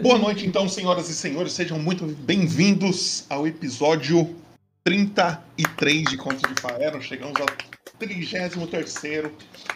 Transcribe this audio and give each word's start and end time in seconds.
Boa 0.00 0.16
noite, 0.16 0.46
então, 0.46 0.66
senhoras 0.70 1.10
e 1.10 1.14
senhores. 1.14 1.52
Sejam 1.52 1.78
muito 1.78 2.06
bem-vindos 2.06 3.26
ao 3.28 3.46
episódio 3.46 4.34
33 4.82 6.04
de 6.04 6.16
Contos 6.16 6.40
de 6.40 6.58
Faeron. 6.62 6.98
Chegamos 6.98 7.38
ao 7.38 7.46
33 7.98 8.54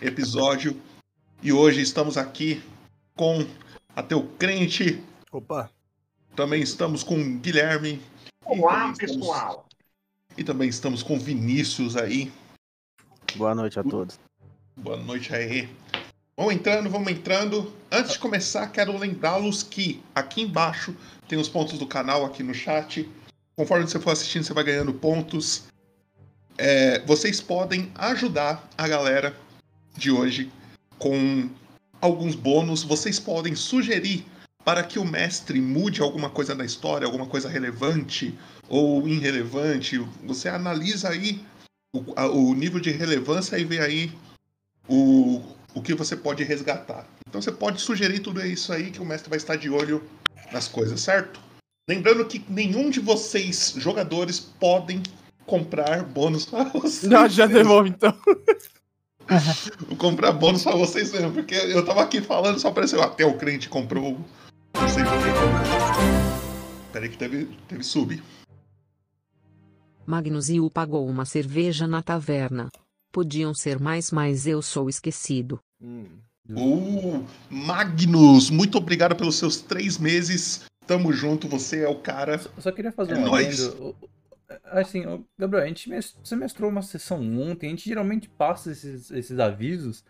episódio. 0.01 0.81
E 1.43 1.53
hoje 1.53 1.83
estamos 1.83 2.17
aqui 2.17 2.63
com 3.15 3.47
Ateu 3.95 4.27
Crente. 4.39 5.05
Opa! 5.31 5.71
Também 6.35 6.63
estamos 6.63 7.03
com 7.03 7.39
Guilherme. 7.39 8.01
Olá, 8.47 8.95
pessoal! 8.97 9.69
E 10.35 10.43
também 10.43 10.71
estamos 10.71 11.03
com 11.03 11.19
Vinícius 11.19 11.95
aí. 11.95 12.33
Boa 13.37 13.55
noite 13.55 13.79
a 13.79 13.85
todos. 13.85 14.19
Boa 14.79 14.97
noite 14.97 15.35
aí. 15.35 15.69
Vamos 16.39 16.53
entrando, 16.53 16.91
vamos 16.91 17.11
entrando. 17.11 17.73
Antes 17.91 18.13
de 18.13 18.19
começar, 18.19 18.67
quero 18.67 18.95
lembrá-los 18.99 19.63
que 19.63 20.03
aqui 20.15 20.43
embaixo 20.43 20.95
tem 21.27 21.39
os 21.39 21.49
pontos 21.49 21.79
do 21.79 21.87
canal 21.87 22.27
aqui 22.27 22.43
no 22.43 22.53
chat. 22.53 23.09
Conforme 23.57 23.89
você 23.89 23.99
for 23.99 24.11
assistindo, 24.11 24.45
você 24.45 24.53
vai 24.53 24.63
ganhando 24.63 24.93
pontos. 24.93 25.65
É, 26.59 26.99
vocês 27.07 27.41
podem 27.41 27.91
ajudar 27.95 28.69
a 28.77 28.87
galera 28.87 29.35
de 29.97 30.11
hoje 30.11 30.53
com 30.99 31.49
alguns 32.03 32.35
bônus. 32.35 32.83
Vocês 32.83 33.19
podem 33.19 33.55
sugerir 33.55 34.27
para 34.63 34.83
que 34.83 34.99
o 34.99 35.07
mestre 35.07 35.59
mude 35.59 36.03
alguma 36.03 36.29
coisa 36.29 36.55
na 36.55 36.67
história, 36.67 37.07
alguma 37.07 37.27
coisa 37.27 37.49
relevante 37.49 38.39
ou 38.69 39.09
irrelevante. 39.09 39.99
Você 40.25 40.51
analisa 40.51 41.09
aí 41.09 41.43
o, 41.95 42.13
a, 42.15 42.27
o 42.27 42.53
nível 42.53 42.79
de 42.79 42.91
relevância 42.91 43.59
e 43.59 43.65
vê 43.65 43.81
aí 43.81 44.13
o, 44.87 45.43
o 45.77 45.83
que 45.83 45.95
você 45.95 46.17
pode 46.17 46.43
resgatar. 46.43 47.07
Então 47.29 47.41
você 47.41 47.53
pode 47.53 47.83
sugerir 47.83 48.21
tudo 48.21 48.45
isso 48.45 48.73
aí 48.73 48.91
que 48.91 49.01
o 49.01 49.05
mestre 49.05 49.29
vai 49.29 49.37
estar 49.37 49.57
de 49.57 49.69
olho 49.69 50.03
nas 50.51 50.67
coisas, 50.67 51.03
certo? 51.03 51.39
Lembrando 51.87 52.25
que 52.25 52.43
nenhum 52.49 52.89
de 52.89 52.99
vocês, 52.99 53.75
jogadores, 53.77 54.41
podem 54.41 55.03
comprar 55.45 56.03
bônus 56.03 56.47
para 56.47 56.65
vocês. 56.65 57.03
Não, 57.03 57.29
já 57.29 57.47
devolve 57.47 57.91
então. 57.91 58.17
Vou 59.87 59.99
comprar 59.99 60.33
bônus 60.33 60.65
para 60.65 60.75
vocês 60.75 61.13
mesmo, 61.13 61.33
porque 61.33 61.55
eu 61.55 61.85
tava 61.85 62.03
aqui 62.03 62.23
falando, 62.23 62.59
só 62.59 62.69
apareceu 62.69 63.03
até 63.03 63.27
o 63.27 63.37
crente 63.37 63.69
comprou. 63.69 64.19
Não 64.75 64.89
sei 64.89 65.05
por 65.05 65.13
que. 65.19 66.91
Peraí 66.91 67.11
que 67.11 67.19
teve, 67.19 67.45
teve 67.69 67.85
sub. 67.85 68.23
Magnus 70.07 70.49
Yu 70.49 70.71
pagou 70.71 71.07
uma 71.07 71.27
cerveja 71.27 71.87
na 71.87 72.03
taverna. 72.03 72.69
Podiam 73.13 73.53
ser 73.55 73.79
mais, 73.79 74.11
mas 74.11 74.47
eu 74.47 74.63
sou 74.63 74.89
esquecido. 74.89 75.61
Hum. 75.81 76.07
Uh, 76.49 77.25
Magnus, 77.51 78.51
muito 78.51 78.79
obrigado 78.79 79.17
pelos 79.17 79.37
seus 79.37 79.57
três 79.61 79.99
meses. 79.99 80.65
Tamo 80.87 81.13
junto, 81.13 81.49
você 81.49 81.83
é 81.83 81.89
o 81.89 81.97
cara. 81.97 82.39
Só, 82.39 82.51
só 82.59 82.73
queria 82.73 82.93
fazer 82.93 83.15
é 83.15 83.19
um 83.19 83.35
adendo. 83.35 83.97
Assim, 84.65 85.03
Gabriel, 85.37 85.65
a 85.65 85.67
gente 85.67 85.91
você 86.23 86.37
mestrou 86.37 86.71
uma 86.71 86.83
sessão 86.83 87.21
ontem, 87.41 87.67
a 87.67 87.71
gente 87.71 87.89
geralmente 87.89 88.29
passa 88.29 88.71
esses, 88.71 89.11
esses 89.11 89.39
avisos. 89.39 90.05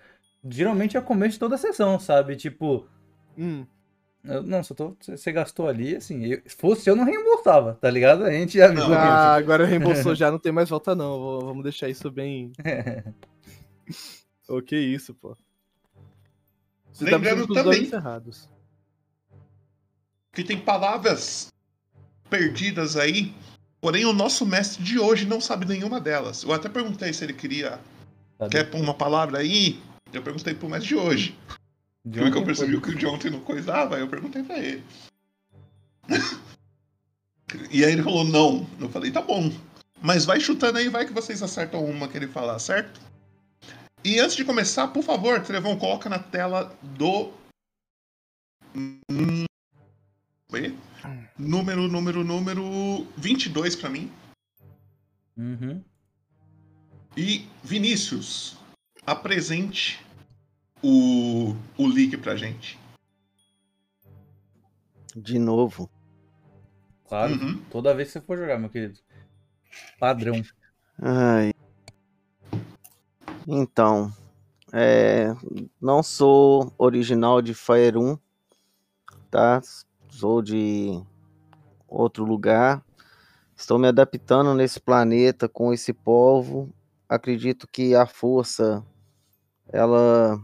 Geralmente 0.49 0.97
é 0.97 1.01
começo 1.01 1.33
de 1.33 1.39
toda 1.39 1.55
a 1.55 1.59
sessão, 1.59 1.99
sabe? 1.99 2.37
Tipo. 2.37 2.87
Hum. 3.37 3.67
Eu, 4.23 4.43
não, 4.43 4.63
só 4.63 4.75
tô. 4.75 4.97
Você 5.01 5.33
gastou 5.33 5.69
ali, 5.69 5.97
assim. 5.97 6.25
Eu, 6.27 6.43
se 6.45 6.57
fosse 6.57 6.91
eu, 6.91 6.97
não 6.97 7.05
reembolsava, 7.05 7.79
tá 7.81 7.89
ligado? 7.89 8.25
A 8.25 8.31
gente 8.31 8.59
já 8.59 8.67
avisou. 8.67 8.93
Ah, 8.93 9.35
agora 9.35 9.65
reembolsou 9.65 10.15
já, 10.17 10.31
não 10.31 10.39
tem 10.39 10.53
mais 10.53 10.69
volta, 10.69 10.95
não. 10.95 11.41
Vamos 11.41 11.63
deixar 11.63 11.89
isso 11.89 12.11
bem. 12.11 12.53
o 14.49 14.61
que 14.61 14.77
isso, 14.77 15.15
pô. 15.15 15.37
Você 16.97 17.05
Lembrando 17.05 17.47
tá 17.47 17.63
também 17.63 17.85
errados. 17.93 18.49
que 20.33 20.43
tem 20.43 20.59
palavras 20.59 21.53
perdidas 22.31 22.97
aí, 22.97 23.35
porém 23.83 24.07
o 24.07 24.15
nosso 24.15 24.47
mestre 24.47 24.83
de 24.83 24.99
hoje 24.99 25.27
não 25.27 25.39
sabe 25.39 25.67
nenhuma 25.67 26.01
delas. 26.01 26.43
Eu 26.43 26.55
até 26.55 26.71
perguntei 26.71 27.13
se 27.13 27.23
ele 27.23 27.35
queria. 27.35 27.79
Tá 28.39 28.49
Quer 28.49 28.71
pôr 28.71 28.81
uma 28.81 28.95
palavra 28.95 29.41
aí? 29.41 29.79
Eu 30.11 30.23
perguntei 30.23 30.55
pro 30.55 30.71
mestre 30.71 30.89
de 30.89 30.97
hoje. 30.97 31.39
De 32.03 32.19
Porque 32.19 32.39
eu 32.39 32.45
percebi 32.47 32.81
que 32.81 32.89
o 32.89 32.95
de 32.95 33.07
ontem 33.07 33.31
não 33.31 33.41
coisava, 33.41 33.99
eu 33.99 34.09
perguntei 34.09 34.43
pra 34.43 34.59
ele. 34.59 34.83
e 37.71 37.85
aí 37.85 37.93
ele 37.93 38.03
falou 38.03 38.25
não. 38.25 38.67
Eu 38.81 38.89
falei, 38.89 39.11
tá 39.11 39.21
bom. 39.21 39.53
Mas 40.01 40.25
vai 40.25 40.41
chutando 40.41 40.79
aí, 40.79 40.89
vai 40.89 41.05
que 41.05 41.13
vocês 41.13 41.43
acertam 41.43 41.85
uma 41.85 42.09
que 42.09 42.17
ele 42.17 42.27
falar, 42.27 42.59
certo? 42.59 42.99
E 44.07 44.21
antes 44.21 44.37
de 44.37 44.45
começar, 44.45 44.87
por 44.87 45.03
favor, 45.03 45.43
Trevão, 45.43 45.77
coloca 45.77 46.09
na 46.09 46.21
tela 46.21 46.73
do. 46.81 47.33
Número, 51.37 51.89
número, 51.89 52.23
número 52.23 52.63
22 53.17 53.75
para 53.75 53.91
mim. 53.91 54.13
Uhum. 55.37 55.83
E 57.17 57.49
Vinícius, 57.65 58.57
apresente 59.05 60.01
o, 60.81 61.57
o 61.77 61.89
leak 61.89 62.17
pra 62.19 62.37
gente. 62.37 62.79
De 65.17 65.37
novo. 65.37 65.91
Claro, 67.09 67.35
uhum. 67.35 67.61
toda 67.73 67.93
vez 67.93 68.07
que 68.07 68.21
você 68.21 68.21
for 68.21 68.39
jogar, 68.39 68.57
meu 68.57 68.71
querido. 68.71 69.01
Padrão. 69.99 70.41
Ai, 70.97 71.56
então, 73.47 74.13
é, 74.73 75.35
não 75.81 76.03
sou 76.03 76.73
original 76.77 77.41
de 77.41 77.55
Fire 77.55 77.97
1, 77.97 78.19
tá? 79.31 79.63
Sou 80.09 80.43
de 80.43 81.01
outro 81.87 82.25
lugar. 82.25 82.85
Estou 83.57 83.79
me 83.79 83.89
adaptando 83.89 84.53
nesse 84.55 84.81
planeta 84.81 85.49
com 85.49 85.73
esse 85.73 85.93
povo. 85.93 86.69
Acredito 87.09 87.69
que 87.69 87.95
a 87.95 88.05
força 88.05 88.85
ela 89.69 90.41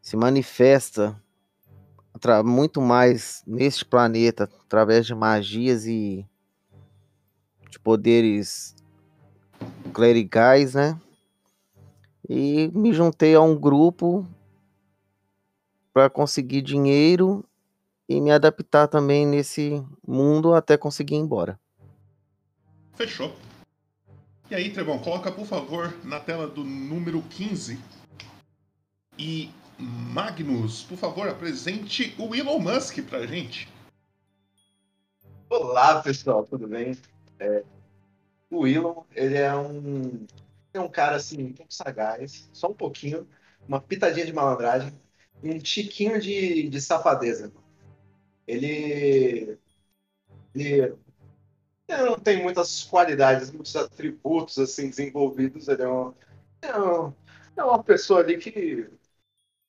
se 0.00 0.16
manifesta 0.16 1.20
muito 2.44 2.80
mais 2.80 3.42
neste 3.46 3.84
planeta 3.84 4.44
através 4.64 5.06
de 5.06 5.14
magias 5.14 5.86
e 5.86 6.26
de 7.70 7.78
poderes 7.78 8.74
clericais, 9.92 10.74
né? 10.74 11.00
E 12.32 12.70
me 12.72 12.92
juntei 12.92 13.34
a 13.34 13.40
um 13.40 13.58
grupo 13.58 14.24
para 15.92 16.08
conseguir 16.08 16.62
dinheiro 16.62 17.44
e 18.08 18.20
me 18.20 18.30
adaptar 18.30 18.86
também 18.86 19.26
nesse 19.26 19.84
mundo 20.06 20.54
até 20.54 20.76
conseguir 20.76 21.16
ir 21.16 21.18
embora. 21.18 21.58
Fechou. 22.94 23.34
E 24.48 24.54
aí, 24.54 24.72
Trevão, 24.72 25.00
coloca 25.00 25.32
por 25.32 25.44
favor 25.44 25.92
na 26.04 26.20
tela 26.20 26.46
do 26.46 26.62
número 26.62 27.20
15. 27.22 27.80
E 29.18 29.50
Magnus, 29.76 30.84
por 30.84 30.98
favor, 30.98 31.28
apresente 31.28 32.14
o 32.16 32.32
Elon 32.32 32.60
Musk 32.60 33.00
pra 33.08 33.26
gente. 33.26 33.68
Olá, 35.48 36.00
pessoal, 36.00 36.44
tudo 36.44 36.68
bem? 36.68 36.96
É, 37.40 37.64
o 38.48 38.68
Elon, 38.68 39.02
ele 39.16 39.36
é 39.36 39.52
um 39.56 40.26
é 40.72 40.80
um 40.80 40.88
cara 40.88 41.16
assim, 41.16 41.44
um 41.44 41.52
pouco 41.52 41.72
sagaz, 41.72 42.48
só 42.52 42.68
um 42.68 42.74
pouquinho, 42.74 43.28
uma 43.66 43.80
pitadinha 43.80 44.26
de 44.26 44.32
malandragem 44.32 44.92
um 45.42 45.58
tiquinho 45.58 46.20
de, 46.20 46.68
de 46.68 46.80
safadeza. 46.80 47.52
Ele, 48.46 49.58
ele, 50.54 50.94
não 51.88 52.18
tem 52.18 52.42
muitas 52.42 52.84
qualidades, 52.84 53.50
muitos 53.50 53.74
atributos 53.76 54.58
assim 54.58 54.90
desenvolvidos. 54.90 55.68
Ele 55.68 55.82
é 55.82 55.88
uma, 55.88 56.14
é 56.62 56.76
uma, 56.76 57.16
é 57.56 57.64
uma 57.64 57.82
pessoa 57.82 58.20
ali 58.20 58.38
que 58.38 58.88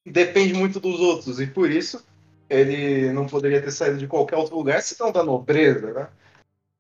depende 0.06 0.54
muito 0.54 0.80
dos 0.80 1.00
outros 1.00 1.40
e 1.40 1.48
por 1.48 1.70
isso 1.70 2.04
ele 2.50 3.14
não 3.14 3.28
poderia 3.28 3.62
ter 3.62 3.72
saído 3.72 3.98
de 3.98 4.08
qualquer 4.08 4.36
outro 4.36 4.58
lugar 4.58 4.82
senão 4.82 5.12
da 5.12 5.24
nobreza, 5.24 5.94
né? 5.94 6.10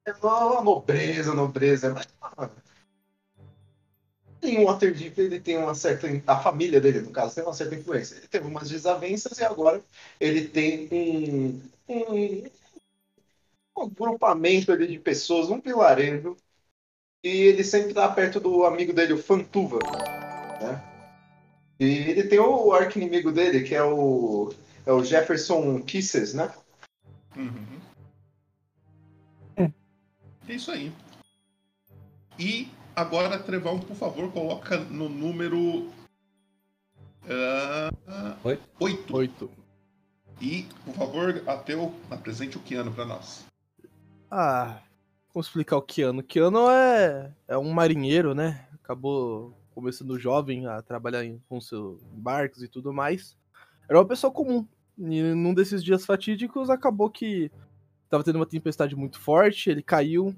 É 0.03 0.13
uma 0.13 0.63
nobreza, 0.63 1.33
nobreza, 1.33 1.93
mas 1.93 2.07
tem 4.41 4.59
o 4.59 4.65
Waterdeep, 4.65 5.17
ele 5.21 5.39
tem 5.39 5.57
uma 5.57 5.75
certa. 5.75 6.07
A 6.25 6.39
família 6.39 6.81
dele, 6.81 7.01
no 7.01 7.11
caso, 7.11 7.35
tem 7.35 7.43
uma 7.43 7.53
certa 7.53 7.75
influência. 7.75 8.15
Ele 8.15 8.27
teve 8.27 8.47
umas 8.47 8.69
desavenças 8.69 9.37
e 9.37 9.43
agora 9.43 9.81
ele 10.19 10.47
tem 10.47 10.89
um, 10.91 11.61
um, 11.87 12.43
um 13.77 13.81
agrupamento 13.83 14.71
ali 14.71 14.87
de 14.87 14.99
pessoas, 14.99 15.49
um 15.49 15.61
pilarejo. 15.61 16.35
E 17.23 17.29
ele 17.29 17.63
sempre 17.63 17.89
está 17.89 18.09
perto 18.09 18.39
do 18.39 18.65
amigo 18.65 18.91
dele, 18.91 19.13
o 19.13 19.21
Fantuva. 19.21 19.77
Né? 20.59 20.83
E 21.79 21.85
ele 21.85 22.23
tem 22.23 22.39
o 22.39 22.73
arco-inimigo 22.73 23.31
dele, 23.31 23.63
que 23.63 23.75
é 23.75 23.83
o, 23.83 24.51
é 24.85 24.91
o 24.91 25.03
Jefferson 25.03 25.83
Kisses, 25.83 26.33
né? 26.33 26.51
Uhum. 27.35 27.79
É. 29.57 29.71
é 30.51 30.55
isso 30.55 30.71
aí. 30.71 30.91
E 32.39 32.67
Agora, 32.95 33.39
Trevão, 33.39 33.79
por 33.79 33.95
favor, 33.95 34.31
coloca 34.31 34.77
no 34.77 35.07
número. 35.07 35.89
Uh, 37.23 38.37
oito. 38.79 39.15
oito. 39.15 39.49
E, 40.41 40.65
por 40.83 40.93
favor, 40.95 41.43
Ateu, 41.47 41.93
apresente 42.09 42.57
o 42.57 42.61
Keanu 42.61 42.91
pra 42.91 43.05
nós. 43.05 43.45
Ah, 44.29 44.81
como 45.29 45.41
explicar 45.41 45.77
o 45.77 45.81
Keanu? 45.81 46.23
Keanu 46.23 46.69
é, 46.69 47.33
é 47.47 47.57
um 47.57 47.71
marinheiro, 47.71 48.33
né? 48.33 48.67
Acabou 48.73 49.55
começando 49.69 50.19
jovem 50.19 50.65
a 50.67 50.81
trabalhar 50.81 51.23
em, 51.23 51.39
com 51.47 51.61
seus 51.61 52.03
barcos 52.11 52.61
e 52.61 52.67
tudo 52.67 52.91
mais. 52.91 53.37
Era 53.87 53.99
uma 53.99 54.07
pessoa 54.07 54.33
comum. 54.33 54.67
E 54.97 55.21
num 55.33 55.53
desses 55.53 55.83
dias 55.83 56.05
fatídicos 56.05 56.69
acabou 56.69 57.09
que 57.09 57.51
tava 58.09 58.23
tendo 58.23 58.35
uma 58.35 58.45
tempestade 58.45 58.95
muito 58.95 59.19
forte, 59.19 59.69
ele 59.69 59.81
caiu 59.81 60.35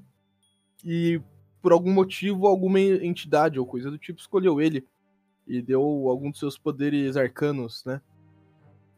e 0.86 1.20
por 1.64 1.72
algum 1.72 1.94
motivo 1.94 2.46
alguma 2.46 2.78
entidade 2.78 3.58
ou 3.58 3.66
coisa 3.66 3.90
do 3.90 3.98
tipo 3.98 4.20
escolheu 4.20 4.60
ele 4.60 4.86
e 5.48 5.62
deu 5.62 5.82
algum 6.10 6.30
dos 6.30 6.40
seus 6.40 6.58
poderes 6.58 7.16
arcanos, 7.16 7.86
né? 7.86 8.02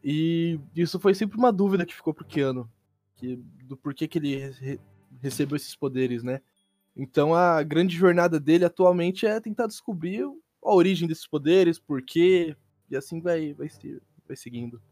E 0.02 0.58
isso 0.74 0.98
foi 0.98 1.14
sempre 1.14 1.38
uma 1.38 1.52
dúvida 1.52 1.86
que 1.86 1.94
ficou 1.94 2.12
pro 2.12 2.24
Keanu, 2.24 2.68
que, 3.14 3.36
do 3.64 3.76
porquê 3.76 4.08
que 4.08 4.18
ele 4.18 4.50
re 4.50 4.80
recebeu 5.22 5.56
esses 5.56 5.76
poderes, 5.76 6.24
né? 6.24 6.42
Então 6.94 7.34
a 7.34 7.62
grande 7.62 7.96
jornada 7.96 8.38
dele 8.40 8.64
atualmente 8.64 9.26
é 9.26 9.40
tentar 9.40 9.68
descobrir 9.68 10.24
a 10.62 10.74
origem 10.74 11.06
desses 11.06 11.26
poderes, 11.26 11.78
por 11.78 12.02
quê, 12.02 12.56
e 12.90 12.96
assim 12.96 13.20
vai, 13.20 13.54
vai, 13.54 13.68
vai 14.26 14.36
seguindo. 14.36 14.82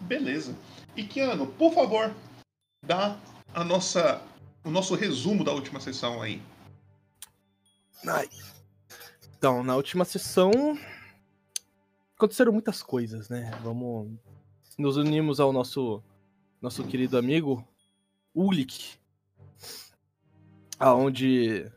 Beleza. 0.00 0.56
E 0.96 1.04
Keanu, 1.04 1.46
por 1.46 1.72
favor, 1.74 2.14
dá 2.82 3.18
a 3.54 3.62
nossa, 3.62 4.22
o 4.64 4.70
nosso 4.70 4.94
resumo 4.94 5.44
da 5.44 5.52
última 5.52 5.80
sessão 5.80 6.20
aí. 6.22 6.42
Então, 9.36 9.62
na 9.62 9.76
última 9.76 10.04
sessão 10.04 10.50
aconteceram 12.16 12.52
muitas 12.52 12.82
coisas, 12.82 13.28
né? 13.28 13.50
Vamos 13.62 14.18
nos 14.76 14.96
unimos 14.96 15.40
ao 15.40 15.52
nosso 15.52 16.02
nosso 16.60 16.84
querido 16.84 17.16
amigo 17.16 17.64
Ulik, 18.34 18.96
aonde 20.78 21.70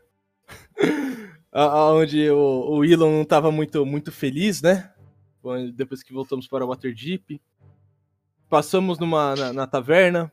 aonde 1.52 2.30
o, 2.30 2.78
o 2.78 2.84
Elon 2.84 3.12
não 3.12 3.22
estava 3.22 3.52
muito 3.52 3.86
muito 3.86 4.10
feliz, 4.10 4.60
né? 4.60 4.92
Depois 5.74 6.02
que 6.02 6.12
voltamos 6.12 6.46
para 6.46 6.66
Waterdeep, 6.66 7.40
passamos 8.48 8.98
numa 8.98 9.34
na, 9.34 9.52
na 9.52 9.66
taverna, 9.66 10.32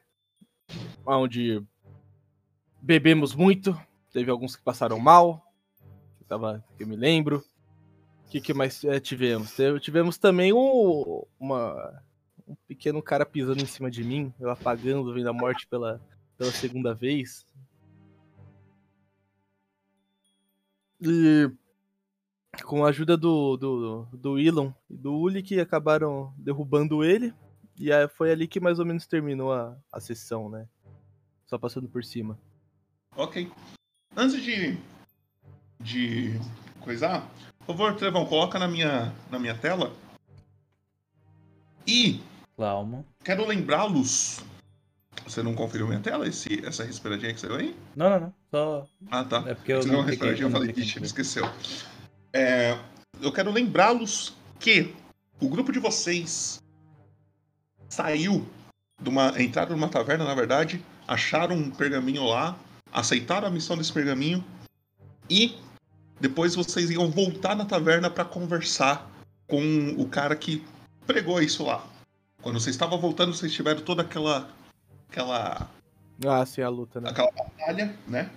onde 1.05 1.63
bebemos 2.81 3.35
muito, 3.35 3.79
teve 4.11 4.31
alguns 4.31 4.55
que 4.55 4.63
passaram 4.63 4.99
mal, 4.99 5.45
que, 6.17 6.23
tava, 6.25 6.63
eu 6.79 6.87
me 6.87 6.95
lembro. 6.95 7.43
O 8.25 8.29
que, 8.29 8.39
que 8.39 8.53
mais 8.53 8.83
é, 8.83 8.99
tivemos? 8.99 9.55
Tivemos 9.81 10.17
também 10.17 10.53
um, 10.53 11.23
uma, 11.39 12.03
um 12.47 12.55
pequeno 12.67 13.01
cara 13.01 13.25
pisando 13.25 13.61
em 13.61 13.65
cima 13.65 13.89
de 13.89 14.03
mim, 14.03 14.33
eu 14.39 14.49
apagando, 14.49 15.13
vendo 15.13 15.29
a 15.29 15.33
morte 15.33 15.67
pela, 15.67 15.99
pela 16.37 16.51
segunda 16.51 16.93
vez. 16.93 17.45
E 21.01 21.49
com 22.63 22.83
a 22.83 22.89
ajuda 22.89 23.15
do, 23.15 23.57
do, 23.57 24.07
do 24.11 24.39
Elon 24.39 24.71
e 24.89 24.97
do 24.97 25.13
Uli 25.15 25.41
que 25.41 25.59
acabaram 25.59 26.33
derrubando 26.37 27.03
ele. 27.03 27.33
E 27.79 27.89
foi 28.09 28.31
ali 28.31 28.47
que 28.47 28.59
mais 28.59 28.77
ou 28.77 28.85
menos 28.85 29.07
terminou 29.07 29.53
a, 29.53 29.77
a 29.91 29.99
sessão, 29.99 30.49
né? 30.49 30.67
Só 31.45 31.57
passando 31.57 31.87
por 31.87 32.03
cima. 32.03 32.37
Ok. 33.15 33.51
Antes 34.15 34.41
de. 34.43 34.77
de 35.79 36.39
coisar, 36.81 37.29
por 37.59 37.67
favor, 37.67 37.95
Trevão, 37.95 38.25
coloca 38.25 38.57
na 38.57 38.67
minha, 38.67 39.13
na 39.29 39.37
minha 39.37 39.55
tela. 39.55 39.93
E. 41.85 42.21
Calma. 42.57 43.05
Quero 43.23 43.45
lembrá-los. 43.45 44.41
Você 45.23 45.43
não 45.43 45.53
conferiu 45.53 45.87
minha 45.87 45.99
tela? 45.99 46.27
Esse, 46.27 46.65
essa 46.65 46.83
respiradinha 46.83 47.33
que 47.33 47.39
saiu 47.39 47.55
aí? 47.55 47.75
Não, 47.95 48.09
não, 48.09 48.19
não. 48.19 48.33
Só. 48.51 48.87
Ah, 49.11 49.23
tá. 49.23 49.43
É 49.47 49.53
porque 49.53 49.73
eu 49.73 49.81
Você 49.81 49.87
não 49.87 49.95
deu 49.95 50.03
uma 50.03 50.09
respiradinha, 50.09 50.47
eu 50.47 50.51
falei, 50.51 50.73
ixi, 50.75 51.03
esqueceu. 51.03 51.45
É, 52.33 52.77
eu 53.21 53.31
quero 53.31 53.51
lembrá-los 53.51 54.35
que 54.59 54.93
o 55.39 55.47
grupo 55.47 55.71
de 55.71 55.79
vocês 55.79 56.61
saiu 57.87 58.45
de 59.01 59.09
uma. 59.09 59.41
entraram 59.41 59.71
numa 59.75 59.89
taverna, 59.89 60.25
na 60.25 60.35
verdade, 60.35 60.83
acharam 61.07 61.55
um 61.55 61.71
pergaminho 61.71 62.23
lá, 62.25 62.57
aceitaram 62.91 63.47
a 63.47 63.51
missão 63.51 63.77
desse 63.77 63.93
pergaminho 63.93 64.43
e 65.29 65.57
depois 66.19 66.55
vocês 66.55 66.89
iam 66.89 67.09
voltar 67.09 67.55
na 67.55 67.65
taverna 67.65 68.09
para 68.09 68.25
conversar 68.25 69.09
com 69.47 69.95
o 69.97 70.07
cara 70.07 70.35
que 70.35 70.63
pregou 71.05 71.41
isso 71.41 71.63
lá. 71.63 71.85
Quando 72.41 72.59
vocês 72.59 72.75
estavam 72.75 72.99
voltando, 72.99 73.33
vocês 73.33 73.53
tiveram 73.53 73.81
toda 73.81 74.01
aquela. 74.01 74.49
aquela. 75.09 75.69
Ah, 76.25 76.45
sim, 76.45 76.61
a 76.61 76.69
luta, 76.69 76.99
né? 76.99 77.09
aquela 77.09 77.31
batalha, 77.31 77.97
né? 78.07 78.29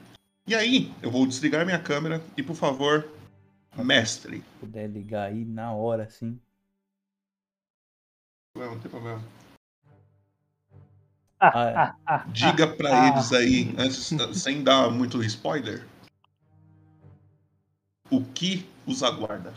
E 0.46 0.54
aí, 0.54 0.92
eu 1.02 1.10
vou 1.10 1.26
desligar 1.26 1.64
minha 1.64 1.78
câmera 1.78 2.20
e, 2.36 2.42
por 2.42 2.56
favor, 2.56 3.08
mestre. 3.76 4.38
Se 4.38 4.58
puder 4.60 4.88
ligar 4.88 5.28
aí 5.28 5.44
na 5.44 5.72
hora, 5.72 6.04
assim. 6.04 6.38
Não, 8.56 8.72
não 8.72 8.80
tem 8.80 8.90
problema. 8.90 9.22
Ah, 11.44 11.96
é. 12.08 12.30
Diga 12.30 12.68
pra 12.68 13.08
eles 13.08 13.32
aí, 13.32 13.74
antes, 13.76 14.10
sem 14.40 14.62
dar 14.62 14.90
muito 14.90 15.22
spoiler, 15.24 15.84
o 18.10 18.22
que 18.22 18.64
os 18.86 19.02
aguarda. 19.02 19.52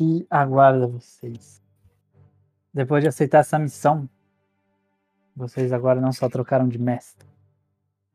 que 0.00 0.26
aguarda 0.30 0.86
vocês. 0.86 1.62
Depois 2.72 3.02
de 3.02 3.08
aceitar 3.08 3.40
essa 3.40 3.58
missão, 3.58 4.08
vocês 5.36 5.74
agora 5.74 6.00
não 6.00 6.10
só 6.10 6.26
trocaram 6.26 6.66
de 6.66 6.78
mestre, 6.78 7.28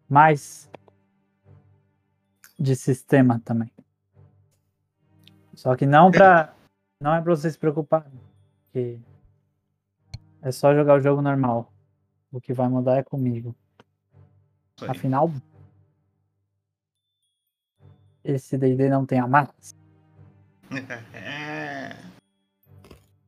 mas 0.10 0.68
de 2.58 2.76
sistema 2.76 3.40
também. 3.46 3.72
Só 5.54 5.76
que 5.76 5.86
não 5.86 6.10
pra. 6.10 6.56
Não 7.00 7.14
é 7.14 7.22
pra 7.22 7.36
vocês 7.36 7.54
se 7.54 7.60
preocuparem. 7.60 8.20
Porque 8.64 9.00
é 10.46 10.52
só 10.52 10.74
jogar 10.76 10.96
o 10.96 11.02
jogo 11.02 11.22
normal. 11.22 11.74
O 12.32 12.40
que 12.40 12.54
vai 12.54 12.70
mudar 12.70 12.98
é 12.98 13.04
comigo. 13.04 13.56
Isso 14.78 14.86
aí. 14.86 14.92
Afinal, 14.92 15.32
esse 18.24 18.58
D&D 18.58 18.90
não 18.90 19.06
tem 19.06 19.20
amarras. 19.20 19.76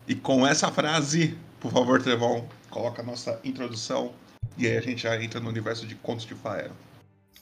E 0.09 0.15
com 0.15 0.47
essa 0.47 0.71
frase, 0.71 1.37
por 1.59 1.69
favor, 1.69 2.01
Trevão, 2.01 2.47
coloca 2.69 3.01
a 3.01 3.06
nossa 3.06 3.42
introdução 3.44 4.13
e 4.57 4.65
aí 4.65 4.77
a 4.77 4.81
gente 4.81 5.01
já 5.01 5.21
entra 5.21 5.42
no 5.42 5.49
universo 5.49 5.85
de 5.85 5.95
contos 5.95 6.25
de 6.25 6.33
Faero. 6.33 6.73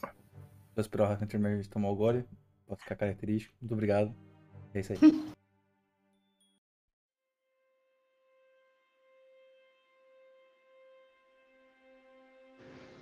Vou 0.02 0.82
esperar 0.82 1.04
o 1.04 1.08
Hacker 1.10 1.26
Intermédio 1.26 1.70
tomar 1.70 1.90
o 1.90 1.96
gole. 1.96 2.26
Pode 2.66 2.82
ficar 2.82 2.96
característico. 2.96 3.54
Muito 3.62 3.74
obrigado. 3.74 4.12
É 4.74 4.80
isso 4.80 4.94
aí. 4.94 5.00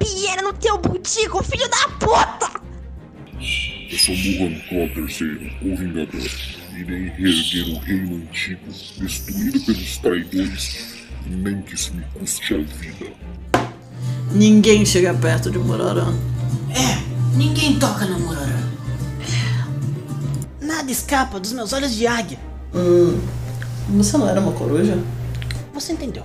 rapieira 0.00 0.42
no 0.42 0.52
teu 0.54 0.78
butico, 0.78 1.42
filho 1.44 1.68
da 1.68 1.88
puta! 1.98 2.60
Eu 3.90 3.98
sou 3.98 4.16
Muhan 4.16 4.58
Claw 4.68 4.86
III, 4.86 5.52
o 5.62 5.76
Vingador, 5.76 6.30
Irei 6.76 7.08
reerguer 7.08 7.74
o 7.74 7.78
reino 7.80 8.16
antigo, 8.16 8.60
destruído 8.98 9.60
pelos 9.60 9.98
traidores, 9.98 10.94
nem 11.26 11.60
que 11.62 11.74
isso 11.74 11.94
me 11.94 12.02
custe 12.14 12.54
a 12.54 12.58
vida. 12.58 13.12
Ninguém 14.32 14.86
chega 14.86 15.12
perto 15.12 15.50
de 15.50 15.58
Murarã. 15.58 16.14
É, 16.70 17.36
ninguém 17.36 17.78
toca 17.78 18.06
no 18.06 18.20
Murarã. 18.20 18.70
Nada 20.60 20.90
escapa 20.90 21.38
dos 21.38 21.52
meus 21.52 21.72
olhos 21.72 21.94
de 21.94 22.06
águia. 22.06 22.38
Hum, 22.74 23.20
você 23.90 24.16
não 24.16 24.28
era 24.28 24.40
uma 24.40 24.52
coruja? 24.52 24.96
Você 25.74 25.92
entendeu? 25.92 26.24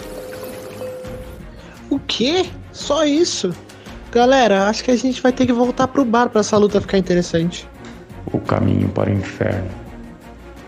O 1.91 1.99
quê? 1.99 2.49
Só 2.71 3.03
isso? 3.03 3.53
Galera, 4.13 4.69
acho 4.69 4.81
que 4.81 4.91
a 4.91 4.95
gente 4.95 5.21
vai 5.21 5.33
ter 5.33 5.45
que 5.45 5.51
voltar 5.51 5.89
pro 5.89 6.05
bar 6.05 6.29
pra 6.29 6.39
essa 6.39 6.57
luta 6.57 6.79
ficar 6.79 6.97
interessante. 6.97 7.69
O 8.31 8.39
caminho 8.39 8.87
para 8.87 9.09
o 9.09 9.13
inferno 9.13 9.69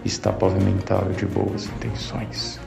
está 0.03 0.33
pavimentado 0.33 1.13
de 1.13 1.25
boas 1.25 1.67
intenções. 1.67 2.59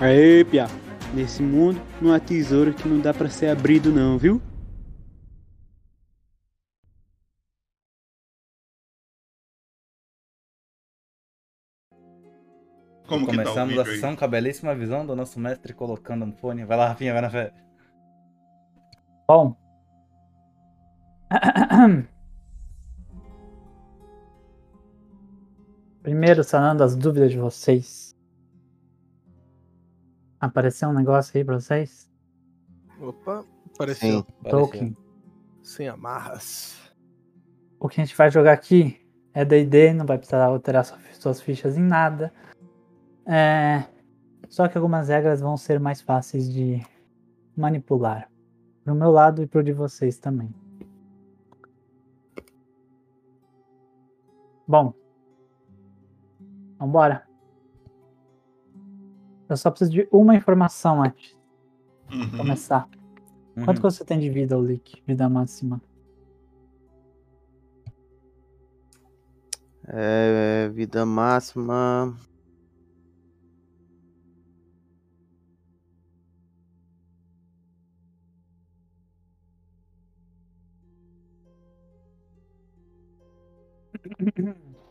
Aê, 0.00 0.42
Pia. 0.44 0.68
Nesse 1.12 1.42
mundo 1.42 1.78
não 2.00 2.14
há 2.14 2.18
tesouro 2.18 2.72
que 2.72 2.88
não 2.88 2.98
dá 2.98 3.12
para 3.12 3.28
ser 3.28 3.48
abrido 3.48 3.92
não, 3.92 4.16
viu? 4.16 4.40
Como 13.06 13.26
que 13.26 13.36
tá 13.36 13.42
o 13.42 13.44
Começamos 13.44 13.68
vídeo 13.68 13.82
a 13.82 13.84
sessão 13.84 14.16
com 14.16 14.24
a 14.24 14.28
belíssima 14.28 14.74
visão 14.74 15.04
do 15.04 15.14
nosso 15.14 15.38
mestre 15.38 15.74
colocando 15.74 16.24
no 16.24 16.32
fone. 16.32 16.64
Vai 16.64 16.78
lá, 16.78 16.88
Rafinha, 16.88 17.12
vai 17.12 17.20
na 17.20 17.30
fé. 17.30 17.65
Bom. 19.26 19.56
Primeiro, 26.02 26.44
sanando 26.44 26.84
as 26.84 26.94
dúvidas 26.96 27.32
de 27.32 27.38
vocês. 27.38 28.14
Apareceu 30.40 30.88
um 30.90 30.92
negócio 30.92 31.36
aí 31.36 31.44
pra 31.44 31.58
vocês? 31.58 32.08
Opa, 33.00 33.44
apareceu. 33.74 34.24
Tolkien. 34.48 34.96
Sem 35.62 35.88
amarras. 35.88 36.76
O 37.80 37.88
que 37.88 38.00
a 38.00 38.04
gente 38.04 38.16
vai 38.16 38.30
jogar 38.30 38.52
aqui 38.52 39.00
é 39.34 39.44
D&D, 39.44 39.92
não 39.92 40.06
vai 40.06 40.16
precisar 40.18 40.44
alterar 40.44 40.84
sua- 40.84 40.98
suas 41.14 41.40
fichas 41.40 41.76
em 41.76 41.82
nada. 41.82 42.32
É... 43.26 43.84
Só 44.48 44.68
que 44.68 44.78
algumas 44.78 45.08
regras 45.08 45.40
vão 45.40 45.56
ser 45.56 45.80
mais 45.80 46.00
fáceis 46.00 46.48
de 46.50 46.80
manipular. 47.56 48.30
Pro 48.86 48.94
meu 48.94 49.10
lado 49.10 49.42
e 49.42 49.48
pro 49.48 49.64
de 49.64 49.72
vocês 49.72 50.16
também. 50.16 50.48
Bom. 54.64 54.94
Vambora. 56.78 57.26
Eu 59.48 59.56
só 59.56 59.72
preciso 59.72 59.90
de 59.90 60.08
uma 60.12 60.36
informação 60.36 61.02
antes 61.02 61.36
de 62.08 62.16
Uhum. 62.16 62.36
começar. 62.38 62.88
Quanto 63.64 63.78
que 63.78 63.82
você 63.82 64.04
tem 64.04 64.20
de 64.20 64.30
vida, 64.30 64.54
Lick? 64.56 65.02
Vida 65.04 65.28
máxima? 65.28 65.82
É, 69.88 70.68
vida 70.68 71.04
máxima. 71.04 72.16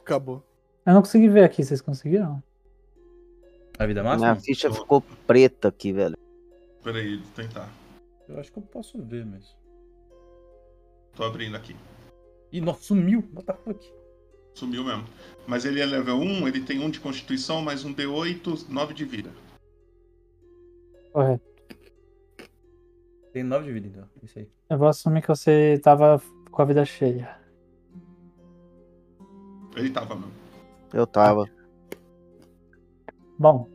Acabou. 0.02 0.44
Eu 0.86 0.94
não 0.94 1.02
consegui 1.02 1.28
ver 1.28 1.44
aqui, 1.44 1.64
vocês 1.64 1.82
conseguiram? 1.82 2.42
A 3.78 3.86
vida 3.86 4.04
máxima? 4.04 4.32
Minha 4.32 4.42
ficha 4.42 4.72
ficou 4.72 5.02
preta 5.28 5.68
aqui, 5.68 5.92
velho. 5.92 6.16
Peraí, 6.84 7.18
vou 7.18 7.32
tentar. 7.36 7.70
Eu 8.28 8.40
acho 8.40 8.52
que 8.52 8.60
eu 8.60 8.64
posso 8.64 9.02
ver, 9.04 9.26
mas. 9.26 9.56
Tô 11.16 11.24
abrindo 11.24 11.56
aqui. 11.56 11.76
Ih, 12.52 12.62
nossa, 12.62 12.84
sumiu. 12.84 13.24
What 13.34 13.46
the 13.46 13.54
fuck? 13.54 13.94
Sumiu 14.54 14.84
mesmo. 14.84 15.06
Mas 15.48 15.66
ele 15.66 15.82
é 15.82 15.86
level 15.86 16.18
1, 16.18 16.48
ele 16.48 16.62
tem 16.62 16.80
1 16.80 16.90
de 16.92 17.00
constituição, 17.00 17.62
mais 17.62 17.84
um 17.84 17.94
D8, 17.94 18.70
9 18.70 18.94
de 18.94 19.06
vida. 19.06 19.32
Correto. 21.12 21.44
Tem 23.34 23.44
9 23.44 23.66
de 23.66 23.72
vida, 23.74 23.88
então. 23.88 24.10
Isso 24.24 24.40
aí. 24.40 24.50
Eu 24.70 24.78
vou 24.78 24.88
assumir 24.88 25.22
que 25.22 25.28
você 25.28 25.80
tava 25.84 26.22
com 26.52 26.62
a 26.62 26.66
vida 26.66 26.86
cheia. 26.86 27.45
Ele 29.76 29.90
tava 29.90 30.16
mesmo. 30.16 30.32
Eu 30.94 31.06
tava. 31.06 31.46
Bom. 33.38 33.70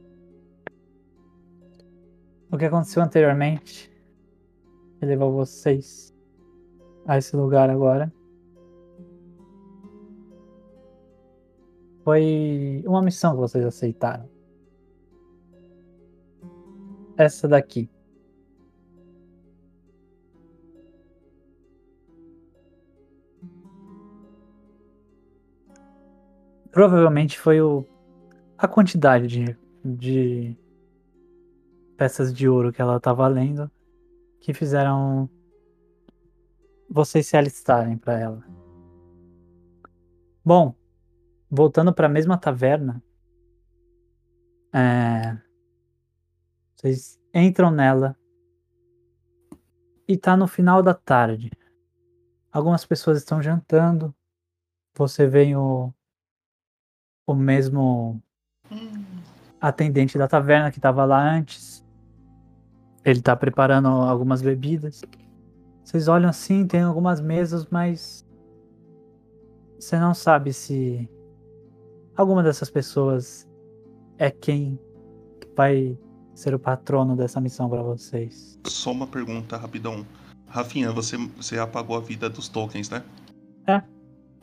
O 2.50 2.57
que 2.57 2.64
aconteceu 2.64 3.02
anteriormente 3.02 3.90
que 4.99 5.07
levou 5.07 5.33
vocês 5.33 6.14
a 7.07 7.16
esse 7.16 7.37
lugar 7.37 7.71
agora 7.71 8.12
foi 12.02 12.83
uma 12.87 13.02
missão 13.02 13.33
que 13.33 13.40
vocês 13.40 13.64
aceitaram. 13.64 14.28
Essa 17.16 17.47
daqui. 17.47 17.88
Provavelmente 26.71 27.39
foi 27.39 27.61
o, 27.61 27.85
a 28.57 28.69
quantidade 28.69 29.27
de, 29.27 29.57
de 29.85 30.57
peças 31.97 32.33
de 32.33 32.49
ouro 32.49 32.73
que 32.73 32.81
ela 32.81 32.97
estava 32.97 33.27
lendo 33.27 33.71
que 34.41 34.55
fizeram 34.55 35.29
vocês 36.89 37.27
se 37.27 37.37
alistarem 37.37 37.97
para 37.97 38.19
ela. 38.19 38.45
Bom, 40.45 40.75
voltando 41.49 41.93
para 41.93 42.07
a 42.07 42.11
mesma 42.11 42.39
taverna, 42.39 43.03
é, 44.73 45.39
vocês 46.75 47.21
entram 47.35 47.71
nela 47.71 48.17
e 50.09 50.17
tá 50.17 50.37
no 50.37 50.49
final 50.49 50.83
da 50.83 50.95
tarde. 50.95 51.50
Algumas 52.50 52.85
pessoas 52.85 53.19
estão 53.19 53.41
jantando. 53.41 54.12
Você 54.95 55.27
vê 55.27 55.55
o, 55.55 55.93
o 57.33 57.37
mesmo 57.37 58.21
atendente 59.61 60.17
da 60.17 60.27
taverna 60.29 60.71
que 60.71 60.79
estava 60.79 61.05
lá 61.05 61.21
antes. 61.23 61.85
Ele 63.05 63.21
tá 63.21 63.35
preparando 63.35 63.89
algumas 63.89 64.43
bebidas. 64.43 65.03
Vocês 65.85 66.09
olham 66.09 66.29
assim, 66.29 66.67
tem 66.67 66.83
algumas 66.83 67.21
mesas, 67.21 67.67
mas 67.71 68.27
você 69.79 69.99
não 69.99 70.15
sabe 70.15 70.53
se 70.53 71.09
alguma 72.17 72.43
dessas 72.43 72.71
pessoas 72.71 73.49
é 74.19 74.31
quem 74.31 74.79
vai 75.57 75.99
ser 76.35 76.55
o 76.55 76.59
patrono 76.59 77.17
dessa 77.17 77.41
missão 77.41 77.69
para 77.69 77.83
vocês. 77.83 78.59
Só 78.67 78.93
uma 78.93 79.07
pergunta 79.07 79.57
rapidão. 79.57 80.07
Rafinha, 80.47 80.93
você, 80.93 81.17
você 81.37 81.59
apagou 81.59 81.97
a 81.97 82.01
vida 82.01 82.29
dos 82.29 82.49
tokens, 82.49 82.91
né? 82.91 83.03
É. 83.67 83.83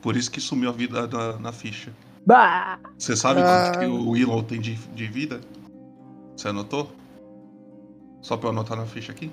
Por 0.00 0.16
isso 0.16 0.30
que 0.30 0.40
sumiu 0.40 0.70
a 0.70 0.72
vida 0.72 1.06
da- 1.06 1.38
na 1.38 1.52
ficha. 1.52 1.92
Bah! 2.28 2.78
Você 2.98 3.16
sabe 3.16 3.40
Ah. 3.40 3.72
quanto 3.72 3.78
que 3.78 3.86
o 3.86 4.14
Elon 4.14 4.42
tem 4.42 4.60
de, 4.60 4.74
de 4.74 5.06
vida? 5.06 5.40
Você 6.36 6.48
anotou? 6.48 6.90
Só 8.20 8.36
pra 8.36 8.48
eu 8.48 8.52
anotar 8.52 8.76
na 8.76 8.84
ficha 8.84 9.12
aqui? 9.12 9.30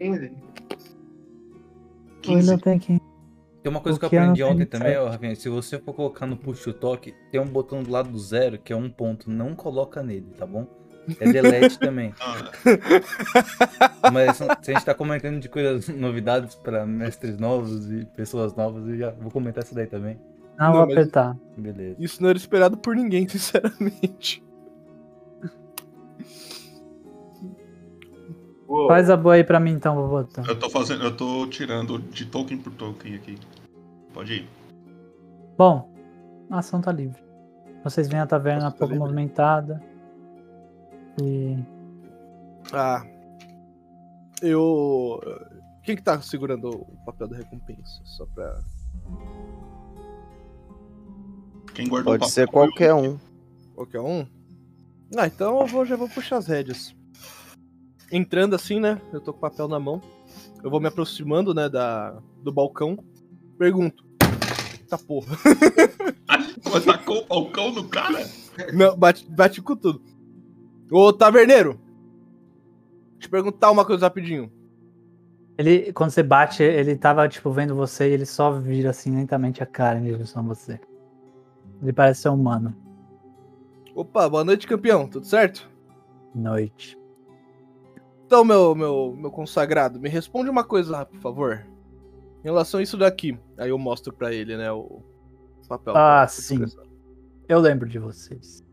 15. 0.00 0.32
Eu 2.26 2.36
ainda 2.36 2.58
tenho 2.58 2.80
que. 2.80 3.00
Tem 3.62 3.70
uma 3.70 3.80
coisa 3.80 4.00
que 4.00 4.04
eu 4.04 4.10
que 4.10 4.16
eu 4.16 4.20
não 4.20 4.26
aprendi 4.30 4.42
ontem 4.42 4.66
também, 4.66 4.96
ó, 4.96 5.08
Rafinha. 5.08 5.36
Se 5.36 5.48
você 5.48 5.78
for 5.78 5.92
colocar 5.94 6.26
no 6.26 6.36
push 6.36 6.64
to 6.64 6.72
talk, 6.72 7.14
tem 7.30 7.40
um 7.40 7.46
botão 7.46 7.84
do 7.84 7.90
lado 7.92 8.10
do 8.10 8.18
zero 8.18 8.58
que 8.58 8.72
é 8.72 8.76
um 8.76 8.90
ponto. 8.90 9.30
Não 9.30 9.54
coloca 9.54 10.02
nele, 10.02 10.26
tá 10.36 10.44
bom? 10.44 10.66
É 11.20 11.32
delete 11.32 11.78
também. 11.78 12.12
Mas 14.12 14.38
se 14.38 14.72
a 14.72 14.74
gente 14.74 14.84
tá 14.84 14.92
comentando 14.92 15.38
de 15.38 15.48
coisas, 15.48 15.86
novidades 15.94 16.56
pra 16.56 16.84
mestres 16.84 17.38
novos 17.38 17.88
e 17.92 18.04
pessoas 18.16 18.56
novas, 18.56 18.88
eu 18.88 18.96
já 18.98 19.10
vou 19.12 19.30
comentar 19.30 19.62
isso 19.62 19.72
daí 19.74 19.86
também. 19.86 20.18
Não, 20.58 20.72
vou 20.72 20.82
apertar. 20.82 21.36
Beleza. 21.56 21.96
Isso 21.98 22.20
não 22.20 22.28
era 22.30 22.38
esperado 22.38 22.76
por 22.76 22.96
ninguém, 22.96 23.26
sinceramente. 23.28 24.42
Faz 28.86 29.08
a 29.08 29.16
boa 29.16 29.34
aí 29.36 29.44
pra 29.44 29.58
mim 29.58 29.72
então, 29.72 29.94
vou 29.94 30.08
botar. 30.08 30.46
Eu 30.46 30.58
tô 30.58 30.68
fazendo. 30.68 31.02
Eu 31.04 31.16
tô 31.16 31.46
tirando 31.46 31.98
de 31.98 32.26
token 32.26 32.58
por 32.58 32.72
token 32.74 33.14
aqui. 33.14 33.38
Pode 34.12 34.34
ir. 34.34 34.48
Bom, 35.56 35.90
a 36.50 36.58
ação 36.58 36.80
tá 36.80 36.92
livre. 36.92 37.22
Vocês 37.82 38.08
veem 38.08 38.20
a 38.20 38.26
taverna 38.26 38.70
tá 38.70 38.76
pouco 38.76 38.92
livre. 38.92 38.98
movimentada. 38.98 39.82
E. 41.22 41.56
Ah. 42.72 43.04
Eu. 44.42 45.18
Quem 45.82 45.96
que 45.96 46.02
tá 46.02 46.20
segurando 46.20 46.68
o 46.68 47.04
papel 47.06 47.28
da 47.28 47.36
recompensa? 47.36 48.02
Só 48.04 48.26
pra. 48.26 48.60
Quem 51.78 51.86
guardou 51.86 52.12
o 52.12 52.18
Pode 52.18 52.32
ser 52.32 52.48
qualquer 52.48 52.92
um. 52.92 53.16
Qualquer 53.72 54.00
um? 54.00 54.26
Ah, 55.16 55.28
então 55.28 55.60
eu 55.60 55.66
vou, 55.68 55.86
já 55.86 55.94
vou 55.94 56.08
puxar 56.08 56.38
as 56.38 56.48
rédeas. 56.48 56.92
Entrando 58.10 58.56
assim, 58.56 58.80
né? 58.80 59.00
Eu 59.12 59.20
tô 59.20 59.32
com 59.32 59.38
o 59.38 59.40
papel 59.42 59.68
na 59.68 59.78
mão. 59.78 60.02
Eu 60.60 60.72
vou 60.72 60.80
me 60.80 60.88
aproximando, 60.88 61.54
né, 61.54 61.68
da, 61.68 62.20
do 62.42 62.50
balcão. 62.50 62.98
Pergunto. 63.56 64.04
Tá 64.88 64.98
porra. 64.98 65.36
Mas 66.68 66.84
tacou 66.84 67.22
o 67.22 67.26
balcão 67.26 67.70
no 67.70 67.84
cara? 67.84 68.28
Não, 68.72 68.96
bate, 68.96 69.24
bate 69.30 69.62
com 69.62 69.76
tudo. 69.76 70.02
Ô, 70.90 71.12
taverneiro! 71.12 71.80
Deixa 73.12 73.26
eu 73.26 73.30
perguntar 73.30 73.70
uma 73.70 73.84
coisa 73.84 74.06
rapidinho. 74.06 74.50
Ele, 75.56 75.92
quando 75.92 76.10
você 76.10 76.24
bate, 76.24 76.60
ele 76.60 76.96
tava, 76.96 77.28
tipo, 77.28 77.52
vendo 77.52 77.76
você 77.76 78.10
e 78.10 78.14
ele 78.14 78.26
só 78.26 78.50
vira 78.50 78.90
assim 78.90 79.14
lentamente 79.14 79.62
a 79.62 79.66
cara 79.66 80.00
em 80.00 80.02
direção 80.02 80.42
a 80.42 80.46
você. 80.46 80.80
Ele 81.82 81.92
parece 81.92 82.22
ser 82.22 82.28
humano. 82.28 82.74
Opa, 83.94 84.28
boa 84.28 84.44
noite, 84.44 84.66
campeão. 84.66 85.08
Tudo 85.08 85.26
certo? 85.26 85.68
Noite. 86.34 86.98
Então, 88.26 88.44
meu, 88.44 88.74
meu, 88.74 89.16
meu 89.16 89.30
consagrado, 89.30 89.98
me 89.98 90.08
responde 90.08 90.50
uma 90.50 90.64
coisa 90.64 90.92
lá, 90.92 91.04
por 91.06 91.18
favor. 91.18 91.66
Em 92.40 92.44
relação 92.44 92.80
a 92.80 92.82
isso 92.82 92.96
daqui. 92.96 93.38
Aí 93.56 93.70
eu 93.70 93.78
mostro 93.78 94.12
pra 94.12 94.32
ele, 94.32 94.56
né, 94.56 94.70
o 94.70 95.02
papel. 95.68 95.96
Ah, 95.96 96.26
sim. 96.26 96.64
Eu 97.48 97.58
lembro 97.60 97.88
de 97.88 97.98
vocês. 97.98 98.64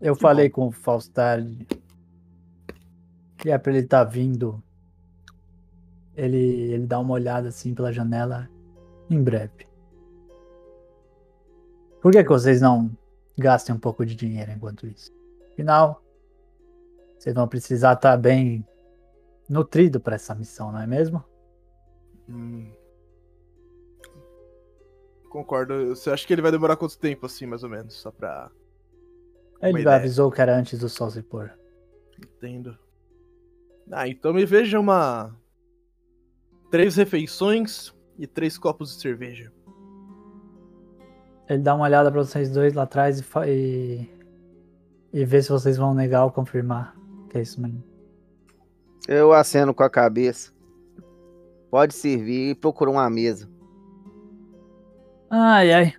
Eu 0.00 0.14
falei 0.14 0.48
com 0.48 0.66
o 0.68 0.72
Faustard. 0.72 1.66
E 3.44 3.50
é 3.50 3.58
pra 3.58 3.72
ele 3.72 3.84
estar 3.84 4.04
vindo. 4.04 4.62
Ele, 6.16 6.36
ele 6.36 6.86
dá 6.86 6.98
uma 6.98 7.14
olhada 7.14 7.48
assim 7.48 7.74
pela 7.74 7.92
janela 7.92 8.48
em 9.08 9.22
breve. 9.22 9.67
Por 12.00 12.12
que, 12.12 12.22
que 12.22 12.28
vocês 12.28 12.60
não 12.60 12.90
gastem 13.36 13.74
um 13.74 13.78
pouco 13.78 14.04
de 14.06 14.14
dinheiro 14.14 14.52
enquanto 14.52 14.86
isso? 14.86 15.12
Afinal, 15.52 16.02
vocês 17.18 17.34
vão 17.34 17.48
precisar 17.48 17.94
estar 17.94 18.16
bem 18.16 18.64
nutrido 19.48 20.00
para 20.00 20.14
essa 20.14 20.34
missão, 20.34 20.70
não 20.70 20.80
é 20.80 20.86
mesmo? 20.86 21.24
Hum. 22.28 22.70
Concordo. 25.28 25.88
Você 25.88 26.10
acha 26.10 26.26
que 26.26 26.32
ele 26.32 26.42
vai 26.42 26.50
demorar 26.50 26.76
quanto 26.76 26.98
tempo, 26.98 27.26
assim, 27.26 27.46
mais 27.46 27.62
ou 27.62 27.68
menos? 27.68 27.94
Só 27.94 28.10
pra. 28.10 28.50
Ele 29.60 29.80
ideia. 29.80 29.96
avisou 29.96 30.30
que 30.30 30.40
era 30.40 30.56
antes 30.56 30.78
do 30.78 30.88
sol 30.88 31.10
se 31.10 31.22
pôr. 31.22 31.52
Entendo. 32.18 32.78
Ah, 33.90 34.08
então 34.08 34.32
me 34.32 34.44
veja 34.44 34.78
uma. 34.78 35.34
Três 36.70 36.96
refeições 36.96 37.94
e 38.18 38.26
três 38.26 38.58
copos 38.58 38.94
de 38.94 39.00
cerveja. 39.00 39.52
Ele 41.48 41.62
dá 41.62 41.74
uma 41.74 41.84
olhada 41.84 42.10
pra 42.10 42.22
vocês 42.22 42.50
dois 42.50 42.74
lá 42.74 42.82
atrás 42.82 43.20
e, 43.20 43.24
e, 43.46 44.10
e 45.12 45.24
vê 45.24 45.42
se 45.42 45.50
vocês 45.50 45.76
vão 45.76 45.94
negar 45.94 46.24
ou 46.24 46.30
confirmar 46.30 46.94
que 47.28 47.38
é 47.38 47.42
isso 47.42 47.60
mesmo. 47.60 47.82
Eu 49.06 49.32
aceno 49.32 49.72
com 49.74 49.82
a 49.82 49.90
cabeça. 49.90 50.52
Pode 51.70 51.94
servir 51.94 52.50
e 52.50 52.54
procura 52.54 52.90
uma 52.90 53.08
mesa. 53.08 53.48
Ai, 55.30 55.72
ai. 55.72 55.92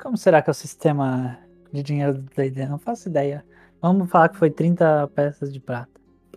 Como 0.00 0.16
será 0.16 0.40
que 0.42 0.50
é 0.50 0.52
o 0.52 0.54
sistema 0.54 1.38
de 1.72 1.82
dinheiro 1.82 2.14
do 2.14 2.22
D&D? 2.22 2.66
Não 2.66 2.78
faço 2.78 3.08
ideia. 3.08 3.44
Vamos 3.80 4.08
falar 4.10 4.28
que 4.28 4.36
foi 4.38 4.50
30 4.50 5.08
peças 5.08 5.52
de 5.52 5.60
prata. 5.60 5.90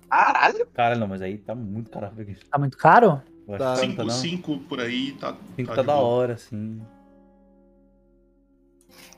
Caralho! 0.09 0.65
Cara, 0.73 0.95
não, 0.95 1.07
mas 1.07 1.21
aí 1.21 1.37
tá 1.37 1.53
muito 1.53 1.91
caro. 1.91 2.11
Tá 2.49 2.57
muito 2.57 2.77
caro? 2.77 3.21
Eu 3.47 3.55
acho 3.55 3.63
Tá. 3.63 3.75
por 4.67 4.79
aí 4.79 5.13
tá. 5.13 5.35
Cinco 5.55 5.69
tá 5.69 5.75
tá 5.75 5.81
da 5.81 5.95
hora, 5.95 6.33
assim. 6.33 6.81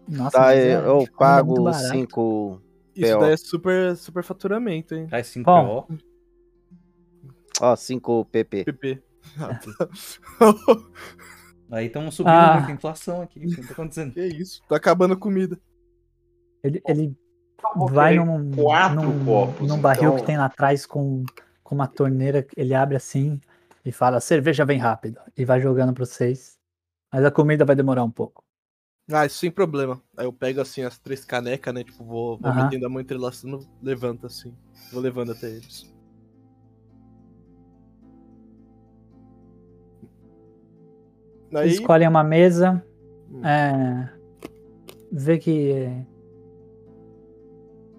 Nossa, 0.10 0.32
Tá, 0.38 0.41
mas 0.45 0.60
é- 0.60 0.76
eu, 0.76 0.80
eu 0.82 0.98
ainda 1.00 1.04
é 1.12 1.13
pago 1.17 1.63
barato. 1.63 1.84
5 1.89 2.62
Isso 2.95 3.19
daí 3.19 3.32
é 3.34 3.38
super, 3.38 3.95
super 3.95 4.24
faturamento, 4.24 4.95
hein? 4.95 5.08
Cai 5.08 5.24
5 5.24 5.45
Bom. 5.45 5.82
PO. 5.84 5.98
Ó, 7.62 7.76
5 7.76 8.26
PP. 8.26 8.63
PP. 8.65 9.04
Ah, 9.39 9.60
tá. 9.60 9.89
Aí 11.72 11.86
estamos 11.88 12.15
subindo 12.15 12.32
Ah. 12.34 12.65
a 12.65 12.72
inflação 12.72 13.22
aqui. 13.22 13.39
O 13.39 13.41
que 13.50 13.62
tá 13.67 13.74
acontecendo? 13.74 14.13
que 14.13 14.26
isso? 14.26 14.62
Tá 14.67 14.76
acabando 14.78 15.13
a 15.13 15.17
comida. 15.17 15.60
Ele, 16.63 16.82
ele 16.88 17.15
vai 17.91 18.15
num, 18.15 18.52
quatro 18.52 19.02
num, 19.04 19.26
copos, 19.26 19.67
num 19.67 19.80
barril 19.80 20.06
então. 20.10 20.15
que 20.17 20.26
tem 20.26 20.38
lá 20.38 20.45
atrás 20.45 20.86
com, 20.86 21.24
com 21.63 21.76
uma 21.76 21.88
torneira. 21.88 22.45
Ele 22.58 22.74
abre 22.74 22.95
assim 22.95 23.39
e 23.86 23.91
fala: 23.91 24.19
cerveja 24.19 24.65
vem 24.65 24.80
rápido. 24.80 25.19
E 25.38 25.45
vai 25.45 25.62
jogando 25.62 25.93
pra 25.93 26.06
vocês. 26.06 26.58
Mas 27.13 27.24
a 27.24 27.32
comida 27.32 27.63
vai 27.65 27.76
demorar 27.76 28.04
um 28.04 28.12
pouco. 28.12 28.43
Ah, 29.12 29.26
isso 29.26 29.39
sem 29.39 29.50
problema. 29.50 30.02
Aí 30.15 30.26
eu 30.26 30.32
pego 30.34 30.62
assim 30.62 30.84
as 30.84 31.00
três 31.00 31.26
canecas, 31.26 31.74
né? 31.74 31.84
Tipo, 31.84 32.04
vou, 32.04 32.38
vou 32.38 32.52
Aham. 32.52 32.63
metendo 32.63 32.86
a 32.86 32.89
mão 32.89 33.02
entrelaçando, 33.02 33.67
levanto 33.82 34.28
assim. 34.28 34.54
Vou 34.91 35.02
levando 35.02 35.32
até 35.32 35.50
eles. 35.50 35.91
Aí, 41.54 41.65
Eles 41.65 41.80
escolhem 41.80 42.08
uma 42.08 42.24
mesa. 42.24 42.84
Hum. 43.32 43.43
É, 43.43 44.13
vê 45.12 45.39
que 45.39 46.06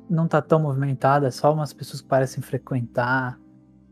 não 0.08 0.28
tá 0.28 0.40
tão 0.40 0.60
movimentada, 0.60 1.26
é 1.26 1.30
só 1.30 1.52
umas 1.52 1.72
pessoas 1.72 2.00
que 2.00 2.08
parecem 2.08 2.42
frequentar. 2.42 3.40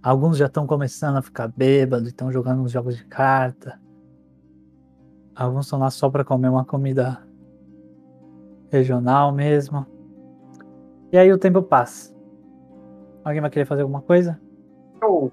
Alguns 0.00 0.36
já 0.36 0.46
estão 0.46 0.66
começando 0.66 1.16
a 1.16 1.22
ficar 1.22 1.48
bêbados, 1.48 2.08
estão 2.08 2.30
jogando 2.30 2.62
uns 2.62 2.70
jogos 2.70 2.96
de 2.96 3.04
carta. 3.04 3.80
Alguns 5.38 5.66
estão 5.66 5.78
lá 5.78 5.88
só 5.88 6.10
pra 6.10 6.24
comer 6.24 6.48
uma 6.48 6.64
comida 6.64 7.22
regional 8.72 9.32
mesmo. 9.32 9.86
E 11.12 11.16
aí 11.16 11.32
o 11.32 11.38
tempo 11.38 11.62
passa. 11.62 12.12
Alguém 13.24 13.40
vai 13.40 13.48
querer 13.48 13.64
fazer 13.64 13.82
alguma 13.82 14.02
coisa? 14.02 14.40
O 15.00 15.30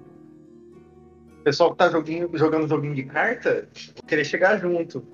pessoal 1.42 1.72
que 1.72 1.78
tá 1.78 1.90
joguinho, 1.90 2.30
jogando 2.34 2.68
joguinho 2.68 2.94
de 2.94 3.02
carta, 3.02 3.68
vou 3.96 4.06
querer 4.06 4.24
chegar 4.24 4.58
junto. 4.58 5.04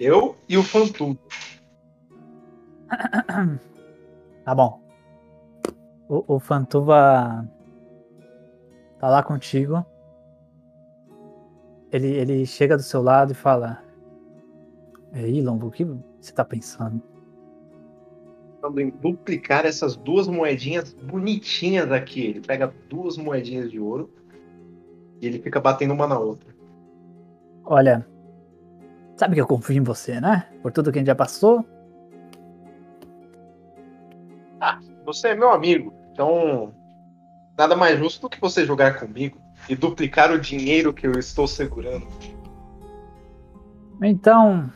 Eu 0.00 0.36
e 0.48 0.56
o 0.56 0.62
Fantu. 0.64 1.16
Tá 4.42 4.54
bom. 4.54 4.82
O, 6.08 6.36
o 6.36 6.40
Fantuva 6.40 7.46
tá 8.98 9.08
lá 9.08 9.22
contigo. 9.22 9.84
Ele, 11.92 12.08
ele 12.08 12.46
chega 12.46 12.76
do 12.76 12.82
seu 12.82 13.02
lado 13.02 13.32
e 13.32 13.34
fala: 13.34 13.82
Ei, 15.12 15.42
Lombo, 15.42 15.66
o 15.66 15.70
que 15.70 15.84
você 16.20 16.32
tá 16.32 16.44
pensando? 16.44 17.02
Pensando 18.54 18.80
em 18.80 18.90
duplicar 18.90 19.66
essas 19.66 19.96
duas 19.96 20.28
moedinhas 20.28 20.92
bonitinhas 20.92 21.90
aqui. 21.90 22.26
Ele 22.26 22.40
pega 22.40 22.72
duas 22.88 23.16
moedinhas 23.16 23.70
de 23.70 23.80
ouro 23.80 24.12
e 25.20 25.26
ele 25.26 25.40
fica 25.40 25.60
batendo 25.60 25.94
uma 25.94 26.06
na 26.06 26.18
outra. 26.18 26.48
Olha, 27.64 28.06
sabe 29.16 29.34
que 29.34 29.40
eu 29.40 29.46
confio 29.46 29.76
em 29.76 29.82
você, 29.82 30.20
né? 30.20 30.48
Por 30.62 30.72
tudo 30.72 30.92
que 30.92 30.98
a 30.98 31.00
gente 31.00 31.08
já 31.08 31.14
passou. 31.14 31.64
Você 35.04 35.28
é 35.28 35.34
meu 35.34 35.50
amigo, 35.50 35.92
então 36.12 36.72
nada 37.58 37.74
mais 37.74 37.98
justo 37.98 38.22
do 38.22 38.28
que 38.28 38.40
você 38.40 38.64
jogar 38.64 39.00
comigo 39.00 39.40
e 39.68 39.76
duplicar 39.76 40.32
o 40.32 40.40
dinheiro 40.40 40.92
que 40.92 41.06
eu 41.06 41.12
estou 41.12 41.46
segurando. 41.46 42.06
Então, 44.02 44.70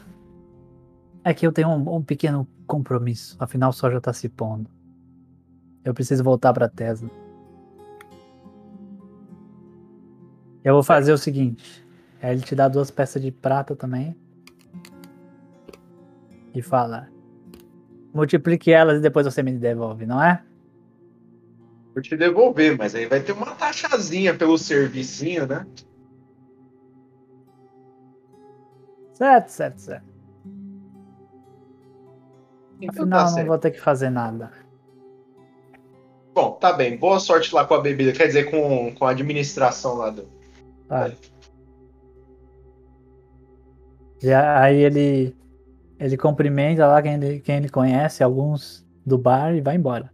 É 1.24 1.32
que 1.32 1.46
eu 1.46 1.52
tenho 1.52 1.68
um, 1.70 1.96
um 1.96 2.02
pequeno 2.02 2.46
compromisso. 2.66 3.34
Afinal, 3.38 3.70
o 3.70 3.72
sol 3.72 3.90
já 3.90 4.00
tá 4.00 4.12
se 4.12 4.28
pondo. 4.28 4.68
Eu 5.82 5.94
preciso 5.94 6.22
voltar 6.22 6.52
pra 6.52 6.68
Tesla. 6.68 7.10
Eu 10.62 10.74
vou 10.74 10.82
fazer 10.82 11.12
o 11.12 11.18
seguinte. 11.18 11.82
Aí 12.22 12.32
ele 12.32 12.42
te 12.42 12.54
dá 12.54 12.68
duas 12.68 12.90
peças 12.90 13.22
de 13.22 13.30
prata 13.30 13.74
também. 13.74 14.14
E 16.54 16.60
fala. 16.62 17.08
Multiplique 18.12 18.70
elas 18.70 18.98
e 18.98 19.02
depois 19.02 19.26
você 19.26 19.42
me 19.42 19.52
devolve, 19.52 20.06
não 20.06 20.22
é? 20.22 20.42
Vou 21.94 22.02
te 22.02 22.16
devolver, 22.16 22.76
mas 22.76 22.94
aí 22.94 23.06
vai 23.06 23.20
ter 23.20 23.32
uma 23.32 23.54
taxazinha 23.54 24.34
pelo 24.34 24.58
servicinho, 24.58 25.46
né? 25.46 25.64
Certo, 29.12 29.48
certo, 29.48 29.78
certo. 29.78 30.04
Então 32.80 33.02
Afinal, 33.04 33.18
tá 33.20 33.24
não 33.26 33.34
certo. 33.34 33.46
vou 33.46 33.58
ter 33.58 33.70
que 33.70 33.80
fazer 33.80 34.10
nada. 34.10 34.50
Bom, 36.34 36.52
tá 36.52 36.72
bem. 36.72 36.96
Boa 36.96 37.20
sorte 37.20 37.54
lá 37.54 37.64
com 37.64 37.74
a 37.74 37.80
bebida, 37.80 38.12
quer 38.12 38.26
dizer, 38.26 38.50
com, 38.50 38.92
com 38.92 39.04
a 39.06 39.10
administração 39.10 39.94
lá 39.94 40.10
do. 40.10 40.26
Tá. 40.88 41.12
E 44.20 44.32
a- 44.32 44.60
aí 44.62 44.78
ele 44.78 45.36
ele 46.00 46.16
cumprimenta 46.16 46.86
lá 46.88 47.00
quem 47.00 47.14
ele, 47.14 47.40
quem 47.40 47.56
ele 47.56 47.68
conhece, 47.68 48.22
alguns 48.24 48.84
do 49.06 49.16
bar 49.16 49.54
e 49.54 49.60
vai 49.60 49.76
embora. 49.76 50.13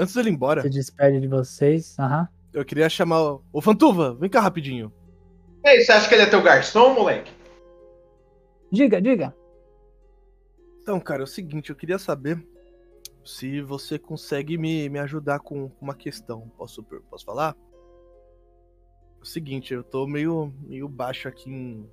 Antes 0.00 0.14
dele 0.14 0.30
ir 0.30 0.32
embora, 0.32 0.62
Se 0.62 0.70
despede 0.70 1.20
de 1.20 1.28
vocês. 1.28 1.94
Aham. 1.98 2.26
eu 2.54 2.64
queria 2.64 2.88
chamar 2.88 3.22
o. 3.22 3.44
Ô 3.52 3.60
Fantuva, 3.60 4.14
vem 4.14 4.30
cá 4.30 4.40
rapidinho. 4.40 4.90
Ei, 5.62 5.82
você 5.82 5.92
acha 5.92 6.08
que 6.08 6.14
ele 6.14 6.22
é 6.22 6.26
teu 6.26 6.42
garçom, 6.42 6.94
moleque? 6.94 7.30
Diga, 8.72 8.98
diga. 8.98 9.36
Então, 10.80 10.98
cara, 10.98 11.20
é 11.20 11.24
o 11.24 11.26
seguinte, 11.26 11.68
eu 11.68 11.76
queria 11.76 11.98
saber 11.98 12.42
se 13.22 13.60
você 13.60 13.98
consegue 13.98 14.56
me, 14.56 14.88
me 14.88 14.98
ajudar 15.00 15.40
com 15.40 15.70
uma 15.78 15.94
questão. 15.94 16.48
Posso, 16.56 16.82
posso 16.82 17.26
falar? 17.26 17.54
É 19.18 19.22
o 19.22 19.26
seguinte, 19.26 19.74
eu 19.74 19.84
tô 19.84 20.06
meio, 20.06 20.50
meio 20.62 20.88
baixo 20.88 21.28
aqui 21.28 21.50
em, 21.50 21.86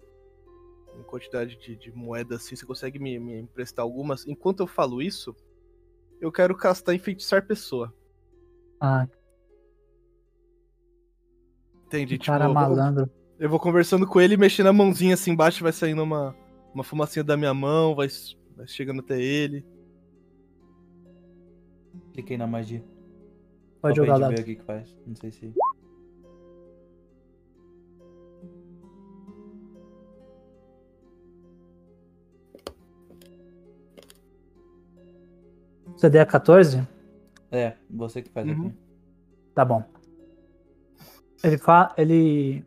em 0.98 1.04
quantidade 1.04 1.58
de, 1.58 1.76
de 1.76 1.91
moedas, 1.91 2.41
assim. 2.41 2.56
Você 2.56 2.65
consegue 2.65 3.00
me, 3.00 3.20
me 3.20 3.38
emprestar 3.38 3.84
algumas? 3.84 4.26
Enquanto 4.26 4.62
eu 4.62 4.67
falo 4.67 5.02
isso, 5.02 5.36
eu 6.22 6.32
quero 6.32 6.56
castar 6.56 6.96
enfeitiçar 6.96 7.46
pessoa. 7.46 7.93
Ah, 8.80 9.08
Entendi? 11.88 12.18
que 12.18 12.26
cara 12.26 12.46
eu 12.46 12.54
vou- 12.54 12.56
malandro. 12.56 13.10
Eu 13.40 13.50
vou 13.50 13.60
conversando 13.60 14.06
com 14.08 14.20
ele, 14.20 14.36
mexendo 14.36 14.68
a 14.68 14.74
mãozinha 14.74 15.13
assim 15.13 15.32
embaixo, 15.32 15.63
vai 15.63 15.72
saindo 15.72 16.02
uma, 16.04 16.36
uma 16.74 16.84
fumacinha 16.84 17.24
da 17.24 17.38
minha 17.38 17.54
mão, 17.54 17.96
vai, 17.96 18.08
vai 18.56 18.68
chegando 18.68 19.00
até 19.02 19.22
ele. 19.22 19.66
Cliquei 22.13 22.36
na 22.38 22.48
magia. 22.48 22.84
Pode 23.82 23.96
Só 23.96 24.04
jogar 24.06 24.18
dado. 24.20 24.36
ver 24.36 24.42
o 24.42 24.46
que 24.46 24.56
que 24.56 24.63
faz. 24.63 24.96
Não 25.06 25.16
sei 25.16 25.32
se. 25.32 25.54
CD 35.98 36.18
é 36.20 36.26
14? 36.26 36.88
É, 37.52 37.76
você 37.90 38.22
que 38.22 38.30
faz 38.30 38.48
Uhum. 38.48 38.68
aqui. 38.68 38.78
Tá 39.54 39.64
bom. 39.66 39.84
Ele 41.44 41.58
fa... 41.58 41.94
ele 41.98 42.66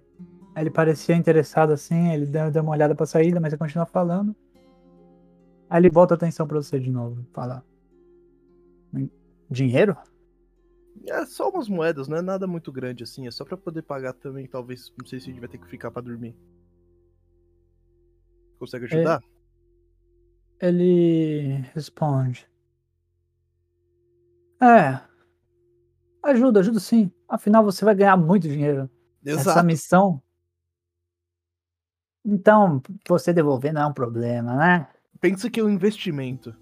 ele 0.56 0.70
parecia 0.70 1.14
interessado 1.14 1.72
assim, 1.72 2.12
ele 2.12 2.26
deu, 2.26 2.50
deu 2.50 2.62
uma 2.62 2.72
olhada 2.72 2.94
pra 2.94 3.06
saída, 3.06 3.40
mas 3.40 3.52
ele 3.52 3.58
continua 3.58 3.86
falando. 3.86 4.34
Aí 5.68 5.80
ele 5.80 5.88
volta 5.88 6.14
a 6.14 6.16
atenção 6.16 6.46
pra 6.46 6.56
você 6.56 6.78
de 6.78 6.90
novo, 6.90 7.24
fala: 7.32 7.64
Dinheiro? 9.48 9.96
É 11.08 11.24
só 11.24 11.48
umas 11.48 11.68
moedas, 11.68 12.08
não 12.08 12.16
é 12.16 12.22
nada 12.22 12.46
muito 12.46 12.70
grande 12.72 13.04
assim, 13.04 13.26
é 13.26 13.30
só 13.30 13.44
pra 13.44 13.56
poder 13.56 13.82
pagar 13.82 14.12
também, 14.12 14.46
talvez, 14.46 14.92
não 14.98 15.06
sei 15.06 15.20
se 15.20 15.26
a 15.26 15.32
gente 15.32 15.40
vai 15.40 15.48
ter 15.48 15.58
que 15.58 15.68
ficar 15.68 15.90
pra 15.90 16.02
dormir. 16.02 16.36
Consegue 18.58 18.84
ajudar? 18.86 19.22
Ele 20.60 21.64
responde: 21.72 22.46
É. 24.62 25.00
Ajuda, 26.22 26.60
ajuda 26.60 26.80
sim. 26.80 27.10
Afinal, 27.28 27.64
você 27.64 27.84
vai 27.84 27.94
ganhar 27.94 28.16
muito 28.16 28.48
dinheiro. 28.48 28.88
Essa 29.24 29.40
Exato. 29.50 29.66
missão. 29.66 30.22
Então, 32.24 32.82
você 33.08 33.32
devolver 33.32 33.72
não 33.72 33.82
é 33.82 33.86
um 33.86 33.92
problema, 33.92 34.54
né? 34.56 34.86
Pensa 35.20 35.48
que 35.50 35.60
é 35.60 35.64
um 35.64 35.70
investimento. 35.70 36.54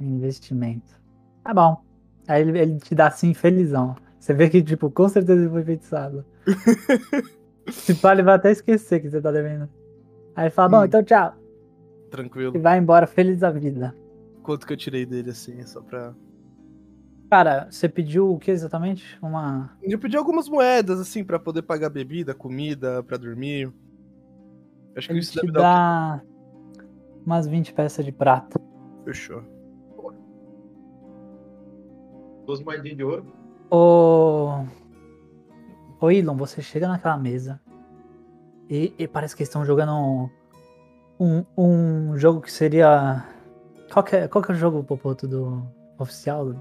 Investimento. 0.00 0.98
Tá 1.42 1.52
bom. 1.54 1.82
Aí 2.28 2.42
ele, 2.42 2.58
ele 2.58 2.78
te 2.78 2.94
dá 2.94 3.08
assim, 3.08 3.32
felizão. 3.34 3.94
Você 4.18 4.34
vê 4.34 4.48
que, 4.48 4.62
tipo, 4.62 4.90
com 4.90 5.08
certeza 5.08 5.40
ele 5.42 5.50
foi 5.50 5.60
enfeitiçado. 5.62 6.24
Se 7.70 7.94
pá, 7.94 8.12
ele 8.12 8.22
vai 8.22 8.34
até 8.34 8.50
esquecer 8.50 9.00
que 9.00 9.10
você 9.10 9.20
tá 9.20 9.30
devendo. 9.30 9.68
Aí 10.34 10.44
ele 10.44 10.50
fala, 10.50 10.68
bom, 10.68 10.80
Hum. 10.80 10.84
então 10.84 11.02
tchau. 11.02 11.34
Tranquilo. 12.10 12.56
E 12.56 12.58
vai 12.58 12.78
embora 12.78 13.06
feliz 13.06 13.40
da 13.40 13.50
vida. 13.50 13.94
Quanto 14.46 14.64
que 14.64 14.72
eu 14.72 14.76
tirei 14.76 15.04
dele 15.04 15.30
assim, 15.30 15.60
só 15.66 15.80
pra. 15.80 16.14
Cara, 17.28 17.66
você 17.68 17.88
pediu 17.88 18.32
o 18.32 18.38
que 18.38 18.52
exatamente? 18.52 19.18
Uma. 19.20 19.76
Eu 19.82 19.98
pedi 19.98 20.16
algumas 20.16 20.48
moedas, 20.48 21.00
assim, 21.00 21.24
pra 21.24 21.36
poder 21.36 21.62
pagar 21.62 21.90
bebida, 21.90 22.32
comida, 22.32 23.02
pra 23.02 23.16
dormir. 23.16 23.72
Acho 24.94 25.08
que 25.08 25.14
Ele 25.14 25.18
isso 25.18 25.32
te 25.32 25.40
deve 25.40 25.50
dar 25.50 26.22
umas 27.26 27.48
20 27.48 27.74
peças 27.74 28.04
de 28.04 28.12
prata. 28.12 28.60
Fechou. 29.04 29.42
Duas 32.46 32.62
moedinhas 32.62 32.96
de 32.96 33.02
ouro. 33.02 33.26
Ô. 33.68 34.64
Ô, 36.00 36.08
Ilon, 36.08 36.36
você 36.36 36.62
chega 36.62 36.86
naquela 36.86 37.18
mesa 37.18 37.60
e, 38.70 38.94
e 38.96 39.08
parece 39.08 39.34
que 39.34 39.42
eles 39.42 39.48
estão 39.48 39.64
jogando 39.64 40.30
um, 41.18 41.44
um 41.58 42.16
jogo 42.16 42.40
que 42.40 42.52
seria. 42.52 43.26
Qual 43.92 44.04
que 44.04 44.16
é, 44.16 44.28
qual 44.28 44.42
que 44.42 44.50
é 44.52 44.54
o 44.54 44.58
jogo, 44.58 44.82
Popoto, 44.82 45.26
do 45.26 45.66
oficial? 45.98 46.54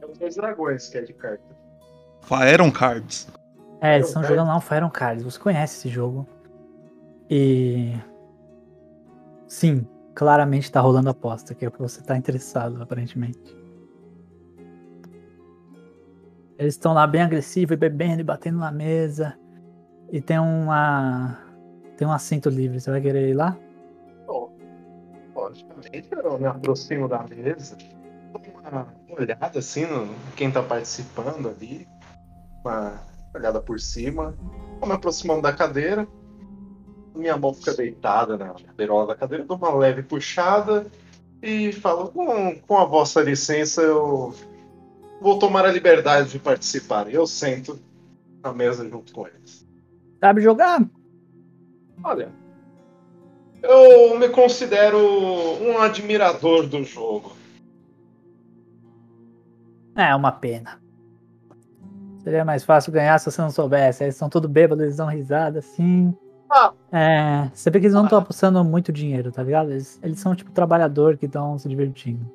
É 0.00 0.06
os 0.06 0.18
dois 0.18 0.36
dragões 0.36 0.88
que 0.88 0.98
é 0.98 1.02
de 1.02 1.12
carta. 1.12 1.44
Faeron 2.22 2.70
Cards. 2.70 3.28
É, 3.80 3.96
eles 3.96 4.08
estão 4.08 4.24
jogando 4.24 4.48
lá 4.48 4.56
o 4.56 4.60
Fire 4.60 4.82
on 4.82 4.90
Cards. 4.90 5.24
Você 5.24 5.38
conhece 5.38 5.78
esse 5.78 5.88
jogo. 5.88 6.26
E. 7.28 7.94
Sim, 9.46 9.86
claramente 10.14 10.72
tá 10.72 10.80
rolando 10.80 11.10
aposta, 11.10 11.54
que 11.54 11.64
é 11.64 11.68
o 11.68 11.70
que 11.70 11.78
você 11.78 12.02
tá 12.02 12.16
interessado, 12.16 12.82
aparentemente. 12.82 13.56
Eles 16.58 16.74
estão 16.74 16.94
lá 16.94 17.06
bem 17.06 17.20
agressivos, 17.20 17.74
e 17.74 17.76
bebendo 17.76 18.20
e 18.20 18.24
batendo 18.24 18.58
na 18.58 18.72
mesa. 18.72 19.38
E 20.10 20.20
tem 20.20 20.38
uma. 20.38 21.38
Tem 21.96 22.06
um 22.06 22.12
assento 22.12 22.48
livre. 22.48 22.80
Você 22.80 22.90
vai 22.90 23.00
querer 23.00 23.28
ir 23.28 23.34
lá? 23.34 23.56
Eu 26.10 26.38
me 26.38 26.46
aproximo 26.46 27.08
da 27.08 27.22
mesa, 27.22 27.76
dou 28.32 28.42
uma 28.70 28.86
olhada 29.08 29.58
assim 29.58 29.86
no 29.86 30.08
quem 30.34 30.50
tá 30.50 30.62
participando 30.62 31.48
ali, 31.48 31.86
uma 32.64 33.00
olhada 33.34 33.60
por 33.60 33.78
cima, 33.78 34.34
vou 34.80 34.88
me 34.88 34.94
aproximando 34.94 35.42
da 35.42 35.52
cadeira, 35.52 36.08
minha 37.14 37.36
mão 37.36 37.54
fica 37.54 37.74
deitada 37.74 38.36
na 38.36 38.54
beirola 38.76 39.08
da 39.08 39.14
cadeira, 39.14 39.44
dou 39.44 39.56
uma 39.56 39.72
leve 39.74 40.02
puxada 40.02 40.86
e 41.40 41.72
falo, 41.72 42.08
com, 42.08 42.58
com 42.58 42.78
a 42.78 42.84
vossa 42.84 43.20
licença 43.22 43.82
eu 43.82 44.34
vou 45.20 45.38
tomar 45.38 45.64
a 45.64 45.70
liberdade 45.70 46.30
de 46.30 46.38
participar. 46.38 47.08
E 47.08 47.14
eu 47.14 47.26
sento 47.26 47.78
na 48.42 48.52
mesa 48.52 48.88
junto 48.88 49.12
com 49.12 49.26
eles. 49.26 49.66
Sabe 50.20 50.40
jogar? 50.40 50.82
Olha, 52.02 52.30
eu 53.64 54.18
me 54.18 54.28
considero 54.28 54.98
um 54.98 55.78
admirador 55.78 56.66
do 56.66 56.84
jogo. 56.84 57.34
É 59.96 60.14
uma 60.14 60.32
pena. 60.32 60.82
Seria 62.22 62.44
mais 62.44 62.64
fácil 62.64 62.92
ganhar 62.92 63.18
se 63.18 63.30
você 63.30 63.40
não 63.40 63.50
soubesse. 63.50 64.04
Eles 64.04 64.16
são 64.16 64.28
tudo 64.28 64.48
bêbados, 64.48 64.82
eles 64.82 64.96
dão 64.96 65.06
risada 65.06 65.60
assim. 65.60 66.14
Ah. 66.50 66.72
É, 66.92 67.50
você 67.54 67.70
vê 67.70 67.80
que 67.80 67.86
eles 67.86 67.94
não 67.94 68.04
estão 68.04 68.18
apostando 68.18 68.62
muito 68.62 68.92
dinheiro, 68.92 69.32
tá 69.32 69.42
ligado? 69.42 69.70
Eles, 69.70 69.98
eles 70.02 70.20
são 70.20 70.34
tipo 70.34 70.50
trabalhador 70.50 71.16
que 71.16 71.26
estão 71.26 71.58
se 71.58 71.68
divertindo. 71.68 72.30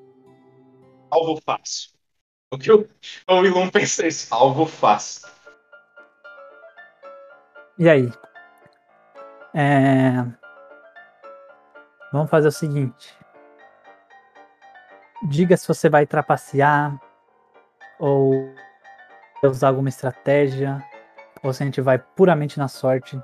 Alvo 1.11 1.39
fácil. 1.45 1.91
O 2.51 2.57
que 2.57 2.71
eu, 2.71 2.87
o 3.27 3.71
pensa 3.71 4.07
isso? 4.07 4.33
Alvo 4.33 4.65
fácil. 4.65 5.27
E 7.77 7.87
aí? 7.87 8.11
É, 9.53 10.25
Vamos 12.11 12.29
fazer 12.29 12.47
o 12.47 12.51
seguinte. 12.51 13.17
Diga 15.27 15.55
se 15.57 15.67
você 15.67 15.89
vai 15.89 16.05
trapacear 16.05 16.99
ou 17.99 18.53
usar 19.43 19.67
alguma 19.69 19.89
estratégia 19.89 20.83
ou 21.43 21.53
se 21.53 21.63
a 21.63 21.65
gente 21.65 21.81
vai 21.81 21.99
puramente 21.99 22.57
na 22.57 22.67
sorte. 22.67 23.21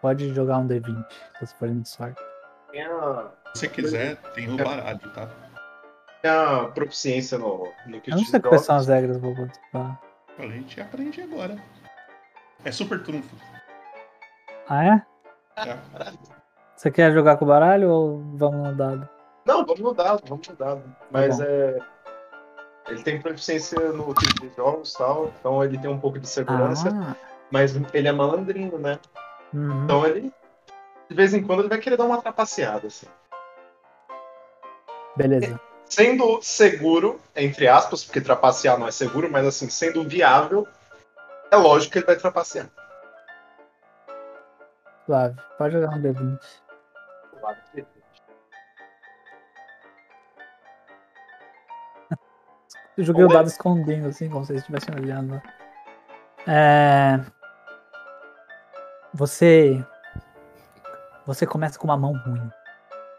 Pode 0.00 0.34
jogar 0.34 0.58
um 0.58 0.68
D20, 0.68 1.06
se 1.10 1.46
você 1.46 1.54
for 1.56 1.68
de 1.68 1.88
sorte. 1.88 2.20
Se 2.72 3.60
você 3.60 3.68
quiser, 3.68 4.16
tem 4.32 4.52
o 4.52 4.56
baralho, 4.56 4.98
tá? 5.12 5.30
tem 6.24 6.30
a 6.30 6.64
proficiência 6.68 7.36
no, 7.36 7.70
no 7.86 8.00
que 8.00 8.10
Eu 8.10 8.16
não 8.16 8.24
sei 8.24 8.40
quais 8.40 8.62
são 8.62 8.76
as 8.76 8.86
regras, 8.86 9.18
vou 9.18 9.36
participar. 9.36 10.00
A 10.38 10.46
gente 10.46 10.80
aprende 10.80 11.20
agora. 11.20 11.62
É 12.64 12.72
super 12.72 13.02
trunfo. 13.02 13.36
Ah, 14.66 14.84
é? 14.86 15.06
É. 15.68 15.78
Você 16.76 16.90
quer 16.90 17.12
jogar 17.12 17.36
com 17.36 17.44
o 17.44 17.48
baralho 17.48 17.88
ou 17.90 18.22
vamos 18.34 18.68
no 18.68 18.74
dado? 18.74 19.08
Não, 19.44 19.64
vamos 19.64 19.80
no 19.80 19.94
dado, 19.94 20.22
vamos 20.28 20.48
no 20.48 20.56
dado. 20.56 20.82
Mas 21.10 21.38
bom. 21.38 21.44
é. 21.46 21.78
Ele 22.88 23.02
tem 23.02 23.20
proficiência 23.20 23.78
no 23.92 24.12
tipo 24.14 24.40
de 24.46 24.54
jogos 24.54 24.92
e 24.92 24.98
tal, 24.98 25.32
então 25.38 25.64
ele 25.64 25.78
tem 25.78 25.88
um 25.90 25.98
pouco 25.98 26.18
de 26.18 26.28
segurança, 26.28 26.90
Ah. 26.92 27.14
mas 27.50 27.74
ele 27.94 28.08
é 28.08 28.12
malandrinho, 28.12 28.78
né? 28.78 28.98
Uhum. 29.52 29.84
Então 29.84 30.04
ele. 30.06 30.32
De 31.08 31.14
vez 31.14 31.32
em 31.32 31.42
quando 31.42 31.60
ele 31.60 31.68
vai 31.68 31.78
querer 31.78 31.96
dar 31.96 32.04
uma 32.04 32.20
trapaceada, 32.20 32.86
assim. 32.88 33.06
Beleza. 35.16 35.60
Sendo 35.86 36.40
seguro, 36.42 37.20
entre 37.36 37.68
aspas, 37.68 38.02
porque 38.04 38.20
trapacear 38.20 38.78
não 38.78 38.88
é 38.88 38.90
seguro, 38.90 39.30
mas 39.30 39.46
assim, 39.46 39.68
sendo 39.68 40.02
viável, 40.02 40.66
é 41.50 41.56
lógico 41.56 41.92
que 41.92 41.98
ele 41.98 42.06
vai 42.06 42.16
trapacear. 42.16 42.68
Suave. 45.06 45.36
Pode 45.58 45.74
jogar 45.74 45.90
um 45.90 46.02
D20. 46.02 46.38
Eu 52.96 53.04
joguei 53.04 53.24
o 53.24 53.28
dado 53.28 53.48
escondendo, 53.48 54.08
assim, 54.08 54.28
como 54.30 54.44
se 54.44 54.48
vocês 54.48 54.60
estivessem 54.60 54.94
olhando. 54.94 55.42
É... 56.46 57.20
Você. 59.12 59.84
Você 61.26 61.46
começa 61.46 61.78
com 61.78 61.86
uma 61.86 61.96
mão 61.96 62.12
ruim. 62.12 62.50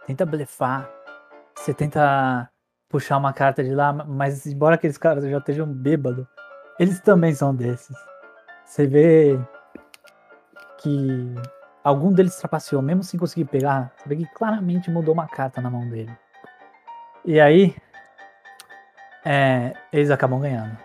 Tenta 0.05 0.25
blefar. 0.25 0.89
Você 1.55 1.73
tenta 1.73 2.49
puxar 2.89 3.17
uma 3.17 3.33
carta 3.33 3.63
de 3.63 3.73
lá, 3.73 3.91
mas 3.91 4.45
embora 4.45 4.75
aqueles 4.75 4.97
caras 4.97 5.23
já 5.25 5.37
estejam 5.37 5.67
bêbados, 5.67 6.25
eles 6.79 6.99
também 7.01 7.33
são 7.33 7.55
desses. 7.55 7.95
Você 8.65 8.87
vê 8.87 9.39
que 10.77 11.33
algum 11.85 12.11
deles 12.11 12.35
trapaceou, 12.35 12.81
mesmo 12.81 13.03
sem 13.03 13.19
conseguir 13.19 13.45
pegar. 13.45 13.93
Você 13.95 14.09
vê 14.09 14.15
que 14.15 14.25
claramente 14.25 14.89
mudou 14.89 15.13
uma 15.13 15.27
carta 15.27 15.61
na 15.61 15.69
mão 15.69 15.87
dele. 15.87 16.11
E 17.23 17.39
aí, 17.39 17.75
é, 19.23 19.73
eles 19.93 20.09
acabam 20.09 20.41
ganhando. 20.41 20.75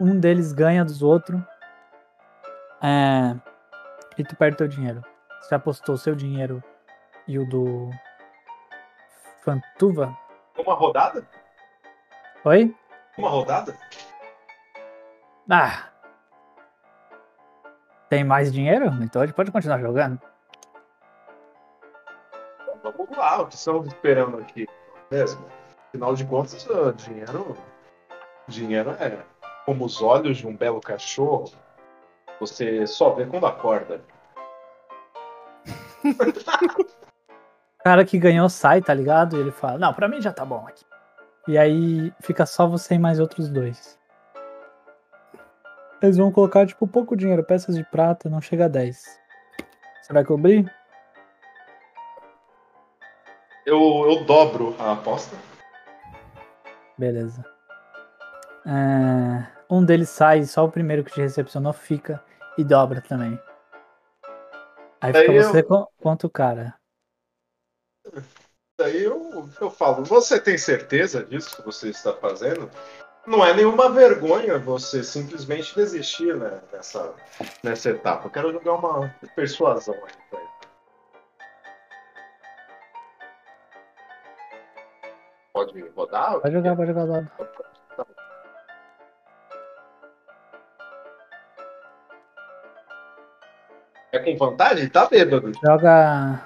Um 0.00 0.18
deles 0.18 0.52
ganha 0.52 0.82
dos 0.82 1.02
outros. 1.02 1.38
É, 2.82 3.36
e 4.16 4.24
tu 4.24 4.34
perde 4.36 4.56
teu 4.56 4.68
dinheiro. 4.68 5.04
Você 5.42 5.54
apostou 5.54 5.98
seu 5.98 6.14
dinheiro 6.14 6.64
e 7.28 7.38
o 7.38 7.46
do 7.46 7.90
Fantuva. 9.42 10.16
Uma 10.58 10.74
rodada? 10.74 11.26
Oi? 12.44 12.74
Uma 13.18 13.28
rodada? 13.28 13.76
Ah! 15.50 15.93
Tem 18.08 18.22
mais 18.22 18.52
dinheiro? 18.52 18.86
Então 19.02 19.22
a 19.22 19.26
gente 19.26 19.34
pode 19.34 19.50
continuar 19.50 19.80
jogando. 19.80 20.20
Então 22.78 22.92
vamos 22.96 23.16
lá, 23.16 23.42
o 23.42 23.46
que 23.46 23.54
estamos 23.54 23.86
esperando 23.86 24.38
aqui? 24.38 24.66
Mesmo. 25.10 25.44
Afinal 25.88 26.14
de 26.14 26.24
contas, 26.24 26.66
dinheiro. 26.96 27.56
Dinheiro 28.48 28.90
é 29.00 29.18
como 29.64 29.84
os 29.84 30.02
olhos 30.02 30.38
de 30.38 30.46
um 30.46 30.56
belo 30.56 30.80
cachorro. 30.80 31.50
Você 32.40 32.86
só 32.86 33.10
vê 33.10 33.26
quando 33.26 33.46
acorda. 33.46 34.00
O 37.78 37.84
cara 37.84 38.02
que 38.02 38.18
ganhou 38.18 38.48
sai, 38.48 38.80
tá 38.80 38.94
ligado? 38.94 39.36
E 39.36 39.40
ele 39.40 39.50
fala: 39.50 39.76
Não, 39.76 39.92
pra 39.92 40.08
mim 40.08 40.18
já 40.18 40.32
tá 40.32 40.42
bom 40.42 40.66
aqui. 40.66 40.86
E 41.46 41.58
aí 41.58 42.10
fica 42.18 42.46
só 42.46 42.66
você 42.66 42.94
e 42.94 42.98
mais 42.98 43.20
outros 43.20 43.50
dois. 43.50 43.98
Eles 46.02 46.16
vão 46.16 46.30
colocar, 46.30 46.66
tipo, 46.66 46.86
pouco 46.86 47.16
dinheiro, 47.16 47.42
peças 47.44 47.74
de 47.76 47.84
prata, 47.84 48.28
não 48.28 48.40
chega 48.40 48.66
a 48.66 48.68
10. 48.68 49.18
Você 50.02 50.12
vai 50.12 50.24
cobrir? 50.24 50.70
Eu, 53.64 53.78
eu 54.10 54.24
dobro 54.24 54.76
a 54.78 54.92
aposta. 54.92 55.34
Beleza. 56.98 57.44
É, 58.66 59.46
Um 59.70 59.84
deles 59.84 60.10
sai, 60.10 60.44
só 60.44 60.64
o 60.64 60.70
primeiro 60.70 61.02
que 61.02 61.12
te 61.12 61.20
recepcionou 61.20 61.72
fica 61.72 62.22
e 62.58 62.62
dobra 62.64 63.00
também. 63.00 63.38
Aí 65.00 65.12
fica 65.12 65.26
Daí 65.26 65.36
eu- 65.36 65.42
você 65.42 65.62
com- 65.62 65.86
contra 66.02 66.26
o 66.26 66.30
cara. 66.30 66.74
Daí 68.78 69.04
eu, 69.04 69.48
eu 69.60 69.70
falo, 69.70 70.04
você 70.04 70.38
tem 70.40 70.58
certeza 70.58 71.24
disso 71.24 71.56
que 71.56 71.62
você 71.62 71.88
está 71.88 72.12
fazendo? 72.14 72.70
Não 73.26 73.44
é 73.44 73.54
nenhuma 73.54 73.90
vergonha 73.90 74.58
você 74.58 75.02
simplesmente 75.02 75.74
desistir 75.74 76.36
né, 76.36 76.60
nessa, 76.72 77.14
nessa 77.62 77.90
etapa. 77.90 78.26
Eu 78.26 78.30
quero 78.30 78.52
jogar 78.52 78.74
uma 78.74 79.14
persuasão 79.34 79.94
aí 79.94 80.12
pra 80.30 80.40
ele. 80.40 80.48
Pode 85.52 85.80
rodar? 85.96 86.40
Pode 86.40 86.52
jogar, 86.54 86.76
pode 86.76 86.88
jogar 86.88 87.04
o 87.04 87.06
dado. 87.06 87.30
É 94.12 94.18
com 94.18 94.36
vantagem? 94.36 94.88
Tá 94.88 95.06
bêbado. 95.06 95.52
Joga. 95.64 96.40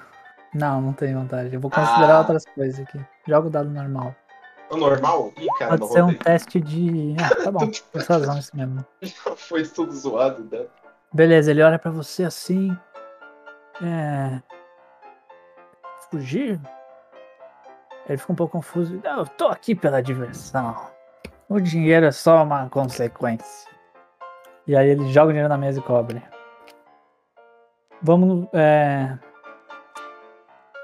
Não, 0.53 0.81
não 0.81 0.93
tem 0.93 1.13
vantagem. 1.13 1.53
Eu 1.53 1.59
vou 1.59 1.69
considerar 1.69 2.15
Ah. 2.15 2.19
outras 2.19 2.43
coisas 2.45 2.79
aqui. 2.79 2.99
Joga 3.27 3.47
o 3.47 3.51
dado 3.51 3.69
normal. 3.69 4.15
O 4.69 4.77
normal? 4.77 5.33
Ih, 5.37 5.47
cara, 5.57 5.77
Pode 5.77 5.91
ser 5.91 6.03
um 6.03 6.13
teste 6.13 6.59
de. 6.59 7.15
Ah, 7.19 7.43
tá 7.43 7.51
bom. 7.51 7.69
Persuasão 7.91 8.37
isso 8.37 8.55
mesmo. 8.55 8.85
Foi 9.35 9.63
tudo 9.63 9.91
zoado, 9.93 10.47
né? 10.51 10.65
Beleza, 11.11 11.51
ele 11.51 11.63
olha 11.63 11.79
pra 11.79 11.89
você 11.89 12.23
assim. 12.23 12.77
É. 13.81 14.41
Fugir? 16.11 16.59
Ele 18.07 18.17
fica 18.17 18.31
um 18.31 18.35
pouco 18.35 18.53
confuso. 18.53 18.99
Não, 19.03 19.19
eu 19.19 19.27
tô 19.27 19.47
aqui 19.47 19.75
pela 19.75 20.01
diversão. 20.01 20.75
O 21.47 21.59
dinheiro 21.59 22.05
é 22.05 22.11
só 22.11 22.43
uma 22.43 22.69
consequência. 22.69 23.69
E 24.67 24.75
aí 24.75 24.89
ele 24.89 25.11
joga 25.11 25.29
o 25.29 25.31
dinheiro 25.31 25.49
na 25.49 25.57
mesa 25.57 25.79
e 25.79 25.83
cobre. 25.83 26.21
Vamos. 28.01 28.47
É... 28.53 29.17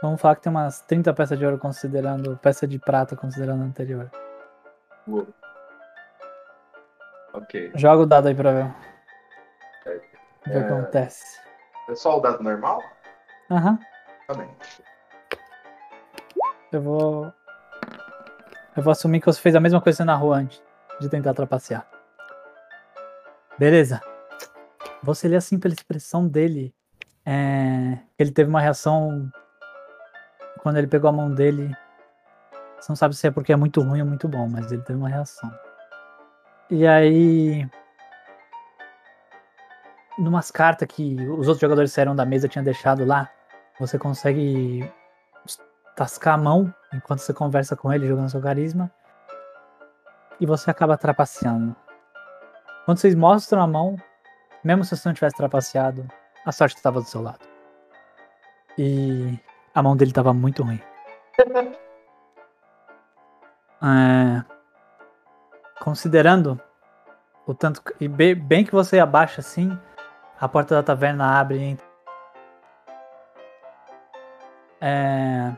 Vamos 0.05 0.21
falar 0.21 0.35
que 0.35 0.41
tem 0.43 0.51
umas 0.51 0.81
30 0.81 1.13
peças 1.13 1.37
de 1.37 1.43
ouro 1.45 1.57
considerando. 1.57 2.37
Peça 2.37 2.67
de 2.67 2.77
prata 2.77 3.15
considerando 3.15 3.63
a 3.63 3.65
anterior. 3.65 4.11
Uou. 5.07 5.27
Ok. 7.33 7.71
Joga 7.75 8.03
o 8.03 8.05
dado 8.05 8.27
aí 8.27 8.35
pra 8.35 8.51
ver. 8.51 8.75
Ver 9.85 9.97
o 9.97 10.51
que 10.51 10.51
É. 10.51 10.59
acontece. 10.59 11.39
É 11.89 11.95
só 11.95 12.17
o 12.17 12.21
dado 12.21 12.43
normal? 12.43 12.81
Aham. 13.49 13.79
Tá 14.27 14.33
bem. 14.35 14.49
Eu 16.71 16.81
vou. 16.81 17.33
Eu 18.77 18.83
vou 18.83 18.91
assumir 18.91 19.19
que 19.21 19.25
você 19.25 19.39
fez 19.41 19.55
a 19.55 19.59
mesma 19.59 19.81
coisa 19.81 20.05
na 20.05 20.15
rua 20.15 20.37
antes 20.37 20.61
de 20.99 21.09
tentar 21.09 21.33
trapacear. 21.33 21.87
Beleza. 23.57 24.01
Você 25.01 25.27
lê 25.27 25.35
assim 25.35 25.59
pela 25.59 25.73
expressão 25.73 26.27
dele. 26.27 26.75
É... 27.25 27.97
Ele 28.19 28.31
teve 28.31 28.49
uma 28.49 28.61
reação. 28.61 29.31
Quando 30.65 30.78
ele 30.78 30.88
pegou 30.88 31.08
a 31.08 31.13
mão 31.13 31.32
dele. 31.32 31.78
Você 32.80 32.91
não 32.91 32.95
sabe 32.95 33.15
se 33.15 33.28
é 33.28 33.30
porque 33.30 33.54
é 33.54 33.56
muito 33.56 33.82
ruim 33.82 34.01
ou 34.01 34.08
muito 34.08 34.28
bom, 34.28 34.49
mas 34.49 34.71
ele 34.71 34.82
teve 34.82 34.97
uma 34.97 35.08
reação. 35.08 35.54
E 36.71 36.88
aí. 36.88 37.69
Numas 40.17 40.49
cartas 40.49 40.88
que 40.88 41.17
os 41.30 41.47
outros 41.47 41.60
jogadores 41.60 41.91
saíram 41.91 42.15
da 42.15 42.25
mesa 42.25 42.47
tinham 42.47 42.63
deixado 42.63 43.06
lá, 43.06 43.30
você 43.80 43.99
consegue 43.99 44.91
tascar 45.95 46.34
a 46.34 46.38
mão 46.39 46.73
enquanto 46.91 47.19
você 47.19 47.32
conversa 47.32 47.75
com 47.75 47.93
ele, 47.93 48.08
jogando 48.08 48.32
seu 48.32 48.41
carisma. 48.41 48.91
E 50.39 50.47
você 50.47 50.71
acaba 50.71 50.97
trapaceando. 50.97 51.75
Quando 52.86 52.97
vocês 52.97 53.13
mostram 53.13 53.62
a 53.62 53.67
mão, 53.67 53.97
mesmo 54.63 54.84
se 54.84 54.97
você 54.97 55.08
não 55.08 55.13
tivesse 55.13 55.38
trapaceado, 55.38 56.08
a 56.43 56.51
sorte 56.51 56.75
estava 56.75 56.99
do 57.01 57.08
seu 57.08 57.21
lado. 57.21 57.45
E 58.80 59.39
a 59.75 59.83
mão 59.83 59.95
dele 59.95 60.11
estava 60.11 60.33
muito 60.33 60.63
ruim. 60.63 60.81
É, 63.83 64.43
considerando 65.81 66.59
o 67.45 67.53
tanto. 67.53 67.81
E 67.99 68.07
be- 68.07 68.33
bem 68.33 68.63
que 68.63 68.71
você 68.71 68.99
abaixa 68.99 69.41
assim, 69.41 69.77
a 70.39 70.47
porta 70.47 70.75
da 70.75 70.81
taverna 70.81 71.38
abre 71.39 71.57
e 71.57 71.63
entra. 71.63 71.85
É, 74.81 75.53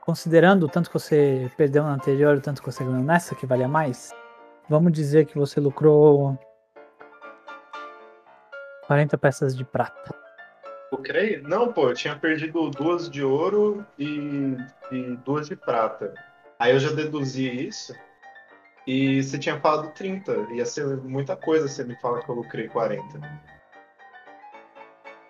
considerando 0.00 0.64
o 0.64 0.68
tanto 0.68 0.90
que 0.90 0.98
você 0.98 1.50
perdeu 1.56 1.84
na 1.84 1.90
anterior, 1.92 2.36
o 2.36 2.40
tanto 2.40 2.60
que 2.60 2.70
você 2.70 2.82
ganhou 2.82 3.02
nessa, 3.02 3.34
que 3.34 3.46
valia 3.46 3.68
mais, 3.68 4.12
vamos 4.68 4.92
dizer 4.92 5.26
que 5.26 5.38
você 5.38 5.60
lucrou 5.60 6.36
40 8.86 9.16
peças 9.18 9.56
de 9.56 9.64
prata. 9.64 10.29
Eu 10.90 10.98
creio? 10.98 11.42
Não, 11.46 11.72
pô, 11.72 11.90
eu 11.90 11.94
tinha 11.94 12.16
perdido 12.16 12.68
duas 12.70 13.08
de 13.08 13.22
ouro 13.22 13.86
e, 13.98 14.56
e 14.90 15.16
duas 15.24 15.48
de 15.48 15.54
prata. 15.54 16.12
Aí 16.58 16.72
eu 16.72 16.80
já 16.80 16.90
deduzi 16.90 17.48
isso. 17.48 17.94
E 18.86 19.22
você 19.22 19.38
tinha 19.38 19.60
falado 19.60 19.92
30. 19.92 20.32
Ia 20.52 20.66
ser 20.66 20.96
muita 20.98 21.36
coisa 21.36 21.68
se 21.68 21.84
me 21.84 21.94
fala 22.00 22.22
que 22.22 22.28
eu 22.28 22.34
lucrei 22.34 22.68
40. 22.68 23.20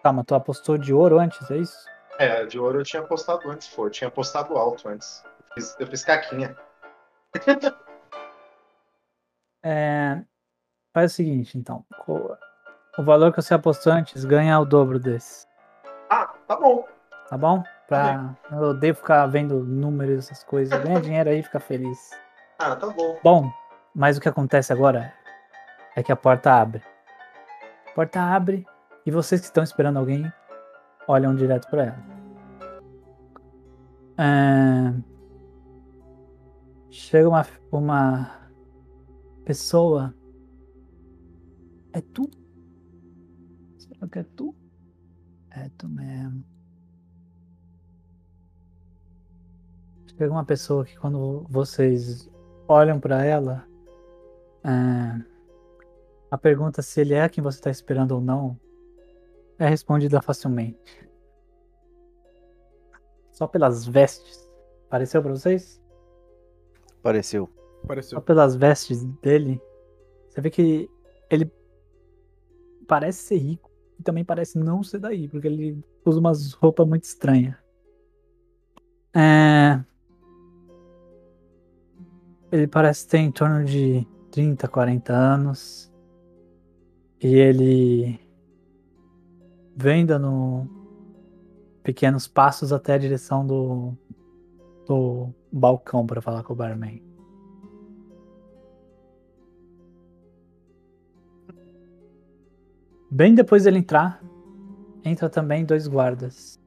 Calma, 0.03 0.25
tu 0.25 0.35
apostou 0.35 0.79
de 0.79 0.95
ouro 0.95 1.19
antes, 1.19 1.51
é 1.51 1.59
isso? 1.59 1.87
É, 2.19 2.47
de 2.47 2.59
ouro 2.59 2.81
eu 2.81 2.85
tinha 2.85 3.03
apostado 3.03 3.51
antes, 3.51 3.69
pô. 3.69 3.87
Eu 3.87 3.91
tinha 3.91 4.09
apostado 4.09 4.57
alto 4.57 4.89
antes. 4.89 5.23
Eu 5.25 5.55
fiz, 5.55 5.77
eu 5.79 5.87
fiz 5.87 6.05
caquinha. 6.05 6.57
É, 9.63 10.23
faz 10.95 11.13
o 11.13 11.15
seguinte, 11.17 11.59
então. 11.59 11.85
O 12.97 13.03
valor 13.05 13.31
que 13.31 13.43
você 13.43 13.53
apostou 13.53 13.93
antes 13.93 14.25
ganha 14.25 14.59
o 14.59 14.65
dobro 14.65 14.99
desse. 14.99 15.47
Tá 16.51 16.57
bom. 16.57 16.85
Tá 17.29 17.39
bom? 17.39 17.63
Pra, 17.87 18.35
eu 18.51 18.71
odeio 18.71 18.93
ficar 18.93 19.25
vendo 19.29 19.63
números, 19.63 20.25
essas 20.25 20.43
coisas. 20.43 20.77
Ganha 20.83 21.01
dinheiro 21.01 21.31
aí, 21.31 21.45
fica 21.45 21.61
feliz. 21.61 22.11
Ah, 22.59 22.75
tá 22.75 22.89
bom. 22.89 23.21
Bom, 23.23 23.53
mas 23.95 24.19
o 24.19 24.21
que 24.21 24.29
acontece 24.29 24.73
agora 24.73 25.15
é 25.95 26.03
que 26.03 26.11
a 26.11 26.17
porta 26.17 26.53
abre. 26.53 26.83
A 27.87 27.95
porta 27.95 28.21
abre 28.21 28.67
e 29.07 29.13
vocês 29.13 29.41
que 29.41 29.47
estão 29.47 29.63
esperando 29.63 29.99
alguém 29.99 30.29
olham 31.07 31.37
direto 31.37 31.71
pra 31.71 31.85
ela. 31.85 31.99
É, 34.19 34.93
Chega 36.91 37.29
uma, 37.29 37.47
uma 37.71 38.51
pessoa. 39.45 40.13
É 41.93 42.01
tu? 42.01 42.29
Será 43.79 44.09
que 44.09 44.19
é 44.19 44.25
tu? 44.25 44.60
É 45.51 45.69
tu 45.77 45.89
mesmo. 45.89 46.45
Chega 50.17 50.33
uma 50.33 50.45
pessoa 50.45 50.85
que 50.85 50.97
quando 50.99 51.47
vocês 51.49 52.31
olham 52.69 53.01
pra 53.01 53.25
ela, 53.25 53.67
é, 54.63 55.25
a 56.31 56.39
pergunta 56.39 56.83
se 56.83 57.01
ele 57.01 57.15
é 57.15 57.29
quem 57.29 57.43
você 57.43 57.59
está 57.59 57.71
esperando 57.71 58.13
ou 58.13 58.21
não 58.21 58.59
é 59.61 59.69
respondida 59.69 60.23
facilmente. 60.23 61.09
Só 63.31 63.47
pelas 63.47 63.87
vestes. 63.87 64.51
Pareceu 64.89 65.23
pra 65.23 65.33
vocês? 65.33 65.81
Pareceu. 67.03 67.49
Só 68.03 68.21
pelas 68.21 68.57
vestes 68.57 69.05
dele, 69.23 69.61
você 70.29 70.41
vê 70.41 70.51
que 70.51 70.91
ele 71.31 71.53
parece 72.89 73.23
ser 73.23 73.37
rico 73.37 73.70
e 74.01 74.03
também 74.03 74.25
parece 74.25 74.59
não 74.59 74.83
ser 74.83 74.99
daí, 74.99 75.29
porque 75.29 75.47
ele 75.47 75.79
usa 76.07 76.19
umas 76.19 76.55
roupas 76.55 76.89
muito 76.89 77.05
estranhas. 77.05 77.55
É... 79.15 79.79
Ele 82.51 82.67
parece 82.67 83.07
ter 83.07 83.19
em 83.19 83.31
torno 83.31 83.63
de 83.63 84.07
30, 84.31 84.67
40 84.67 85.13
anos. 85.13 85.93
E 87.23 87.27
ele 87.27 88.19
vem 89.77 90.07
dando 90.07 90.67
pequenos 91.83 92.27
passos 92.27 92.73
até 92.73 92.95
a 92.95 92.99
direção 92.99 93.47
do, 93.47 93.95
do 94.87 95.29
balcão 95.53 96.07
para 96.07 96.23
falar 96.23 96.43
com 96.43 96.55
o 96.55 96.57
barman. 96.57 97.03
Bem 103.11 103.35
depois 103.35 103.65
dele 103.65 103.79
entrar, 103.79 104.23
entra 105.05 105.29
também 105.29 105.65
dois 105.65 105.89
guardas. 105.89 106.61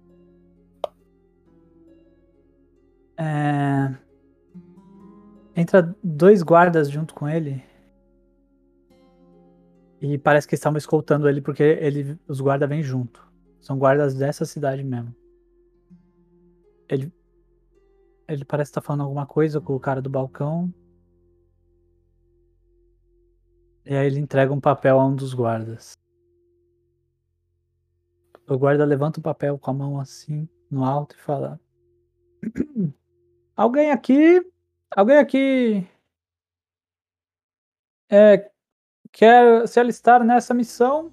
É... 3.17 3.95
Entra 5.55 5.95
dois 6.03 6.43
guardas 6.43 6.89
junto 6.89 7.13
com 7.13 7.29
ele. 7.29 7.63
E 10.01 10.17
parece 10.17 10.45
que 10.45 10.55
estavam 10.55 10.77
escoltando 10.77 11.29
ele 11.29 11.39
porque 11.39 11.63
ele, 11.63 12.19
os 12.27 12.41
guardas 12.41 12.67
vêm 12.67 12.83
junto. 12.83 13.25
São 13.61 13.77
guardas 13.77 14.13
dessa 14.13 14.43
cidade 14.43 14.83
mesmo. 14.83 15.15
Ele, 16.89 17.09
ele 18.27 18.43
parece 18.43 18.71
estar 18.71 18.81
falando 18.81 19.03
alguma 19.03 19.25
coisa 19.25 19.61
com 19.61 19.73
o 19.73 19.79
cara 19.79 20.01
do 20.01 20.09
balcão. 20.09 20.73
E 23.85 23.95
aí 23.95 24.07
ele 24.07 24.19
entrega 24.19 24.51
um 24.51 24.59
papel 24.59 24.99
a 24.99 25.05
um 25.05 25.15
dos 25.15 25.33
guardas. 25.33 26.02
O 28.47 28.57
guarda 28.57 28.83
levanta 28.85 29.19
o 29.19 29.23
papel 29.23 29.57
com 29.57 29.71
a 29.71 29.73
mão 29.73 29.99
assim, 29.99 30.47
no 30.69 30.83
alto, 30.83 31.15
e 31.15 31.21
fala: 31.21 31.59
Alguém 33.55 33.91
aqui. 33.91 34.45
Alguém 34.95 35.17
aqui. 35.17 35.87
É, 38.09 38.51
quer 39.11 39.67
se 39.67 39.79
alistar 39.79 40.23
nessa 40.23 40.53
missão? 40.53 41.11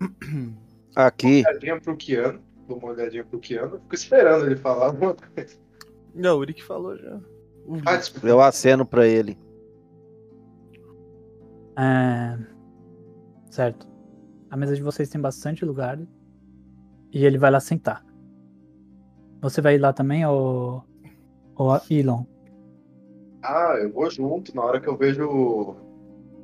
Aqui. 0.96 1.42
Uma 1.42 1.50
olhadinha 1.50 1.80
pro 1.80 1.96
Keanu. 1.96 2.42
Dou 2.66 2.78
uma 2.78 2.88
olhadinha 2.88 3.24
pro 3.24 3.38
Keanu. 3.38 3.78
Fico 3.80 3.94
esperando 3.94 4.46
ele 4.46 4.56
falar 4.56 4.86
alguma 4.86 5.14
coisa. 5.14 5.58
Não, 6.14 6.38
o 6.38 6.44
Rick 6.44 6.64
falou 6.64 6.96
já. 6.96 7.20
Ah, 7.84 7.96
desculpa. 7.96 8.26
Eu 8.26 8.40
aceno 8.40 8.86
pra 8.86 9.06
ele. 9.06 9.38
É... 11.78 12.55
Certo. 13.56 13.88
A 14.50 14.56
mesa 14.56 14.76
de 14.76 14.82
vocês 14.82 15.08
tem 15.08 15.18
bastante 15.18 15.64
lugar. 15.64 15.98
E 17.10 17.24
ele 17.24 17.38
vai 17.38 17.50
lá 17.50 17.58
sentar. 17.58 18.04
Você 19.40 19.62
vai 19.62 19.76
ir 19.76 19.78
lá 19.78 19.94
também, 19.94 20.26
ou, 20.26 20.84
ou 21.54 21.80
Elon? 21.90 22.24
Ah, 23.42 23.78
eu 23.80 23.90
vou 23.90 24.10
junto. 24.10 24.54
Na 24.54 24.62
hora 24.62 24.78
que 24.78 24.86
eu 24.86 24.94
vejo 24.94 25.74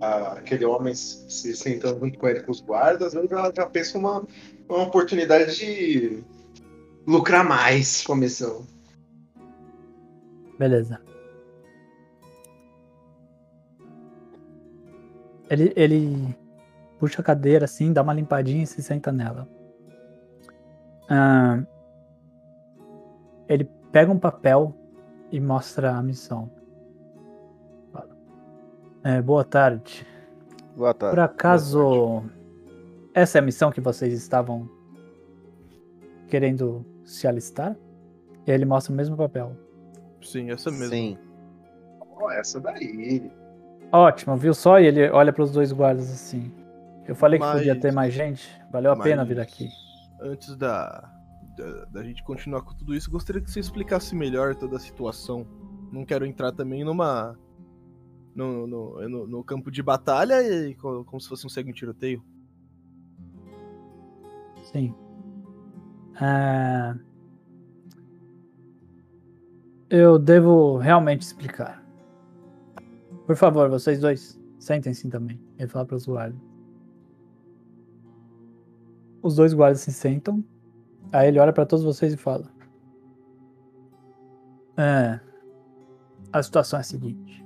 ah, 0.00 0.38
aquele 0.38 0.64
homem 0.64 0.94
se 0.94 1.30
se 1.30 1.54
sentando 1.54 2.00
junto 2.00 2.18
com 2.18 2.28
ele 2.28 2.40
com 2.40 2.50
os 2.50 2.62
guardas, 2.62 3.12
eu 3.12 3.28
já, 3.28 3.52
já 3.54 3.66
penso 3.66 3.98
uma, 3.98 4.26
uma 4.66 4.84
oportunidade 4.84 5.54
de 5.58 6.24
lucrar 7.06 7.46
mais 7.46 8.02
com 8.06 8.14
a 8.14 8.16
missão. 8.16 8.66
Beleza. 10.58 10.98
Ele, 15.50 15.74
ele 15.76 16.41
puxa 17.02 17.20
a 17.20 17.24
cadeira 17.24 17.64
assim, 17.64 17.92
dá 17.92 18.00
uma 18.00 18.14
limpadinha 18.14 18.62
e 18.62 18.66
se 18.66 18.80
senta 18.80 19.10
nela. 19.10 19.48
Ah, 21.10 21.60
ele 23.48 23.68
pega 23.90 24.12
um 24.12 24.18
papel 24.20 24.72
e 25.32 25.40
mostra 25.40 25.96
a 25.96 26.00
missão. 26.00 26.48
Fala. 27.92 28.16
É, 29.02 29.20
boa 29.20 29.42
tarde. 29.42 30.06
Boa 30.76 30.94
tarde. 30.94 31.16
Por 31.16 31.20
acaso, 31.20 32.22
essa 33.12 33.38
é 33.38 33.40
a 33.40 33.44
missão 33.44 33.72
que 33.72 33.80
vocês 33.80 34.12
estavam 34.12 34.70
querendo 36.28 36.86
se 37.04 37.26
alistar? 37.26 37.76
E 38.46 38.52
aí 38.52 38.56
ele 38.56 38.64
mostra 38.64 38.92
o 38.92 38.96
mesmo 38.96 39.16
papel. 39.16 39.56
Sim, 40.22 40.52
essa 40.52 40.70
mesmo. 40.70 40.90
Sim. 40.90 41.18
Ó, 42.00 42.30
essa 42.30 42.60
daí. 42.60 43.28
Ótimo, 43.90 44.36
viu 44.36 44.54
só? 44.54 44.78
E 44.78 44.86
ele 44.86 45.10
olha 45.10 45.32
para 45.32 45.42
os 45.42 45.50
dois 45.50 45.72
guardas 45.72 46.08
assim. 46.08 46.61
Eu 47.06 47.14
falei 47.16 47.38
que 47.38 47.44
Mas- 47.44 47.58
podia 47.58 47.78
ter 47.78 47.92
mais 47.92 48.14
gente. 48.14 48.48
Valeu 48.70 48.92
a 48.92 48.96
pena 48.96 49.22
Mas 49.22 49.28
vir 49.28 49.40
aqui. 49.40 49.68
Antes 50.20 50.56
da, 50.56 51.10
da, 51.56 51.84
da 51.86 52.02
gente 52.04 52.22
continuar 52.22 52.62
com 52.62 52.74
tudo 52.74 52.94
isso, 52.94 53.10
gostaria 53.10 53.42
que 53.42 53.50
você 53.50 53.60
explicasse 53.60 54.14
melhor 54.14 54.54
toda 54.54 54.76
a 54.76 54.80
situação. 54.80 55.46
Não 55.90 56.04
quero 56.04 56.24
entrar 56.24 56.52
também 56.52 56.84
numa. 56.84 57.36
No, 58.34 58.66
no, 58.66 59.08
no, 59.08 59.26
no 59.26 59.44
campo 59.44 59.70
de 59.70 59.82
batalha 59.82 60.40
e 60.42 60.74
co- 60.76 61.04
como 61.04 61.20
se 61.20 61.28
fosse 61.28 61.44
um 61.44 61.50
segue 61.50 61.70
um 61.70 61.74
tiroteio. 61.74 62.24
Sim. 64.72 64.94
É, 66.18 66.94
Eu 69.90 70.18
devo 70.18 70.78
realmente 70.78 71.22
explicar. 71.22 71.84
Por 73.26 73.36
favor, 73.36 73.68
vocês 73.68 74.00
dois, 74.00 74.40
sentem-se 74.58 75.08
também. 75.10 75.38
Ele 75.58 75.68
fala 75.68 75.84
para 75.84 75.96
os 75.96 76.06
guardas. 76.06 76.40
Os 79.22 79.36
dois 79.36 79.54
guardas 79.54 79.80
se 79.80 79.92
sentam. 79.92 80.44
Aí 81.12 81.28
ele 81.28 81.38
olha 81.38 81.52
para 81.52 81.66
todos 81.66 81.84
vocês 81.84 82.12
e 82.12 82.16
fala: 82.16 82.50
É. 84.76 85.20
A 86.32 86.42
situação 86.42 86.78
é 86.78 86.80
a 86.80 86.84
seguinte. 86.84 87.44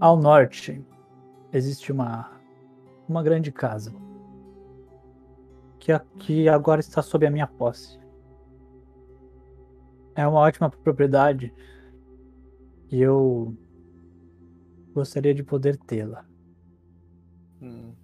Ao 0.00 0.16
norte 0.16 0.84
existe 1.52 1.92
uma 1.92 2.38
uma 3.08 3.22
grande 3.24 3.50
casa 3.50 3.92
que, 5.80 5.90
a- 5.90 5.98
que 6.20 6.48
agora 6.48 6.80
está 6.80 7.02
sob 7.02 7.26
a 7.26 7.30
minha 7.30 7.46
posse. 7.46 7.98
É 10.14 10.26
uma 10.26 10.40
ótima 10.40 10.70
propriedade 10.70 11.52
e 12.90 13.00
eu 13.00 13.54
Gostaria 14.92 15.32
de 15.32 15.42
poder 15.44 15.76
tê-la. 15.76 16.24
Hum. 17.62 17.94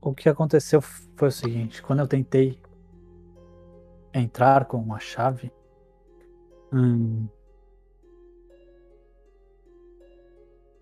O 0.00 0.14
que 0.14 0.28
aconteceu 0.28 0.80
foi 0.80 1.28
o 1.28 1.32
seguinte: 1.32 1.82
quando 1.82 2.00
eu 2.00 2.08
tentei 2.08 2.60
entrar 4.14 4.64
com 4.66 4.78
uma 4.78 4.98
chave, 4.98 5.52
hum, 6.72 7.26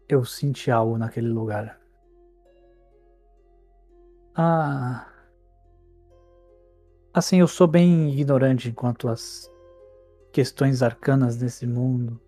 eu 0.09 0.25
senti 0.25 0.71
algo 0.71 0.99
naquele 0.99 1.29
lugar. 1.29 1.81
Ah. 4.35 5.09
Assim, 7.12 7.41
eu 7.41 7.49
sou 7.49 7.67
bem 7.67 8.11
ignorante 8.11 8.71
quanto 8.73 9.09
às 9.09 9.51
questões 10.31 10.83
arcanas 10.83 11.37
desse 11.37 11.67
mundo. 11.67 12.21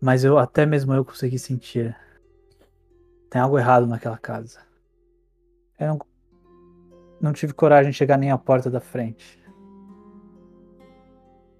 Mas 0.00 0.22
eu 0.22 0.38
até 0.38 0.64
mesmo 0.64 0.94
eu 0.94 1.04
consegui 1.04 1.38
sentir. 1.38 1.96
Tem 3.28 3.40
algo 3.40 3.58
errado 3.58 3.86
naquela 3.86 4.16
casa. 4.16 4.67
Eu 5.78 5.88
não, 5.88 5.98
não 7.20 7.32
tive 7.32 7.52
coragem 7.52 7.90
de 7.90 7.96
chegar 7.96 8.18
nem 8.18 8.30
à 8.30 8.38
porta 8.38 8.70
da 8.70 8.80
frente. 8.80 9.38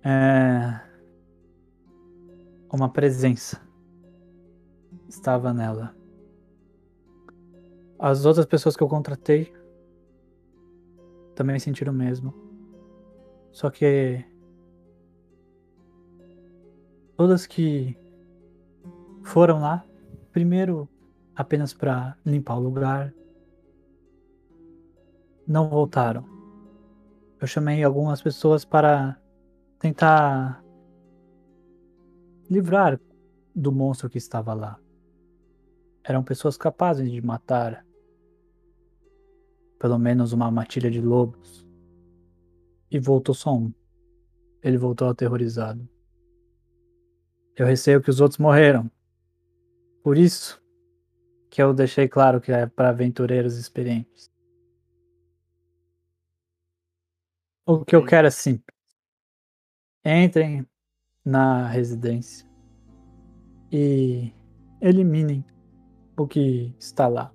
É... 0.03 0.81
Uma 2.73 2.89
presença 2.91 3.61
estava 5.09 5.55
nela. 5.55 5.95
As 7.99 8.25
outras 8.25 8.47
pessoas 8.47 8.77
que 8.77 8.83
eu 8.83 8.89
contratei 8.89 9.53
também 11.35 11.59
sentiram 11.59 11.93
o 11.93 11.97
mesmo. 11.97 12.35
Só 13.53 13.71
que 13.71 14.25
todas 17.17 17.47
que 17.47 17.97
foram 19.25 19.61
lá, 19.61 19.85
primeiro 20.33 20.89
apenas 21.35 21.73
para 21.73 22.17
limpar 22.25 22.57
o 22.57 22.61
lugar, 22.61 23.13
não 25.49 25.69
voltaram. 25.69 26.25
Eu 27.41 27.47
chamei 27.47 27.83
algumas 27.83 28.21
pessoas 28.21 28.65
para 28.65 29.19
tentar 29.79 30.63
livrar 32.51 33.01
do 33.55 33.73
monstro 33.73 34.11
que 34.11 34.19
estava 34.19 34.53
lá. 34.53 34.79
Eram 36.05 36.23
pessoas 36.23 36.57
capazes 36.57 37.11
de 37.11 37.21
matar 37.23 37.85
pelo 39.79 39.99
menos 39.99 40.33
uma 40.33 40.51
matilha 40.51 40.91
de 40.91 41.01
lobos. 41.01 41.67
E 42.91 42.99
voltou 42.99 43.35
só 43.35 43.55
um. 43.55 43.73
Ele 44.63 44.77
voltou 44.77 45.09
aterrorizado. 45.09 45.89
Eu 47.57 47.67
receio 47.67 48.03
que 48.03 48.11
os 48.11 48.21
outros 48.21 48.39
morreram. 48.39 48.91
Por 50.03 50.17
isso 50.17 50.61
que 51.51 51.63
eu 51.63 51.73
deixei 51.73 52.09
claro 52.09 52.41
que 52.41 52.51
é 52.51 52.67
para 52.67 52.89
aventureiros 52.89 53.57
experientes. 53.57 54.31
O 57.71 57.85
que 57.85 57.95
eu 57.95 58.03
quero 58.03 58.27
é 58.27 58.31
simples. 58.31 58.75
Entrem 60.03 60.67
na 61.23 61.69
residência 61.69 62.49
e 63.71 64.33
eliminem 64.81 65.45
o 66.17 66.27
que 66.27 66.75
está 66.79 67.07
lá. 67.07 67.31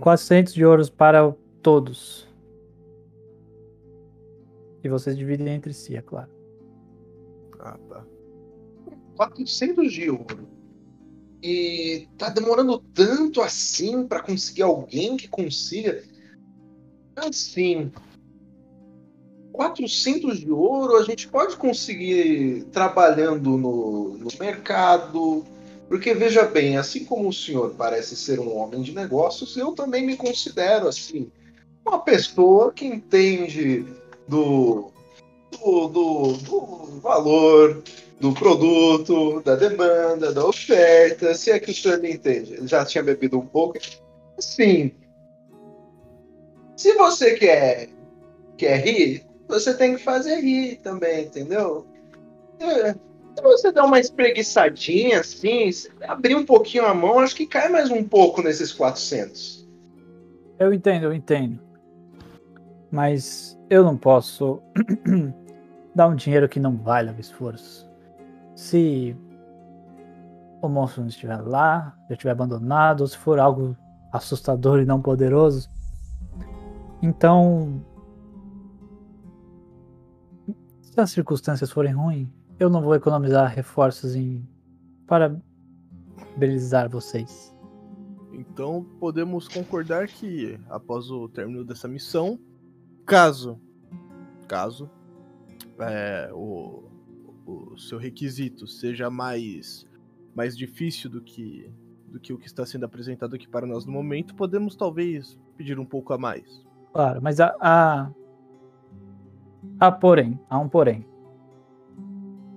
400 0.00 0.52
de 0.52 0.64
ouros 0.64 0.90
para 0.90 1.32
todos. 1.62 2.28
E 4.82 4.88
vocês 4.88 5.16
dividem 5.16 5.54
entre 5.54 5.72
si, 5.72 5.94
é 5.94 6.02
claro. 6.02 6.32
Ah, 7.60 7.78
tá. 7.88 8.04
400 9.14 9.92
de 9.92 10.10
ouro. 10.10 10.48
E 11.40 12.08
tá 12.18 12.30
demorando 12.30 12.80
tanto 12.80 13.40
assim 13.40 14.08
para 14.08 14.20
conseguir 14.20 14.62
alguém 14.62 15.16
que 15.16 15.28
consiga. 15.28 16.02
Assim. 17.16 17.92
400 19.52 20.40
de 20.40 20.50
ouro 20.50 20.96
a 20.96 21.04
gente 21.04 21.28
pode 21.28 21.56
conseguir 21.56 22.64
trabalhando 22.72 23.56
no, 23.58 24.16
no 24.18 24.28
mercado. 24.40 25.44
Porque 25.88 26.14
veja 26.14 26.44
bem, 26.44 26.78
assim 26.78 27.04
como 27.04 27.28
o 27.28 27.32
senhor 27.32 27.74
parece 27.76 28.16
ser 28.16 28.40
um 28.40 28.56
homem 28.56 28.80
de 28.80 28.92
negócios, 28.92 29.56
eu 29.56 29.72
também 29.72 30.06
me 30.06 30.16
considero 30.16 30.88
assim. 30.88 31.30
Uma 31.86 31.98
pessoa 31.98 32.72
que 32.72 32.86
entende 32.86 33.84
do, 34.26 34.90
do, 35.50 35.88
do, 35.88 36.32
do 36.32 37.00
valor 37.00 37.82
do 38.22 38.32
produto, 38.32 39.42
da 39.44 39.56
demanda, 39.56 40.32
da 40.32 40.46
oferta, 40.46 41.34
se 41.34 41.50
é 41.50 41.58
que 41.58 41.72
o 41.72 41.74
senhor 41.74 41.98
me 41.98 42.12
entende. 42.12 42.54
Ele 42.54 42.68
já 42.68 42.84
tinha 42.84 43.02
bebido 43.02 43.36
um 43.36 43.44
pouco. 43.44 43.76
Sim. 44.38 44.92
Se 46.82 46.94
você 46.94 47.36
quer, 47.36 47.90
quer 48.56 48.84
rir, 48.84 49.24
você 49.46 49.72
tem 49.72 49.94
que 49.94 50.02
fazer 50.02 50.40
rir 50.40 50.80
também, 50.82 51.26
entendeu? 51.26 51.86
Se 52.58 53.40
você 53.40 53.70
dá 53.70 53.84
uma 53.84 54.00
espreguiçadinha 54.00 55.20
assim, 55.20 55.70
abrir 56.08 56.34
um 56.34 56.44
pouquinho 56.44 56.84
a 56.84 56.92
mão, 56.92 57.20
acho 57.20 57.36
que 57.36 57.46
cai 57.46 57.68
mais 57.68 57.88
um 57.88 58.02
pouco 58.02 58.42
nesses 58.42 58.72
400. 58.72 59.64
Eu 60.58 60.74
entendo, 60.74 61.04
eu 61.04 61.12
entendo. 61.12 61.60
Mas 62.90 63.56
eu 63.70 63.84
não 63.84 63.96
posso 63.96 64.60
dar 65.94 66.08
um 66.08 66.16
dinheiro 66.16 66.48
que 66.48 66.58
não 66.58 66.76
vale 66.76 67.12
o 67.12 67.20
esforço. 67.20 67.88
Se 68.56 69.16
o 70.60 70.68
monstro 70.68 71.02
não 71.02 71.08
estiver 71.08 71.40
lá, 71.42 71.96
já 72.08 72.14
estiver 72.14 72.32
abandonado, 72.32 73.02
ou 73.02 73.06
se 73.06 73.16
for 73.16 73.38
algo 73.38 73.76
assustador 74.12 74.80
e 74.80 74.84
não 74.84 75.00
poderoso, 75.00 75.70
então. 77.02 77.84
Se 80.80 81.00
as 81.00 81.10
circunstâncias 81.10 81.70
forem 81.70 81.92
ruins, 81.92 82.28
eu 82.58 82.68
não 82.70 82.82
vou 82.82 82.94
economizar 82.94 83.52
reforços 83.52 84.14
em. 84.14 84.46
para 85.06 85.36
belizar 86.36 86.88
vocês. 86.88 87.52
Então 88.32 88.84
podemos 88.98 89.48
concordar 89.48 90.06
que 90.08 90.58
após 90.68 91.10
o 91.10 91.28
término 91.28 91.64
dessa 91.64 91.88
missão, 91.88 92.38
caso. 93.04 93.60
caso. 94.48 94.90
É, 95.78 96.30
o, 96.32 96.84
o 97.46 97.78
seu 97.78 97.98
requisito 97.98 98.66
seja 98.66 99.10
mais 99.10 99.86
mais 100.34 100.56
difícil 100.56 101.10
do 101.10 101.20
que 101.20 101.70
do 102.08 102.20
que 102.20 102.32
o 102.32 102.38
que 102.38 102.46
está 102.46 102.64
sendo 102.66 102.84
apresentado 102.84 103.34
aqui 103.34 103.48
para 103.48 103.66
nós 103.66 103.86
no 103.86 103.92
momento, 103.92 104.34
podemos 104.34 104.76
talvez 104.76 105.38
pedir 105.56 105.78
um 105.78 105.86
pouco 105.86 106.12
a 106.12 106.18
mais. 106.18 106.62
Claro, 106.92 107.20
mas 107.22 107.40
há, 107.40 107.56
há, 107.60 108.10
há 109.80 109.92
porém, 109.92 110.38
há 110.48 110.58
um 110.58 110.68
porém. 110.68 111.06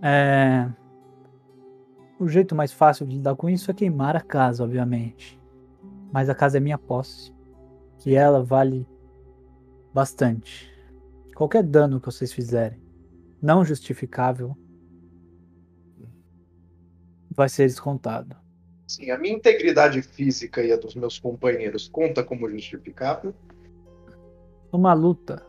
É, 0.01 0.69
o 2.19 2.27
jeito 2.27 2.53
mais 2.53 2.71
fácil 2.71 3.05
de 3.05 3.15
lidar 3.15 3.35
com 3.35 3.49
isso 3.49 3.71
é 3.71 3.73
queimar 3.73 4.15
a 4.15 4.21
casa, 4.21 4.63
obviamente. 4.63 5.39
Mas 6.11 6.29
a 6.29 6.35
casa 6.35 6.57
é 6.57 6.59
minha 6.59 6.77
posse. 6.77 7.33
E 8.05 8.15
ela 8.15 8.43
vale 8.43 8.87
bastante. 9.93 10.71
Qualquer 11.35 11.63
dano 11.63 11.99
que 11.99 12.05
vocês 12.05 12.31
fizerem, 12.31 12.81
não 13.41 13.65
justificável, 13.65 14.55
vai 17.29 17.49
ser 17.49 17.67
descontado. 17.67 18.35
Sim, 18.87 19.09
a 19.11 19.17
minha 19.17 19.33
integridade 19.33 20.01
física 20.01 20.63
e 20.63 20.71
a 20.71 20.77
dos 20.77 20.95
meus 20.95 21.19
companheiros 21.19 21.87
conta 21.87 22.23
como 22.23 22.49
justificável. 22.49 23.33
Uma 24.75 24.91
luta 24.93 25.41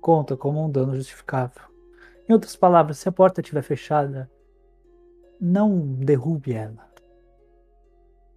conta 0.00 0.36
como 0.36 0.64
um 0.64 0.70
dano 0.70 0.94
justificável. 0.94 1.62
Em 2.28 2.32
outras 2.32 2.54
palavras, 2.54 2.98
se 2.98 3.08
a 3.08 3.12
porta 3.12 3.40
estiver 3.40 3.62
fechada, 3.62 4.30
não 5.40 5.80
derrube 5.96 6.52
ela. 6.52 6.88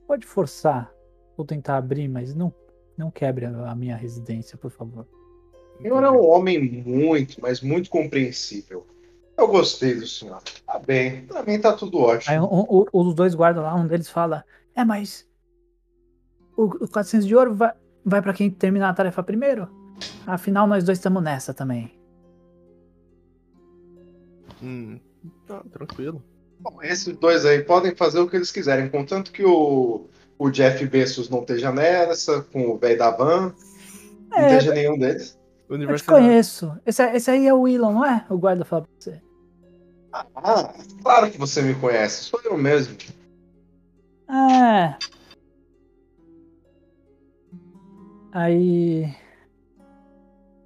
Pode 0.08 0.26
forçar 0.26 0.92
ou 1.38 1.46
tentar 1.46 1.78
abrir, 1.78 2.08
mas 2.08 2.34
não, 2.34 2.52
não 2.98 3.12
quebre 3.12 3.46
a 3.46 3.76
minha 3.76 3.96
residência, 3.96 4.58
por 4.58 4.72
favor. 4.72 5.08
O 5.78 5.82
senhor 5.84 6.04
é 6.04 6.10
um 6.10 6.28
homem 6.28 6.84
muito, 6.84 7.40
mas 7.40 7.62
muito 7.62 7.92
compreensível. 7.92 8.88
Eu 9.38 9.48
gostei 9.48 9.94
do 9.94 10.08
senhor. 10.08 10.42
Tá 10.66 10.80
bem, 10.80 11.28
pra 11.28 11.44
mim 11.44 11.62
tá 11.62 11.74
tudo 11.74 12.00
ótimo. 12.00 12.34
Aí 12.34 12.40
um, 12.40 12.46
um, 12.46 12.86
os 12.92 13.14
dois 13.14 13.36
guardas 13.36 13.64
lá, 13.64 13.76
um 13.76 13.86
deles 13.86 14.10
fala: 14.10 14.44
É, 14.76 14.84
mas 14.84 15.30
o, 16.58 16.64
o 16.64 16.88
400 16.88 17.28
de 17.28 17.36
ouro 17.36 17.54
vai, 17.54 17.74
vai 18.06 18.22
para 18.22 18.34
quem 18.34 18.50
terminar 18.50 18.90
a 18.90 18.94
tarefa 18.94 19.24
primeiro? 19.24 19.68
Afinal, 20.26 20.68
nós 20.68 20.84
dois 20.84 20.98
estamos 20.98 21.22
nessa 21.24 21.54
também. 21.54 21.98
Hum, 24.62 25.00
tá 25.48 25.62
tranquilo. 25.72 26.24
Bom, 26.60 26.82
esses 26.82 27.16
dois 27.18 27.46
aí 27.46 27.64
podem 27.64 27.94
fazer 27.96 28.20
o 28.20 28.30
que 28.30 28.38
eles 28.38 28.52
quiserem, 28.52 28.90
contanto 28.90 29.32
que 29.32 29.44
o, 29.44 30.08
o 30.40 30.50
Jeff 30.50 30.86
Bezos 30.88 31.30
não 31.30 31.42
esteja 31.42 31.72
nessa, 31.72 32.42
com 32.42 32.70
o 32.70 32.78
velho 32.78 32.98
da 32.98 33.12
van, 33.12 33.54
não 34.30 34.38
É, 34.38 34.54
esteja 34.54 34.74
nenhum 34.74 34.98
deles. 34.98 35.38
Eu 35.70 35.96
te 35.96 36.04
conheço. 36.04 36.72
Esse, 36.86 37.04
esse 37.14 37.32
aí 37.32 37.48
é 37.48 37.54
o 37.54 37.68
Elon, 37.68 37.94
não 37.94 38.06
é? 38.06 38.26
O 38.30 38.38
guarda 38.38 38.64
fala 38.64 38.84
pra 38.84 38.92
você. 39.00 39.22
Ah, 40.36 40.74
claro 41.02 41.32
que 41.32 41.38
você 41.38 41.62
me 41.62 41.74
conhece, 41.76 42.26
sou 42.26 42.40
eu 42.46 42.58
mesmo. 42.58 42.96
É. 44.30 44.96
Aí. 48.34 49.16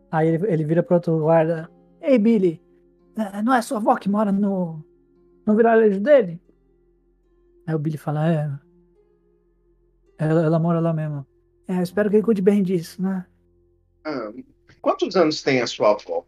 Aí 0.09 0.27
ele, 0.29 0.47
ele 0.47 0.63
vira 0.63 0.81
pro 0.81 0.95
outro 0.95 1.19
guarda. 1.19 1.69
Ei, 2.01 2.17
Billy, 2.17 2.61
não 3.43 3.53
é 3.53 3.61
sua 3.61 3.77
avó 3.77 3.97
que 3.97 4.07
mora 4.07 4.31
no, 4.31 4.81
no 5.45 5.55
vilarejo 5.55 5.99
dele? 5.99 6.41
Aí 7.67 7.75
o 7.75 7.79
Billy 7.79 7.97
fala, 7.97 8.31
é. 8.31 8.49
Ela, 10.17 10.45
ela 10.45 10.59
mora 10.59 10.79
lá 10.79 10.93
mesmo. 10.93 11.27
É, 11.67 11.77
eu 11.77 11.83
espero 11.83 12.09
que 12.09 12.15
ele 12.15 12.23
cuide 12.23 12.41
bem 12.41 12.63
disso, 12.63 13.01
né? 13.01 13.25
Ah, 14.05 14.31
quantos 14.81 15.17
anos 15.17 15.41
tem 15.41 15.59
a 15.59 15.67
sua 15.67 15.91
avó? 15.91 16.25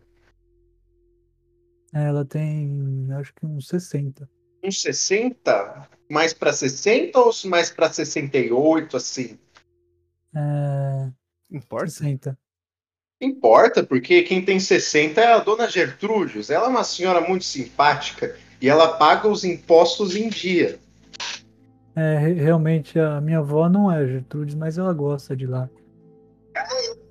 Ela 1.93 2.25
tem, 2.25 3.07
acho 3.13 3.33
que 3.33 3.45
uns 3.45 3.69
60. 3.69 4.29
Uns 4.61 4.81
60? 4.81 5.89
Mais 6.11 6.33
pra 6.33 6.51
60 6.51 7.17
ou 7.17 7.31
mais 7.45 7.69
pra 7.69 7.89
68, 7.89 8.97
assim? 8.97 9.39
É. 10.35 11.18
Importa? 11.51 11.89
60. 11.89 12.37
Importa, 13.21 13.83
porque 13.83 14.21
quem 14.23 14.43
tem 14.43 14.59
60 14.59 15.19
é 15.19 15.33
a 15.33 15.39
dona 15.39 15.67
Gertrudes. 15.69 16.49
Ela 16.49 16.67
é 16.67 16.69
uma 16.69 16.83
senhora 16.83 17.19
muito 17.19 17.43
simpática 17.43 18.35
e 18.61 18.69
ela 18.69 18.97
paga 18.97 19.27
os 19.27 19.43
impostos 19.43 20.15
em 20.15 20.29
dia. 20.29 20.79
É, 21.95 22.17
re- 22.17 22.33
realmente 22.33 22.97
a 22.97 23.19
minha 23.19 23.39
avó 23.39 23.67
não 23.67 23.91
é 23.91 24.05
Gertrudes, 24.07 24.55
mas 24.55 24.77
ela 24.77 24.93
gosta 24.93 25.35
de 25.35 25.45
lá. 25.45 25.69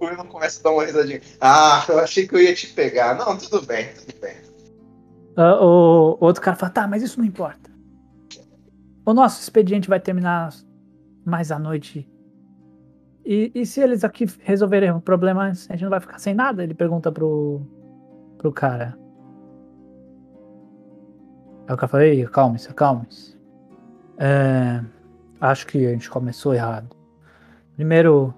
O 0.00 0.06
Will 0.06 0.24
começa 0.24 0.60
a 0.60 0.62
dar 0.64 0.70
uma 0.72 0.84
risadinha. 0.84 1.20
Ah, 1.40 1.84
eu 1.88 1.98
achei 2.00 2.26
que 2.26 2.34
eu 2.34 2.40
ia 2.40 2.52
te 2.54 2.66
pegar. 2.66 3.16
Não, 3.16 3.38
tudo 3.38 3.62
bem, 3.64 3.88
tudo 3.94 4.20
bem. 4.20 4.34
Ah, 5.36 5.64
o 5.64 6.18
outro 6.20 6.42
cara 6.42 6.56
fala, 6.56 6.72
tá, 6.72 6.86
mas 6.88 7.02
isso 7.02 7.18
não 7.18 7.24
importa. 7.24 7.70
O 9.06 9.14
nosso 9.14 9.40
expediente 9.40 9.88
vai 9.88 10.00
terminar 10.00 10.52
mais 11.24 11.52
à 11.52 11.58
noite. 11.58 12.09
E, 13.24 13.52
e 13.54 13.66
se 13.66 13.80
eles 13.80 14.02
aqui 14.02 14.26
resolverem 14.40 14.90
o 14.90 15.00
problema 15.00 15.44
a 15.44 15.52
gente 15.52 15.82
não 15.82 15.90
vai 15.90 16.00
ficar 16.00 16.18
sem 16.18 16.34
nada? 16.34 16.62
Ele 16.62 16.74
pergunta 16.74 17.12
pro, 17.12 17.60
pro 18.38 18.52
cara. 18.52 18.98
Aí 21.68 21.74
o 21.74 21.76
cara 21.76 21.88
fala, 21.88 22.04
ei, 22.04 22.26
calme-se, 22.26 22.68
acalme-se. 22.68 23.38
É, 24.18 24.82
acho 25.40 25.66
que 25.66 25.86
a 25.86 25.90
gente 25.90 26.10
começou 26.10 26.54
errado. 26.54 26.96
Primeiro, 27.76 28.34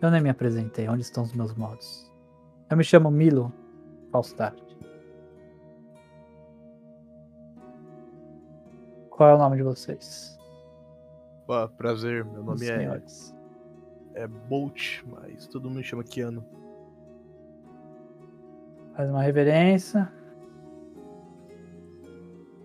eu 0.00 0.10
nem 0.10 0.20
me 0.20 0.30
apresentei. 0.30 0.88
Onde 0.88 1.02
estão 1.02 1.22
os 1.22 1.32
meus 1.32 1.54
modos? 1.54 2.10
Eu 2.70 2.76
me 2.76 2.84
chamo 2.84 3.10
Milo 3.10 3.52
Falstart. 4.10 4.58
Qual 9.10 9.28
é 9.28 9.34
o 9.34 9.38
nome 9.38 9.58
de 9.58 9.62
vocês? 9.62 10.38
Pô, 11.46 11.68
prazer, 11.68 12.24
meu 12.24 12.42
nome 12.42 12.66
é, 12.66 12.78
senhores. 12.78 13.34
É 14.14 14.26
Bolt, 14.26 15.00
mas 15.06 15.46
todo 15.46 15.68
mundo 15.68 15.78
me 15.78 15.84
chama 15.84 16.04
Keanu. 16.04 16.44
Faz 18.96 19.08
uma 19.10 19.22
reverência. 19.22 20.10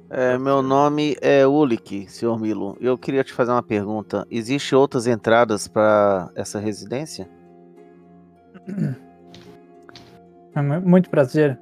É, 0.09 0.37
meu 0.37 0.61
nome 0.61 1.17
é 1.21 1.45
Ulik, 1.45 2.09
senhor 2.09 2.39
Milo. 2.39 2.77
Eu 2.79 2.97
queria 2.97 3.23
te 3.23 3.33
fazer 3.33 3.51
uma 3.51 3.63
pergunta. 3.63 4.25
Existem 4.31 4.77
outras 4.77 5.05
entradas 5.05 5.67
para 5.67 6.29
essa 6.35 6.59
residência? 6.59 7.29
É 10.55 10.61
mu- 10.61 10.81
Muito 10.81 11.07
prazer. 11.11 11.59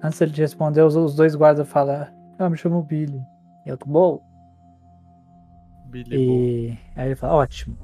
Antes 0.00 0.20
ele 0.20 0.30
de 0.30 0.40
responder, 0.40 0.80
os, 0.82 1.16
dois 1.16 1.34
guardas 1.34 1.68
falam: 1.68 2.06
Eu 2.38 2.48
me 2.48 2.56
chamo 2.56 2.80
Billy. 2.80 3.20
E 3.64 3.68
eu 3.68 3.76
tô 3.76 3.86
bom. 3.86 4.22
Billy 5.86 6.16
E 6.16 6.78
aí 6.94 7.06
ele 7.08 7.16
fala: 7.16 7.34
Ótimo. 7.34 7.76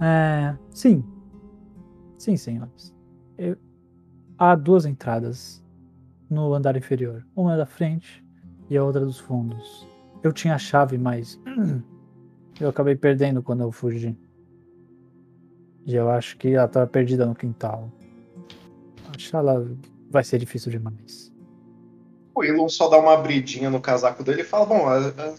É, 0.00 0.56
sim. 0.70 1.04
Sim, 2.18 2.36
senhores. 2.36 2.94
Eu- 3.38 3.56
Há 4.38 4.54
duas 4.54 4.86
entradas 4.86 5.62
no 6.30 6.54
andar 6.54 6.74
inferior: 6.76 7.26
uma 7.36 7.56
da 7.58 7.66
frente 7.66 8.24
e 8.70 8.76
a 8.76 8.82
outra 8.82 9.04
dos 9.04 9.18
fundos. 9.18 9.86
Eu 10.22 10.32
tinha 10.32 10.54
a 10.54 10.58
chave, 10.58 10.96
mas 10.96 11.38
eu 12.60 12.68
acabei 12.70 12.94
perdendo 12.96 13.42
quando 13.42 13.60
eu 13.62 13.70
fugi. 13.70 14.16
E 15.84 15.94
eu 15.94 16.08
acho 16.10 16.36
que 16.38 16.54
ela 16.54 16.68
tava 16.68 16.86
perdida 16.86 17.26
no 17.26 17.34
quintal. 17.34 17.90
Acho 19.14 19.30
que 19.30 19.36
ela 19.36 19.66
vai 20.10 20.24
ser 20.24 20.38
difícil 20.38 20.70
demais. 20.70 21.30
O 22.34 22.44
Elon 22.44 22.68
só 22.68 22.88
dá 22.88 22.96
uma 22.98 23.14
abridinha 23.14 23.68
no 23.68 23.80
casaco 23.80 24.22
dele 24.24 24.42
e 24.42 24.44
fala: 24.44 24.64
Bom, 24.66 24.90
é, 24.90 25.08
é, 25.08 25.34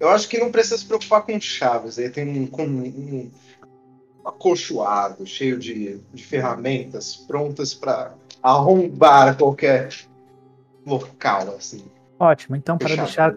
eu 0.00 0.08
acho 0.08 0.28
que 0.28 0.38
não 0.38 0.50
precisa 0.50 0.78
se 0.78 0.86
preocupar 0.86 1.22
com 1.26 1.38
chaves. 1.40 1.98
Ele 1.98 2.10
tem 2.10 2.40
um, 2.40 2.46
com 2.46 2.64
um 2.64 3.30
acolchoado, 4.26 5.24
cheio 5.24 5.56
de, 5.56 5.98
de 6.12 6.24
ferramentas 6.24 7.16
prontas 7.16 7.72
para 7.72 8.12
arrombar 8.42 9.38
qualquer 9.38 9.88
local, 10.84 11.54
assim. 11.56 11.84
Ótimo, 12.18 12.56
então 12.56 12.76
para 12.76 12.88
Fechado. 12.88 13.06
deixar 13.06 13.36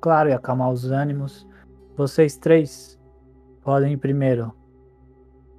claro 0.00 0.30
e 0.30 0.32
acalmar 0.32 0.70
os 0.70 0.90
ânimos, 0.90 1.46
vocês 1.94 2.36
três 2.36 2.98
podem 3.62 3.92
ir 3.92 3.96
primeiro. 3.98 4.54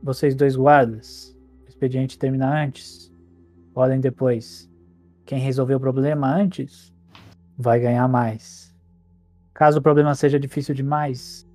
Vocês 0.02 0.34
dois 0.34 0.56
guardas, 0.56 1.38
o 1.66 1.70
expediente 1.70 2.18
termina 2.18 2.64
antes, 2.64 3.14
podem 3.74 4.00
depois. 4.00 4.68
Quem 5.26 5.40
resolver 5.40 5.76
o 5.76 5.80
problema 5.80 6.34
antes 6.34 6.92
vai 7.58 7.80
ganhar 7.80 8.08
mais. 8.08 8.74
Caso 9.54 9.80
o 9.80 9.82
problema 9.82 10.16
seja 10.16 10.40
difícil 10.40 10.74
demais, 10.74 11.46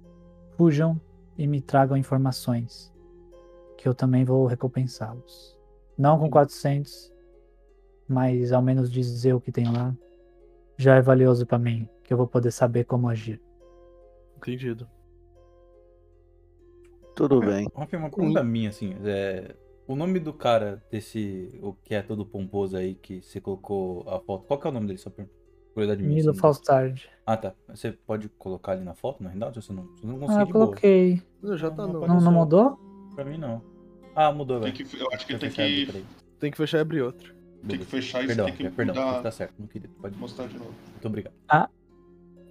fujam 0.56 1.00
e 1.36 1.46
me 1.46 1.60
tragam 1.60 1.96
informações, 1.96 2.92
que 3.76 3.88
eu 3.88 3.94
também 3.94 4.24
vou 4.24 4.46
recompensá-los. 4.46 5.58
Não 5.96 6.18
com 6.18 6.30
400, 6.30 7.12
mas 8.08 8.52
ao 8.52 8.62
menos 8.62 8.90
dizer 8.90 9.32
o 9.32 9.40
que 9.40 9.52
tem 9.52 9.70
lá 9.70 9.94
já 10.76 10.96
é 10.96 11.02
valioso 11.02 11.46
pra 11.46 11.58
mim, 11.58 11.88
que 12.02 12.12
eu 12.12 12.16
vou 12.16 12.26
poder 12.26 12.50
saber 12.50 12.84
como 12.84 13.08
agir. 13.08 13.40
Entendido. 14.36 14.88
Tudo 17.14 17.40
bem. 17.40 17.68
Rafa, 17.74 17.96
uma 17.96 18.10
pergunta 18.10 18.42
minha, 18.42 18.68
assim. 18.70 18.94
É, 19.04 19.54
o 19.86 19.94
nome 19.94 20.18
do 20.18 20.32
cara 20.32 20.82
desse. 20.90 21.56
O 21.62 21.72
que 21.72 21.94
é 21.94 22.02
todo 22.02 22.26
pomposo 22.26 22.76
aí 22.76 22.94
que 22.94 23.22
você 23.22 23.40
colocou 23.40 24.04
a 24.08 24.18
foto. 24.18 24.46
Qual 24.46 24.58
que 24.58 24.66
é 24.66 24.70
o 24.70 24.72
nome 24.72 24.88
dele? 24.88 24.98
Só 24.98 25.10
por 25.10 25.28
curiosidade 25.74 26.02
minha. 26.02 26.22
Milo. 26.22 26.34
Ah, 27.26 27.36
tá. 27.36 27.52
Você 27.68 27.92
pode 27.92 28.28
colocar 28.30 28.72
ali 28.72 28.84
na 28.84 28.94
foto, 28.94 29.22
na 29.22 29.28
realidade? 29.30 29.60
Você 29.62 29.72
não, 29.72 29.84
você 29.96 30.06
não 30.06 30.16
Ah, 30.16 30.18
consegue 30.20 30.40
eu 30.40 30.46
de 30.46 30.52
boa. 30.52 30.64
coloquei. 30.66 31.22
Não, 31.42 31.56
já 31.56 31.70
tá 31.70 31.86
não. 31.86 32.06
Não, 32.06 32.20
não 32.20 32.32
mudou? 32.32 32.78
Pra 33.14 33.24
mim, 33.24 33.38
não. 33.38 33.60
Ah, 34.14 34.32
mudou, 34.32 34.60
velho. 34.60 34.72
Tem 34.74 34.86
que- 34.86 35.00
eu 35.00 35.08
acho 35.12 35.26
que 35.26 35.34
tem 35.36 35.48
eu 35.48 35.52
fechar 35.52 35.66
que- 35.68 35.86
peraí. 35.86 36.04
Tem 36.38 36.50
que 36.50 36.56
fechar 36.56 36.78
e 36.78 36.80
abrir 36.80 37.02
outro. 37.02 37.34
Tem 37.66 37.78
que 37.78 37.84
fechar 37.86 38.22
e 38.22 38.26
Perdão, 38.26 38.46
tem 38.46 38.54
que 38.54 38.70
perdão, 38.70 38.94
mudar- 39.06 39.22
tá 39.22 39.30
certo. 39.30 39.54
Não 39.58 39.66
queria. 39.66 39.88
Pode 40.00 40.16
mostrar 40.18 40.46
de 40.46 40.58
novo. 40.58 40.72
Muito 40.92 41.06
obrigado. 41.08 41.34
Ah, 41.48 41.68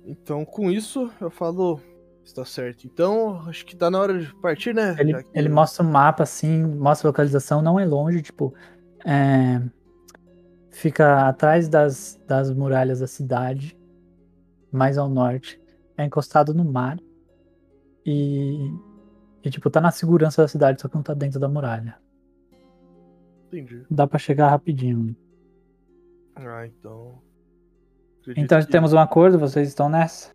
Então, 0.05 0.43
com 0.43 0.69
isso, 0.69 1.09
eu 1.21 1.29
falo. 1.29 1.79
Está 2.25 2.43
certo. 2.45 2.85
Então, 2.85 3.41
acho 3.49 3.65
que 3.65 3.75
tá 3.75 3.89
na 3.91 3.99
hora 3.99 4.17
de 4.19 4.33
partir, 4.35 4.73
né? 4.73 4.95
ele, 4.97 5.13
que- 5.23 5.29
ele 5.33 5.49
mostra 5.49 5.83
o 5.85 5.87
mapa 5.89 6.23
assim, 6.23 6.63
mostra 6.63 7.07
a 7.07 7.09
localização, 7.09 7.61
não 7.61 7.77
é 7.79 7.85
longe, 7.85 8.21
tipo. 8.21 8.53
é, 9.05 9.61
fica 10.73 11.27
atrás 11.27 11.69
das, 11.69 12.19
das 12.27 12.51
muralhas 12.51 12.99
da 12.99 13.07
cidade, 13.07 13.77
mais 14.71 14.97
ao 14.97 15.07
norte. 15.09 15.61
É 15.97 16.03
encostado 16.03 16.53
no 16.53 16.65
mar. 16.65 16.99
E, 18.05 18.57
e, 19.43 19.49
tipo, 19.49 19.69
tá 19.69 19.79
na 19.79 19.91
segurança 19.91 20.41
da 20.41 20.47
cidade, 20.47 20.81
só 20.81 20.89
que 20.89 20.95
não 20.95 21.03
tá 21.03 21.13
dentro 21.13 21.39
da 21.39 21.47
muralha. 21.47 21.97
Entendi. 23.47 23.85
Dá 23.89 24.07
pra 24.07 24.17
chegar 24.19 24.49
rapidinho. 24.49 25.15
Ah, 26.35 26.65
então. 26.65 27.21
acredito 28.21 28.43
Então 28.43 28.59
que- 28.59 28.67
temos 28.71 28.91
um 28.93 28.97
acordo, 28.97 29.37
vocês 29.39 29.67
estão 29.67 29.87
nessa? 29.87 30.33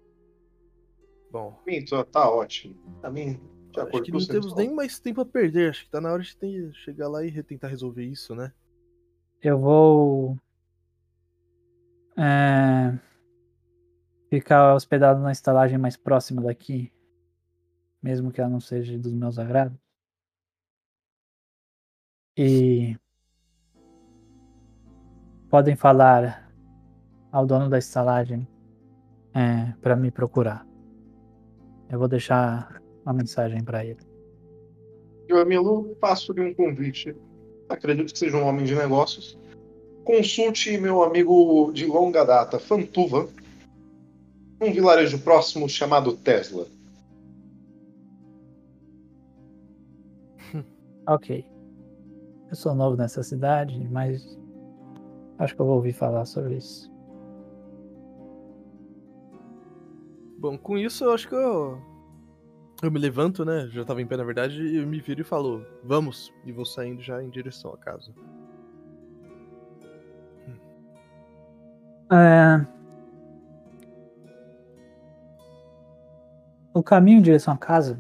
Bom. 1.31 1.61
Então, 1.67 2.03
tá 2.05 2.31
ótimo. 2.31 2.75
Pra 3.01 3.11
mim, 3.11 3.41
de 3.73 3.81
Acho 3.81 4.03
que 4.03 4.13
não 4.13 4.27
temos 4.27 4.55
nem 4.55 4.73
mais 4.73 4.99
tempo 4.99 5.21
a 5.21 5.27
perder. 5.27 5.71
Acho 5.71 5.85
que 5.85 5.91
tá 5.91 6.01
na 6.01 6.11
hora 6.13 6.23
de 6.23 6.35
ter- 6.37 6.73
chegar 6.73 7.09
lá 7.09 7.25
e 7.25 7.43
tentar 7.43 7.69
resolver 7.69 8.05
isso, 8.05 8.35
né? 8.35 8.53
Eu 9.43 9.59
vou. 9.59 10.37
é, 12.17 12.99
ficar 14.29 14.75
hospedado 14.75 15.21
na 15.21 15.31
estalagem 15.31 15.79
mais 15.79 15.97
próxima 15.97 16.43
daqui. 16.43 16.93
Mesmo 18.03 18.33
que 18.33 18.41
ela 18.41 18.51
não 18.51 18.61
seja 18.61 18.99
dos 18.99 19.13
meus 19.13 19.39
agrados. 19.39 19.79
E. 22.37 22.97
Podem 25.49 25.77
falar 25.77 26.53
ao 27.33 27.47
dono 27.47 27.71
da 27.71 27.79
estalagem 27.79 28.47
é, 29.35 29.73
para 29.81 29.97
me 29.97 30.11
procurar. 30.11 30.67
Eu 31.89 31.99
vou 31.99 32.09
deixar 32.09 32.83
uma 33.03 33.15
mensagem 33.15 33.65
para 33.65 33.85
ele. 33.85 34.01
Eu, 35.27 35.41
Amilu, 35.41 35.97
faço-lhe 36.01 36.41
um 36.43 36.55
convite. 36.55 37.17
Acredito 37.69 38.13
que 38.13 38.19
seja 38.19 38.37
um 38.37 38.47
homem 38.47 38.65
de 38.65 38.75
negócios. 38.75 39.39
consulte 40.05 40.79
meu 40.79 41.03
amigo 41.03 41.71
de 41.73 41.85
longa 41.85 42.25
data, 42.25 42.59
Fantuva, 42.59 43.29
um 44.61 44.73
vilarejo 44.73 45.19
próximo 45.19 45.69
chamado 45.69 46.13
Tesla. 46.17 46.67
Ok. 51.07 51.45
Eu 52.51 52.57
sou 52.57 52.75
novo 52.75 52.97
nessa 52.97 53.23
cidade, 53.23 53.79
mas 53.91 54.39
acho 55.39 55.55
que 55.55 55.61
eu 55.61 55.67
vou 55.67 55.77
ouvir 55.77 55.93
falar 55.93 56.25
sobre 56.25 56.57
isso. 56.57 56.91
Bom, 60.39 60.57
com 60.57 60.79
isso 60.79 61.05
eu 61.05 61.13
acho 61.13 61.29
que 61.29 61.35
eu. 61.35 61.79
Eu 62.81 62.93
me 62.93 62.99
levanto, 62.99 63.45
né? 63.45 63.67
Já 63.73 63.85
tava 63.85 64.01
em 64.01 64.07
pé 64.07 64.17
na 64.17 64.23
verdade, 64.23 64.63
e 64.63 64.77
eu 64.77 64.87
me 64.87 65.01
viro 65.01 65.21
e 65.21 65.25
falo, 65.25 65.67
vamos! 65.83 66.33
E 66.45 66.53
vou 66.53 66.65
saindo 66.65 67.03
já 67.03 67.23
em 67.23 67.29
direção 67.29 67.73
à 67.73 67.77
casa. 67.77 68.13
É... 72.13 72.65
O 76.73 76.83
caminho 76.83 77.19
em 77.19 77.23
direção 77.23 77.53
à 77.53 77.59
casa. 77.59 77.99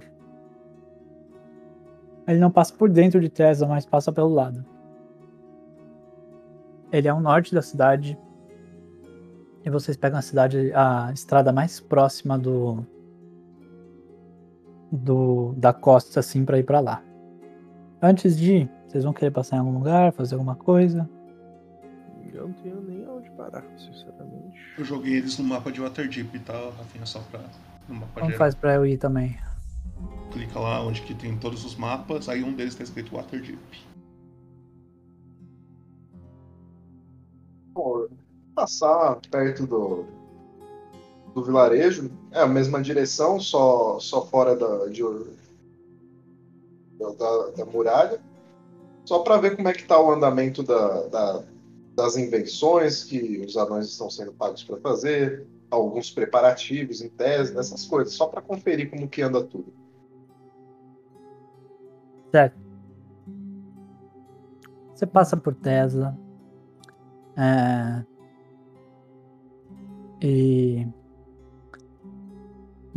Ele 2.28 2.38
não 2.38 2.50
passa 2.50 2.72
por 2.72 2.88
dentro 2.88 3.20
de 3.20 3.28
Tesla, 3.28 3.66
mas 3.66 3.84
passa 3.84 4.12
pelo 4.12 4.32
lado. 4.32 4.64
Ele 6.92 7.08
é 7.08 7.12
o 7.12 7.20
norte 7.20 7.52
da 7.52 7.62
cidade. 7.62 8.16
E 9.64 9.70
vocês 9.70 9.96
pegam 9.96 10.20
a 10.20 10.22
cidade, 10.22 10.72
a 10.72 11.10
estrada 11.12 11.52
mais 11.52 11.80
próxima 11.80 12.38
do, 12.38 12.86
do 14.90 15.52
da 15.56 15.72
costa, 15.72 16.20
assim, 16.20 16.44
para 16.44 16.58
ir 16.58 16.64
para 16.64 16.80
lá. 16.80 17.02
Antes 18.00 18.36
de 18.36 18.54
ir, 18.54 18.70
vocês 18.86 19.04
vão 19.04 19.12
querer 19.12 19.30
passar 19.30 19.56
em 19.56 19.58
algum 19.60 19.72
lugar, 19.74 20.12
fazer 20.12 20.34
alguma 20.34 20.54
coisa? 20.54 21.08
Eu 22.32 22.46
não 22.48 22.54
tenho 22.54 22.80
nem 22.80 23.08
onde 23.08 23.28
parar, 23.30 23.64
sinceramente. 23.76 24.56
Eu 24.78 24.84
joguei 24.84 25.14
eles 25.16 25.36
no 25.38 25.44
mapa 25.44 25.72
de 25.72 25.80
Waterdeep, 25.80 26.38
tá, 26.40 26.52
Rafinha? 26.78 27.04
Só 27.04 27.20
pra. 27.30 27.40
No 27.88 27.96
mapa 27.96 28.12
Como 28.14 28.26
geral. 28.26 28.38
faz 28.38 28.54
pra 28.54 28.74
eu 28.74 28.86
ir 28.86 28.96
também? 28.96 29.36
Clica 30.30 30.58
lá 30.60 30.80
onde 30.84 31.02
que 31.02 31.14
tem 31.14 31.36
todos 31.36 31.64
os 31.64 31.74
mapas, 31.74 32.28
aí 32.28 32.44
um 32.44 32.52
deles 32.52 32.74
tá 32.76 32.84
escrito 32.84 33.16
Waterdeep. 33.16 33.58
Pô, 37.74 38.08
passar 38.54 39.18
perto 39.30 39.66
do, 39.66 40.04
do 41.38 41.44
vilarejo, 41.44 42.10
é 42.32 42.40
a 42.40 42.46
mesma 42.46 42.82
direção, 42.82 43.38
só, 43.40 43.98
só 44.00 44.26
fora 44.26 44.56
da, 44.56 44.86
de, 44.86 45.02
da, 46.98 47.50
da 47.56 47.64
muralha, 47.64 48.20
só 49.04 49.20
para 49.20 49.36
ver 49.38 49.56
como 49.56 49.68
é 49.68 49.72
que 49.72 49.84
tá 49.86 50.00
o 50.00 50.10
andamento 50.10 50.62
da, 50.62 51.06
da- 51.06 51.44
das 51.96 52.16
invenções 52.16 53.02
que 53.04 53.38
os 53.44 53.56
anões 53.56 53.86
estão 53.86 54.08
sendo 54.10 54.32
pagos 54.32 54.62
para 54.62 54.76
fazer, 54.78 55.46
alguns 55.70 56.10
preparativos 56.10 57.00
em 57.00 57.08
tese, 57.08 57.56
essas 57.58 57.84
coisas, 57.86 58.14
só 58.14 58.26
para 58.26 58.42
conferir 58.42 58.90
como 58.90 59.08
que 59.08 59.22
anda 59.22 59.42
tudo. 59.42 59.72
Certo. 62.30 62.56
Você 64.94 65.06
passa 65.06 65.36
por 65.36 65.54
Tesla. 65.54 66.16
É... 67.36 68.04
E. 70.20 70.86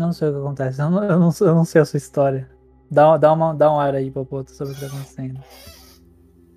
Não 0.02 0.12
sei 0.12 0.30
o 0.30 0.32
que 0.34 0.40
acontece. 0.40 0.82
Eu 0.82 0.90
não, 0.90 1.04
eu 1.04 1.20
não, 1.20 1.30
eu 1.40 1.56
não 1.56 1.64
sei 1.64 1.82
a 1.82 1.86
sua 1.86 1.98
história. 1.98 2.50
Dá, 2.90 3.16
dá, 3.18 3.32
uma, 3.32 3.54
dá 3.54 3.72
um 3.72 3.80
ar 3.80 3.94
aí, 3.94 4.10
Popoto, 4.10 4.52
sobre 4.52 4.74
o 4.74 4.76
que 4.76 4.82
tá 4.82 4.88
acontecendo. 4.88 5.40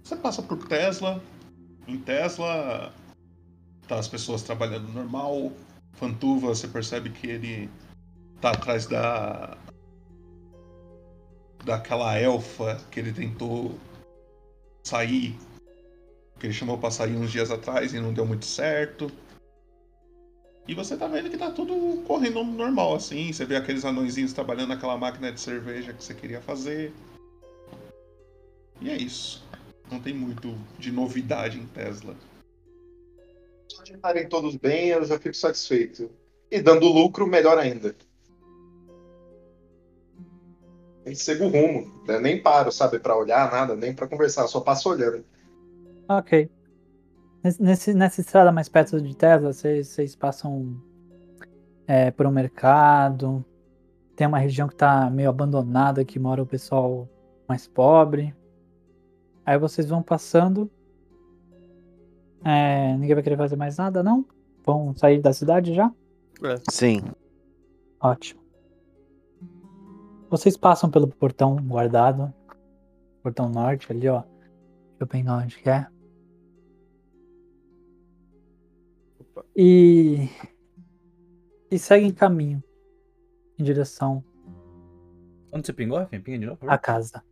Você 0.03 0.17
passa 0.17 0.43
por 0.43 0.57
Tesla. 0.67 1.23
Em 1.87 1.99
Tesla, 1.99 2.91
tá 3.87 3.99
as 3.99 4.09
pessoas 4.09 4.43
trabalhando 4.43 4.89
normal. 4.89 5.53
Fantuva, 5.93 6.49
você 6.49 6.67
percebe 6.67 7.11
que 7.11 7.27
ele 7.27 7.71
tá 8.41 8.51
atrás 8.51 8.87
da. 8.87 9.57
daquela 11.65 12.19
elfa 12.19 12.81
que 12.91 12.99
ele 12.99 13.13
tentou 13.13 13.79
sair. 14.85 15.39
Que 16.41 16.47
ele 16.47 16.55
chamou 16.55 16.79
pra 16.79 16.91
sair 16.91 17.15
uns 17.15 17.31
dias 17.31 17.51
atrás 17.51 17.93
e 17.93 18.01
não 18.01 18.13
deu 18.13 18.25
muito 18.25 18.47
certo. 18.47 19.13
E 20.67 20.75
você 20.75 20.97
tá 20.97 21.07
vendo 21.07 21.29
que 21.29 21.37
tá 21.37 21.51
tudo 21.51 22.03
correndo 22.07 22.43
normal, 22.43 22.95
assim. 22.95 23.33
Você 23.33 23.45
vê 23.45 23.57
aqueles 23.57 23.85
anõezinhos 23.85 24.33
trabalhando 24.33 24.69
naquela 24.69 24.97
máquina 24.97 25.31
de 25.31 25.41
cerveja 25.41 25.93
que 25.93 26.03
você 26.03 26.15
queria 26.15 26.41
fazer. 26.41 26.93
E 28.81 28.89
é 28.89 28.97
isso. 28.97 29.45
Não 29.91 30.01
tem 30.01 30.15
muito 30.15 30.57
de 30.79 30.91
novidade 30.91 31.59
em 31.59 31.67
Tesla. 31.67 32.17
Se 33.85 33.93
estarem 33.93 34.27
todos 34.29 34.57
bem, 34.57 34.89
eu 34.89 35.05
já 35.05 35.19
fico 35.19 35.37
satisfeito. 35.37 36.11
E 36.51 36.61
dando 36.61 36.87
lucro, 36.87 37.27
melhor 37.27 37.59
ainda. 37.59 37.95
Nem 41.05 41.15
sigo 41.15 41.45
o 41.45 41.49
rumo, 41.49 42.03
né? 42.07 42.19
nem 42.19 42.41
paro, 42.41 42.73
sabe, 42.73 42.99
pra 42.99 43.15
olhar 43.15 43.53
nada, 43.53 43.77
nem 43.77 43.93
pra 43.93 44.09
conversar, 44.09 44.47
só 44.47 44.61
passo 44.61 44.89
olhando. 44.89 45.23
Ok. 46.09 46.49
Nesse, 47.61 47.93
nessa 47.93 48.23
estrada 48.23 48.51
mais 48.51 48.71
perto 48.71 48.99
de 48.99 49.15
Tesla, 49.15 49.53
vocês, 49.53 49.89
vocês 49.89 50.17
passam 50.17 50.81
é, 51.87 52.11
por 52.11 52.27
um 52.27 52.31
mercado. 52.31 53.45
Tem 54.17 54.27
uma 54.27 54.39
região 54.39 54.67
que 54.67 54.75
tá 54.75 55.11
meio 55.11 55.29
abandonada, 55.29 56.07
que 56.07 56.19
mora 56.19 56.43
o 56.43 56.47
pessoal 56.47 57.07
mais 57.47 57.67
pobre. 57.69 58.35
Aí 59.45 59.59
vocês 59.59 59.87
vão 59.87 60.03
passando. 60.03 60.71
É, 62.43 62.97
ninguém 62.97 63.15
vai 63.15 63.23
querer 63.23 63.37
fazer 63.37 63.57
mais 63.57 63.77
nada, 63.77 64.03
não? 64.03 64.25
Vão 64.65 64.95
sair 64.97 65.21
da 65.21 65.35
cidade 65.35 65.75
já? 65.75 65.93
Sim. 66.71 67.03
Ótimo. 68.01 68.41
Vocês 70.31 70.57
passam 70.57 70.91
pelo 70.91 71.09
portão 71.09 71.57
guardado. 71.57 72.33
Portão 73.23 73.51
norte 73.51 73.93
ali, 73.93 74.09
ó. 74.09 74.21
Deixa 74.21 75.01
eu 75.01 75.07
pegar 75.07 75.37
onde 75.37 75.59
que 75.59 75.69
é. 75.69 75.87
E. 79.57 80.29
E 81.71 81.79
seguem 81.79 82.13
caminho. 82.13 82.63
Em 83.59 83.63
direção 83.65 84.25
Onde 85.53 85.67
você 85.67 85.73
pingou, 85.73 85.99
Rafinha? 85.99 86.21
Pinga 86.21 86.39
de 86.41 86.47
novo, 86.47 86.59
por 86.59 86.67
favor. 86.67 86.81
casa. 86.81 87.23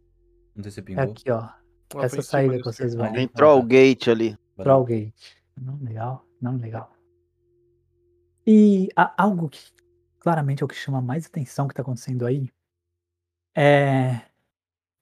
Onde 0.57 0.71
você 0.71 0.81
É 0.81 0.83
pingou? 0.83 1.03
aqui, 1.05 1.31
ó. 1.31 1.41
Ah, 1.41 1.61
Essa 2.05 2.19
em 2.19 2.23
saída 2.23 2.59
que 2.59 2.65
vocês 2.65 2.95
vão. 2.95 3.07
Ah, 3.07 3.21
Entrou 3.21 3.59
o 3.59 3.63
gate 3.65 4.09
ali. 4.09 4.39
Trollgate. 4.57 5.37
Não 5.61 5.77
legal, 5.83 6.25
não 6.41 6.57
legal. 6.57 6.93
E 8.47 8.89
a- 8.97 9.13
algo 9.23 9.49
que 9.49 9.61
claramente 10.21 10.63
é 10.63 10.65
o 10.65 10.69
que 10.69 10.75
chama 10.77 11.01
mais 11.03 11.27
atenção 11.27 11.67
que 11.67 11.75
tá 11.75 11.83
acontecendo 11.83 12.25
aí 12.25 12.49
é 13.57 14.21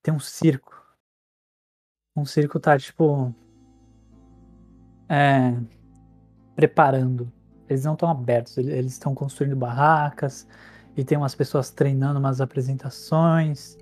tem 0.02 0.12
um 0.14 0.18
circo. 0.20 0.74
Um 2.16 2.24
circo 2.24 2.58
tá 2.58 2.78
tipo 2.78 3.34
é, 5.08 5.52
preparando. 6.60 7.32
Eles 7.68 7.84
não 7.84 7.94
estão 7.94 8.10
abertos, 8.10 8.58
ele- 8.58 8.72
eles 8.72 8.92
estão 8.92 9.14
construindo 9.14 9.56
barracas 9.56 10.46
e 10.96 11.02
tem 11.04 11.16
umas 11.16 11.34
pessoas 11.34 11.70
treinando 11.70 12.18
umas 12.18 12.40
apresentações 12.40 13.78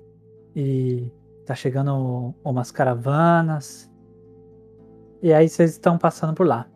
e 0.55 1.11
tá 1.45 1.55
chegando 1.55 2.33
umas 2.43 2.71
caravanas. 2.71 3.91
E 5.21 5.33
aí 5.33 5.49
vocês 5.49 5.71
estão 5.71 5.97
passando 5.97 6.33
por 6.33 6.47
lá. 6.47 6.67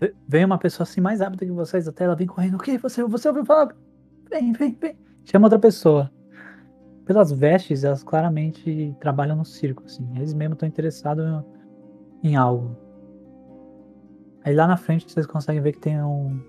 Ve- 0.00 0.14
Vem 0.26 0.44
uma 0.44 0.58
pessoa 0.58 0.84
assim 0.84 1.00
mais 1.00 1.20
rápida 1.20 1.44
que 1.44 1.52
vocês, 1.52 1.86
até 1.86 2.04
ela 2.04 2.16
vem 2.16 2.26
correndo. 2.26 2.54
O 2.54 2.58
que? 2.58 2.78
Você, 2.78 3.04
você 3.04 3.28
ouviu 3.28 3.44
falar? 3.44 3.76
Vem, 4.30 4.52
vem, 4.52 4.78
vem. 4.80 4.96
Chama 5.24 5.46
outra 5.46 5.58
pessoa. 5.58 6.10
Pelas 7.04 7.30
vestes, 7.30 7.84
elas 7.84 8.02
claramente 8.02 8.96
trabalham 8.98 9.36
no 9.36 9.44
circo, 9.44 9.82
assim. 9.84 10.08
Eles 10.16 10.32
mesmo 10.32 10.54
estão 10.54 10.66
interessados 10.66 11.44
em 12.24 12.36
algo. 12.36 12.74
Aí 14.42 14.54
lá 14.54 14.66
na 14.66 14.76
frente 14.76 15.10
vocês 15.10 15.26
conseguem 15.26 15.60
ver 15.60 15.72
que 15.72 15.80
tem 15.80 16.02
um, 16.02 16.40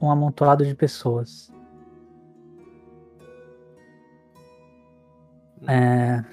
um 0.00 0.10
amontoado 0.10 0.64
de 0.64 0.74
pessoas. 0.74 1.52
É... 5.66 6.24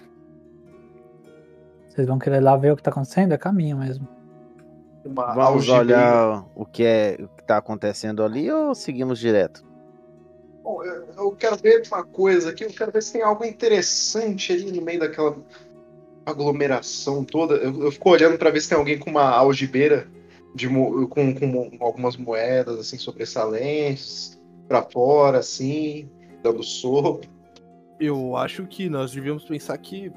Vocês 1.90 2.08
vão 2.08 2.20
querer 2.20 2.40
lá 2.40 2.56
ver 2.56 2.72
o 2.72 2.76
que 2.76 2.84
tá 2.84 2.92
acontecendo? 2.92 3.34
É 3.34 3.38
caminho 3.38 3.78
mesmo. 3.78 4.08
Vamos 5.04 5.68
olhar 5.70 6.46
o 6.56 6.66
que 6.66 6.84
é 6.84 7.18
o 7.20 7.28
que 7.30 7.44
tá 7.44 7.58
acontecendo 7.58 8.24
ali 8.24 8.52
ou 8.52 8.76
seguimos 8.76 9.20
direto? 9.20 9.66
Bom, 10.64 10.84
eu, 10.84 11.08
eu 11.18 11.32
quero 11.32 11.56
ver 11.56 11.82
uma 11.90 12.04
coisa 12.04 12.50
aqui, 12.50 12.66
eu 12.66 12.70
quero 12.70 12.92
ver 12.92 13.02
se 13.02 13.14
tem 13.14 13.22
algo 13.22 13.46
interessante 13.46 14.52
ali 14.52 14.72
no 14.72 14.82
meio 14.82 15.00
daquela 15.00 15.38
aglomeração 16.28 17.24
toda. 17.24 17.56
Eu, 17.56 17.84
eu 17.84 17.92
fico 17.92 18.10
olhando 18.10 18.38
pra 18.38 18.50
ver 18.50 18.62
se 18.62 18.70
tem 18.70 18.78
alguém 18.78 18.98
com 19.00 19.10
uma 19.10 19.30
algibeira 19.30 20.08
de, 20.54 20.68
com, 20.68 21.34
com 21.34 21.78
algumas 21.80 22.18
moedas 22.18 22.80
assim 22.80 22.98
sobressalentes 22.98 24.40
pra 24.68 24.84
fora, 24.84 25.40
assim, 25.40 26.10
dando 26.44 26.62
soco. 26.64 27.22
Eu 28.00 28.36
acho 28.36 28.66
que 28.68 28.90
nós 28.90 29.12
devíamos 29.12 29.46
pensar 29.46 29.78
que 29.78 30.12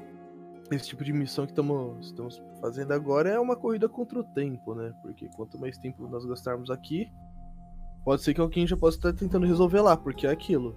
esse 0.71 0.89
tipo 0.89 1.03
de 1.03 1.13
missão 1.13 1.45
que 1.45 1.51
estamos 1.51 2.07
estamos 2.07 2.41
fazendo 2.59 2.91
agora 2.91 3.29
é 3.29 3.39
uma 3.39 3.55
corrida 3.55 3.87
contra 3.89 4.19
o 4.19 4.23
tempo, 4.23 4.75
né? 4.75 4.93
Porque 5.01 5.29
quanto 5.35 5.57
mais 5.59 5.77
tempo 5.77 6.07
nós 6.07 6.25
gastarmos 6.25 6.69
aqui, 6.69 7.09
pode 8.03 8.21
ser 8.21 8.33
que 8.33 8.41
alguém 8.41 8.67
já 8.67 8.75
possa 8.75 8.97
estar 8.97 9.13
tentando 9.13 9.47
resolver 9.47 9.81
lá, 9.81 9.95
porque 9.95 10.27
é 10.27 10.31
aquilo. 10.31 10.75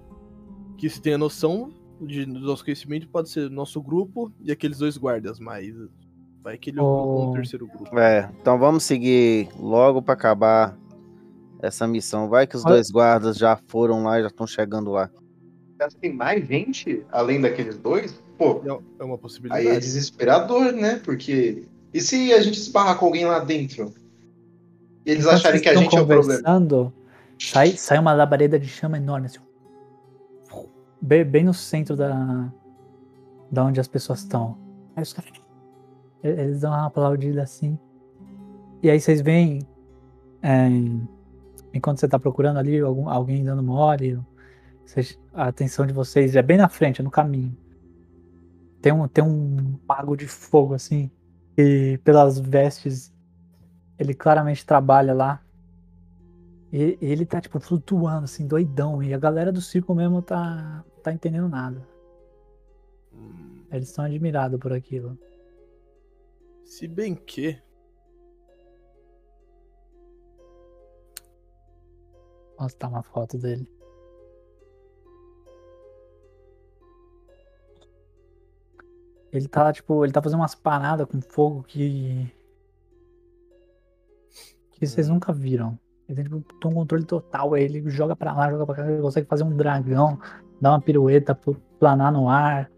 Que 0.78 0.88
se 0.88 1.00
tenha 1.00 1.18
noção 1.18 1.70
de, 2.00 2.24
do 2.26 2.40
nosso 2.40 2.64
conhecimento, 2.64 3.08
pode 3.08 3.28
ser 3.30 3.50
nosso 3.50 3.80
grupo 3.82 4.32
e 4.40 4.50
aqueles 4.52 4.78
dois 4.78 4.96
guardas, 4.96 5.38
mas 5.38 5.74
vai 6.42 6.58
que 6.58 6.70
ele 6.70 6.80
ocupa 6.80 7.30
um 7.30 7.32
terceiro 7.32 7.66
grupo. 7.66 7.98
É, 7.98 8.30
então 8.40 8.58
vamos 8.58 8.84
seguir 8.84 9.48
logo 9.58 10.02
pra 10.02 10.14
acabar 10.14 10.76
essa 11.60 11.86
missão. 11.86 12.28
Vai 12.28 12.46
que 12.46 12.56
os 12.56 12.64
Olha- 12.64 12.74
dois 12.74 12.90
guardas 12.90 13.36
já 13.38 13.56
foram 13.68 14.02
lá 14.04 14.18
e 14.18 14.22
já 14.22 14.28
estão 14.28 14.46
chegando 14.46 14.90
lá. 14.90 15.10
Tem 16.00 16.12
mais 16.14 16.46
gente 16.46 17.04
além 17.12 17.40
daqueles 17.40 17.76
dois? 17.76 18.14
Pô, 18.38 18.62
é 18.98 19.04
uma 19.04 19.18
possibilidade. 19.18 19.68
aí 19.68 19.76
é 19.76 19.78
desesperador, 19.78 20.72
né? 20.72 21.00
Porque. 21.04 21.64
E 21.92 22.00
se 22.00 22.32
a 22.32 22.40
gente 22.40 22.58
esbarrar 22.58 22.98
com 22.98 23.06
alguém 23.06 23.24
lá 23.26 23.38
dentro? 23.38 23.92
E 25.04 25.10
eles 25.10 25.24
Enquanto 25.24 25.36
acharem 25.40 25.60
que 25.60 25.68
a 25.68 25.72
estão 25.72 25.82
gente 25.84 25.96
é 25.96 26.00
o 26.00 26.06
problema? 26.06 26.42
conversando, 26.42 26.92
sai, 27.38 27.72
sai 27.76 27.98
uma 27.98 28.12
labareda 28.14 28.58
de 28.58 28.66
chama 28.66 28.96
enorme, 28.96 29.26
assim. 29.26 29.38
Bem, 31.06 31.22
bem 31.22 31.44
no 31.44 31.52
centro 31.52 31.94
da, 31.94 32.50
da 33.52 33.62
onde 33.62 33.78
as 33.78 33.86
pessoas 33.86 34.20
estão. 34.20 34.56
Aí 34.96 35.02
os 35.02 35.12
caras. 35.12 35.32
Eles 36.22 36.62
dão 36.62 36.70
uma 36.70 36.86
aplaudida 36.86 37.42
assim. 37.42 37.78
E 38.82 38.88
aí 38.88 38.98
vocês 38.98 39.20
veem. 39.20 39.60
é, 40.42 40.66
enquanto 41.74 42.00
você 42.00 42.08
tá 42.08 42.18
procurando 42.18 42.58
ali 42.58 42.80
algum, 42.80 43.06
alguém 43.06 43.44
dando 43.44 43.62
mole, 43.62 44.18
vocês- 44.86 45.20
a 45.34 45.48
atenção 45.48 45.86
de 45.86 45.92
vocês 45.92 46.36
é 46.36 46.42
bem 46.42 46.56
na 46.56 46.70
frente, 46.70 47.02
é 47.02 47.04
no 47.04 47.10
caminho. 47.10 47.54
Tem 48.80 48.90
um, 48.90 49.06
tem 49.06 49.22
um 49.22 49.78
mago 49.86 50.16
de 50.16 50.26
fogo, 50.26 50.72
assim. 50.72 51.10
E 51.54 52.00
pelas 52.02 52.38
vestes 52.38 53.12
ele 53.98 54.14
claramente 54.14 54.64
trabalha 54.64 55.12
lá. 55.12 55.42
E, 56.72 56.98
e 56.98 57.06
ele 57.06 57.26
tá, 57.26 57.42
tipo, 57.42 57.60
flutuando, 57.60 58.24
assim, 58.24 58.46
doidão. 58.46 59.02
E 59.02 59.12
a 59.12 59.18
galera 59.18 59.52
do 59.52 59.60
circo 59.60 59.94
mesmo 59.94 60.22
tá, 60.22 60.82
tá 61.04 61.12
entendendo 61.12 61.48
nada. 61.48 61.86
Eles 63.70 63.88
estão 63.88 64.04
admirados 64.04 64.58
por 64.58 64.72
aquilo. 64.72 65.18
Se 66.64 66.88
bem 66.88 67.14
que. 67.14 67.60
Vou 72.56 72.62
mostrar 72.62 72.88
uma 72.88 73.02
foto 73.02 73.36
dele. 73.36 73.68
Ele 79.30 79.48
tá, 79.48 79.72
tipo, 79.72 80.04
ele 80.04 80.12
tá 80.12 80.22
fazendo 80.22 80.38
umas 80.38 80.54
paradas 80.54 81.06
com 81.06 81.20
fogo 81.20 81.62
que. 81.64 82.32
que 84.70 84.86
vocês 84.86 85.08
nunca 85.08 85.32
viram. 85.32 85.78
Ele 86.08 86.22
tem, 86.22 86.24
tipo, 86.24 86.68
um 86.68 86.74
controle 86.74 87.04
total. 87.04 87.56
Ele 87.56 87.90
joga 87.90 88.14
pra 88.16 88.32
lá, 88.32 88.50
joga 88.50 88.64
pra 88.64 88.76
cá, 88.76 88.90
ele 88.90 89.02
consegue 89.02 89.26
fazer 89.26 89.42
um 89.42 89.56
dragão, 89.56 90.18
dar 90.60 90.70
uma 90.72 90.80
pirueta, 90.80 91.38
planar 91.78 92.12
no 92.12 92.28
ar. 92.28 92.70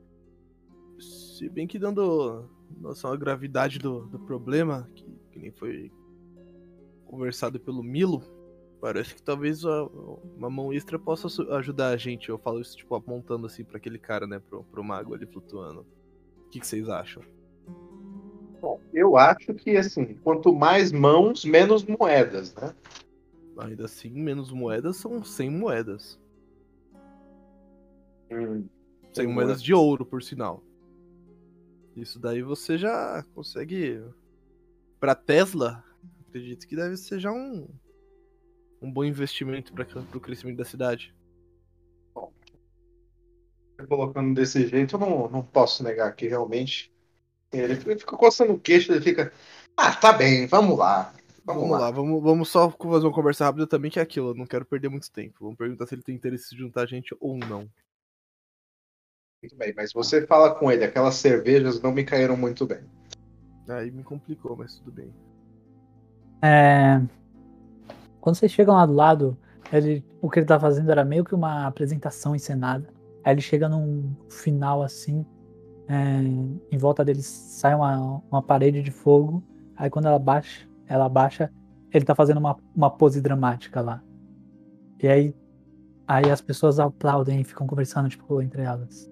Se 0.98 1.48
bem 1.48 1.66
que 1.66 1.78
dando 1.78 2.48
noção 2.80 3.12
à 3.12 3.16
gravidade 3.16 3.78
do, 3.78 4.06
do 4.06 4.18
problema, 4.18 4.88
que, 4.94 5.04
que 5.32 5.38
nem 5.38 5.50
foi 5.52 5.90
conversado 7.06 7.60
pelo 7.60 7.82
Milo, 7.82 8.22
parece 8.80 9.14
que 9.14 9.22
talvez 9.22 9.64
a- 9.64 9.84
uma 10.36 10.50
mão 10.50 10.72
extra 10.72 10.98
possa 10.98 11.28
ajudar 11.56 11.88
a 11.88 11.96
gente. 11.96 12.28
Eu 12.28 12.38
falo 12.38 12.60
isso, 12.60 12.76
tipo, 12.76 12.94
apontando 12.94 13.46
assim 13.46 13.64
pra 13.64 13.76
aquele 13.76 13.98
cara, 13.98 14.26
né, 14.26 14.38
pro, 14.38 14.64
pro 14.64 14.82
mago 14.84 15.14
ali 15.14 15.26
flutuando. 15.26 15.86
O 16.46 16.48
que, 16.50 16.60
que 16.60 16.66
vocês 16.66 16.88
acham? 16.88 17.22
Bom, 18.60 18.80
eu 18.92 19.16
acho 19.16 19.52
que, 19.54 19.76
assim, 19.76 20.14
quanto 20.24 20.54
mais 20.54 20.90
mãos, 20.90 21.44
menos 21.44 21.84
moedas, 21.84 22.54
né? 22.54 22.74
Ainda 23.58 23.84
assim, 23.84 24.10
menos 24.10 24.50
moedas 24.50 24.96
são 24.96 25.22
100 25.22 25.50
moedas. 25.50 26.18
100 29.12 29.26
moedas 29.26 29.62
de 29.62 29.72
ouro, 29.72 30.04
por 30.04 30.22
sinal. 30.22 30.62
Isso 31.96 32.18
daí 32.18 32.42
você 32.42 32.76
já 32.76 33.24
consegue. 33.34 34.02
Pra 35.00 35.14
Tesla, 35.14 35.82
acredito 36.28 36.66
que 36.66 36.76
deve 36.76 36.96
ser 36.96 37.18
já 37.18 37.32
um. 37.32 37.68
Um 38.82 38.92
bom 38.92 39.04
investimento 39.04 39.72
para 39.72 39.86
o 40.14 40.20
crescimento 40.20 40.58
da 40.58 40.64
cidade. 40.64 41.14
Colocando 43.88 44.34
desse 44.34 44.66
jeito, 44.66 44.96
eu 44.96 45.00
não, 45.00 45.28
não 45.28 45.42
posso 45.42 45.82
negar 45.82 46.14
que 46.14 46.28
realmente. 46.28 46.92
Ele 47.52 47.74
fica 47.76 47.98
fica 47.98 48.16
coçando 48.16 48.52
o 48.52 48.60
queixo, 48.60 48.92
ele 48.92 49.00
fica. 49.00 49.32
Ah, 49.76 49.94
tá 49.94 50.12
bem, 50.12 50.46
vamos 50.46 50.78
lá. 50.78 51.14
Vamos, 51.44 51.62
Vamos, 51.62 51.70
lá. 51.70 51.78
lá, 51.78 51.90
vamos, 51.90 52.22
vamos 52.22 52.48
só 52.48 52.68
fazer 52.70 53.06
uma 53.06 53.14
conversa 53.14 53.44
rápida 53.44 53.66
também, 53.66 53.90
que 53.90 54.00
é 54.00 54.02
aquilo. 54.02 54.30
Eu 54.30 54.34
não 54.34 54.46
quero 54.46 54.64
perder 54.64 54.88
muito 54.88 55.10
tempo. 55.10 55.36
Vamos 55.40 55.56
perguntar 55.56 55.86
se 55.86 55.94
ele 55.94 56.02
tem 56.02 56.14
interesse 56.14 56.54
em 56.54 56.58
juntar 56.58 56.82
a 56.82 56.86
gente 56.86 57.14
ou 57.20 57.38
não. 57.38 57.70
Muito 59.42 59.56
bem, 59.56 59.72
mas 59.76 59.92
você 59.92 60.26
fala 60.26 60.54
com 60.54 60.70
ele, 60.70 60.84
aquelas 60.84 61.14
cervejas 61.16 61.80
não 61.80 61.92
me 61.92 62.04
caíram 62.04 62.36
muito 62.36 62.66
bem. 62.66 62.80
Aí 63.68 63.90
me 63.90 64.02
complicou, 64.02 64.56
mas 64.56 64.76
tudo 64.78 64.92
bem. 64.92 65.12
É, 66.42 67.00
Quando 68.20 68.36
vocês 68.36 68.52
chegam 68.52 68.74
lá 68.74 68.86
do 68.86 68.92
lado, 68.92 69.36
ele... 69.72 70.04
o 70.20 70.30
que 70.30 70.38
ele 70.40 70.46
tá 70.46 70.58
fazendo 70.60 70.90
era 70.90 71.04
meio 71.04 71.24
que 71.24 71.34
uma 71.34 71.66
apresentação 71.66 72.34
encenada. 72.34 72.88
Aí 73.24 73.34
ele 73.34 73.40
chega 73.40 73.68
num 73.68 74.14
final 74.30 74.82
assim, 74.82 75.24
é, 75.88 76.20
em 76.72 76.78
volta 76.78 77.04
dele 77.04 77.22
sai 77.22 77.74
uma, 77.74 78.22
uma 78.30 78.42
parede 78.42 78.82
de 78.82 78.90
fogo. 78.90 79.42
Aí 79.76 79.90
quando 79.90 80.06
ela 80.06 80.18
baixa, 80.18 80.68
ela 80.86 81.08
baixa, 81.08 81.52
ele 81.92 82.04
tá 82.04 82.14
fazendo 82.14 82.38
uma, 82.38 82.56
uma 82.74 82.90
pose 82.90 83.20
dramática 83.20 83.80
lá. 83.80 84.02
E 85.02 85.08
aí, 85.08 85.34
aí 86.06 86.30
as 86.30 86.40
pessoas 86.40 86.78
aplaudem 86.80 87.40
e 87.40 87.44
ficam 87.44 87.66
conversando, 87.66 88.08
tipo, 88.08 88.40
entre 88.42 88.62
elas. 88.62 89.10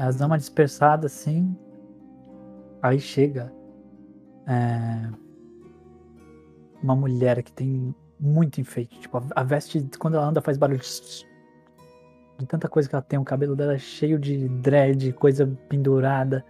Elas 0.00 0.16
dão 0.16 0.28
uma 0.28 0.38
dispersada 0.38 1.06
assim. 1.06 1.54
Aí 2.80 2.98
chega 2.98 3.52
é, 4.46 5.10
uma 6.82 6.96
mulher 6.96 7.42
que 7.42 7.52
tem 7.52 7.94
muito 8.18 8.62
enfeite. 8.62 8.98
Tipo, 8.98 9.18
a, 9.18 9.22
a 9.36 9.42
veste, 9.42 9.86
quando 9.98 10.14
ela 10.14 10.24
anda, 10.24 10.40
faz 10.40 10.56
barulho. 10.56 10.80
De 12.38 12.46
tanta 12.46 12.66
coisa 12.66 12.88
que 12.88 12.94
ela 12.94 13.02
tem, 13.02 13.18
o 13.18 13.24
cabelo 13.24 13.54
dela 13.54 13.74
é 13.74 13.78
cheio 13.78 14.18
de 14.18 14.48
dread, 14.48 15.12
coisa 15.12 15.46
pendurada. 15.68 16.42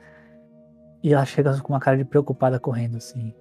E 1.03 1.13
ela 1.13 1.25
chega 1.25 1.61
com 1.61 1.73
uma 1.73 1.81
cara 1.81 1.97
de 1.97 2.05
preocupada 2.05 2.61
correndo, 2.61 2.99
assim. 2.99 3.35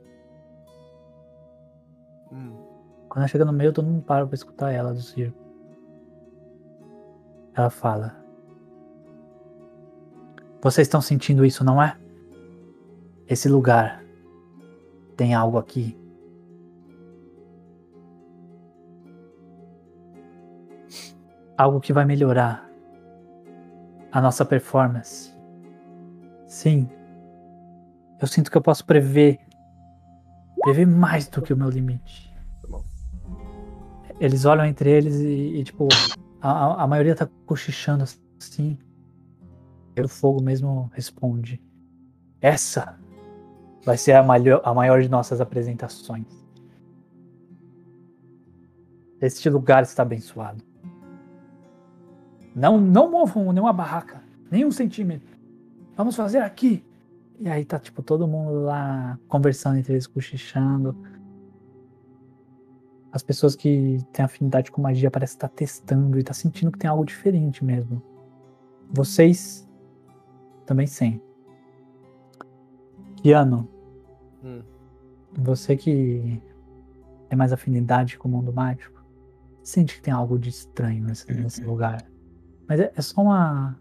Quando 2.29 3.19
ela 3.19 3.27
chega 3.27 3.45
no 3.45 3.53
meio, 3.53 3.71
todo 3.71 3.85
mundo 3.85 4.01
para 4.01 4.25
pra 4.25 4.33
escutar 4.33 4.71
ela 4.71 4.91
do 4.91 5.01
circo. 5.01 5.37
Ela 7.53 7.69
fala: 7.69 8.18
Vocês 10.61 10.87
estão 10.87 11.01
sentindo 11.01 11.45
isso, 11.45 11.63
não 11.63 11.81
é? 11.81 11.97
Esse 13.27 13.47
lugar 13.47 14.03
tem 15.15 15.33
algo 15.33 15.57
aqui. 15.57 15.97
Algo 21.57 21.79
que 21.81 21.91
vai 21.91 22.05
melhorar 22.05 22.69
a 24.11 24.21
nossa 24.21 24.45
performance. 24.45 25.33
Sim. 26.47 26.89
Eu 28.19 28.27
sinto 28.27 28.49
que 28.49 28.57
eu 28.57 28.61
posso 28.61 28.85
prever. 28.85 29.39
Prever 30.61 30.85
mais 30.87 31.27
do 31.27 31.41
que 31.41 31.53
o 31.53 31.57
meu 31.57 31.69
limite. 31.69 32.29
Eles 34.19 34.43
olham 34.45 34.65
entre 34.65 34.89
eles 34.89 35.15
e, 35.19 35.59
e, 35.59 35.63
tipo, 35.63 35.87
a, 36.41 36.51
a- 36.51 36.83
a 36.83 36.87
maioria 36.87 37.15
tá 37.15 37.27
cochichando 37.45 38.03
assim. 38.39 38.77
E 39.99 40.01
o 40.01 40.07
fogo 40.07 40.41
mesmo 40.41 40.89
responde. 40.93 41.61
Essa 42.39 42.97
vai 43.83 43.97
ser 43.97 44.13
a 44.13 44.23
maior, 44.23 44.61
a 44.63 44.73
maior 44.73 45.01
de 45.01 45.09
nossas 45.09 45.41
apresentações. 45.41 46.25
Este 49.19 49.49
lugar 49.49 49.83
está 49.83 50.03
abençoado. 50.03 50.63
Não, 52.55 52.79
não 52.79 53.11
movam 53.11 53.51
nenhuma 53.51 53.73
barraca, 53.73 54.23
nem 54.49 54.65
um 54.65 54.71
centímetro. 54.71 55.37
Vamos 55.97 56.15
fazer 56.15 56.39
aqui. 56.39 56.83
E 57.37 57.49
aí 57.49 57.65
tá 57.65 57.77
tipo 57.77 58.01
todo 58.01 58.27
mundo 58.27 58.61
lá 58.61 59.19
conversando 59.27 59.77
entre 59.77 59.93
eles, 59.93 60.07
cochichando. 60.07 60.95
As 63.11 63.21
pessoas 63.21 63.53
que 63.53 63.99
têm 64.13 64.23
afinidade 64.23 64.71
com 64.71 64.81
magia 64.81 65.11
parecem 65.11 65.35
estar 65.35 65.49
testando 65.49 66.17
e 66.17 66.23
tá 66.23 66.33
sentindo 66.33 66.71
que 66.71 66.79
tem 66.79 66.89
algo 66.89 67.03
diferente 67.03 67.65
mesmo. 67.65 68.01
Vocês 68.89 69.68
também 70.69 70.85
sim. 70.85 71.19
Kiano, 73.23 73.67
Hum. 74.43 74.61
você 75.33 75.75
que 75.75 76.39
tem 77.27 77.35
mais 77.37 77.51
afinidade 77.51 78.19
com 78.19 78.27
o 78.27 78.31
mundo 78.31 78.53
mágico, 78.53 79.03
sente 79.63 79.95
que 79.95 80.01
tem 80.03 80.13
algo 80.13 80.37
de 80.37 80.49
estranho 80.49 81.03
nesse, 81.05 81.33
nesse 81.33 81.63
lugar. 81.63 82.07
Mas 82.67 82.79
é, 82.81 82.93
é 82.95 83.01
só 83.01 83.23
uma. 83.23 83.79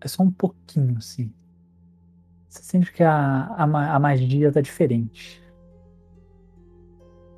é 0.00 0.08
só 0.08 0.24
um 0.24 0.32
pouquinho, 0.32 0.98
assim. 0.98 1.32
Você 2.48 2.62
sente 2.64 2.92
que 2.92 3.04
a, 3.04 3.44
a, 3.46 3.94
a 3.94 3.98
magia 4.00 4.50
tá 4.50 4.60
diferente. 4.60 5.40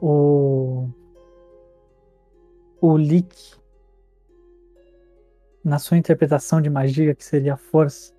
O. 0.01 0.89
O 2.81 2.97
Lick, 2.97 3.56
na 5.67 5.81
sua 5.81 5.97
interpretação 5.97 6.63
de 6.63 6.71
magia, 6.71 7.13
que 7.13 7.25
seria 7.25 7.55
a 7.55 7.57
força, 7.57 8.15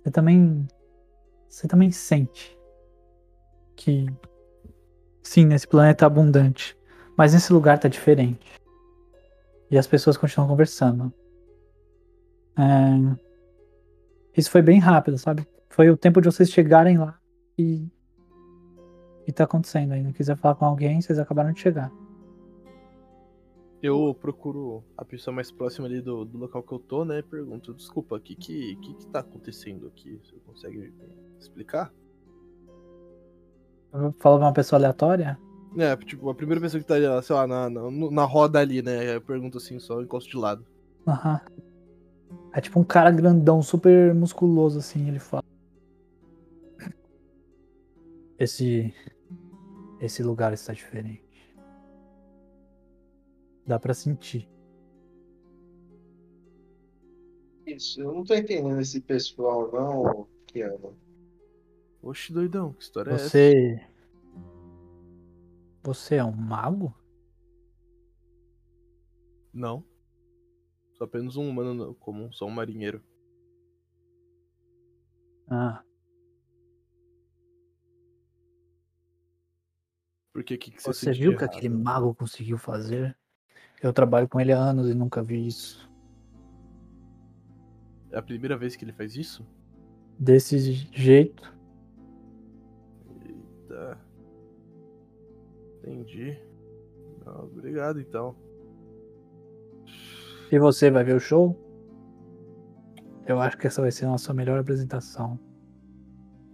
você 0.00 0.12
também. 0.12 0.64
Você 1.48 1.66
também 1.66 1.90
sente 1.90 2.56
que. 3.74 4.06
Sim, 5.24 5.46
nesse 5.46 5.66
planeta 5.66 6.04
é 6.04 6.06
abundante. 6.06 6.78
Mas 7.16 7.34
nesse 7.34 7.52
lugar 7.52 7.80
tá 7.80 7.88
diferente. 7.88 8.46
E 9.68 9.76
as 9.76 9.88
pessoas 9.88 10.16
continuam 10.16 10.48
conversando. 10.48 11.12
É, 12.56 13.16
Isso 14.36 14.48
foi 14.48 14.62
bem 14.62 14.78
rápido, 14.78 15.18
sabe? 15.18 15.44
Foi 15.68 15.90
o 15.90 15.96
tempo 15.96 16.20
de 16.20 16.26
vocês 16.26 16.48
chegarem 16.48 16.96
lá 16.96 17.18
e. 17.58 17.88
E 19.26 19.32
tá 19.32 19.42
acontecendo. 19.42 19.96
Não 19.96 20.12
quiser 20.12 20.36
falar 20.36 20.54
com 20.54 20.64
alguém, 20.64 21.00
vocês 21.00 21.18
acabaram 21.18 21.50
de 21.50 21.58
chegar. 21.58 21.90
Eu 23.82 24.16
procuro 24.18 24.82
a 24.96 25.04
pessoa 25.04 25.34
mais 25.34 25.50
próxima 25.50 25.86
ali 25.86 26.00
do, 26.00 26.24
do 26.24 26.38
local 26.38 26.62
que 26.62 26.72
eu 26.72 26.78
tô, 26.78 27.04
né? 27.04 27.18
e 27.18 27.22
Pergunto, 27.22 27.74
desculpa, 27.74 28.16
o 28.16 28.20
que, 28.20 28.34
que, 28.34 28.76
que 28.76 28.94
que 28.94 29.06
tá 29.08 29.20
acontecendo 29.20 29.86
aqui? 29.86 30.18
Você 30.24 30.36
consegue 30.46 30.78
me 30.78 30.92
explicar? 31.38 31.92
Falou 33.92 34.38
pra 34.38 34.46
uma 34.46 34.52
pessoa 34.52 34.78
aleatória? 34.78 35.38
É, 35.76 35.94
tipo, 35.96 36.30
a 36.30 36.34
primeira 36.34 36.60
pessoa 36.60 36.80
que 36.80 36.86
tá, 36.86 36.94
ali, 36.94 37.04
sei 37.22 37.36
lá, 37.36 37.46
na, 37.46 37.68
na, 37.68 37.90
na 37.90 38.24
roda 38.24 38.58
ali, 38.58 38.80
né? 38.80 39.16
Eu 39.16 39.20
pergunto 39.20 39.58
assim, 39.58 39.78
só 39.78 40.00
encosto 40.00 40.30
de 40.30 40.36
lado. 40.36 40.64
Aham. 41.06 41.40
É 42.52 42.60
tipo 42.60 42.80
um 42.80 42.84
cara 42.84 43.10
grandão, 43.10 43.62
super 43.62 44.14
musculoso, 44.14 44.78
assim, 44.78 45.08
ele 45.08 45.18
fala. 45.18 45.44
Esse. 48.38 48.94
Esse 50.00 50.22
lugar 50.22 50.52
está 50.54 50.72
diferente. 50.72 51.25
Dá 53.66 53.78
pra 53.78 53.92
sentir. 53.94 54.48
Isso, 57.66 58.00
eu 58.00 58.12
não 58.12 58.22
tô 58.22 58.34
entendendo 58.34 58.80
esse 58.80 59.00
pessoal, 59.00 59.72
não, 59.72 60.28
que 60.46 60.62
ama. 60.62 60.94
Oxe, 62.00 62.32
doidão, 62.32 62.72
que 62.72 62.84
história 62.84 63.10
é 63.10 63.14
essa? 63.14 63.28
Você. 63.28 63.86
Você 65.82 66.14
é 66.16 66.24
um 66.24 66.32
mago? 66.32 66.94
Não. 69.52 69.84
Sou 70.92 71.04
apenas 71.04 71.36
um 71.36 71.48
humano 71.48 71.94
comum, 71.96 72.30
só 72.32 72.46
um 72.46 72.50
marinheiro. 72.50 73.02
Ah, 75.48 75.82
Por 80.36 80.44
que 80.44 80.58
que, 80.58 80.70
que 80.70 80.82
você, 80.82 80.92
você 80.92 81.12
viu 81.12 81.32
o 81.32 81.36
que 81.38 81.44
errado? 81.44 81.56
aquele 81.56 81.74
mago 81.74 82.14
conseguiu 82.14 82.58
fazer? 82.58 83.16
Eu 83.82 83.92
trabalho 83.92 84.28
com 84.28 84.40
ele 84.40 84.52
há 84.52 84.58
anos 84.58 84.88
e 84.88 84.94
nunca 84.94 85.22
vi 85.22 85.46
isso. 85.46 85.88
É 88.10 88.18
a 88.18 88.22
primeira 88.22 88.56
vez 88.56 88.74
que 88.74 88.84
ele 88.84 88.92
faz 88.92 89.16
isso? 89.16 89.46
Desse 90.18 90.58
jeito. 90.58 91.54
Tá. 93.68 93.98
Entendi. 95.78 96.38
Não, 97.24 97.44
obrigado 97.44 98.00
então. 98.00 98.34
E 100.50 100.58
você 100.58 100.90
vai 100.90 101.04
ver 101.04 101.16
o 101.16 101.20
show? 101.20 101.60
Eu 103.26 103.40
acho 103.40 103.58
que 103.58 103.66
essa 103.66 103.82
vai 103.82 103.90
ser 103.90 104.06
a 104.06 104.10
nossa 104.10 104.32
melhor 104.32 104.58
apresentação. 104.58 105.38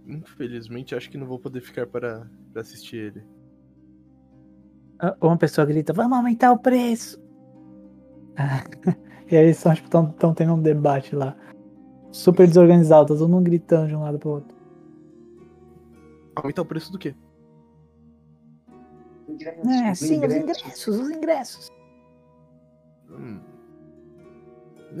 Infelizmente, 0.05 0.95
acho 0.95 1.09
que 1.09 1.17
não 1.17 1.27
vou 1.27 1.39
poder 1.39 1.61
ficar 1.61 1.87
para, 1.87 2.29
para 2.51 2.61
assistir 2.61 2.97
ele. 2.97 3.23
Ah, 5.03 5.17
Uma 5.19 5.35
pessoa 5.37 5.67
grita, 5.67 5.91
vamos 5.91 6.17
aumentar 6.17 6.53
o 6.53 6.57
preço. 6.57 7.21
Ah, 8.37 8.63
e 9.29 9.35
aí 9.35 9.49
estão 9.49 9.75
tipo, 9.75 9.89
tão, 9.89 10.09
tão 10.13 10.33
tendo 10.33 10.53
um 10.53 10.61
debate 10.61 11.13
lá. 11.13 11.35
Super 12.09 12.47
desorganizado, 12.47 13.13
tá 13.13 13.19
todo 13.19 13.29
mundo 13.29 13.43
gritando 13.43 13.89
de 13.89 13.95
um 13.95 14.03
lado 14.03 14.17
pro 14.17 14.29
outro. 14.29 14.55
Aumentar 16.37 16.61
o 16.61 16.65
preço 16.65 16.89
do 16.89 16.97
quê? 16.97 17.13
É, 19.65 19.93
sim, 19.93 20.23
os 20.23 20.33
ingressos, 20.33 20.87
os 20.87 21.09
ingressos. 21.09 21.67
Hum. 23.11 23.41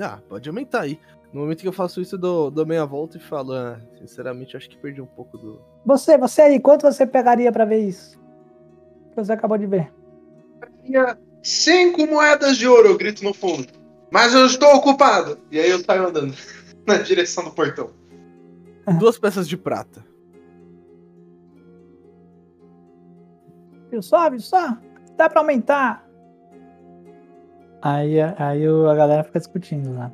Ah, 0.01 0.19
pode 0.27 0.49
aumentar 0.49 0.81
aí. 0.81 0.99
No 1.31 1.41
momento 1.41 1.61
que 1.61 1.67
eu 1.67 1.73
faço 1.73 2.01
isso, 2.01 2.15
eu 2.15 2.19
dou, 2.19 2.51
dou 2.51 2.65
meia 2.65 2.85
volta 2.85 3.17
e 3.17 3.21
falo, 3.21 3.53
ah, 3.53 3.79
sinceramente, 3.99 4.57
acho 4.57 4.69
que 4.69 4.77
perdi 4.77 5.01
um 5.01 5.05
pouco 5.05 5.37
do. 5.37 5.61
Você, 5.85 6.17
você 6.17 6.41
aí, 6.41 6.59
quanto 6.59 6.81
você 6.81 7.05
pegaria 7.07 7.51
pra 7.51 7.63
ver 7.63 7.79
isso? 7.79 8.22
Você 9.15 9.31
acabou 9.33 9.57
de 9.57 9.67
ver. 9.67 9.91
Tinha 10.83 11.17
cinco 11.41 12.05
moedas 12.07 12.57
de 12.57 12.67
ouro, 12.67 12.89
eu 12.89 12.97
grito 12.97 13.23
no 13.23 13.33
fundo. 13.33 13.67
Mas 14.11 14.33
eu 14.33 14.45
estou 14.45 14.75
ocupado. 14.75 15.39
E 15.51 15.59
aí 15.59 15.69
eu 15.69 15.79
saio 15.79 16.07
andando 16.07 16.33
na 16.87 16.97
direção 16.97 17.43
do 17.43 17.51
portão. 17.51 17.89
Duas 18.99 19.17
peças 19.17 19.47
de 19.47 19.57
prata. 19.57 20.05
Viu 23.89 24.01
só, 24.01 24.29
viu 24.29 24.39
só? 24.39 24.77
Dá 25.15 25.29
pra 25.29 25.41
aumentar. 25.41 26.03
Aí, 27.81 28.19
aí 28.21 28.65
a 28.65 28.95
galera 28.95 29.23
fica 29.23 29.39
discutindo 29.39 29.93
lá. 29.93 30.11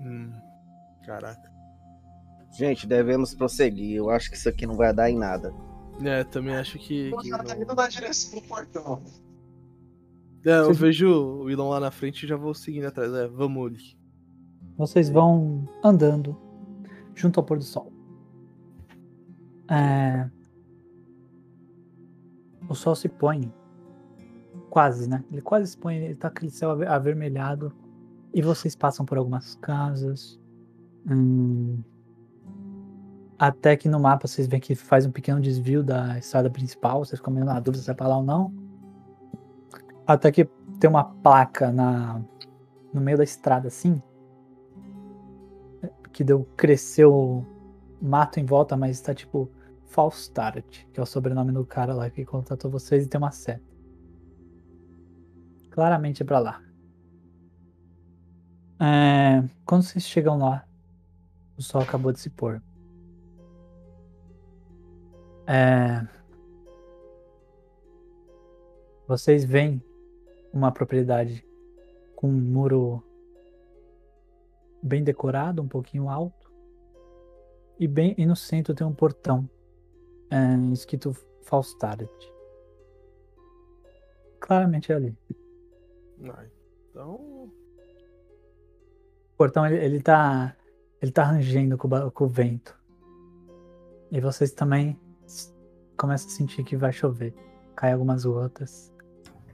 Hum, 0.00 0.32
caraca. 1.04 1.52
Gente, 2.52 2.86
devemos 2.86 3.34
prosseguir. 3.34 3.96
Eu 3.96 4.10
acho 4.10 4.30
que 4.30 4.36
isso 4.36 4.48
aqui 4.48 4.66
não 4.66 4.76
vai 4.76 4.94
dar 4.94 5.10
em 5.10 5.18
nada. 5.18 5.52
É, 6.02 6.24
também 6.24 6.56
acho 6.56 6.78
que. 6.78 7.12
O 7.12 7.28
cara 7.30 7.44
tá 7.44 7.54
não- 7.54 7.62
indo 7.62 7.74
na 7.74 7.88
direção 7.88 8.38
do 8.40 8.46
portão. 8.46 9.02
É, 10.44 10.58
eu 10.60 10.66
Você- 10.66 10.80
vejo 10.80 11.08
o 11.08 11.50
Elon 11.50 11.70
lá 11.70 11.80
na 11.80 11.90
frente 11.90 12.24
e 12.24 12.28
já 12.28 12.36
vou 12.36 12.52
seguindo 12.54 12.86
atrás. 12.86 13.12
É, 13.12 13.26
vamos, 13.28 13.62
Uli. 13.62 13.98
Vocês 14.76 15.08
vão 15.08 15.68
andando 15.82 16.36
junto 17.14 17.38
ao 17.40 17.46
pôr 17.46 17.58
do 17.58 17.64
sol. 17.64 17.92
É, 19.70 20.28
O 22.68 22.74
sol 22.74 22.94
se 22.96 23.08
põe. 23.08 23.52
Quase, 24.70 25.08
né? 25.08 25.22
Ele 25.30 25.42
quase 25.42 25.70
se 25.72 25.76
põe. 25.78 25.96
Ele 25.96 26.14
tá 26.14 26.28
aquele 26.28 26.50
céu 26.50 26.70
ave- 26.70 26.86
avermelhado. 26.86 27.72
E 28.32 28.40
vocês 28.42 28.74
passam 28.74 29.04
por 29.06 29.16
algumas 29.18 29.54
casas. 29.56 30.40
Hum, 31.08 31.78
Até 33.38 33.76
que 33.76 33.88
no 33.88 33.98
mapa 33.98 34.28
vocês 34.28 34.46
veem 34.46 34.60
que 34.60 34.74
faz 34.74 35.06
um 35.06 35.10
pequeno 35.10 35.40
desvio 35.40 35.82
da 35.82 36.18
estrada 36.18 36.48
principal. 36.48 37.04
Vocês 37.04 37.18
ficam 37.18 37.32
meio 37.32 37.46
na 37.46 37.58
dúvida 37.60 37.82
se 37.82 37.90
é 37.90 37.94
pra 37.94 38.08
lá 38.08 38.18
ou 38.18 38.22
não. 38.22 38.52
Até 40.06 40.30
que 40.30 40.44
tem 40.78 40.88
uma 40.88 41.04
placa 41.04 41.72
na, 41.72 42.20
no 42.92 43.00
meio 43.00 43.16
da 43.16 43.24
estrada 43.24 43.68
assim 43.68 44.00
que 46.14 46.22
deu 46.22 46.48
cresceu 46.56 47.44
mato 48.00 48.38
em 48.38 48.44
volta, 48.44 48.76
mas 48.76 49.00
tá 49.00 49.12
tipo 49.12 49.50
Falstart, 49.86 50.86
que 50.92 51.00
é 51.00 51.02
o 51.02 51.06
sobrenome 51.06 51.52
do 51.52 51.66
cara 51.66 51.92
lá 51.92 52.08
que 52.08 52.24
contratou 52.24 52.70
vocês 52.70 53.04
e 53.04 53.08
tem 53.08 53.18
uma 53.18 53.32
seta. 53.32 53.62
Claramente 55.70 56.22
é 56.22 56.26
pra 56.26 56.38
lá. 56.38 56.62
É, 58.80 59.42
quando 59.66 59.82
vocês 59.82 60.04
chegam 60.04 60.38
lá, 60.38 60.64
o 61.56 61.62
sol 61.62 61.82
acabou 61.82 62.12
de 62.12 62.20
se 62.20 62.30
pôr. 62.30 62.62
É, 65.46 66.06
vocês 69.06 69.44
veem 69.44 69.82
uma 70.52 70.72
propriedade 70.72 71.46
com 72.16 72.28
um 72.28 72.40
muro 72.40 73.02
bem 74.82 75.04
decorado, 75.04 75.62
um 75.62 75.68
pouquinho 75.68 76.08
alto. 76.08 76.50
E 77.78 77.88
bem 77.88 78.14
e 78.16 78.24
no 78.24 78.36
centro 78.36 78.74
tem 78.74 78.86
um 78.86 78.94
portão 78.94 79.48
é, 80.30 80.72
escrito 80.72 81.12
Falstaret. 81.42 82.08
Claramente 84.40 84.92
é 84.92 84.94
ali. 84.94 85.18
Ah, 86.30 86.44
então. 86.90 87.14
O 87.14 87.50
portão 89.36 89.66
ele, 89.66 89.84
ele 89.84 90.00
tá 90.00 90.56
ele 91.02 91.12
tá 91.12 91.24
rangendo 91.24 91.76
com, 91.76 91.88
com 92.10 92.24
o 92.24 92.28
vento. 92.28 92.78
E 94.10 94.20
vocês 94.20 94.52
também 94.52 94.98
começam 95.96 96.28
a 96.28 96.30
sentir 96.30 96.64
que 96.64 96.76
vai 96.76 96.92
chover. 96.92 97.34
Cai 97.76 97.92
algumas 97.92 98.24
gotas. 98.24 98.92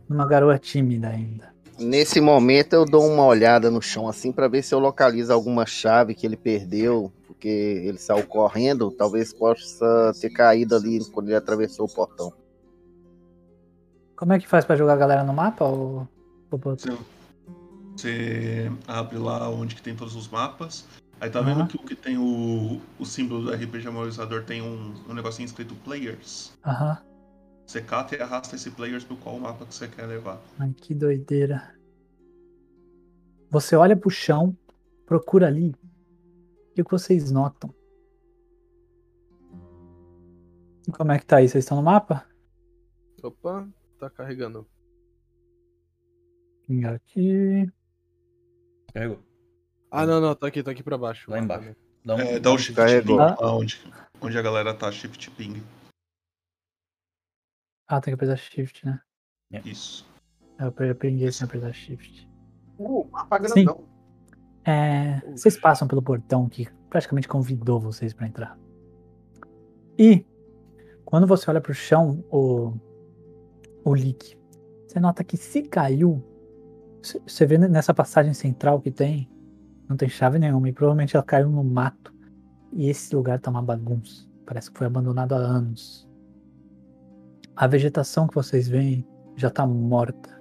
Numa 0.09 0.26
garoa 0.26 0.59
tímida 0.59 1.09
ainda. 1.09 1.53
Nesse 1.78 2.20
momento 2.20 2.74
eu 2.74 2.84
dou 2.84 3.07
uma 3.07 3.24
olhada 3.24 3.70
no 3.70 3.80
chão 3.80 4.07
assim 4.07 4.30
pra 4.32 4.49
ver 4.49 4.62
se 4.62 4.74
eu 4.74 4.78
localizo 4.78 5.32
alguma 5.32 5.64
chave 5.64 6.14
que 6.14 6.26
ele 6.26 6.36
perdeu, 6.36 7.11
porque 7.26 7.49
ele 7.49 7.97
saiu 7.97 8.26
correndo, 8.26 8.91
talvez 8.91 9.32
possa 9.32 10.12
ter 10.20 10.28
caído 10.28 10.76
ali 10.76 11.03
quando 11.07 11.28
ele 11.28 11.36
atravessou 11.36 11.86
o 11.86 11.95
portão. 11.95 12.34
Como 14.14 14.34
é 14.34 14.38
que 14.38 14.47
faz 14.47 14.66
pra 14.66 14.76
jogar 14.76 14.93
a 14.93 14.97
galera 14.97 15.24
no 15.24 15.32
mapa, 15.32 15.64
ou? 15.64 16.07
Você 17.97 18.70
abre 18.86 19.16
lá 19.16 19.49
onde 19.49 19.74
que 19.74 19.80
tem 19.80 19.97
todos 19.97 20.14
os 20.14 20.28
mapas. 20.28 20.84
Aí 21.20 21.28
tá 21.28 21.42
vendo 21.42 21.60
Aham. 21.60 21.66
que 21.68 21.76
o 21.76 21.80
que 21.80 21.94
tem 21.94 22.16
o, 22.16 22.80
o 22.98 23.04
símbolo 23.04 23.44
do 23.44 23.52
RPG 23.52 23.84
Memorizador 23.84 24.42
tem 24.44 24.62
um, 24.62 24.94
um 25.06 25.12
negocinho 25.12 25.44
escrito 25.44 25.74
Players. 25.76 26.58
Aham. 26.64 26.98
Você 27.66 27.82
cata 27.82 28.16
e 28.16 28.22
arrasta 28.22 28.56
esse 28.56 28.70
Players 28.70 29.04
pro 29.04 29.16
qual 29.16 29.38
mapa 29.38 29.66
que 29.66 29.74
você 29.74 29.86
quer 29.86 30.06
levar. 30.06 30.40
Ai, 30.58 30.72
que 30.72 30.94
doideira. 30.94 31.78
Você 33.50 33.76
olha 33.76 33.96
pro 33.96 34.10
chão, 34.10 34.56
procura 35.04 35.46
ali. 35.46 35.74
E 36.74 36.80
o 36.80 36.84
que 36.84 36.90
vocês 36.90 37.30
notam? 37.30 37.72
Como 40.96 41.12
é 41.12 41.18
que 41.18 41.26
tá 41.26 41.36
aí? 41.36 41.48
Vocês 41.48 41.64
estão 41.64 41.76
no 41.76 41.82
mapa? 41.82 42.26
Opa, 43.22 43.68
tá 43.98 44.08
carregando. 44.08 44.66
Vem 46.66 46.84
Aqui. 46.86 47.70
Carregou. 48.92 49.30
Ah, 49.91 50.07
não, 50.07 50.20
não, 50.20 50.34
tá 50.34 50.47
aqui, 50.47 50.62
tá 50.62 50.70
aqui 50.70 50.82
pra 50.82 50.97
baixo. 50.97 51.30
Lá 51.30 51.38
embaixo. 51.38 51.74
Dá 52.05 52.14
um, 52.14 52.20
É, 52.20 52.38
dá 52.38 52.51
o 52.53 52.59
shift 52.59 52.74
Carregou. 52.74 53.16
ping 53.18 53.22
lá 53.22 53.36
onde, 53.55 53.80
onde 54.20 54.38
a 54.38 54.43
galera 54.43 54.72
tá, 54.72 54.91
shift 54.91 55.30
ping. 55.32 55.62
Ah, 57.88 58.01
tem 58.01 58.12
que 58.12 58.14
apertar 58.14 58.36
shift, 58.36 58.86
né? 58.86 59.01
Isso. 59.64 60.09
Eu 60.59 60.68
aprendi 60.91 61.30
sem 61.32 61.45
apertar 61.45 61.72
shift. 61.72 62.28
Uh, 62.78 63.09
mapa 63.11 63.41
Sim. 63.49 63.64
grandão. 63.64 63.84
É, 64.64 65.20
vocês 65.30 65.59
passam 65.59 65.88
pelo 65.88 66.03
portão 66.03 66.49
que 66.49 66.68
praticamente 66.88 67.26
convidou 67.26 67.80
vocês 67.80 68.12
pra 68.12 68.26
entrar. 68.26 68.59
E 69.99 70.24
quando 71.05 71.26
você 71.26 71.51
olha 71.51 71.61
pro 71.61 71.74
chão, 71.74 72.24
o, 72.30 72.72
o 73.84 73.93
leak, 73.93 74.38
você 74.86 75.01
nota 75.01 75.24
que 75.24 75.36
se 75.36 75.62
caiu, 75.62 76.22
você 77.26 77.45
vê 77.47 77.59
nessa 77.59 77.93
passagem 77.93 78.32
central 78.34 78.80
que 78.80 78.91
tem, 78.91 79.28
não 79.91 79.97
tem 79.97 80.09
chave 80.09 80.38
nenhuma 80.38 80.68
e 80.68 80.72
provavelmente 80.72 81.16
ela 81.16 81.24
caiu 81.24 81.51
no 81.51 81.64
mato. 81.64 82.14
E 82.72 82.88
esse 82.88 83.12
lugar 83.14 83.41
tá 83.41 83.51
uma 83.51 83.61
bagunça. 83.61 84.24
Parece 84.47 84.70
que 84.70 84.78
foi 84.78 84.86
abandonado 84.86 85.32
há 85.32 85.38
anos. 85.38 86.09
A 87.57 87.66
vegetação 87.66 88.28
que 88.28 88.36
vocês 88.36 88.68
veem 88.68 89.05
já 89.34 89.51
tá 89.51 89.66
morta. 89.66 90.41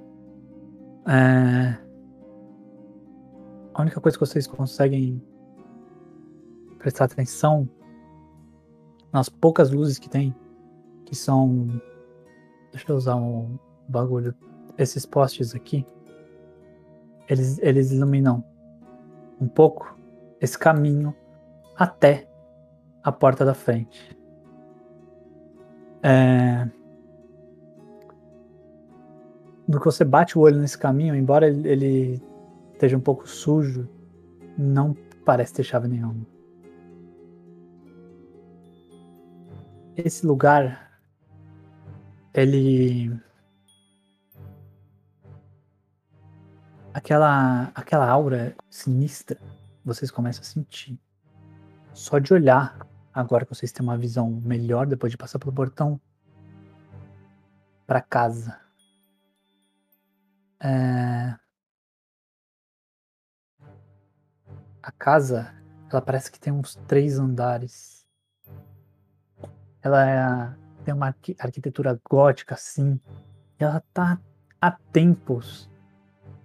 É, 1.07 1.75
a 3.73 3.81
única 3.81 3.99
coisa 3.99 4.15
que 4.15 4.23
vocês 4.23 4.45
conseguem 4.45 5.19
prestar 6.77 7.05
atenção 7.05 7.67
nas 9.11 9.29
poucas 9.29 9.71
luzes 9.71 9.97
que 9.97 10.07
tem, 10.07 10.35
que 11.07 11.15
são. 11.15 11.81
Deixa 12.71 12.91
eu 12.91 12.95
usar 12.95 13.15
um 13.15 13.57
bagulho. 13.87 14.35
Esses 14.77 15.07
postes 15.07 15.55
aqui, 15.55 15.83
eles, 17.27 17.57
eles 17.57 17.91
iluminam 17.91 18.43
um 19.39 19.47
pouco 19.47 19.97
esse 20.39 20.57
caminho 20.57 21.15
até 21.75 22.27
a 23.03 23.11
porta 23.11 23.45
da 23.45 23.53
frente. 23.53 24.17
É... 26.03 26.67
No 29.67 29.79
que 29.79 29.85
você 29.85 30.03
bate 30.03 30.37
o 30.37 30.41
olho 30.41 30.59
nesse 30.59 30.77
caminho, 30.77 31.15
embora 31.15 31.47
ele, 31.47 32.21
esteja 32.73 32.97
um 32.97 33.01
pouco 33.01 33.27
sujo, 33.27 33.87
não 34.57 34.95
parece 35.23 35.53
ter 35.53 35.63
chave 35.63 35.87
nenhuma. 35.87 36.25
Esse 39.95 40.25
lugar, 40.25 40.99
ele. 42.33 43.11
Aquela, 46.99 47.71
aquela 47.73 48.09
aura 48.09 48.53
sinistra, 48.69 49.39
vocês 49.85 50.11
começam 50.11 50.41
a 50.41 50.45
sentir. 50.45 50.99
Só 51.93 52.19
de 52.19 52.33
olhar, 52.33 52.85
agora 53.13 53.45
que 53.45 53.55
vocês 53.55 53.71
têm 53.71 53.85
uma 53.85 53.97
visão 53.97 54.29
melhor 54.29 54.85
depois 54.85 55.09
de 55.09 55.17
passar 55.17 55.39
pelo 55.39 55.53
portão, 55.53 55.97
para 57.87 58.01
casa. 58.01 58.59
É... 60.59 61.37
A 64.83 64.91
casa, 64.91 65.55
ela 65.89 66.01
parece 66.01 66.29
que 66.29 66.37
tem 66.37 66.51
uns 66.51 66.75
três 66.85 67.17
andares. 67.17 68.05
Ela 69.81 70.05
é- 70.05 70.55
tem 70.83 70.93
uma 70.93 71.07
arqui- 71.07 71.37
arquitetura 71.39 71.97
gótica 72.09 72.55
assim. 72.55 72.99
E 73.57 73.63
ela 73.63 73.81
tá 73.93 74.19
há 74.59 74.71
tempos 74.91 75.69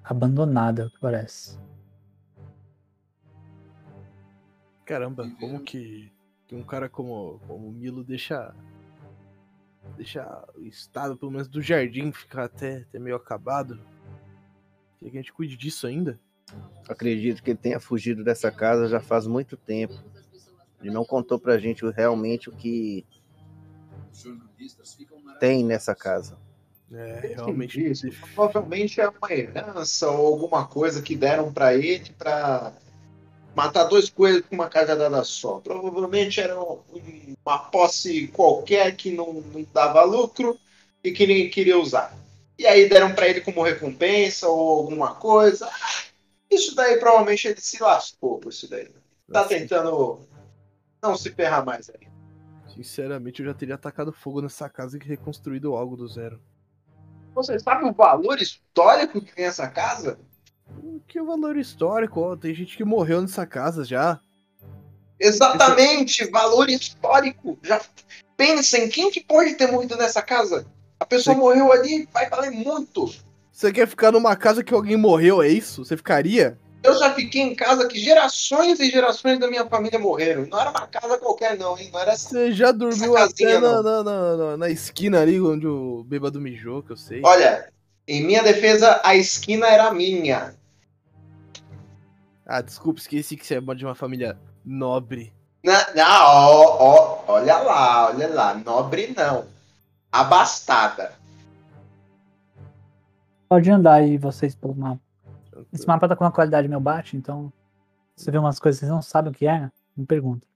abandonada, 0.05 0.83
é 0.83 0.87
o 0.87 0.91
que 0.91 1.01
parece. 1.01 1.59
Caramba, 4.85 5.29
como 5.41 5.61
que, 5.61 6.13
que 6.47 6.55
um 6.55 6.63
cara 6.63 6.89
como, 6.89 7.41
como 7.47 7.69
o 7.69 7.73
Milo 7.73 8.05
deixa. 8.05 8.55
Deixa 9.97 10.47
o 10.57 10.63
estado, 10.63 11.17
pelo 11.17 11.31
menos 11.31 11.47
do 11.47 11.61
jardim, 11.61 12.11
ficar 12.11 12.45
até, 12.45 12.79
até 12.79 12.99
meio 12.99 13.17
acabado. 13.17 13.79
Quer 14.99 15.11
que 15.11 15.19
a 15.19 15.21
gente 15.21 15.33
cuide 15.33 15.57
disso 15.57 15.87
ainda? 15.87 16.19
Acredito 16.89 17.43
que 17.43 17.51
ele 17.51 17.59
tenha 17.59 17.79
fugido 17.79 18.25
dessa 18.25 18.51
casa 18.51 18.89
já 18.89 19.01
faz 19.01 19.27
muito 19.27 19.57
tempo. 19.57 19.95
Ele 20.81 20.91
não 20.91 21.05
contou 21.05 21.39
pra 21.39 21.59
gente 21.59 21.85
realmente 21.91 22.49
o 22.49 22.53
que 22.53 23.07
tem 25.39 25.65
nessa 25.65 25.95
casa. 25.95 26.39
É, 26.95 27.35
realmente. 27.37 27.91
Isso. 27.91 28.07
Provavelmente 28.35 29.01
é 29.01 29.09
uma 29.09 29.33
herança 29.33 30.11
ou 30.11 30.27
alguma 30.27 30.67
coisa 30.67 31.03
que 31.03 31.17
deram 31.17 31.53
pra 31.53 31.75
ele 31.75 32.11
pra 32.19 32.73
matar 33.55 33.85
dois 33.85 34.09
coelhos 34.11 34.43
com 34.49 34.55
uma 34.55 34.69
cajadada 34.69 35.23
só. 35.25 35.61
Provavelmente 35.61 36.41
era 36.41 36.61
um- 36.61 36.81
uma 37.45 37.59
posse 37.59 38.29
qualquer 38.29 38.97
que 38.97 39.11
não, 39.13 39.35
não 39.35 39.67
dava 39.73 40.03
lucro 40.05 40.59
e 41.03 41.13
que 41.13 41.27
ninguém 41.27 41.51
queria 41.51 41.79
usar. 41.79 42.17
E 42.59 42.67
aí 42.67 42.89
deram 42.89 43.15
pra 43.15 43.29
ele 43.29 43.41
como 43.41 43.63
recompensa 43.63 44.49
ou 44.49 44.79
alguma 44.79 45.15
coisa. 45.17 45.69
Isso 46.51 46.75
daí 46.75 46.99
provavelmente 46.99 47.49
ele 47.49 47.61
se 47.61 47.83
lascou 47.83 48.39
por 48.39 48.51
isso 48.51 48.69
daí. 48.69 48.89
Tá 49.33 49.45
tentando 49.45 50.21
não 51.03 51.17
se 51.17 51.31
ferrar 51.31 51.65
mais 51.65 51.91
aí. 51.91 52.07
Sinceramente, 52.75 53.41
eu 53.41 53.47
já 53.47 53.55
teria 53.55 53.75
atacado 53.77 54.13
fogo 54.13 54.41
nessa 54.43 54.69
casa 54.69 54.97
e 54.97 55.01
reconstruído 55.01 55.75
algo 55.75 55.97
do 55.97 56.09
zero. 56.09 56.41
Você 57.35 57.59
sabe 57.59 57.85
o 57.85 57.93
valor 57.93 58.41
histórico 58.41 59.21
que 59.21 59.35
tem 59.35 59.45
essa 59.45 59.67
casa? 59.69 60.19
O 60.83 61.01
que 61.07 61.21
valor 61.21 61.57
histórico? 61.57 62.21
Ó, 62.21 62.37
tem 62.37 62.55
gente 62.55 62.77
que 62.77 62.85
morreu 62.85 63.21
nessa 63.21 63.45
casa 63.45 63.85
já. 63.85 64.21
Exatamente, 65.19 66.31
valor 66.31 66.69
histórico. 66.69 67.59
Já 67.63 67.81
pensa 68.37 68.79
em 68.79 68.89
quem 68.89 69.11
que 69.11 69.21
pode 69.21 69.55
ter 69.55 69.71
morrido 69.71 69.97
nessa 69.97 70.23
casa? 70.23 70.67
A 70.99 71.05
pessoa 71.05 71.37
morreu 71.37 71.73
ali, 71.73 72.09
vai 72.13 72.29
valer 72.29 72.51
muito. 72.51 73.13
Você 73.53 73.73
quer 73.73 73.87
ficar 73.87 74.13
numa 74.13 74.35
casa 74.35 74.65
que 74.65 74.75
alguém 74.75 74.97
morreu, 74.97 75.43
é 75.43 75.49
isso? 75.49 75.85
Você 75.85 75.97
ficaria? 75.97 76.59
Eu 76.85 76.99
já 76.99 77.15
fiquei 77.15 77.41
em 77.41 77.55
casa 77.55 77.89
que 77.89 77.99
gerações 77.99 78.79
e 78.79 78.91
gerações 78.91 79.39
da 79.39 79.49
minha 79.49 79.67
família 79.67 79.99
morreram. 79.99 80.47
Não 80.47 80.61
era 80.61 80.69
uma 80.71 80.87
casa 80.87 81.17
qualquer, 81.17 81.57
não, 81.57 81.79
hein? 81.79 81.89
Não 81.91 81.99
era 81.99 82.13
essa. 82.13 82.29
Você 82.29 82.53
já 82.53 82.71
dormiu 82.73 83.17
essa 83.17 83.29
casinha, 83.29 83.57
até 83.57 83.61
na, 83.61 83.83
não. 83.83 83.83
na, 83.83 84.03
na, 84.05 84.37
na- 84.37 84.57
na 84.59 84.69
esquina 84.69 85.21
ali 85.23 85.41
onde 85.41 85.67
o 85.67 86.05
bêbado 86.05 86.39
mijou, 86.39 86.83
que 86.83 86.93
eu 86.93 86.97
sei. 86.97 87.23
Olha, 87.25 87.73
em 88.07 88.23
minha 88.23 88.43
defesa, 88.43 89.01
a 89.03 89.17
esquina 89.17 89.67
era 89.67 89.91
minha. 89.95 90.55
Ah, 92.47 92.61
desculpa, 92.61 93.01
esqueci 93.01 93.35
que 93.35 93.47
você 93.47 93.55
é 93.55 93.61
de 93.61 93.85
uma 93.87 93.95
família 93.95 94.39
nobre. 94.63 95.33
Na, 95.65 95.95
na, 95.95 96.29
ó, 96.29 96.77
ó, 96.79 97.25
olha 97.33 97.57
lá, 97.57 98.09
olha 98.11 98.29
lá. 98.29 98.55
Nobre 98.55 99.15
não. 99.17 99.47
Abastada. 100.13 101.13
Pode 103.49 103.71
andar 103.71 103.95
aí 103.95 104.19
vocês 104.19 104.55
pelo 104.55 104.75
mapa. 104.75 105.04
Esse 105.73 105.87
mapa 105.87 106.09
tá 106.09 106.15
com 106.17 106.25
uma 106.25 106.33
qualidade 106.33 106.69
meio 106.69 106.81
baixa, 106.81 107.17
então. 107.17 107.53
Se 108.17 108.25
você 108.25 108.31
vê 108.31 108.39
umas 108.39 108.59
coisas 108.61 108.79
que 108.79 108.87
vocês 108.87 108.93
não 108.95 109.03
sabem 109.03 109.33
o 109.33 109.35
que 109.35 109.47
é, 109.47 109.71
me 109.97 110.07
pergunta. 110.07 110.47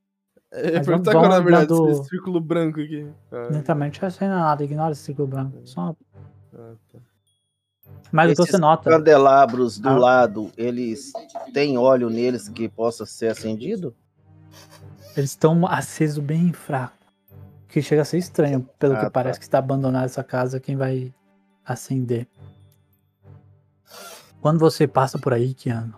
É, 0.50 0.78
Mas 0.78 0.86
perguntar 0.86 1.12
vamos- 1.12 1.12
qual 1.12 1.22
na 1.22 1.28
vamos 1.40 1.44
verdade 1.44 1.72
andando- 1.72 1.90
esse 1.90 2.09
círculo 2.09 2.40
branco 2.40 2.80
aqui. 2.80 3.06
Ah, 3.32 3.48
Lentamente, 3.50 4.00
não 4.02 4.11
sei 4.11 4.28
nada, 4.28 4.64
ignora 4.64 4.92
esse 4.92 5.02
círculo 5.02 5.26
branco. 5.28 5.59
Só... 5.64 5.94
ah, 6.54 6.72
tá. 6.92 6.98
Mas 8.12 8.32
o 8.38 8.44
que 8.44 8.50
você 8.50 8.56
nota. 8.59 8.88
candelabros 8.88 9.78
do 9.78 9.88
Ah. 9.88 9.98
lado, 9.98 10.50
eles 10.56 11.12
têm 11.52 11.76
óleo 11.76 12.09
neles 12.09 12.48
que 12.48 12.68
possa 12.68 13.04
ser 13.04 13.28
acendido? 13.32 13.94
Eles 15.16 15.30
estão 15.30 15.66
acesos 15.66 16.18
bem 16.18 16.52
fraco. 16.52 16.96
Que 17.66 17.82
chega 17.82 18.00
a 18.02 18.04
ser 18.04 18.16
estranho, 18.18 18.66
pelo 18.78 18.94
Ah, 18.94 18.98
que 18.98 19.02
tá. 19.04 19.11
parece 19.11 19.38
que 19.38 19.44
está 19.44 19.59
abandonada 19.59 20.06
essa 20.06 20.24
casa, 20.24 20.59
quem 20.61 20.76
vai 20.76 21.12
acender. 21.64 22.26
Quando 24.41 24.59
você 24.59 24.86
passa 24.86 25.18
por 25.18 25.32
aí, 25.32 25.53
Keanu, 25.55 25.95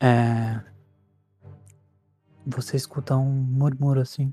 é... 0.00 0.60
você 2.46 2.76
escuta 2.76 3.16
um 3.16 3.30
murmúrio 3.30 4.02
assim. 4.02 4.32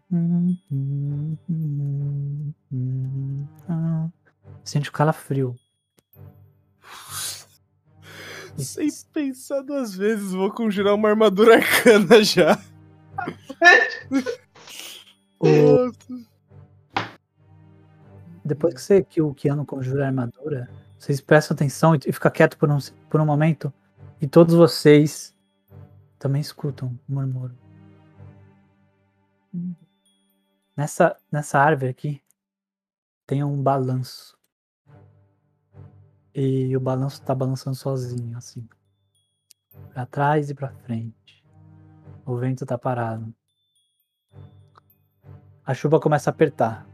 Sente 4.64 4.89
o 4.89 4.93
calafrio. 4.93 5.55
Sem 8.57 8.89
pensar 9.14 9.62
duas 9.62 9.95
vezes, 9.95 10.32
vou 10.34 10.51
conjurar 10.51 10.93
uma 10.93 11.09
armadura 11.09 11.55
arcana 11.55 12.24
já. 12.24 12.57
O- 15.43 15.91
Depois 18.45 18.76
que, 18.76 18.82
você, 18.82 19.03
que 19.03 19.20
o 19.24 19.34
Keanu 19.34 19.66
conjura 19.66 20.03
a 20.03 20.07
armadura, 20.07 20.70
vocês 21.01 21.19
prestam 21.19 21.55
atenção 21.55 21.95
e, 21.95 21.99
e 22.05 22.13
fica 22.13 22.29
quieto 22.29 22.55
por 22.59 22.69
um, 22.69 22.77
por 23.09 23.19
um 23.19 23.25
momento. 23.25 23.73
E 24.21 24.27
todos 24.27 24.53
vocês 24.53 25.35
também 26.19 26.39
escutam 26.39 26.89
o 27.09 27.11
murmúrio. 27.11 27.57
Nessa, 30.77 31.17
nessa 31.31 31.57
árvore 31.57 31.89
aqui 31.89 32.21
tem 33.25 33.43
um 33.43 33.59
balanço. 33.63 34.37
E 36.35 36.77
o 36.77 36.79
balanço 36.79 37.23
tá 37.23 37.33
balançando 37.33 37.75
sozinho, 37.75 38.37
assim. 38.37 38.69
Pra 39.91 40.05
trás 40.05 40.51
e 40.51 40.53
pra 40.53 40.69
frente. 40.69 41.43
O 42.23 42.37
vento 42.37 42.63
tá 42.63 42.77
parado. 42.77 43.33
A 45.65 45.73
chuva 45.73 45.99
começa 45.99 46.29
a 46.29 46.31
apertar. 46.31 46.87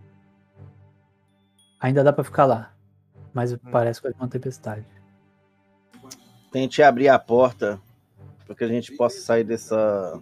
Ainda 1.77 2.05
dá 2.05 2.13
pra 2.13 2.23
ficar 2.23 2.45
lá. 2.45 2.76
Mas 3.37 3.55
parece 3.71 4.01
que 4.01 4.09
vai 4.09 4.19
uma 4.19 4.27
tempestade. 4.27 4.83
Tente 6.51 6.81
abrir 6.81 7.07
a 7.07 7.19
porta 7.19 7.79
para 8.43 8.55
que 8.55 8.63
a 8.63 8.67
gente 8.67 8.97
possa 8.97 9.19
sair 9.19 9.43
dessa 9.43 10.19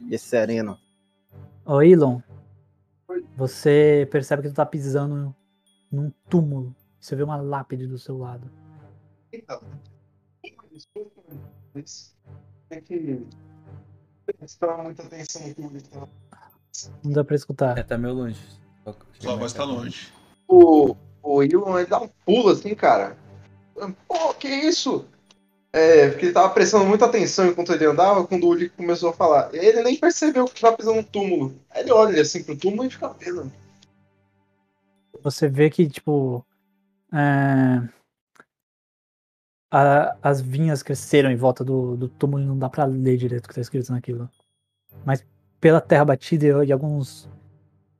desse 0.00 0.24
sereno. 0.26 0.76
Ô 1.64 1.80
Elon, 1.80 2.20
você 3.36 4.08
percebe 4.10 4.42
que 4.42 4.48
tu 4.48 4.54
tá 4.56 4.66
pisando 4.66 5.32
num 5.92 6.10
túmulo. 6.28 6.74
Você 6.98 7.14
vê 7.14 7.22
uma 7.22 7.36
lápide 7.36 7.86
do 7.86 8.00
seu 8.00 8.18
lado. 8.18 8.50
Então, 9.32 9.60
desculpa, 10.72 11.22
mas 11.72 12.16
é 12.68 12.80
que 12.80 13.24
prestar 14.26 14.82
muita 14.82 15.04
atenção 15.04 15.40
no 15.56 15.76
então. 15.76 16.08
Não 17.04 17.12
dá 17.12 17.22
pra 17.22 17.36
escutar. 17.36 17.78
É, 17.78 17.84
tá 17.84 17.96
meio 17.96 18.12
longe. 18.14 18.44
Sua 19.20 19.36
voz 19.36 19.52
tá 19.52 19.62
longe. 19.62 20.12
O, 20.48 20.96
o 21.24 21.42
Elon, 21.42 21.78
ele 21.78 21.88
dá 21.88 22.00
um 22.00 22.08
pulo 22.24 22.50
assim, 22.50 22.74
cara. 22.74 23.16
Pô, 24.06 24.34
que 24.34 24.48
isso? 24.48 25.06
É, 25.72 26.08
porque 26.10 26.26
ele 26.26 26.32
tava 26.32 26.50
prestando 26.50 26.84
muita 26.84 27.06
atenção 27.06 27.46
enquanto 27.48 27.72
ele 27.72 27.84
andava, 27.84 28.24
quando 28.26 28.44
o 28.44 28.48
Uli 28.50 28.68
começou 28.68 29.10
a 29.10 29.12
falar. 29.12 29.52
Ele 29.52 29.82
nem 29.82 29.98
percebeu 29.98 30.44
que 30.44 30.60
tava 30.60 30.76
pisando 30.76 30.96
no 30.98 31.02
túmulo. 31.02 31.58
Aí 31.70 31.82
ele 31.82 31.90
olha 31.92 32.22
assim 32.22 32.44
pro 32.44 32.56
túmulo 32.56 32.84
e 32.84 32.90
fica 32.90 33.08
vendo. 33.08 33.50
Você 35.22 35.48
vê 35.48 35.68
que, 35.70 35.88
tipo. 35.88 36.46
é, 37.12 37.88
a- 39.70 40.16
as 40.22 40.40
vinhas 40.40 40.82
cresceram 40.82 41.30
em 41.30 41.36
volta 41.36 41.64
do, 41.64 41.96
do 41.96 42.08
túmulo 42.08 42.42
e 42.42 42.46
não 42.46 42.58
dá 42.58 42.68
pra 42.68 42.84
ler 42.84 43.16
direito 43.16 43.46
o 43.46 43.48
que 43.48 43.54
tá 43.54 43.60
escrito 43.60 43.90
naquilo. 43.90 44.30
Mas 45.04 45.24
pela 45.60 45.80
terra 45.80 46.04
batida 46.04 46.46
e, 46.64 46.68
e 46.68 46.72
alguns 46.72 47.28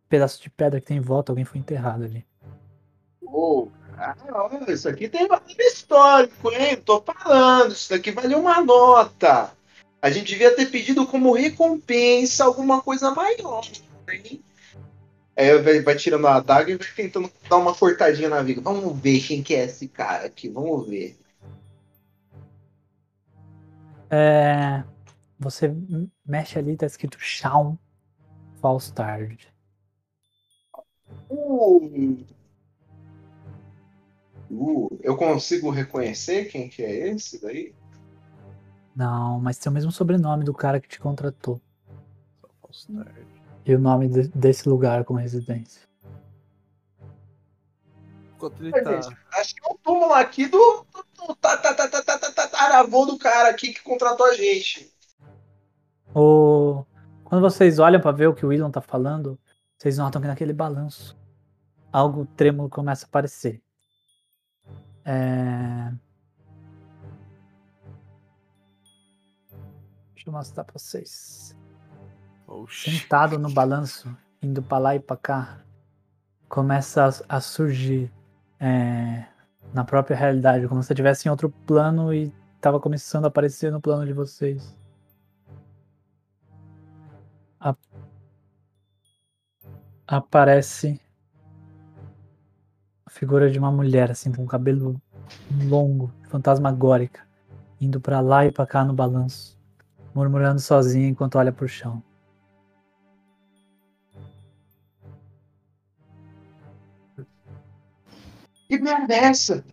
pedaços 0.09 0.39
de 0.39 0.49
pedra 0.51 0.81
que 0.81 0.87
tem 0.87 0.99
em 0.99 1.01
volta, 1.01 1.33
alguém 1.33 1.45
foi 1.45 1.59
enterrado 1.59 2.05
ali. 2.05 2.25
Pô, 3.35 3.69
ah, 3.99 4.15
olha, 4.31 4.71
isso 4.71 4.89
aqui 4.89 5.09
tem 5.09 5.27
valor 5.27 5.43
histórico, 5.59 6.53
hein? 6.53 6.77
Tô 6.77 7.03
falando, 7.03 7.73
isso 7.73 7.91
daqui 7.91 8.13
valeu 8.13 8.39
uma 8.39 8.63
nota. 8.63 9.51
A 10.01 10.09
gente 10.09 10.29
devia 10.29 10.55
ter 10.55 10.67
pedido 10.67 11.05
como 11.05 11.33
recompensa 11.33 12.45
alguma 12.45 12.81
coisa 12.81 13.11
maior, 13.11 13.65
hein? 14.09 14.41
Aí 15.37 15.59
vai, 15.59 15.81
vai 15.81 15.97
tirando 15.97 16.29
a 16.29 16.37
adaga 16.37 16.71
e 16.71 16.77
vai 16.77 16.87
tentando 16.95 17.29
dar 17.51 17.57
uma 17.57 17.75
cortadinha 17.75 18.29
na 18.29 18.41
viga. 18.41 18.61
Vamos 18.61 18.97
ver 19.01 19.21
quem 19.21 19.43
que 19.43 19.57
é 19.57 19.65
esse 19.65 19.89
cara 19.89 20.27
aqui, 20.27 20.49
vamos 20.49 20.87
ver. 20.89 21.19
É, 24.09 24.85
você 25.41 25.75
mexe 26.25 26.57
ali, 26.57 26.77
tá 26.77 26.87
escrito 26.87 27.19
Shawn 27.19 27.77
Falstard. 28.61 29.53
Uh, 31.29 32.25
uh, 34.55 34.99
eu 35.03 35.17
consigo 35.17 35.71
reconhecer 35.71 36.47
quem 36.47 36.69
que 36.69 36.83
é 36.83 37.09
esse 37.09 37.41
daí? 37.41 37.75
Não, 38.95 39.41
mas 39.41 39.59
tem 39.59 39.71
o 39.71 39.73
mesmo 39.73 39.91
sobrenome 39.91 40.45
do 40.45 40.55
cara 40.55 40.81
que 40.81 40.89
te 40.89 41.01
contratou. 41.01 41.61
E 43.65 43.75
o 43.75 43.79
nome 43.79 44.09
de- 44.09 44.29
desse 44.29 44.69
lugar 44.69 45.05
como 45.05 45.19
residência. 45.19 45.83
Enquanto 48.35 48.61
ele 48.61 48.71
Mas, 48.71 49.07
tá. 49.07 49.19
acho 49.35 49.55
que 49.55 49.61
é 49.65 49.73
o 49.73 49.79
túmulo 49.79 50.13
aqui 50.13 50.47
do, 50.47 50.87
do, 50.93 51.27
do 51.27 51.35
tataravô 51.35 53.07
do 53.07 53.19
cara 53.19 53.49
aqui 53.51 53.73
que 53.73 53.83
contratou 53.83 54.27
a 54.27 54.35
gente. 54.35 54.93
O... 56.15 56.85
Quando 57.25 57.41
vocês 57.41 57.79
olham 57.79 58.01
pra 58.01 58.13
ver 58.13 58.29
o 58.29 58.35
que 58.35 58.45
o 58.45 58.51
William 58.51 58.71
tá 58.71 58.81
falando, 58.81 59.39
vocês 59.77 59.99
notam 59.99 60.21
que 60.21 60.29
naquele 60.29 60.53
balanço 60.53 61.17
algo 61.93 62.27
trêmulo 62.37 62.69
começa 62.69 63.07
a 63.07 63.09
aparecer. 63.09 63.63
É... 65.05 65.93
Deixa 70.15 70.29
eu 70.29 70.33
mostrar 70.33 70.65
pra 70.65 70.79
vocês. 70.79 71.57
Sentado 72.71 73.39
no 73.39 73.51
balanço, 73.51 74.17
indo 74.43 74.63
pra 74.63 74.79
lá 74.79 74.95
e 74.95 75.01
pra 75.01 75.17
cá, 75.17 75.61
começa 76.49 77.05
a, 77.29 77.37
a 77.37 77.41
surgir 77.41 78.13
é, 78.61 79.27
na 79.73 79.85
própria 79.85 80.17
realidade, 80.17 80.69
como 80.69 80.83
se 80.83 80.93
estivesse 80.93 81.27
em 81.27 81.31
outro 81.31 81.51
plano 81.67 82.13
e 82.15 82.33
tava 82.61 82.79
começando 82.81 83.25
a 83.25 83.29
aparecer 83.29 83.73
no 83.73 83.81
plano 83.81 84.07
de 84.07 84.13
vocês. 84.13 84.77
A- 87.61 87.75
Aparece 90.07 91.01
figura 93.15 93.49
de 93.49 93.59
uma 93.59 93.71
mulher, 93.71 94.11
assim, 94.11 94.33
com 94.33 94.45
cabelo 94.45 95.01
longo, 95.69 96.13
fantasmagórica, 96.29 97.23
indo 97.81 98.01
pra 98.01 98.21
lá 98.21 98.45
e 98.45 98.51
pra 98.51 98.67
cá 98.67 98.85
no 98.85 98.93
balanço, 98.93 99.57
murmurando 100.13 100.61
sozinha 100.61 101.09
enquanto 101.09 101.37
olha 101.37 101.53
pro 101.53 101.69
chão. 101.69 102.03
Que 108.69 108.79
merda 108.79 109.15
é 109.15 109.25
essa? 109.27 109.65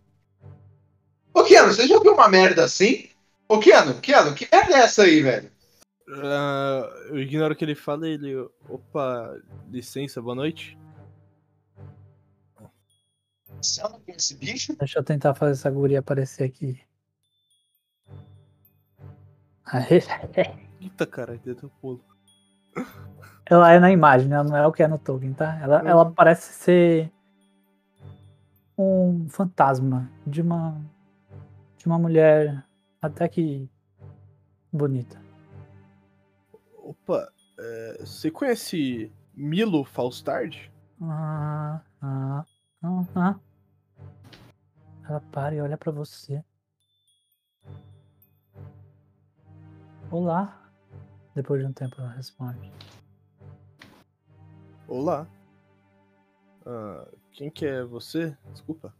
Ô, 1.33 1.43
Keanu, 1.43 1.73
você 1.73 1.87
já 1.87 1.99
viu 1.99 2.13
uma 2.13 2.29
merda 2.29 2.65
assim? 2.65 3.09
Ô, 3.49 3.57
Keanu, 3.57 3.95
Keanu, 3.95 4.35
que 4.35 4.47
merda 4.51 4.75
é 4.75 4.81
essa 4.81 5.03
aí, 5.03 5.21
velho? 5.21 5.51
Ah, 6.09 6.87
eu 7.07 7.19
ignoro 7.19 7.53
o 7.53 7.57
que 7.57 7.65
ele 7.65 7.73
fala 7.73 8.07
e 8.07 8.11
ele. 8.11 8.35
Opa, 8.69 9.35
licença, 9.71 10.21
boa 10.21 10.35
noite. 10.35 10.77
Você 13.61 13.81
anda 13.81 13.99
com 13.99 14.11
esse 14.11 14.35
bicho? 14.35 14.75
Deixa 14.77 14.97
eu 14.97 15.03
tentar 15.03 15.35
fazer 15.35 15.51
essa 15.51 15.69
guria 15.69 15.99
aparecer 15.99 16.43
aqui. 16.43 16.81
Aê. 19.65 20.01
Eita, 20.81 21.05
cara, 21.05 21.37
deu 21.37 21.55
teu 21.55 21.69
pulo. 21.81 22.03
Ela 23.45 23.71
é 23.71 23.79
na 23.79 23.91
imagem, 23.91 24.27
né? 24.27 24.35
Ela 24.35 24.43
não 24.43 24.57
é 24.57 24.65
o 24.65 24.71
que 24.71 24.81
é 24.81 24.87
no 24.87 24.97
Tolkien, 24.97 25.33
tá? 25.33 25.59
Ela, 25.61 25.87
ela 25.87 26.11
parece 26.11 26.53
ser 26.53 27.11
um 28.77 29.27
fantasma 29.29 30.09
de 30.25 30.41
uma 30.41 30.81
de 31.77 31.85
uma 31.85 31.99
mulher 31.99 32.63
até 33.01 33.27
que 33.27 33.69
bonita. 34.71 35.21
Opa, 36.77 37.31
é, 37.59 37.97
você 37.99 38.31
conhece 38.31 39.11
Milo 39.33 39.83
Falstard? 39.83 40.71
Ah, 41.01 41.81
ah, 42.01 42.45
ah, 42.83 43.05
ah. 43.15 43.39
Ela 45.07 45.19
para 45.31 45.55
e 45.55 45.61
olha 45.61 45.77
pra 45.77 45.91
você. 45.91 46.43
Olá. 50.09 50.71
Depois 51.33 51.61
de 51.61 51.67
um 51.67 51.73
tempo 51.73 51.95
ela 51.99 52.11
responde. 52.11 52.71
Olá. 54.87 55.27
Ah, 56.65 57.07
quem 57.31 57.49
que 57.49 57.65
é 57.65 57.83
você? 57.83 58.37
Desculpa. 58.51 58.93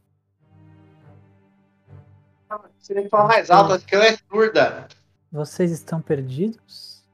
Você 2.78 2.94
tem 2.94 3.04
que 3.04 3.10
falar 3.10 3.28
mais 3.28 3.50
alto, 3.50 3.74
acho 3.74 3.86
que 3.86 3.96
ela 3.96 4.06
é 4.06 4.18
surda. 4.18 4.88
Vocês 5.32 5.72
estão 5.72 6.02
perdidos? 6.02 7.08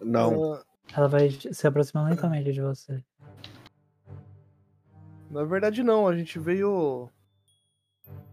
Não. 0.00 0.60
Ela 0.92 1.06
vai 1.06 1.30
se 1.30 1.66
aproximando 1.66 2.10
lentamente 2.10 2.52
de 2.52 2.60
você. 2.60 3.04
Na 5.30 5.44
verdade, 5.44 5.82
não. 5.82 6.06
A 6.08 6.16
gente 6.16 6.38
veio. 6.38 7.08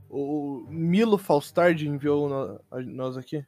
O 0.09 0.65
Milo 0.69 1.17
Falstard 1.17 1.87
enviou 1.87 2.27
no- 2.29 2.59
nós 2.85 3.17
aqui. 3.17 3.45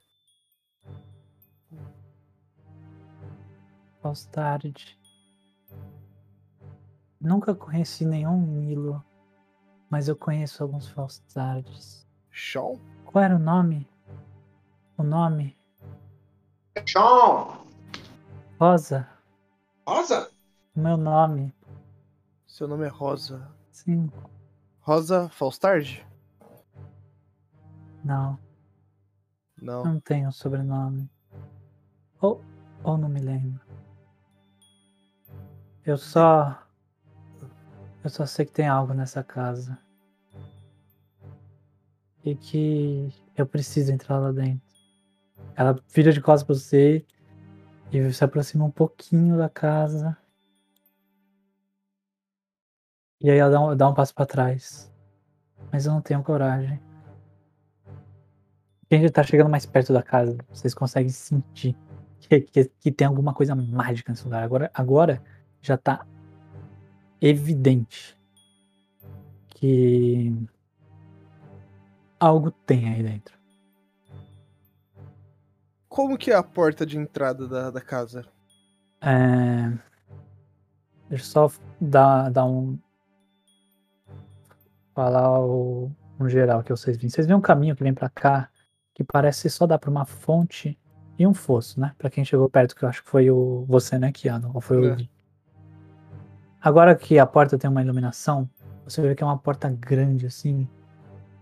Falstard. 4.02 4.98
Nunca 7.20 7.54
conheci 7.54 8.06
nenhum 8.06 8.38
Milo, 8.38 9.04
mas 9.90 10.08
eu 10.08 10.16
conheço 10.16 10.64
alguns 10.64 10.88
Falstards. 10.88 12.08
Sean? 12.32 12.80
Qual 13.06 13.24
era 13.24 13.36
o 13.36 13.40
nome? 13.40 13.88
O 14.98 15.04
nome? 15.04 15.58
Sean! 16.88 17.60
Rosa. 18.60 19.08
Rosa? 19.88 20.32
O 20.76 20.80
meu 20.80 20.96
nome. 20.98 21.54
Seu 22.60 22.68
nome 22.68 22.86
é 22.86 22.90
Rosa. 22.90 23.50
Sim. 23.72 24.12
Rosa 24.82 25.30
Falstard? 25.30 26.06
Não. 28.04 28.38
Não. 29.62 29.86
Não 29.86 30.00
tenho 30.02 30.30
sobrenome. 30.34 31.10
Ou, 32.20 32.44
ou 32.84 32.98
não 32.98 33.08
me 33.08 33.22
lembro. 33.22 33.62
Eu 35.86 35.98
só. 35.98 36.62
Eu 38.04 38.10
só 38.10 38.26
sei 38.26 38.46
que 38.46 38.52
tem 38.52 38.68
algo 38.68 38.94
nessa 38.94 39.24
casa. 39.24 39.80
E 42.26 42.36
que 42.36 43.10
eu 43.38 43.48
preciso 43.48 43.94
entrar 43.94 44.20
lá 44.20 44.34
dentro. 44.34 44.68
Ela 45.56 45.82
vira 45.88 46.12
de 46.12 46.20
costas 46.20 46.44
pra 46.44 46.56
você 46.56 47.06
e 47.90 48.12
se 48.12 48.22
aproxima 48.22 48.66
um 48.66 48.72
pouquinho 48.72 49.38
da 49.38 49.48
casa. 49.48 50.18
E 53.22 53.30
aí 53.30 53.38
ela 53.38 53.52
dá 53.52 53.62
um, 53.62 53.76
dá 53.76 53.90
um 53.90 53.94
passo 53.94 54.14
pra 54.14 54.26
trás. 54.26 54.92
Mas 55.72 55.86
eu 55.86 55.94
não 55.94 56.02
tenho 56.02 56.24
coragem. 56.24 56.80
Quem 58.90 59.08
tá 59.10 59.24
chegando 59.24 59.50
mais 59.50 59.66
perto 59.66 59.94
da 59.94 60.02
casa, 60.02 60.38
vocês 60.52 60.74
conseguem 60.74 61.10
sentir 61.10 61.76
que, 62.20 62.42
que, 62.42 62.66
que 62.80 62.92
tem 62.92 63.08
alguma 63.08 63.34
coisa 63.34 63.56
mágica 63.56 64.12
nesse 64.12 64.24
lugar. 64.24 64.44
Agora, 64.44 64.72
agora 64.74 65.22
já 65.62 65.78
tá 65.78 66.06
evidente 67.22 68.18
que 69.50 70.34
algo 72.20 72.52
tem 72.52 72.90
aí 72.90 73.04
dentro. 73.04 73.38
Como 75.88 76.18
que 76.18 76.32
é 76.32 76.36
a 76.36 76.44
porta 76.44 76.86
de 76.86 76.98
entrada 76.98 77.48
da, 77.48 77.72
da 77.72 77.82
casa? 77.82 78.26
É... 79.02 79.72
Deixa 81.10 81.24
eu 81.24 81.28
só 81.28 81.52
dar, 81.82 82.30
dar 82.30 82.46
um. 82.46 82.78
Falar 85.00 85.40
o, 85.40 85.90
um 86.20 86.28
geral 86.28 86.62
que 86.62 86.72
vocês 86.72 86.98
viram. 86.98 87.10
Vocês 87.10 87.26
veem 87.26 87.38
um 87.38 87.42
caminho 87.42 87.74
que 87.74 87.82
vem 87.82 87.94
pra 87.94 88.10
cá 88.10 88.50
que 88.94 89.02
parece 89.02 89.50
só 89.50 89.66
dar 89.66 89.80
pra 89.80 89.90
uma 89.90 90.04
fonte 90.04 90.78
e 91.18 91.26
um 91.26 91.34
fosso, 91.34 91.80
né? 91.80 91.96
Pra 91.98 92.10
quem 92.10 92.26
chegou 92.26 92.50
perto, 92.50 92.76
que 92.76 92.84
eu 92.84 92.90
acho 92.90 93.02
que 93.02 93.10
foi 93.10 93.32
o 93.32 93.64
você, 93.66 93.98
né, 93.98 94.12
Kiano? 94.12 94.52
Ou 94.54 94.60
foi 94.60 94.78
o. 94.78 94.94
É. 94.96 94.98
Agora 96.60 96.94
que 96.98 97.18
a 97.18 97.26
porta 97.26 97.58
tem 97.58 97.70
uma 97.70 97.82
iluminação, 97.82 98.50
você 98.84 99.02
vê 99.02 99.16
que 99.16 99.24
é 99.24 99.26
uma 99.26 99.38
porta 99.38 99.70
grande, 99.70 100.26
assim, 100.26 100.68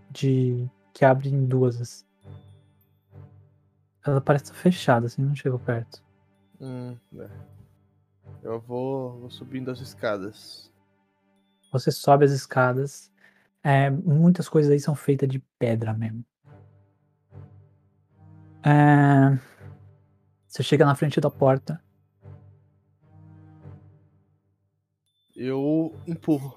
de. 0.08 0.70
que 0.94 1.04
abre 1.04 1.28
em 1.28 1.44
duas. 1.44 1.80
assim. 1.80 2.06
Ela 4.06 4.20
parece 4.20 4.44
estar 4.44 4.54
fechada, 4.54 5.06
assim, 5.06 5.20
não 5.20 5.34
chegou 5.34 5.58
perto. 5.58 6.00
Hum, 6.60 6.96
é. 7.18 7.28
Eu 8.40 8.60
vou, 8.60 9.18
vou 9.18 9.30
subindo 9.30 9.68
as 9.68 9.80
escadas. 9.80 10.72
Você 11.72 11.90
sobe 11.90 12.24
as 12.24 12.30
escadas. 12.30 13.10
É, 13.68 13.90
muitas 13.90 14.48
coisas 14.48 14.72
aí 14.72 14.80
são 14.80 14.94
feitas 14.94 15.28
de 15.28 15.40
pedra 15.58 15.92
mesmo. 15.92 16.24
É, 18.64 19.38
você 20.48 20.62
chega 20.62 20.84
na 20.84 20.94
frente 20.94 21.20
da 21.20 21.30
porta. 21.30 21.80
Eu 25.34 25.94
empurro. 26.06 26.54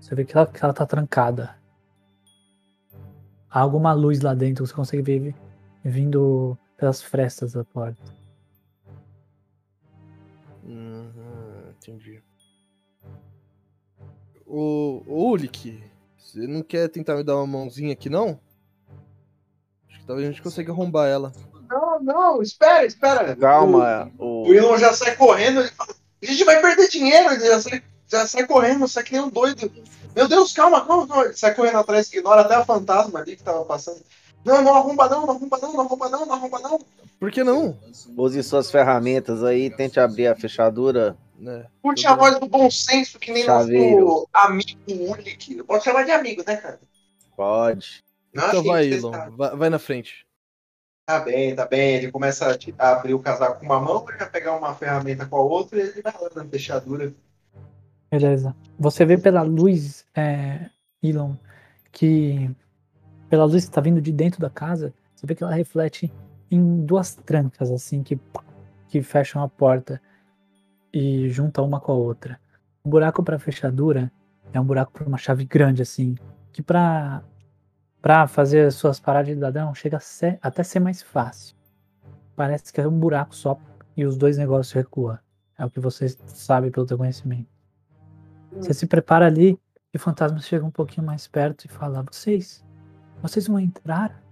Você 0.00 0.14
vê 0.14 0.24
que 0.24 0.36
ela, 0.36 0.46
que 0.46 0.64
ela 0.64 0.72
tá 0.74 0.86
trancada. 0.86 1.56
Há 3.50 3.60
alguma 3.60 3.92
luz 3.92 4.20
lá 4.20 4.34
dentro, 4.34 4.66
você 4.66 4.74
consegue 4.74 5.02
ver 5.02 5.20
vi- 5.20 5.90
vindo 5.90 6.58
pelas 6.76 7.02
frestas 7.02 7.52
da 7.52 7.64
porta. 7.64 8.12
Ô, 14.56 15.02
ô 15.08 15.30
Ulik, 15.30 15.82
você 16.16 16.46
não 16.46 16.62
quer 16.62 16.88
tentar 16.88 17.16
me 17.16 17.24
dar 17.24 17.34
uma 17.34 17.44
mãozinha 17.44 17.92
aqui, 17.92 18.08
não? 18.08 18.38
Acho 19.90 19.98
que 19.98 20.06
talvez 20.06 20.28
a 20.28 20.30
gente 20.30 20.42
consiga 20.42 20.70
arrombar 20.70 21.08
ela. 21.08 21.32
Não, 21.68 22.00
não, 22.00 22.40
espera, 22.40 22.86
espera. 22.86 23.34
Calma, 23.34 24.12
O, 24.16 24.46
o 24.46 24.54
Elon 24.54 24.78
já 24.78 24.92
sai 24.92 25.16
correndo, 25.16 25.58
ele 25.58 25.70
fala, 25.70 25.92
a 26.22 26.26
gente 26.26 26.44
vai 26.44 26.60
perder 26.60 26.88
dinheiro, 26.88 27.32
ele 27.32 27.44
já 27.44 27.60
sai, 27.60 27.82
já 28.06 28.26
sai 28.28 28.46
correndo, 28.46 28.86
sai 28.86 29.02
que 29.02 29.12
nem 29.14 29.22
um 29.22 29.28
doido. 29.28 29.72
Meu 30.14 30.28
Deus, 30.28 30.52
calma, 30.52 30.86
calma, 30.86 31.08
calma. 31.08 31.24
Ele 31.24 31.34
sai 31.34 31.52
correndo 31.52 31.78
atrás, 31.78 32.12
ignora 32.12 32.42
até 32.42 32.54
a 32.54 32.64
fantasma 32.64 33.18
ali 33.18 33.34
que 33.34 33.42
tava 33.42 33.64
passando. 33.64 34.02
Não, 34.44 34.62
não 34.62 34.76
arromba 34.76 35.08
não, 35.08 35.26
não 35.26 35.34
arromba 35.34 35.58
não, 35.60 35.72
não 35.72 35.80
arromba 35.80 36.08
não, 36.08 36.26
não 36.26 36.34
arromba 36.36 36.60
não. 36.60 36.80
Por 37.18 37.32
que 37.32 37.42
não? 37.42 37.76
Use 38.16 38.40
suas 38.44 38.70
ferramentas 38.70 39.42
aí, 39.42 39.68
tente 39.68 39.98
abrir 39.98 40.28
a 40.28 40.36
fechadura. 40.36 41.16
Né? 41.38 41.66
Curte 41.82 42.06
a 42.06 42.14
voz 42.14 42.38
do 42.38 42.46
bom 42.48 42.70
senso, 42.70 43.18
que 43.18 43.32
nem 43.32 43.44
Chaveiro. 43.44 44.04
nosso 44.04 44.28
amigo 44.32 44.78
Ulik. 44.88 45.62
Pode 45.64 45.84
chamar 45.84 46.04
de 46.04 46.12
amigo, 46.12 46.42
né, 46.46 46.56
cara? 46.56 46.80
Pode. 47.36 48.04
Não, 48.32 48.48
Então 48.48 48.62
vai, 48.64 48.86
Elon. 48.86 49.10
Vai, 49.36 49.56
vai 49.56 49.70
na 49.70 49.78
frente. 49.78 50.24
Tá 51.06 51.20
bem, 51.20 51.54
tá 51.54 51.66
bem. 51.66 51.96
Ele 51.96 52.10
começa 52.10 52.50
a 52.50 52.56
te- 52.56 52.74
a 52.78 52.92
abrir 52.92 53.14
o 53.14 53.18
casaco 53.20 53.58
com 53.60 53.66
uma 53.66 53.80
mão, 53.80 54.04
ele 54.08 54.18
vai 54.18 54.30
pegar 54.30 54.56
uma 54.56 54.74
ferramenta 54.74 55.26
com 55.26 55.36
a 55.36 55.42
outra 55.42 55.78
e 55.78 55.82
ele 55.82 56.02
vai 56.02 56.12
lá 56.20 56.30
na 56.34 56.44
fechadura. 56.48 57.12
Beleza. 58.10 58.54
Você 58.78 59.04
vê 59.04 59.18
pela 59.18 59.42
luz, 59.42 60.06
é, 60.14 60.70
Elon, 61.02 61.34
que 61.92 62.50
pela 63.28 63.44
luz 63.44 63.64
que 63.66 63.70
tá 63.72 63.80
vindo 63.80 64.00
de 64.00 64.12
dentro 64.12 64.40
da 64.40 64.48
casa, 64.50 64.94
você 65.14 65.26
vê 65.26 65.34
que 65.34 65.42
ela 65.42 65.52
reflete 65.54 66.12
em 66.50 66.84
duas 66.84 67.14
trancas, 67.16 67.70
assim, 67.70 68.02
que, 68.02 68.18
que 68.88 69.02
fecham 69.02 69.42
a 69.42 69.48
porta 69.48 70.00
e 70.94 71.28
juntam 71.28 71.66
uma 71.66 71.80
com 71.80 71.90
a 71.90 71.96
outra. 71.96 72.40
O 72.84 72.88
buraco 72.88 73.22
pra 73.22 73.36
fechadura 73.36 74.12
é 74.52 74.60
um 74.60 74.64
buraco 74.64 74.92
pra 74.92 75.04
uma 75.04 75.18
chave 75.18 75.44
grande, 75.44 75.82
assim, 75.82 76.14
que 76.52 76.62
pra, 76.62 77.24
pra 78.00 78.28
fazer 78.28 78.66
as 78.68 78.76
suas 78.76 79.00
paradas 79.00 79.34
de 79.34 79.40
ladrão 79.40 79.74
chega 79.74 79.96
a 79.96 80.00
ser, 80.00 80.38
até 80.40 80.62
ser 80.62 80.78
mais 80.78 81.02
fácil. 81.02 81.56
Parece 82.36 82.72
que 82.72 82.80
é 82.80 82.86
um 82.86 82.96
buraco 82.96 83.34
só 83.34 83.58
e 83.96 84.06
os 84.06 84.16
dois 84.16 84.38
negócios 84.38 84.72
recuam. 84.72 85.18
É 85.58 85.64
o 85.64 85.70
que 85.70 85.80
você 85.80 86.08
sabe 86.26 86.70
pelo 86.70 86.86
teu 86.86 86.96
conhecimento. 86.96 87.48
Você 88.52 88.72
se 88.72 88.86
prepara 88.86 89.26
ali 89.26 89.58
e 89.92 89.96
o 89.96 90.00
fantasma 90.00 90.38
chega 90.38 90.64
um 90.64 90.70
pouquinho 90.70 91.06
mais 91.06 91.26
perto 91.26 91.64
e 91.64 91.68
fala: 91.68 92.04
Vocês, 92.04 92.64
vocês 93.20 93.48
vão 93.48 93.58
entrar? 93.58 94.22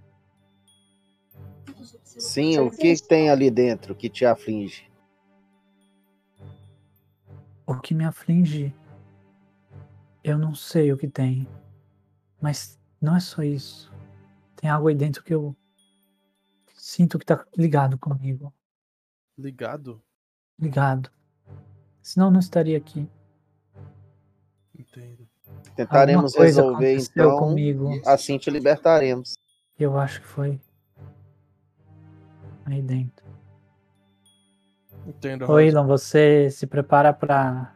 Sim, 2.03 2.59
o 2.59 2.69
que 2.69 2.95
tem 3.01 3.29
ali 3.29 3.49
dentro 3.49 3.95
que 3.95 4.09
te 4.09 4.25
aflige? 4.25 4.92
O 7.65 7.79
que 7.79 7.93
me 7.93 8.03
aflige, 8.03 8.73
eu 10.23 10.37
não 10.37 10.53
sei 10.53 10.91
o 10.91 10.97
que 10.97 11.07
tem. 11.07 11.47
Mas 12.41 12.79
não 13.01 13.15
é 13.15 13.19
só 13.19 13.41
isso. 13.41 13.91
Tem 14.55 14.69
algo 14.69 14.87
aí 14.87 14.95
dentro 14.95 15.23
que 15.23 15.33
eu 15.33 15.55
sinto 16.75 17.17
que 17.17 17.25
tá 17.25 17.45
ligado 17.57 17.97
comigo. 17.97 18.53
Ligado? 19.37 20.01
Ligado. 20.59 21.09
Senão 22.01 22.27
eu 22.27 22.31
não 22.31 22.39
estaria 22.39 22.77
aqui. 22.77 23.09
Entendo. 24.77 25.27
Tentaremos 25.75 26.35
resolver 26.35 26.97
então. 26.97 27.39
comigo. 27.39 27.89
Assim 28.05 28.37
te 28.37 28.49
libertaremos. 28.49 29.35
Eu 29.79 29.97
acho 29.97 30.21
que 30.21 30.27
foi 30.27 30.59
aí 32.65 32.81
dentro. 32.81 33.22
Entendo. 35.07 35.49
Ô. 35.49 35.59
Elon, 35.59 35.85
você 35.85 36.49
se 36.49 36.65
prepara 36.67 37.13
pra. 37.13 37.73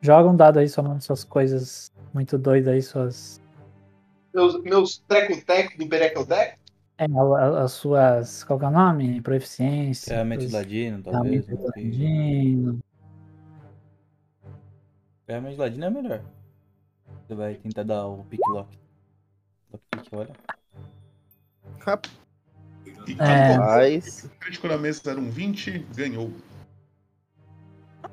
Joga 0.00 0.28
um 0.28 0.36
dado 0.36 0.58
aí 0.58 0.68
somando 0.68 1.02
suas 1.02 1.24
coisas 1.24 1.90
muito 2.12 2.36
doidas 2.38 2.74
aí, 2.74 2.82
suas. 2.82 3.40
Meus, 4.34 4.62
meus 4.62 4.98
treco-teco 4.98 5.78
do 5.78 5.86
Berecodeco. 5.86 6.58
É, 6.98 7.06
as 7.62 7.72
suas. 7.72 8.44
Qual 8.44 8.58
que 8.58 8.64
é 8.64 8.68
o 8.68 8.70
nome? 8.70 9.20
Proeficiência. 9.20 10.10
Ferramenta 10.12 10.44
de 10.44 10.50
suas- 10.50 10.62
ladino, 10.62 11.02
talvez. 11.02 11.46
ferramenta 11.46 11.80
de 11.80 11.82
ladino. 11.82 12.80
Ferramenta 15.26 15.54
de 15.54 15.60
ladino 15.60 15.84
é 15.84 15.90
melhor. 15.90 16.22
Você 17.26 17.34
vai 17.34 17.54
tentar 17.54 17.82
dar 17.84 18.06
o 18.06 18.22
pick 18.24 18.40
lock. 18.48 18.78
Lock 19.72 19.84
pick, 19.90 20.12
olha. 20.12 20.30
E 23.06 23.16
É. 23.18 23.58
Mas. 23.58 24.24
O 24.24 24.28
crítico 24.40 24.68
na 24.68 24.78
mesa 24.78 25.10
era 25.10 25.20
um 25.20 25.30
20, 25.30 25.86
ganhou. 25.94 26.30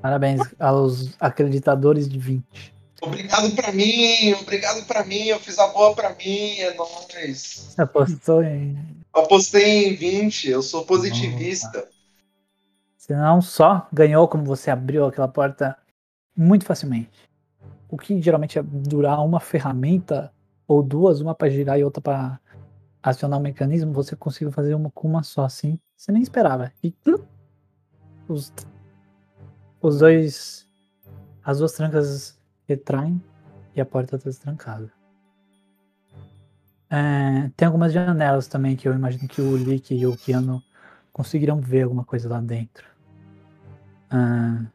Parabéns 0.01 0.41
aos 0.59 1.15
acreditadores 1.19 2.09
de 2.09 2.17
20. 2.17 2.73
Obrigado 3.01 3.55
pra 3.55 3.71
mim, 3.71 4.33
obrigado 4.33 4.85
pra 4.85 5.03
mim, 5.03 5.25
eu 5.25 5.39
fiz 5.39 5.57
a 5.57 5.67
boa 5.67 5.95
pra 5.95 6.15
mim, 6.15 6.59
é 6.59 6.73
nóis. 6.75 7.69
Você 7.69 7.81
apostou 7.81 8.43
em. 8.43 8.77
Apostei 9.11 9.89
em 9.89 9.95
20, 9.95 10.49
eu 10.49 10.61
sou 10.61 10.85
positivista. 10.85 11.87
Você 12.95 13.15
não 13.15 13.41
só 13.41 13.87
ganhou, 13.91 14.27
como 14.27 14.43
você 14.43 14.69
abriu 14.69 15.05
aquela 15.05 15.27
porta 15.27 15.75
muito 16.37 16.63
facilmente. 16.63 17.09
O 17.89 17.97
que 17.97 18.21
geralmente 18.21 18.55
ia 18.55 18.63
durar 18.63 19.25
uma 19.25 19.39
ferramenta 19.39 20.31
ou 20.67 20.83
duas, 20.83 21.19
uma 21.19 21.33
pra 21.33 21.49
girar 21.49 21.79
e 21.79 21.83
outra 21.83 22.01
pra 22.01 22.39
acionar 23.01 23.39
o 23.39 23.41
mecanismo, 23.41 23.93
você 23.93 24.15
conseguiu 24.15 24.51
fazer 24.51 24.75
uma 24.75 24.91
com 24.91 25.07
uma 25.07 25.23
só, 25.23 25.45
assim. 25.45 25.79
Você 25.95 26.11
nem 26.11 26.21
esperava. 26.21 26.71
E 26.83 26.91
tlu, 26.91 27.25
os, 28.27 28.53
os 29.81 29.99
dois. 29.99 30.67
As 31.43 31.57
duas 31.57 31.71
trancas 31.73 32.39
retraem 32.67 33.21
e 33.75 33.81
a 33.81 33.85
porta 33.85 34.17
tá 34.17 34.25
destrancada. 34.25 34.91
É, 36.89 37.49
tem 37.55 37.65
algumas 37.65 37.93
janelas 37.93 38.47
também 38.47 38.75
que 38.75 38.87
eu 38.87 38.93
imagino 38.93 39.27
que 39.27 39.41
o 39.41 39.55
Lick 39.55 39.95
e 39.95 40.05
o 40.05 40.15
Keanu 40.15 40.61
conseguiram 41.11 41.59
ver 41.59 41.83
alguma 41.83 42.03
coisa 42.03 42.29
lá 42.29 42.41
dentro. 42.41 42.85
Ah, 44.09 44.65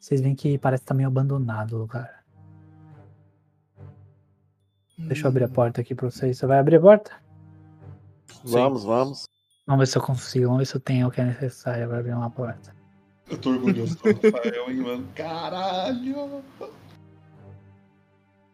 vocês 0.00 0.20
veem 0.20 0.34
que 0.34 0.58
parece 0.58 0.82
estar 0.82 0.94
meio 0.94 1.08
abandonado 1.08 1.74
o 1.74 1.78
lugar. 1.78 2.24
Deixa 4.98 5.24
eu 5.24 5.28
abrir 5.28 5.44
a 5.44 5.48
porta 5.48 5.80
aqui 5.80 5.94
pra 5.94 6.10
vocês. 6.10 6.36
Você 6.36 6.46
vai 6.46 6.58
abrir 6.58 6.76
a 6.76 6.80
porta? 6.80 7.21
Vamos, 8.44 8.84
vamos. 8.84 9.28
Vamos 9.66 9.80
ver 9.80 9.86
se 9.86 9.98
eu 9.98 10.02
consigo. 10.02 10.46
Vamos 10.46 10.58
ver 10.58 10.66
se 10.66 10.74
eu 10.74 10.80
tenho 10.80 11.08
o 11.08 11.10
que 11.10 11.20
é 11.20 11.24
necessário 11.24 11.88
para 11.88 11.98
abrir 11.98 12.12
uma 12.12 12.30
porta. 12.30 12.74
Eu 13.30 13.38
tô 13.38 13.50
orgulhoso 13.50 13.96
do 13.96 14.10
Rafael, 14.12 14.70
hein, 14.70 14.76
mano. 14.76 15.08
Caralho! 15.14 16.42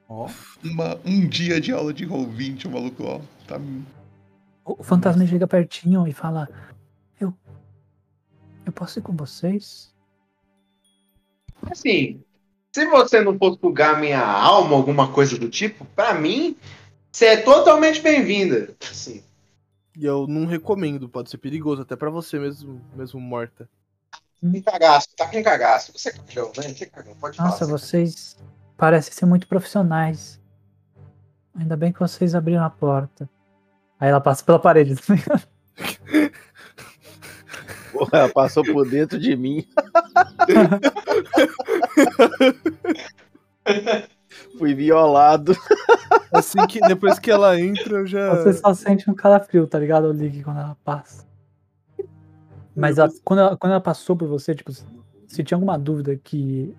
Uma, 0.09 0.98
um 1.05 1.27
dia 1.28 1.60
de 1.60 1.73
aula 1.73 1.93
de 1.93 2.06
Roll20, 2.06 2.65
o 2.65 2.70
maluco, 2.70 3.05
ó. 3.05 3.20
Tá... 3.47 3.60
O 4.65 4.82
fantasma 4.82 5.27
chega 5.27 5.47
pertinho 5.47 6.06
e 6.06 6.12
fala: 6.12 6.48
Eu. 7.20 7.35
Eu 8.65 8.73
posso 8.73 8.98
ir 8.98 9.02
com 9.02 9.15
vocês? 9.16 9.94
Assim, 11.70 12.23
se 12.73 12.86
você 12.86 13.20
não 13.20 13.36
for 13.36 13.59
sugar 13.59 13.98
minha 13.98 14.24
alma, 14.24 14.77
alguma 14.77 15.10
coisa 15.10 15.39
do 15.39 15.48
tipo, 15.48 15.85
pra 15.97 16.15
mim, 16.15 16.56
você 17.10 17.27
é 17.27 17.36
totalmente 17.39 18.01
bem-vinda. 18.01 18.74
Assim, 18.90 19.23
E 19.99 20.05
eu 20.07 20.29
não 20.29 20.47
recomendo, 20.47 21.09
pode 21.09 21.29
ser 21.29 21.39
perigoso, 21.39 21.83
até 21.83 21.97
pra 21.97 22.09
você 22.09 22.39
mesmo, 22.39 22.81
mesmo 22.95 23.19
morta. 23.20 23.69
com 24.41 24.62
cagaço, 24.62 25.09
tá 25.16 25.27
com 25.27 25.43
cagaço. 25.43 25.93
Você 25.93 26.11
é 26.11 26.12
cagão, 26.12 26.53
né? 26.57 26.73
Cagão, 26.87 27.16
pode 27.16 27.37
Nossa, 27.37 27.59
falar. 27.66 27.73
vocês 27.73 28.37
parecem 28.77 29.12
ser 29.12 29.27
muito 29.27 29.49
profissionais. 29.49 30.41
Ainda 31.53 31.77
bem 31.77 31.93
que 31.93 31.99
vocês 31.99 32.37
abriram 32.37 32.62
a 32.65 32.70
porta. 32.70 33.29
Aí 33.99 34.09
ela 34.09 34.20
passa 34.20 34.45
pela 34.45 34.61
parede. 34.61 34.95
tá 34.95 35.03
ligado? 35.19 35.43
Porra, 37.93 38.19
ela 38.19 38.29
passou 38.29 38.62
por 38.62 38.89
dentro 38.89 39.19
de 39.19 39.35
mim. 39.35 39.66
Fui 44.59 44.74
violado. 44.74 45.52
Assim 46.32 46.66
que 46.66 46.80
depois 46.80 47.18
que 47.18 47.30
ela 47.30 47.59
entra, 47.59 47.98
eu 47.98 48.06
já. 48.06 48.36
Você 48.36 48.52
só 48.55 48.74
sente 48.74 49.10
um 49.10 49.14
calafrio, 49.14 49.66
tá 49.66 49.78
ligado? 49.78 50.06
O 50.09 50.12
Lick 50.12 50.43
quando 50.43 50.59
ela 50.60 50.76
passa. 50.85 51.26
Mas 52.74 52.98
ela- 52.98 53.10
quando, 53.24 53.40
ela, 53.40 53.56
quando 53.56 53.72
ela 53.72 53.80
passou 53.80 54.16
por 54.16 54.28
você, 54.28 54.55
tipo, 54.55 54.70
se 54.72 55.43
tinha 55.43 55.56
alguma 55.56 55.78
dúvida 55.78 56.16
que 56.16 56.74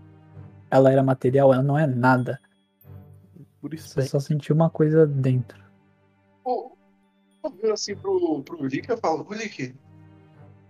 ela 0.70 0.92
era 0.92 1.04
material, 1.04 1.54
ela 1.54 1.64
não 1.64 1.78
é 1.78 1.88
nada. 1.88 2.40
Por 3.60 3.74
isso 3.74 3.90
Você 3.90 4.04
só 4.08 4.20
sentiu 4.20 4.56
uma 4.56 4.70
coisa 4.70 5.06
dentro. 5.06 5.60
Eu 6.46 7.52
viro 7.52 7.74
assim 7.74 7.96
pro, 7.96 8.42
pro 8.44 8.66
Lick 8.66 8.88
e 8.88 8.92
eu 8.92 8.98
falo, 8.98 9.26
Lick, 9.32 9.76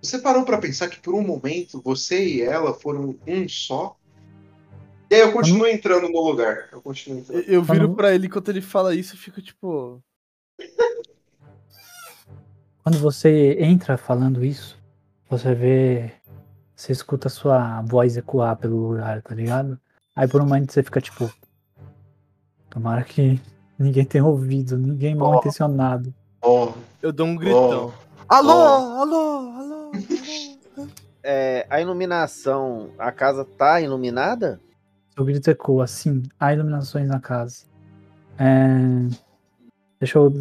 você 0.01 0.19
parou 0.19 0.45
pra 0.45 0.57
pensar 0.57 0.87
que 0.87 0.99
por 0.99 1.13
um 1.13 1.21
momento 1.21 1.81
você 1.83 2.25
e 2.25 2.41
ela 2.41 2.73
foram 2.73 3.15
um 3.27 3.47
só? 3.49 3.98
E 5.09 5.15
aí 5.15 5.21
eu 5.21 5.31
continuo 5.31 5.65
entrando 5.65 6.07
no 6.07 6.21
lugar. 6.21 6.69
Eu 6.71 6.81
continuo 6.81 7.19
entrando. 7.19 7.41
Eu 7.41 7.63
viro 7.63 7.95
pra 7.95 8.13
ele 8.13 8.27
enquanto 8.27 8.49
ele 8.49 8.61
fala 8.61 8.93
isso 8.93 9.15
e 9.15 9.17
fico 9.17 9.41
tipo. 9.41 9.99
Quando 12.83 12.99
você 12.99 13.57
entra 13.59 13.97
falando 13.97 14.45
isso, 14.45 14.77
você 15.27 15.55
vê. 15.55 16.11
Você 16.75 16.91
escuta 16.91 17.27
a 17.27 17.31
sua 17.31 17.81
voz 17.81 18.15
ecoar 18.17 18.55
pelo 18.55 18.89
lugar, 18.89 19.21
tá 19.21 19.33
ligado? 19.33 19.79
Aí 20.15 20.27
por 20.27 20.41
um 20.41 20.45
momento 20.45 20.71
você 20.71 20.83
fica 20.83 21.01
tipo. 21.01 21.31
Tomara 22.69 23.03
que 23.03 23.41
ninguém 23.79 24.05
tenha 24.05 24.23
ouvido, 24.23 24.77
ninguém 24.77 25.15
mal 25.15 25.39
intencionado. 25.39 26.13
Eu 27.01 27.11
dou 27.11 27.25
um 27.25 27.35
gritão. 27.35 27.91
Alô, 28.27 28.51
alô, 28.51 29.51
alô. 29.57 29.91
É, 31.23 31.65
a 31.67 31.81
iluminação, 31.81 32.91
a 32.97 33.11
casa 33.11 33.43
tá 33.43 33.81
iluminada? 33.81 34.61
Seu 35.13 35.25
grito 35.25 35.49
ecoa, 35.49 35.87
sim. 35.87 36.23
Há 36.39 36.53
iluminações 36.53 37.07
na 37.07 37.19
casa. 37.19 37.65
É, 38.37 39.29
Deixa 39.99 40.17
eu 40.17 40.31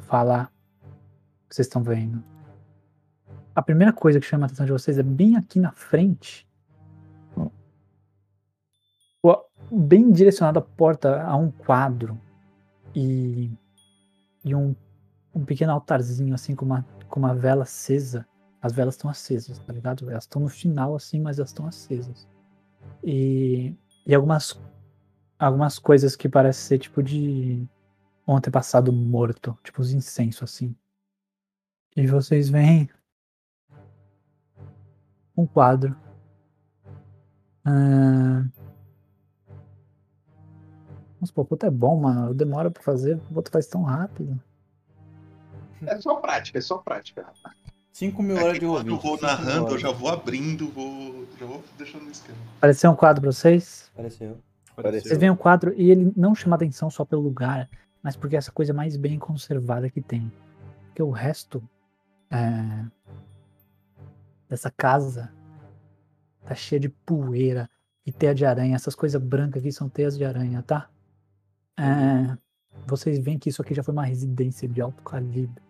falar 0.00 0.52
o 0.82 1.48
que 1.48 1.54
vocês 1.54 1.68
estão 1.68 1.84
vendo. 1.84 2.22
A 3.54 3.62
primeira 3.62 3.92
coisa 3.92 4.18
que 4.18 4.26
chama 4.26 4.44
a 4.44 4.46
atenção 4.46 4.66
de 4.66 4.72
vocês 4.72 4.98
é 4.98 5.04
bem 5.04 5.36
aqui 5.36 5.60
na 5.60 5.70
frente. 5.70 6.48
Bem 9.70 10.10
direcionado 10.10 10.58
à 10.58 10.62
porta 10.62 11.22
a 11.22 11.36
um 11.36 11.50
quadro 11.50 12.20
e, 12.94 13.50
e 14.44 14.54
um, 14.54 14.74
um 15.34 15.44
pequeno 15.44 15.72
altarzinho 15.72 16.34
assim 16.34 16.54
com 16.54 16.64
uma, 16.64 16.84
com 17.08 17.20
uma 17.20 17.34
vela 17.34 17.62
acesa. 17.62 18.26
As 18.60 18.72
velas 18.72 18.94
estão 18.94 19.08
acesas, 19.08 19.58
tá 19.60 19.72
ligado? 19.72 20.10
Elas 20.10 20.24
estão 20.24 20.42
no 20.42 20.48
final 20.48 20.94
assim, 20.94 21.20
mas 21.20 21.38
elas 21.38 21.50
estão 21.50 21.66
acesas. 21.66 22.28
E, 23.02 23.74
e 24.06 24.14
algumas, 24.14 24.58
algumas 25.38 25.78
coisas 25.78 26.16
que 26.16 26.28
parecem 26.28 26.62
ser 26.62 26.78
tipo 26.78 27.02
de 27.02 27.66
um 28.26 28.36
antepassado 28.36 28.92
morto, 28.92 29.58
tipo 29.62 29.80
os 29.80 29.92
incensos 29.92 30.42
assim. 30.42 30.74
E 31.96 32.06
vocês 32.06 32.48
veem 32.48 32.88
um 35.36 35.46
quadro. 35.46 35.96
Ah, 37.64 38.44
Nossa, 41.20 41.32
pô, 41.32 41.44
puta 41.44 41.66
é 41.66 41.70
bom, 41.70 41.98
mano. 41.98 42.34
Demora 42.34 42.70
pra 42.70 42.82
fazer, 42.82 43.16
o 43.30 43.36
outro 43.36 43.50
faz 43.50 43.66
tão 43.66 43.82
rápido. 43.82 44.38
É 45.86 46.00
só 46.00 46.16
prática, 46.16 46.58
é 46.58 46.60
só 46.60 46.78
prática. 46.78 47.26
5 47.94 48.22
mil 48.24 48.36
É 48.36 48.42
horas 48.42 48.58
de 48.58 48.66
quando 48.66 48.88
eu 48.88 48.98
vou 48.98 49.20
narrando, 49.20 49.70
eu 49.70 49.78
já 49.78 49.92
vou 49.92 50.08
abrindo, 50.08 50.68
vou. 50.70 51.24
Já 51.38 51.46
vou 51.46 51.62
deixando 51.78 52.02
no 52.02 52.10
esquema. 52.10 52.36
Apareceu 52.56 52.90
um 52.90 52.96
quadro 52.96 53.22
pra 53.22 53.30
vocês? 53.30 53.88
Apareceu. 53.92 54.36
Vocês 54.76 55.16
veem 55.16 55.30
o 55.30 55.36
quadro 55.36 55.72
e 55.76 55.92
ele 55.92 56.12
não 56.16 56.34
chama 56.34 56.56
atenção 56.56 56.90
só 56.90 57.04
pelo 57.04 57.22
lugar, 57.22 57.70
mas 58.02 58.16
porque 58.16 58.34
é 58.34 58.38
essa 58.38 58.50
coisa 58.50 58.74
mais 58.74 58.96
bem 58.96 59.16
conservada 59.16 59.88
que 59.88 60.00
tem. 60.00 60.32
Porque 60.86 61.04
o 61.04 61.12
resto 61.12 61.62
é, 62.32 62.84
dessa 64.48 64.72
casa 64.72 65.32
tá 66.44 66.56
cheia 66.56 66.80
de 66.80 66.88
poeira 66.88 67.70
e 68.04 68.10
teia 68.10 68.34
de 68.34 68.44
aranha. 68.44 68.74
Essas 68.74 68.96
coisas 68.96 69.22
brancas 69.22 69.62
aqui 69.62 69.70
são 69.70 69.88
teias 69.88 70.18
de 70.18 70.24
aranha, 70.24 70.64
tá? 70.66 70.90
É, 71.78 72.36
vocês 72.88 73.20
veem 73.20 73.38
que 73.38 73.50
isso 73.50 73.62
aqui 73.62 73.72
já 73.72 73.84
foi 73.84 73.92
uma 73.92 74.04
residência 74.04 74.68
de 74.68 74.80
alto 74.80 75.00
calibre. 75.04 75.62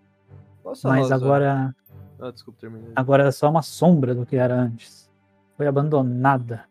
Nossa, 0.64 0.88
mas 0.88 1.02
Rosa. 1.02 1.14
agora, 1.14 1.76
Ah, 2.19 2.31
desculpa, 2.31 2.61
terminei. 2.61 2.93
agora 2.95 3.28
é 3.28 3.31
só 3.31 3.49
uma 3.51 3.62
sombra 3.62 4.15
do 4.15 4.24
que 4.24 4.36
era 4.36 4.55
antes. 4.55 5.11
Foi 5.57 5.66
abandonada. 5.66 6.65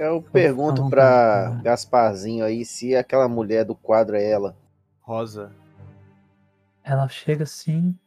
Eu 0.00 0.22
pergunto 0.32 0.88
pra 0.90 1.60
Gasparzinho 1.62 2.44
aí 2.44 2.64
se 2.64 2.94
aquela 2.94 3.28
mulher 3.28 3.64
do 3.64 3.74
quadro 3.74 4.16
é 4.16 4.24
ela. 4.30 4.56
Rosa. 5.00 5.52
Ela 6.82 7.08
chega 7.08 7.44
assim, 7.44 7.98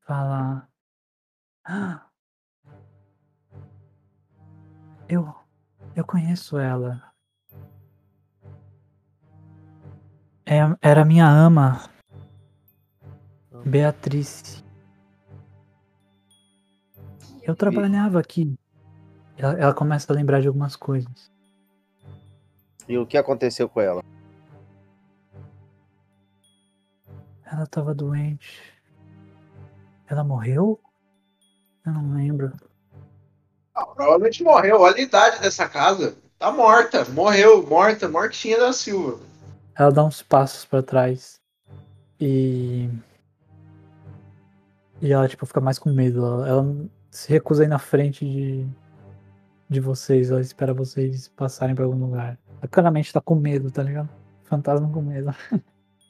fala: 0.00 0.68
"Ah, 1.64 2.06
Eu, 5.08 5.34
eu 5.94 6.04
conheço 6.04 6.58
ela. 6.58 7.12
É, 10.46 10.58
era 10.80 11.04
minha 11.04 11.28
ama, 11.28 11.82
Beatriz. 13.64 14.62
Eu 17.42 17.54
trabalhava 17.54 18.20
aqui. 18.20 18.54
Ela, 19.36 19.52
ela 19.54 19.74
começa 19.74 20.12
a 20.12 20.16
lembrar 20.16 20.40
de 20.40 20.48
algumas 20.48 20.76
coisas. 20.76 21.30
E 22.88 22.98
o 22.98 23.06
que 23.06 23.16
aconteceu 23.16 23.68
com 23.68 23.80
ela? 23.80 24.02
Ela 27.44 27.66
tava 27.66 27.94
doente. 27.94 28.74
Ela 30.06 30.22
morreu? 30.22 30.80
Eu 31.86 31.92
não 31.92 32.14
lembro. 32.14 32.52
Ah, 33.74 33.86
provavelmente 33.86 34.42
morreu. 34.42 34.80
Olha 34.80 34.96
a 34.96 35.00
idade 35.00 35.40
dessa 35.40 35.68
casa. 35.68 36.16
Tá 36.38 36.52
morta. 36.52 37.04
Morreu, 37.06 37.66
morta, 37.66 38.08
mortinha 38.08 38.58
da 38.58 38.72
Silva. 38.72 39.18
Ela 39.76 39.90
dá 39.90 40.04
uns 40.04 40.22
passos 40.22 40.64
pra 40.64 40.82
trás 40.82 41.40
e 42.20 42.88
e 45.00 45.12
ela 45.12 45.28
tipo 45.28 45.46
fica 45.46 45.60
mais 45.60 45.78
com 45.78 45.90
medo. 45.90 46.24
Ela, 46.24 46.48
ela 46.48 46.76
se 47.10 47.28
recusa 47.30 47.62
a 47.62 47.66
ir 47.66 47.68
na 47.68 47.78
frente 47.78 48.24
de 48.24 48.66
de 49.68 49.80
vocês, 49.80 50.30
ela 50.30 50.40
espera 50.40 50.74
vocês 50.74 51.28
passarem 51.28 51.74
pra 51.74 51.84
algum 51.84 51.98
lugar. 51.98 52.38
Ela 52.60 52.68
claramente 52.68 53.12
tá 53.12 53.20
com 53.20 53.34
medo, 53.34 53.70
tá 53.70 53.82
ligado? 53.82 54.08
Fantasma 54.44 54.90
com 54.90 55.02
medo. 55.02 55.34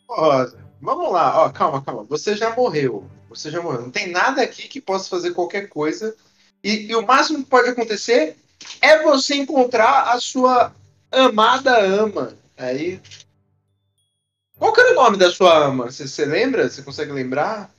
Ó, 0.09 0.47
vamos 0.81 1.13
lá, 1.13 1.45
ó, 1.45 1.51
calma, 1.51 1.83
calma. 1.83 2.05
Você 2.05 2.37
já 2.37 2.55
morreu. 2.55 3.09
Você 3.29 3.51
já 3.51 3.61
morreu. 3.61 3.83
Não 3.83 3.91
tem 3.91 4.13
nada 4.13 4.43
aqui 4.43 4.69
que 4.69 4.81
possa 4.81 5.09
fazer 5.09 5.33
qualquer 5.33 5.69
coisa. 5.69 6.15
E, 6.63 6.87
e 6.87 6.95
o 6.95 7.05
máximo 7.05 7.43
que 7.43 7.51
pode 7.51 7.71
acontecer 7.71 8.37
é 8.81 9.03
você 9.03 9.35
encontrar 9.35 10.13
a 10.13 10.21
sua 10.21 10.73
amada 11.11 11.81
ama. 11.81 12.35
Aí. 12.57 13.01
Qual 14.57 14.73
que 14.73 14.81
era 14.81 14.93
o 14.93 14.95
nome 14.95 15.17
da 15.17 15.31
sua 15.33 15.67
ama? 15.67 15.91
Você 15.91 16.25
lembra? 16.25 16.69
Você 16.69 16.83
consegue 16.83 17.11
lembrar? 17.11 17.74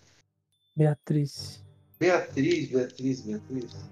Beatriz. 0.76 1.64
Beatriz, 2.00 2.70
Beatriz, 2.70 3.22
Beatriz. 3.22 3.90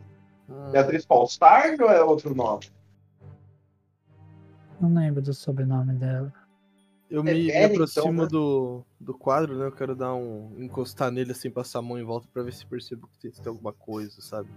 Beatriz 0.71 1.05
Falstard 1.05 1.81
ou 1.81 1.89
é 1.89 2.03
outro 2.03 2.35
nome? 2.35 2.65
Não 4.79 4.93
lembro 4.93 5.21
do 5.21 5.33
sobrenome 5.33 5.93
dela. 5.93 6.33
Eu 7.09 7.23
me, 7.23 7.33
me 7.33 7.47
velho, 7.47 7.73
aproximo 7.75 8.07
então, 8.07 8.23
né? 8.23 8.27
do, 8.27 8.85
do 8.99 9.13
quadro, 9.13 9.57
né? 9.57 9.67
Eu 9.67 9.71
quero 9.71 9.95
dar 9.95 10.13
um. 10.15 10.51
encostar 10.57 11.11
nele 11.11 11.31
assim, 11.31 11.49
passar 11.49 11.79
a 11.79 11.81
mão 11.81 11.97
em 11.97 12.03
volta 12.03 12.27
pra 12.33 12.43
ver 12.43 12.51
se 12.51 12.65
percebo 12.65 13.07
que 13.07 13.17
tem, 13.19 13.31
se 13.31 13.41
tem 13.41 13.49
alguma 13.49 13.71
coisa, 13.71 14.19
sabe? 14.19 14.49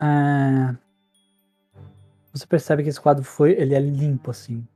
Ah, 0.00 0.74
você 2.32 2.46
percebe 2.46 2.82
que 2.82 2.88
esse 2.88 3.00
quadro 3.00 3.22
foi, 3.22 3.52
ele 3.52 3.74
é 3.74 3.80
limpo 3.80 4.30
assim. 4.30 4.66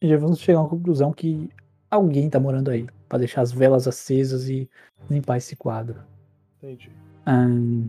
E 0.00 0.08
já 0.08 0.16
vamos 0.16 0.38
chegar 0.38 0.60
a 0.60 0.62
uma 0.62 0.68
conclusão 0.70 1.12
que 1.12 1.50
alguém 1.90 2.30
tá 2.30 2.40
morando 2.40 2.70
aí, 2.70 2.86
Pra 3.10 3.18
deixar 3.18 3.40
as 3.42 3.50
velas 3.50 3.88
acesas 3.88 4.48
e 4.48 4.70
limpar 5.10 5.36
esse 5.36 5.56
quadro. 5.56 6.00
Entendi. 6.58 6.92
Ahn, 7.26 7.88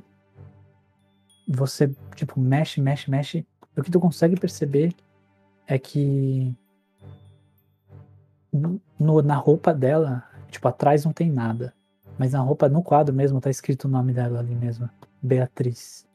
você, 1.48 1.96
tipo, 2.16 2.40
mexe, 2.40 2.82
mexe, 2.82 3.12
mexe. 3.12 3.46
O 3.78 3.84
que 3.84 3.92
tu 3.92 4.00
consegue 4.00 4.36
perceber 4.36 4.96
é 5.68 5.78
que 5.78 6.58
no- 8.52 8.82
no- 9.00 9.22
na 9.22 9.36
roupa 9.36 9.72
dela, 9.76 10.28
tipo, 10.50 10.68
atrás 10.68 11.06
não 11.06 11.14
tem 11.14 11.32
nada. 11.32 11.72
Mas 12.18 12.34
na 12.34 12.40
roupa, 12.40 12.68
no 12.68 12.82
quadro 12.82 13.14
mesmo, 13.14 13.40
tá 13.40 13.50
escrito 13.52 13.86
o 13.86 13.92
nome 13.92 14.14
dela 14.14 14.40
ali 14.40 14.56
mesmo. 14.56 14.90
Beatriz. 15.22 16.08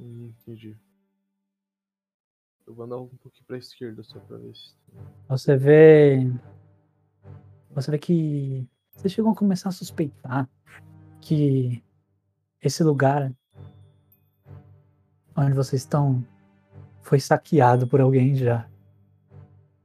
Hum, 0.00 0.32
entendi. 0.40 0.74
Eu 2.66 2.74
vou 2.74 2.86
andar 2.86 2.96
um 2.96 3.08
pouquinho 3.08 3.44
pra 3.46 3.58
esquerda 3.58 4.02
só 4.02 4.18
pra 4.20 4.38
ver 4.38 4.54
se. 4.56 4.74
Você 5.28 5.56
vê. 5.58 6.26
Você 7.80 7.90
vê 7.90 7.98
que. 7.98 8.68
Você 8.90 9.08
chegou 9.08 9.32
a 9.32 9.34
começar 9.34 9.68
a 9.68 9.72
suspeitar 9.72 10.48
que 11.20 11.82
esse 12.60 12.82
lugar 12.82 13.32
onde 15.36 15.52
vocês 15.52 15.82
estão 15.82 16.24
foi 17.00 17.20
saqueado 17.20 17.86
por 17.86 18.00
alguém 18.00 18.34
já. 18.34 18.68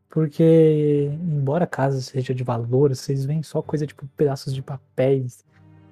Porque, 0.10 1.10
embora 1.22 1.64
a 1.64 1.68
casa 1.68 2.02
seja 2.02 2.34
de 2.34 2.44
valor, 2.44 2.96
vocês 2.96 3.26
veem 3.26 3.42
só 3.42 3.62
coisa 3.62 3.88
tipo 3.88 4.08
pedaços 4.16 4.54
de 4.54 4.62
papéis 4.62 5.44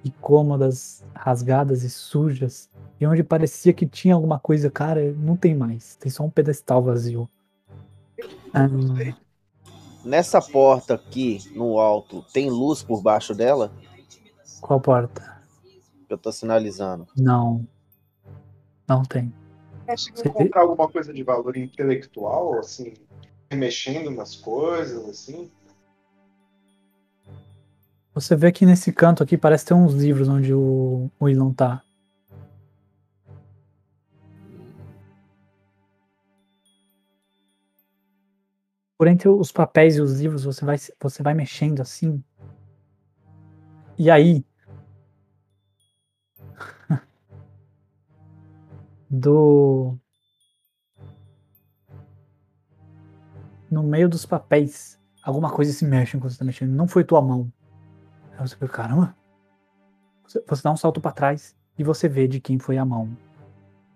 e 0.04 0.12
cômodas 0.12 1.04
rasgadas 1.16 1.84
e 1.84 1.90
sujas. 1.90 2.70
E 3.00 3.08
onde 3.08 3.24
parecia 3.24 3.74
que 3.74 3.88
tinha 3.88 4.14
alguma 4.14 4.40
coisa, 4.40 4.70
cara, 4.70 5.12
não 5.14 5.36
tem 5.36 5.56
mais. 5.56 5.96
Tem 5.96 6.12
só 6.12 6.24
um 6.24 6.30
pedestal 6.30 6.84
vazio. 6.84 7.30
Ah, 8.54 8.68
Nessa 10.04 10.42
porta 10.42 10.96
aqui, 10.96 11.40
no 11.56 11.80
alto, 11.80 12.26
tem 12.34 12.50
luz 12.50 12.82
por 12.82 13.02
baixo 13.02 13.34
dela? 13.36 13.72
qual 14.62 14.80
porta? 14.80 15.42
Que 16.08 16.14
eu 16.14 16.18
tô 16.18 16.32
sinalizando. 16.32 17.08
Não. 17.18 17.68
Não 18.88 19.04
tem. 19.04 19.34
Conseguiu 19.88 20.24
encontrar 20.26 20.62
alguma 20.62 20.88
coisa 20.90 21.14
de 21.14 21.24
valor 21.24 21.58
intelectual, 21.58 22.60
assim, 22.60 22.94
mexendo 23.52 24.12
nas 24.12 24.36
coisas, 24.36 25.08
assim? 25.10 25.52
Você 28.14 28.36
vê 28.36 28.52
que 28.52 28.66
nesse 28.66 28.92
canto 28.92 29.24
aqui 29.24 29.38
parece 29.38 29.66
ter 29.66 29.74
uns 29.74 29.94
livros 29.94 30.28
onde 30.28 30.54
o, 30.54 31.10
o 31.20 31.30
Elon 31.30 31.54
tá. 31.54 31.82
Por 39.02 39.08
entre 39.08 39.28
os 39.28 39.52
papéis 39.52 39.96
e 39.96 40.02
os 40.02 40.20
livros, 40.20 40.44
você 40.44 40.64
vai, 40.64 40.78
você 40.78 41.24
vai 41.24 41.34
mexendo 41.34 41.82
assim. 41.82 42.24
E 43.98 44.12
aí. 44.12 44.46
Do. 49.10 49.98
No 53.72 53.82
meio 53.82 54.08
dos 54.08 54.24
papéis, 54.24 55.02
alguma 55.24 55.52
coisa 55.52 55.74
se 55.74 55.84
mexe 55.84 56.16
enquanto 56.16 56.34
você 56.34 56.38
tá 56.38 56.46
mexendo. 56.46 56.70
Não 56.70 56.88
foi 56.88 57.04
tua 57.04 57.24
mão. 57.24 57.52
Aí 58.34 58.48
você 58.48 58.54
fica, 58.54 58.68
caramba. 58.68 59.18
Você, 60.28 60.44
você 60.48 60.62
dá 60.62 60.72
um 60.72 60.78
salto 60.78 61.02
pra 61.02 61.12
trás 61.12 61.58
e 61.76 61.84
você 61.84 62.08
vê 62.08 62.28
de 62.28 62.40
quem 62.40 62.60
foi 62.60 62.78
a 62.78 62.86
mão 62.86 63.18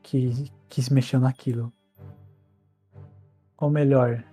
que, 0.02 0.52
que 0.68 0.82
se 0.82 0.92
mexeu 0.92 1.20
naquilo. 1.20 1.72
Ou 3.56 3.70
melhor, 3.70 4.26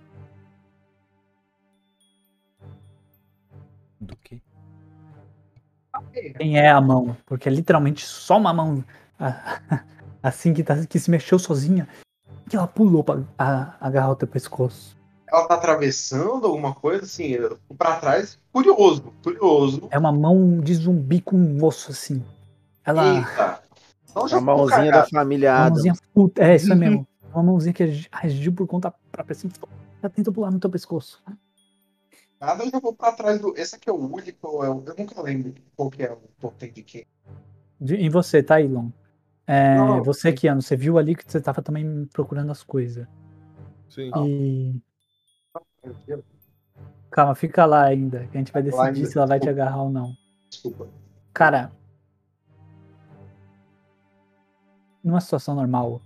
Do 4.03 4.15
que? 4.17 4.41
quem 6.37 6.57
é 6.57 6.69
a 6.69 6.81
mão? 6.81 7.15
Porque 7.25 7.47
é 7.47 7.51
literalmente 7.51 8.05
só 8.05 8.37
uma 8.37 8.53
mão 8.53 8.83
ah, 9.19 9.59
assim 10.23 10.53
que, 10.53 10.63
tá, 10.63 10.85
que 10.85 10.99
se 10.99 11.09
mexeu 11.11 11.37
sozinha 11.37 11.87
que 12.49 12.55
ela 12.57 12.67
pulou 12.67 13.03
pra 13.03 13.21
a- 13.37 13.75
agarrar 13.79 14.11
o 14.11 14.15
teu 14.15 14.27
pescoço. 14.27 14.97
Ela 15.27 15.47
tá 15.47 15.55
atravessando 15.55 16.45
alguma 16.45 16.73
coisa, 16.75 17.03
assim, 17.05 17.35
pra 17.77 17.95
trás, 17.95 18.37
curioso, 18.51 19.11
curioso. 19.23 19.87
É 19.89 19.97
uma 19.97 20.11
mão 20.11 20.59
de 20.59 20.75
zumbi 20.75 21.21
com 21.21 21.35
um 21.35 21.63
osso 21.63 21.89
assim. 21.91 22.23
Ela. 22.85 23.15
Eita. 23.19 23.63
Então 24.11 24.27
já 24.27 24.37
A 24.37 24.41
mãozinha 24.41 24.91
da 24.91 25.05
família 25.07 25.49
Uma 25.51 25.59
Adams. 25.65 25.71
mãozinha 25.85 25.93
puta. 26.13 26.43
É, 26.43 26.55
isso 26.55 26.71
é 26.71 26.75
mesmo. 26.75 27.07
Uma 27.33 27.41
mãozinha 27.41 27.73
que 27.73 27.81
agi- 27.83 28.07
agiu 28.11 28.53
por 28.53 28.67
conta 28.67 28.93
própria 29.11 29.33
assim. 29.33 29.49
Ela 30.03 30.09
tenta 30.11 30.31
pular 30.31 30.51
no 30.51 30.59
teu 30.59 30.69
pescoço. 30.69 31.23
Nada, 32.45 32.65
eu 32.65 32.69
já 32.69 32.79
vou 32.79 32.93
pra 32.93 33.13
trás 33.13 33.39
do. 33.39 33.53
Esse 33.57 33.77
aqui 33.77 33.89
é 33.89 33.93
o 33.93 33.95
único, 33.95 34.45
ou 34.45 34.65
é 34.65 34.69
o- 34.69 34.83
eu 34.85 34.95
nunca 34.97 35.21
lembro 35.21 35.53
qual 35.77 35.89
que 35.89 36.03
é 36.03 36.11
o 36.11 36.17
totem 36.41 36.73
de 36.73 36.83
quem. 36.83 37.05
De- 37.79 37.95
em 37.95 38.09
você, 38.09 38.43
tá, 38.43 38.59
Elon? 38.59 38.89
É, 39.47 39.77
Não, 39.77 40.03
você, 40.03 40.33
Keanu, 40.33 40.61
você 40.61 40.75
viu 40.75 40.97
ali 40.97 41.15
que 41.15 41.23
você 41.29 41.39
tava 41.39 41.61
também 41.61 42.05
procurando 42.11 42.51
as 42.51 42.61
coisas. 42.61 43.07
Sim. 43.89 44.11
E. 44.27 44.81
Calma, 47.09 47.33
fica 47.33 47.65
lá 47.65 47.85
ainda. 47.85 48.27
Que 48.27 48.37
a 48.37 48.39
gente 48.41 48.51
vai 48.51 48.61
decidir 48.61 48.83
ainda. 48.87 49.05
se 49.05 49.17
ela 49.17 49.27
vai 49.27 49.39
te 49.39 49.47
agarrar 49.47 49.81
ou 49.83 49.89
não. 49.89 50.13
Desculpa. 50.49 50.89
Cara. 51.33 51.71
Numa 55.01 55.21
situação 55.21 55.55
normal, 55.55 56.01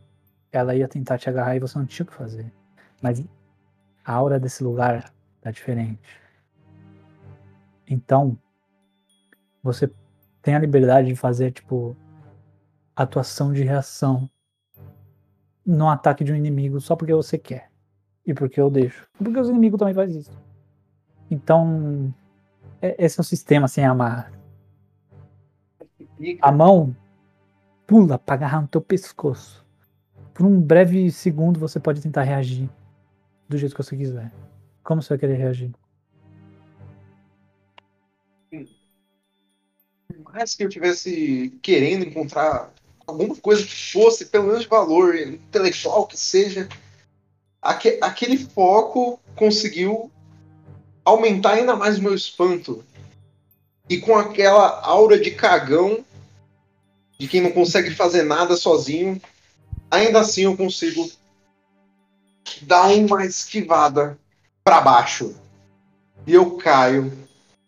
ela 0.52 0.76
ia 0.76 0.88
tentar 0.88 1.18
te 1.18 1.30
agarrar 1.30 1.56
e 1.56 1.60
você 1.60 1.78
não 1.80 1.86
tinha 1.86 2.04
o 2.04 2.08
que 2.08 2.14
fazer. 2.14 2.52
Mas 3.02 3.24
a 4.06 4.14
aura 4.14 4.40
desse 4.40 4.64
lugar 4.64 5.12
tá 5.42 5.50
diferente. 5.52 6.00
Então, 7.88 8.38
você 9.64 9.90
tem 10.42 10.56
a 10.56 10.60
liberdade 10.60 11.08
de 11.08 11.16
fazer, 11.16 11.52
tipo, 11.52 11.96
atuação 12.96 13.54
de 13.54 13.64
reação 13.64 14.30
no 15.66 15.90
ataque 15.90 16.24
de 16.24 16.32
um 16.32 16.36
inimigo 16.36 16.80
só 16.80 16.96
porque 16.96 17.14
você 17.14 17.38
quer. 17.38 17.70
E 18.26 18.34
porque 18.34 18.60
eu 18.60 18.70
deixo. 18.70 19.08
Porque 19.18 19.40
os 19.40 19.50
inimigos 19.50 19.80
também 19.80 19.94
fazem 19.94 20.20
isso. 20.20 20.32
Então, 21.30 22.14
é- 22.82 23.06
esse 23.06 23.20
é 23.20 23.22
o 23.22 23.24
sistema 23.24 23.68
sem 23.68 23.86
amarra. 23.86 24.32
A 26.42 26.52
mão 26.52 26.96
pula 27.86 28.18
pra 28.18 28.36
agarrar 28.36 28.62
no 28.62 28.68
teu 28.68 28.82
pescoço. 28.82 29.66
Por 30.34 30.46
um 30.46 30.60
breve 30.62 31.10
segundo 31.12 31.60
você 31.60 31.80
pode 31.80 32.02
tentar 32.02 32.24
reagir 32.24 32.70
do 33.48 33.58
jeito 33.58 33.76
que 33.76 33.84
você 33.84 33.96
quiser. 33.96 34.32
Como 34.84 35.02
você 35.02 35.10
vai 35.10 35.18
querer 35.18 35.36
reagir? 35.36 35.72
Mais 40.34 40.56
que 40.56 40.64
eu 40.64 40.70
tivesse 40.70 41.54
querendo 41.62 42.06
encontrar 42.06 42.72
alguma 43.06 43.36
coisa 43.36 43.64
que 43.64 43.92
fosse, 43.92 44.26
pelo 44.26 44.48
menos 44.48 44.62
de 44.62 44.68
valor 44.68 45.16
intelectual 45.16 46.06
que 46.06 46.18
seja, 46.18 46.68
aque- 47.62 48.00
aquele 48.02 48.38
foco 48.38 49.20
conseguiu 49.36 50.12
aumentar 51.06 51.54
ainda 51.54 51.76
mais 51.76 51.98
o 51.98 52.04
meu 52.04 52.14
espanto. 52.14 52.84
E 53.90 53.98
com 54.00 54.16
aquela 54.18 54.82
aura 54.82 55.18
de 55.18 55.32
cagão, 55.32 56.04
de 57.18 57.28
quem 57.28 57.42
não 57.42 57.52
consegue 57.52 57.92
fazer 57.96 58.24
nada 58.24 58.58
sozinho, 58.58 59.22
ainda 59.90 60.20
assim 60.20 60.44
eu 60.44 60.58
consigo 60.58 61.10
dar 62.64 62.88
uma 62.94 63.26
esquivada 63.26 64.20
para 64.64 64.82
baixo. 64.82 65.36
E 66.26 66.34
eu 66.34 66.58
caio 66.58 67.12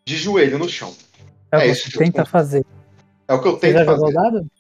de 0.06 0.18
joelho 0.18 0.60
no 0.60 0.68
chão. 0.68 0.94
É, 1.52 1.58
o 1.58 1.60
É 1.60 1.66
que 1.66 1.72
isso 1.72 1.84
você 1.84 1.92
que 1.92 1.98
eu 1.98 2.06
tenta 2.06 2.26
fazer. 2.26 2.66
É 3.28 3.34
o 3.34 3.42
que 3.42 3.48
eu 3.48 3.54
Você 3.54 3.60
tento 3.60 3.74
já 3.74 3.86
fazer. 3.86 3.98
jogou 3.98 4.14
dado? 4.14 4.52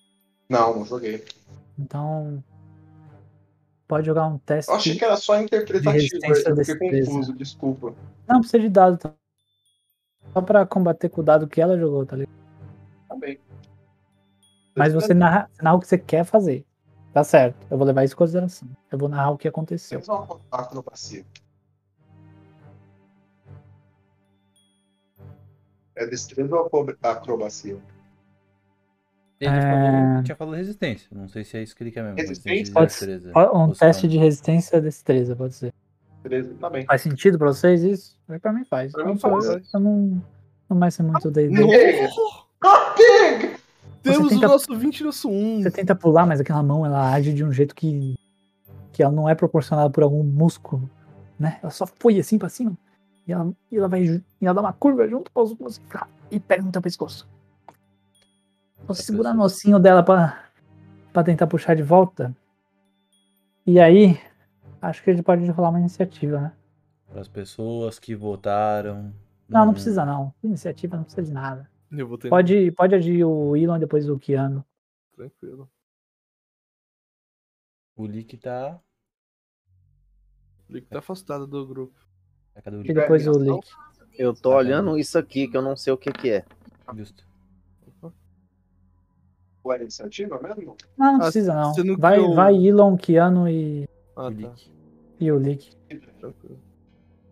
Não, 0.50 0.76
não 0.80 0.86
joguei. 0.86 1.26
Então. 1.78 2.44
Pode 3.88 4.06
jogar 4.06 4.28
um 4.28 4.38
teste. 4.38 4.70
Eu 4.70 4.78
achei 4.78 4.96
que 4.96 5.04
era 5.04 5.18
só 5.18 5.40
interpretativo, 5.42 6.20
eu 6.24 6.66
fiquei 6.66 7.04
confuso, 7.06 7.34
desculpa. 7.34 7.96
Não 8.28 8.40
precisa 8.40 8.60
de 8.60 8.70
dado. 8.70 8.98
Tá? 8.98 9.12
Só 10.32 10.42
pra 10.42 10.64
combater 10.66 11.10
com 11.10 11.22
o 11.22 11.24
dado 11.24 11.48
que 11.48 11.60
ela 11.60 11.78
jogou, 11.78 12.06
tá 12.06 12.16
ligado? 12.16 12.32
Tá 13.08 13.16
bem. 13.16 13.40
Mas 14.76 14.94
você 14.94 15.14
narra, 15.16 15.50
você 15.52 15.64
narra 15.64 15.76
o 15.76 15.80
que 15.80 15.88
você 15.88 15.98
quer 15.98 16.24
fazer. 16.24 16.64
Tá 17.12 17.24
certo. 17.24 17.58
Eu 17.72 17.78
vou 17.80 17.88
levar 17.88 18.04
isso 18.04 18.14
em 18.14 18.18
consideração. 18.18 18.70
Eu 18.92 19.00
vou 19.00 19.10
narrar 19.10 19.32
o 19.32 19.38
que 19.38 19.48
aconteceu. 19.48 20.00
Temos 20.00 20.08
uma 20.08 20.40
acrobacia. 20.52 21.26
É 26.00 26.06
destreza 26.08 26.56
ou 26.56 26.66
acro- 26.66 26.98
acrobacia? 27.04 27.78
Ele 29.40 29.50
É. 29.56 29.62
falou, 29.62 30.24
tinha 30.24 30.36
falado 30.36 30.56
resistência. 30.56 31.08
Não 31.12 31.28
sei 31.28 31.44
se 31.44 31.58
é 31.58 31.64
isso 31.64 31.76
que 31.76 31.84
ele 31.84 31.92
quer 31.92 32.04
mesmo. 32.04 32.18
Resistência? 32.18 32.74
Pode 32.74 32.88
destreza. 32.88 33.32
um 33.54 33.72
teste 33.72 34.04
não. 34.04 34.10
de 34.12 34.18
resistência 34.18 34.78
e 34.78 34.82
destreza, 34.82 35.36
pode 35.36 35.54
ser. 35.56 35.74
Beleza, 36.24 36.54
tá 36.60 36.70
bem. 36.70 36.86
Faz 36.86 37.02
sentido 37.02 37.38
pra 37.38 37.48
vocês 37.48 37.82
isso? 37.84 38.18
Pra 38.42 38.52
mim 38.52 38.66
faz. 38.66 38.92
Pra 38.92 39.04
eu, 39.04 39.08
mim 39.08 39.18
sou- 39.18 39.32
faz. 39.32 39.46
eu- 39.46 39.62
eu 39.74 39.80
não, 39.80 40.22
não 40.70 40.78
vai 40.80 40.92
ser 40.92 41.04
muito 41.04 41.32
D&D. 41.32 41.56
Pega! 42.98 43.60
Temos 44.04 44.30
tenta- 44.30 44.46
o 44.48 44.50
nosso 44.50 44.76
20 44.78 45.00
e 45.00 45.04
nosso 45.04 45.30
1. 45.30 45.62
Você 45.64 45.72
tenta 45.72 45.96
pular, 45.96 46.26
mas 46.26 46.40
aquela 46.40 46.64
mão 46.64 46.86
ela 46.86 47.12
age 47.14 47.34
de 47.34 47.44
um 47.44 47.52
jeito 47.52 47.76
que 47.76 48.16
que 48.92 49.04
ela 49.04 49.12
não 49.14 49.30
é 49.30 49.36
proporcionada 49.36 49.90
por 49.90 50.04
algum 50.04 50.24
músculo, 50.24 50.90
né? 51.40 51.58
Ela 51.62 51.72
só 51.72 51.86
foi 51.88 52.20
assim 52.20 52.38
pra 52.38 52.50
cima 52.50 52.78
e 53.30 53.32
ela, 53.32 53.54
e 53.72 53.78
ela 53.78 53.88
vai 53.88 54.04
e 54.04 54.24
ela 54.42 54.56
dá 54.56 54.62
uma 54.62 54.74
curva 54.74 55.08
junto 55.08 55.32
com 55.32 55.44
os 55.44 55.54
músculos 55.54 55.80
e 56.32 56.40
pega 56.40 56.64
no 56.64 56.72
teu 56.72 56.82
pescoço. 56.82 57.30
Você 58.88 59.04
segura 59.04 59.34
no 59.34 59.44
ossinho 59.44 59.80
dela 59.80 60.02
pra, 60.02 60.50
pra 61.14 61.24
tentar 61.24 61.46
puxar 61.46 61.76
de 61.76 61.84
volta. 61.84 62.36
E 63.68 63.80
aí, 63.80 64.20
acho 64.82 65.04
que 65.04 65.12
a 65.12 65.14
gente 65.14 65.24
pode 65.24 65.46
rolar 65.52 65.70
uma 65.70 65.80
iniciativa, 65.80 66.42
né? 66.42 66.54
Para 67.08 67.22
as 67.22 67.28
pessoas 67.28 68.00
que 68.00 68.16
votaram. 68.16 69.14
Não, 69.48 69.66
não 69.66 69.74
precisa 69.74 70.04
não. 70.04 70.34
Iniciativa 70.44 70.98
não 70.98 71.04
precisa 71.04 71.28
de 71.28 71.32
nada. 71.32 71.70
Eu 71.92 72.08
vou 72.08 72.18
tentar. 72.18 72.36
Pode, 72.36 72.72
pode 72.72 72.96
agir 72.96 73.24
o 73.24 73.56
Elon 73.56 73.78
e 73.78 73.80
depois 73.80 74.10
o 74.10 74.18
Keanu. 74.18 74.66
Tranquilo. 75.16 75.70
O 77.96 78.08
Lick 78.08 78.38
tá. 78.38 78.80
O 80.68 80.74
Lick 80.74 80.88
tá 80.88 80.98
afastado 80.98 81.46
do 81.46 81.68
grupo. 81.68 82.09
E 82.84 82.94
depois 82.94 83.28
o 83.28 83.32
Lick. 83.38 83.68
Eu 84.18 84.34
tô 84.34 84.54
olhando 84.54 84.98
isso 84.98 85.18
aqui 85.18 85.48
que 85.48 85.56
eu 85.56 85.62
não 85.62 85.76
sei 85.78 85.94
o 85.94 85.98
que 85.98 86.12
que 86.12 86.30
é. 86.32 86.46
Justo. 86.96 87.24
Ou 89.64 89.74
é 89.74 89.82
iniciativa 89.82 90.40
mesmo? 90.42 90.76
Não, 90.98 91.14
não 91.14 91.16
Ah, 91.18 91.20
precisa 91.24 91.54
não. 91.54 91.74
você 91.74 91.84
não 91.84 91.98
Vai, 91.98 92.18
criou- 92.18 92.36
vai 92.36 92.56
Elon, 92.68 92.98
Keanu 92.98 93.48
e, 93.50 93.88
Ah, 94.16 94.32
tá. 94.32 94.54
e 95.20 95.32
o 95.32 95.38
Lick. 95.38 95.72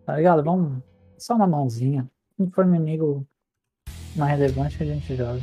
Tá 0.06 0.16
ligado? 0.16 0.42
Vamos. 0.44 0.82
Só 1.18 1.34
uma 1.34 1.46
mãozinha. 1.46 2.08
Se 2.36 2.50
for 2.50 2.64
inimigo 2.66 3.26
mais 4.16 4.38
relevante, 4.38 4.82
a 4.82 4.86
gente 4.86 5.16
joga. 5.16 5.40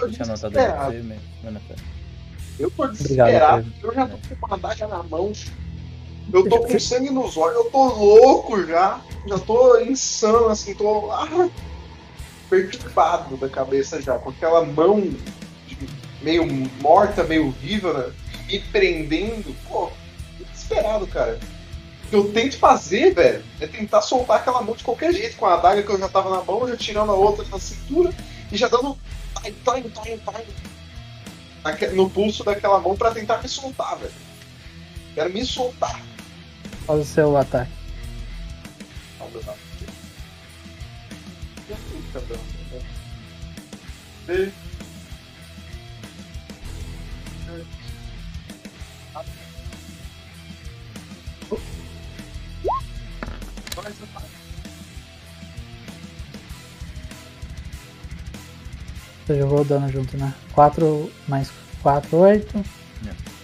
Deixa 0.00 0.22
anotado 0.22 0.50
desesperado. 0.54 0.92
aí 0.92 1.02
pra 1.02 1.02
você, 1.02 1.02
fé. 1.60 1.74
Eu 2.58 2.70
desesperado, 2.92 3.66
eu 3.82 3.94
já 3.94 4.08
tô 4.08 4.16
com 4.40 4.46
uma 4.46 4.56
adaga 4.56 4.86
na 4.88 5.02
mão. 5.02 5.32
Eu 6.32 6.48
tô 6.48 6.60
com 6.60 6.78
sangue 6.78 7.10
nos 7.10 7.36
olhos, 7.36 7.56
eu 7.56 7.70
tô 7.70 7.84
louco 7.84 8.64
já. 8.66 9.00
Já 9.26 9.38
tô 9.38 9.78
insano, 9.80 10.48
assim, 10.48 10.74
tô 10.74 11.10
ah, 11.10 11.48
perturbado 12.48 13.36
da 13.36 13.48
cabeça 13.48 14.00
já, 14.00 14.18
com 14.18 14.30
aquela 14.30 14.64
mão 14.64 15.10
meio 16.22 16.46
morta, 16.80 17.24
meio 17.24 17.50
viva, 17.50 17.92
né, 17.92 18.12
me 18.46 18.58
prendendo. 18.58 19.54
Pô, 19.68 19.90
desesperado, 20.38 21.06
cara. 21.06 21.38
O 22.04 22.08
que 22.08 22.16
eu 22.16 22.32
tento 22.32 22.58
fazer, 22.58 23.14
velho, 23.14 23.44
é 23.60 23.66
tentar 23.66 24.00
soltar 24.00 24.38
aquela 24.38 24.62
mão 24.62 24.74
de 24.74 24.82
qualquer 24.82 25.12
jeito, 25.12 25.36
com 25.36 25.46
a 25.46 25.54
adaga 25.54 25.82
que 25.82 25.90
eu 25.90 25.98
já 25.98 26.08
tava 26.08 26.30
na 26.30 26.42
mão, 26.42 26.66
já 26.66 26.76
tirando 26.76 27.12
a 27.12 27.14
outra 27.14 27.44
na 27.50 27.58
cintura 27.58 28.14
e 28.50 28.56
já 28.56 28.68
dando 28.68 28.96
time, 29.42 29.60
time, 29.64 29.90
time, 29.92 30.18
time 30.18 31.94
no 31.94 32.08
pulso 32.08 32.44
daquela 32.44 32.80
mão 32.80 32.96
pra 32.96 33.10
tentar 33.10 33.42
me 33.42 33.48
soltar, 33.48 33.98
velho. 33.98 34.12
Quero 35.14 35.30
me 35.30 35.44
soltar. 35.44 36.00
Faz 36.88 37.00
o 37.00 37.04
seu 37.04 37.36
ataque. 37.36 37.70
E- 44.28 44.52
Você 59.26 59.38
jogou 59.38 59.60
o 59.60 59.64
dano 59.64 59.90
junto, 59.92 60.16
né? 60.16 60.32
4 60.52 61.10
mais 61.26 61.50
4, 61.82 62.16
8. 62.16 62.64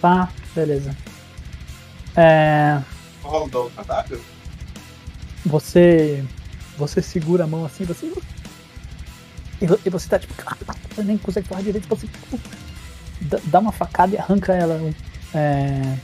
Tá, 0.01 0.29
beleza. 0.55 0.95
É, 2.15 2.81
O 3.27 3.71
cadáver? 3.75 4.19
você. 5.45 6.23
Você 6.77 7.01
segura 7.01 7.45
a 7.45 7.47
mão 7.47 7.65
assim, 7.65 7.85
você. 7.85 8.11
E 9.61 9.65
vo- 9.67 9.79
e 9.85 9.89
você 9.89 10.09
tá 10.09 10.19
tipo. 10.19 10.33
Você 10.93 11.03
nem 11.03 11.17
consegue 11.17 11.47
falar 11.47 11.61
direito, 11.61 11.87
você 11.87 12.07
tipo, 12.07 12.39
dá- 13.21 13.39
dá 13.45 13.59
uma 13.59 13.71
facada 13.71 14.13
e 14.15 14.17
arranca 14.17 14.53
ela 14.53 14.79
é, 15.33 15.97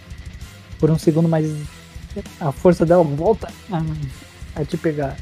por 0.80 0.90
um 0.90 0.98
segundo, 0.98 1.28
mas 1.28 1.46
a 2.40 2.52
força 2.52 2.86
dela 2.86 3.04
volta 3.04 3.50
a, 3.72 4.62
a 4.62 4.66
te 4.66 4.78
pegar. 4.78 5.18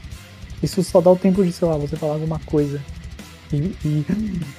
Isso 0.61 0.84
só 0.84 1.01
dá 1.01 1.09
o 1.11 1.15
tempo 1.15 1.43
de, 1.43 1.51
sei 1.51 1.67
lá, 1.67 1.77
você 1.77 1.95
falar 1.95 2.13
alguma 2.13 2.39
coisa 2.39 2.81
e, 3.51 3.57
e 3.85 4.05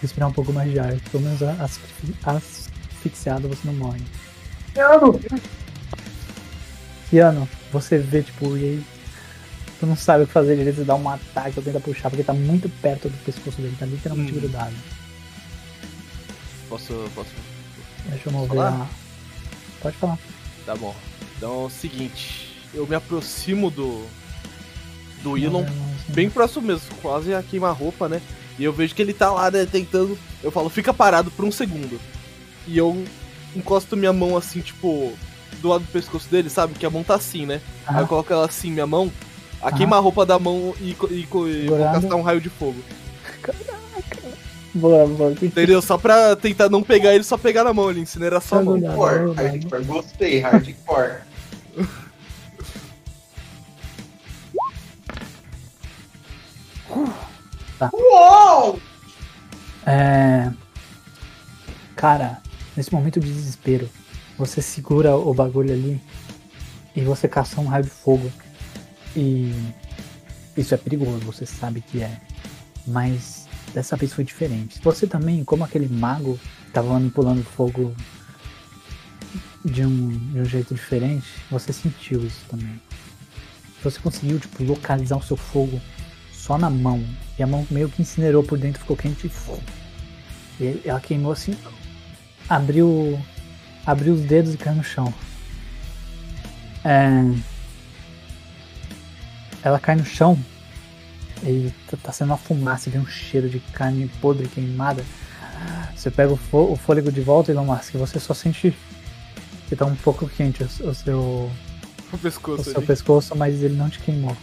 respirar 0.01 0.29
um 0.29 0.33
pouco 0.33 0.53
mais 0.53 0.71
de 0.73 0.79
ar. 0.81 0.95
Pelo 1.13 1.23
menos 1.23 1.41
asfi- 1.43 2.15
asfixiado 2.25 3.49
você 3.49 3.61
não 3.65 3.75
morre. 3.75 4.01
Piano! 4.75 5.21
Piano, 7.11 7.49
você 7.73 7.99
vê, 7.99 8.23
tipo, 8.23 8.57
e 8.57 8.65
aí 8.65 8.85
tu 9.81 9.87
não 9.87 9.97
sabe 9.97 10.25
o 10.25 10.27
que 10.27 10.33
fazer 10.33 10.57
direito, 10.57 10.85
dá 10.85 10.95
um 10.95 11.09
ataque 11.09 11.59
ou 11.59 11.63
tenta 11.65 11.81
puxar, 11.81 12.09
porque 12.09 12.23
tá 12.23 12.33
muito 12.33 12.69
perto 12.81 13.09
do 13.09 13.25
pescoço 13.25 13.61
dele, 13.61 13.77
tá 13.79 13.87
literalmente 13.87 14.33
Hum. 14.33 14.41
grudado. 14.41 14.75
Posso. 16.69 17.11
posso... 17.15 17.31
Deixa 18.07 18.29
eu 18.29 18.33
mover 18.33 18.61
a... 18.61 18.87
Pode 19.83 19.97
falar. 19.97 20.19
Tá 20.65 20.77
bom. 20.77 20.95
Então 21.37 21.63
é 21.63 21.67
o 21.67 21.71
seguinte. 21.71 22.55
Eu 22.73 22.87
me 22.87 22.95
aproximo 22.95 23.71
do. 23.71 24.07
Do 25.23 25.37
Elon. 25.37 25.65
Bem 26.09 26.31
próximo 26.31 26.67
mesmo, 26.67 26.95
quase 27.03 27.35
a 27.35 27.43
queima-roupa, 27.43 28.09
né? 28.09 28.23
E 28.59 28.65
eu 28.65 28.73
vejo 28.73 28.95
que 28.95 29.03
ele 29.03 29.13
tá 29.13 29.31
lá, 29.33 29.51
né, 29.51 29.67
tentando. 29.67 30.19
Eu 30.43 30.51
falo, 30.51 30.69
fica 30.69 30.95
parado 30.95 31.31
por 31.31 31.45
um 31.45 31.53
segundo. 31.53 32.01
E 32.67 32.77
eu 32.77 33.05
encosto 33.57 33.97
minha 33.97 34.13
mão 34.13 34.37
assim, 34.37 34.61
tipo, 34.61 35.13
do 35.61 35.69
lado 35.69 35.85
do 35.85 35.93
pescoço 35.93 36.29
dele, 36.31 36.49
sabe? 36.49 36.75
Que 36.75 36.87
a 36.87 36.91
mão 36.91 37.03
tá 37.05 37.15
assim, 37.15 37.47
né? 37.47 37.61
Aí 37.87 38.01
eu 38.01 38.07
coloco 38.07 38.33
ela 38.33 38.47
assim, 38.47 38.71
minha 38.71 38.87
mão, 38.87 39.11
a 39.61 39.69
Aham. 39.69 39.77
queima-roupa 39.77 40.25
da 40.25 40.39
mão 40.39 40.75
e, 40.81 40.97
e, 41.11 41.21
e 41.21 41.67
vou 41.67 41.79
castar 41.79 42.15
um 42.17 42.23
raio 42.23 42.41
de 42.41 42.49
fogo. 42.49 42.81
Boa, 44.73 45.07
boa. 45.07 45.33
Entendeu? 45.43 45.83
Só 45.83 45.99
pra 45.99 46.37
tentar 46.37 46.69
não 46.69 46.83
pegar 46.83 47.15
ele, 47.15 47.25
só 47.25 47.37
pegar 47.37 47.65
na 47.65 47.73
mão 47.73 47.89
ali, 47.89 48.01
incineração 48.01 48.59
a 48.59 48.63
mão. 48.63 48.81
Hardcore, 48.81 49.35
hardcore. 49.37 49.85
Gostei, 49.85 50.41
hardcore. 50.41 51.15
Tá. 57.79 57.91
Uou! 57.93 58.79
É. 59.87 60.51
Cara, 61.97 62.39
nesse 62.77 62.93
momento 62.93 63.19
de 63.21 63.33
desespero, 63.33 63.89
você 64.41 64.63
segura 64.63 65.15
o 65.15 65.35
bagulho 65.35 65.73
ali 65.73 66.01
e 66.97 67.03
você 67.03 67.29
caça 67.29 67.61
um 67.61 67.67
raio 67.67 67.85
de 67.85 67.91
fogo. 67.91 68.33
E 69.15 69.53
isso 70.57 70.75
é 70.75 70.79
perigoso, 70.79 71.19
você 71.19 71.45
sabe 71.45 71.83
que 71.83 72.03
é. 72.03 72.21
Mas 72.87 73.47
dessa 73.75 73.97
vez 73.97 74.13
foi 74.15 74.25
diferente. 74.25 74.81
Você 74.83 75.07
também, 75.07 75.45
como 75.45 75.63
aquele 75.63 75.89
mago 75.89 76.41
que 76.65 76.73
tava 76.73 76.93
manipulando 76.95 77.43
fogo 77.43 77.95
de 79.63 79.85
um, 79.85 80.09
de 80.33 80.41
um 80.41 80.45
jeito 80.45 80.75
diferente, 80.75 81.27
você 81.51 81.73
sentiu 81.73 82.25
isso 82.25 82.41
também. 82.49 82.81
Você 83.85 84.01
conseguiu, 84.01 84.39
tipo, 84.39 84.65
localizar 84.65 85.19
o 85.19 85.23
seu 85.23 85.37
fogo 85.37 85.81
só 86.33 86.57
na 86.57 86.71
mão. 86.71 87.05
E 87.39 87.43
a 87.43 87.47
mão 87.47 87.67
meio 87.71 87.91
que 87.91 88.01
incinerou 88.01 88.43
por 88.43 88.59
dentro, 88.59 88.81
ficou 88.81 88.97
quente 88.97 89.27
e 89.27 89.31
fogo. 89.31 89.63
E 90.59 90.81
ela 90.85 91.01
queimou 91.01 91.33
assim, 91.33 91.57
abriu, 92.49 93.19
abriu 93.87 94.15
os 94.15 94.21
dedos 94.21 94.55
e 94.55 94.57
caiu 94.57 94.77
no 94.77 94.85
chão. 94.85 95.13
É, 96.85 97.23
ela 99.63 99.79
cai 99.79 99.95
no 99.97 100.05
chão 100.05 100.39
e 101.43 101.73
tá, 101.91 101.97
tá 102.03 102.13
sendo 102.13 102.29
uma 102.29 102.37
fumaça, 102.39 102.91
vem 102.91 103.01
um 103.01 103.07
cheiro 103.07 103.49
de 103.49 103.61
carne 103.73 104.09
podre 104.21 104.49
queimada. 104.49 105.05
Você 105.95 106.11
pega 106.11 106.33
o, 106.33 106.37
fô- 106.37 106.73
o 106.73 106.77
fôlego 106.77 107.13
de 107.13 107.21
volta, 107.21 107.51
Elon 107.53 107.65
Musk, 107.67 107.95
e 107.95 107.99
você 107.99 108.19
só 108.19 108.33
sente 108.33 108.75
que 109.69 109.77
tá 109.77 109.85
um 109.85 109.95
pouco 109.97 110.27
quente 110.29 110.63
o, 110.63 110.67
o 110.89 110.95
seu, 110.95 111.51
O 112.13 112.19
pescoço 112.19 112.63
o 112.63 112.65
seu 112.65 112.79
ali. 112.79 112.87
pescoço, 112.87 113.37
mas 113.37 113.63
ele 113.63 113.77
não 113.77 113.91
te 113.91 113.99
queimou. 113.99 114.35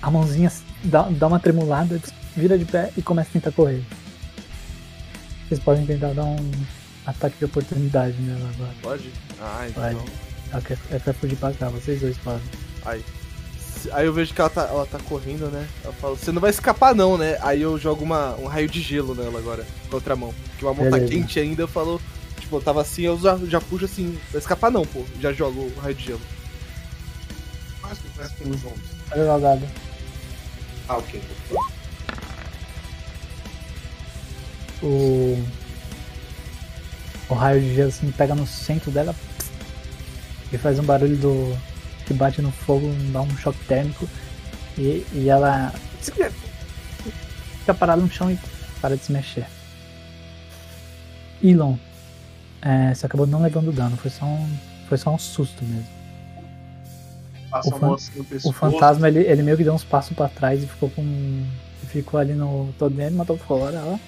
A 0.00 0.10
mãozinha 0.10 0.50
dá, 0.84 1.02
dá 1.10 1.26
uma 1.26 1.40
tremulada, 1.40 2.00
vira 2.36 2.56
de 2.56 2.64
pé 2.64 2.92
e 2.96 3.02
começa 3.02 3.28
a 3.30 3.32
tentar 3.32 3.50
correr. 3.52 3.82
Vocês 5.48 5.58
podem 5.60 5.84
tentar 5.84 6.12
dar 6.14 6.24
um 6.24 6.36
ataque 7.06 7.38
de 7.38 7.44
oportunidade 7.44 8.16
nela 8.20 8.48
agora. 8.54 8.74
Pode? 8.82 9.12
Ah, 9.40 9.66
então. 9.68 9.82
Pode. 9.82 10.12
Ela 10.52 10.62
quer, 10.62 10.78
ela 10.90 11.00
quer 11.00 11.14
fugir 11.14 11.36
pra 11.36 11.52
cá, 11.52 11.68
vocês 11.68 12.00
dois 12.00 12.16
podem. 12.18 12.42
Aí. 12.84 13.04
Aí 13.92 14.04
eu 14.04 14.12
vejo 14.12 14.34
que 14.34 14.40
ela 14.40 14.50
tá, 14.50 14.62
ela 14.62 14.84
tá 14.84 14.98
correndo, 14.98 15.50
né? 15.50 15.66
Eu 15.84 15.92
falo, 15.94 16.16
você 16.16 16.30
não 16.32 16.40
vai 16.40 16.50
escapar 16.50 16.94
não, 16.94 17.16
né? 17.16 17.38
Aí 17.40 17.62
eu 17.62 17.78
jogo 17.78 18.04
uma, 18.04 18.34
um 18.36 18.46
raio 18.46 18.68
de 18.68 18.80
gelo 18.80 19.14
nela 19.14 19.38
agora, 19.38 19.64
com 19.88 19.92
a 19.92 19.94
outra 19.94 20.16
mão. 20.16 20.34
Porque 20.50 20.64
uma 20.64 20.74
mão 20.74 20.84
tá 20.84 20.96
Beleza. 20.96 21.12
quente 21.12 21.38
ainda, 21.38 21.62
eu 21.62 21.68
falo. 21.68 22.00
Tipo, 22.40 22.56
eu 22.56 22.62
tava 22.62 22.80
assim, 22.80 23.02
eu 23.02 23.18
já, 23.18 23.36
já 23.44 23.60
puxo 23.60 23.84
assim, 23.84 24.18
vai 24.30 24.40
escapar 24.40 24.70
não, 24.70 24.84
pô. 24.84 25.04
Já 25.20 25.32
jogo 25.32 25.60
o 25.60 25.80
raio 25.80 25.94
de 25.94 26.04
gelo. 26.04 26.20
Mas 27.82 27.98
que 27.98 28.08
parece 28.16 28.34
que 28.34 28.44
juntos. 28.44 28.90
Olha 29.12 29.34
o 29.34 29.40
dado. 29.40 29.68
Ah, 30.88 30.96
ok. 30.98 31.22
O. 34.82 35.59
O 37.30 37.34
raio 37.34 37.60
de 37.60 37.74
gelo 37.74 37.88
assim 37.88 38.10
pega 38.10 38.34
no 38.34 38.46
centro 38.46 38.90
dela 38.90 39.14
e 40.52 40.58
faz 40.58 40.78
um 40.78 40.82
barulho 40.82 41.16
do. 41.16 41.56
que 42.06 42.12
bate 42.12 42.42
no 42.42 42.50
fogo, 42.50 42.92
dá 43.12 43.20
um 43.22 43.36
choque 43.38 43.64
térmico 43.66 44.08
e, 44.76 45.06
e 45.12 45.28
ela 45.28 45.72
fica 47.60 47.74
parada 47.74 48.02
no 48.02 48.10
chão 48.10 48.30
e 48.30 48.38
para 48.80 48.96
de 48.96 49.04
se 49.04 49.12
mexer. 49.12 49.46
Elon, 51.42 51.76
é, 52.60 52.92
você 52.94 53.06
acabou 53.06 53.26
não 53.26 53.40
levando 53.42 53.72
dano, 53.72 53.96
foi 53.96 54.10
só 54.10 54.24
um, 54.26 54.48
foi 54.88 54.98
só 54.98 55.14
um 55.14 55.18
susto 55.18 55.64
mesmo. 55.64 55.86
O, 57.64 57.70
fan- 57.72 57.94
assim 57.94 58.20
o 58.44 58.52
fantasma 58.52 59.08
ele, 59.08 59.20
ele 59.20 59.42
meio 59.42 59.56
que 59.56 59.64
deu 59.64 59.72
uns 59.74 59.84
passos 59.84 60.16
pra 60.16 60.28
trás 60.28 60.62
e 60.62 60.66
ficou 60.66 60.90
com. 60.90 61.46
ficou 61.88 62.18
ali 62.20 62.32
no. 62.32 62.72
todo 62.78 62.94
dentro, 62.94 63.16
matou 63.16 63.36
fora, 63.38 63.82
ó. 63.84 63.98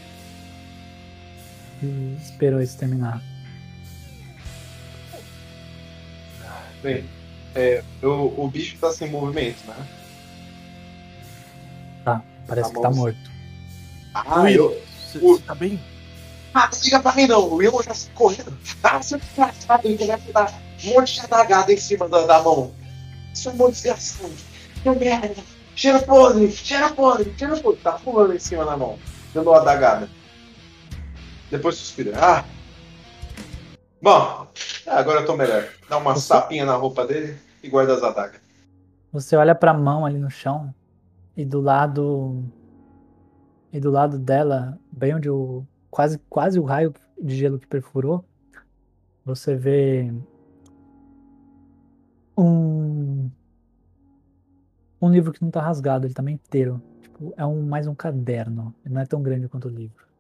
E 1.83 2.17
esperou 2.23 2.61
isso 2.61 2.79
terminar. 2.79 3.21
Bem, 6.83 7.05
é, 7.55 7.83
o, 8.03 8.45
o 8.45 8.49
bicho 8.49 8.77
tá 8.79 8.93
sem 8.93 9.11
movimento, 9.11 9.65
né? 9.67 9.77
Tá, 12.05 12.23
parece 12.47 12.71
Tá 12.71 12.77
que 12.77 12.83
tá 12.83 12.91
morto. 12.91 13.31
Ah, 14.15 14.51
eu. 14.51 14.81
O... 15.21 15.39
Tá 15.39 15.55
bem? 15.55 15.81
Ah, 16.55 16.69
não 16.73 16.81
liga 16.83 17.01
pra 17.01 17.13
mim 17.15 17.27
não, 17.27 17.41
o 17.41 17.55
Will 17.55 17.83
já 17.83 17.95
correndo. 18.15 18.57
Ah, 18.83 19.01
seu 19.01 19.19
desgraçado, 19.19 19.87
ele 19.87 19.97
começa 19.97 20.23
a 20.29 20.33
dar 20.33 20.61
um 20.85 20.89
monte 20.89 21.15
de 21.15 21.21
adagada 21.21 21.73
em 21.73 21.77
cima 21.77 22.09
da, 22.09 22.27
da 22.27 22.43
mão. 22.43 22.73
Isso 23.33 23.49
é 23.49 23.53
um 23.53 23.57
monte 23.57 23.77
de 23.77 23.83
desgraçado. 23.83 24.33
Que 24.83 24.91
merda. 24.91 25.43
Cheira 25.75 26.03
podre, 26.03 26.51
cheira 26.53 26.91
podre, 26.91 27.33
cheira 27.39 27.57
podre. 27.57 27.81
Tá 27.81 27.93
pulando 27.93 28.35
em 28.35 28.39
cima 28.39 28.65
da 28.65 28.77
mão, 28.77 28.99
dando 29.33 29.51
uma 29.51 29.61
adagada. 29.61 30.09
Depois 31.53 31.75
suspira. 31.75 32.13
Ah. 32.17 32.45
Bom, 34.01 34.49
ah, 34.87 34.99
agora 34.99 35.21
eu 35.21 35.27
tô 35.27 35.37
melhor. 35.37 35.69
Dá 35.87 35.99
uma 35.99 36.17
sapinha 36.17 36.65
na 36.65 36.75
roupa 36.75 37.07
dele 37.07 37.37
e 37.63 37.69
guarda 37.69 37.93
as 37.93 38.03
adagas. 38.03 38.41
Você 39.13 39.37
olha 39.37 39.55
pra 39.55 39.75
mão 39.75 40.07
ali 40.07 40.19
no 40.19 40.31
chão 40.31 40.75
e 41.37 41.45
do 41.45 41.61
lado. 41.61 42.43
E 43.71 43.79
do 43.79 43.91
lado 43.91 44.19
dela, 44.19 44.79
bem 44.91 45.15
onde 45.15 45.29
o. 45.29 45.63
quase, 45.91 46.19
quase 46.31 46.59
o 46.59 46.65
raio 46.65 46.95
de 47.21 47.37
gelo 47.37 47.59
que 47.59 47.67
perfurou, 47.67 48.25
você 49.23 49.55
vê 49.55 50.11
um. 52.35 53.31
Um 55.03 55.11
livro 55.11 55.33
que 55.33 55.43
não 55.43 55.51
tá 55.51 55.61
rasgado, 55.61 56.07
ele 56.07 56.15
tá 56.15 56.23
meio 56.23 56.37
inteiro. 56.37 56.81
Tipo, 57.03 57.35
é 57.37 57.45
um, 57.45 57.61
mais 57.61 57.87
um 57.87 57.95
caderno. 57.95 58.75
Ele 58.83 58.95
não 58.95 59.03
é 59.03 59.07
tão 59.07 59.23
grande 59.23 59.49
quanto 59.49 59.69
o 59.69 59.71
livro. 59.71 60.12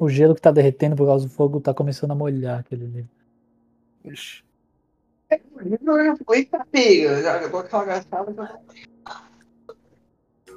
O 0.00 0.08
gelo 0.08 0.34
que 0.34 0.40
tá 0.40 0.50
derretendo 0.50 0.96
por 0.96 1.06
causa 1.06 1.26
do 1.26 1.32
fogo 1.32 1.60
tá 1.60 1.72
começando 1.72 2.10
a 2.10 2.14
molhar 2.14 2.60
aquele 2.60 2.86
livro. 2.86 3.10
Ixi. 4.04 4.44
Eita 6.32 6.64
pega, 6.70 7.22
já 7.22 7.36
aquela. 7.36 8.60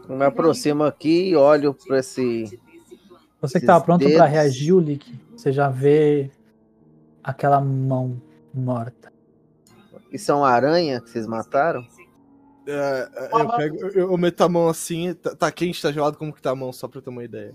Eu 0.07 0.15
me 0.15 0.25
aproximo 0.25 0.83
aqui 0.83 1.29
e 1.29 1.35
olho 1.35 1.73
pra 1.73 1.99
esse. 1.99 2.59
Você 3.41 3.59
que 3.59 3.65
tava 3.65 3.83
pronto 3.83 4.01
pra 4.01 4.09
dedos. 4.09 4.29
reagir, 4.29 4.73
Ulick, 4.73 5.19
você 5.31 5.51
já 5.51 5.69
vê 5.69 6.29
aquela 7.23 7.61
mão 7.61 8.21
morta. 8.53 9.11
Isso 10.11 10.31
é 10.31 10.35
uma 10.35 10.49
aranha 10.49 10.99
que 10.99 11.09
vocês 11.09 11.25
mataram? 11.25 11.85
É, 12.67 13.09
é, 13.15 13.41
eu, 13.41 13.49
pego, 13.49 13.77
eu, 13.77 14.11
eu 14.11 14.17
meto 14.17 14.41
a 14.41 14.49
mão 14.49 14.67
assim, 14.67 15.13
tá, 15.13 15.35
tá 15.35 15.51
quente, 15.51 15.81
tá 15.81 15.91
gelado, 15.91 16.17
como 16.17 16.33
que 16.33 16.41
tá 16.41 16.51
a 16.51 16.55
mão, 16.55 16.71
só 16.71 16.87
pra 16.87 16.99
eu 16.99 17.01
ter 17.01 17.09
uma 17.09 17.23
ideia. 17.23 17.53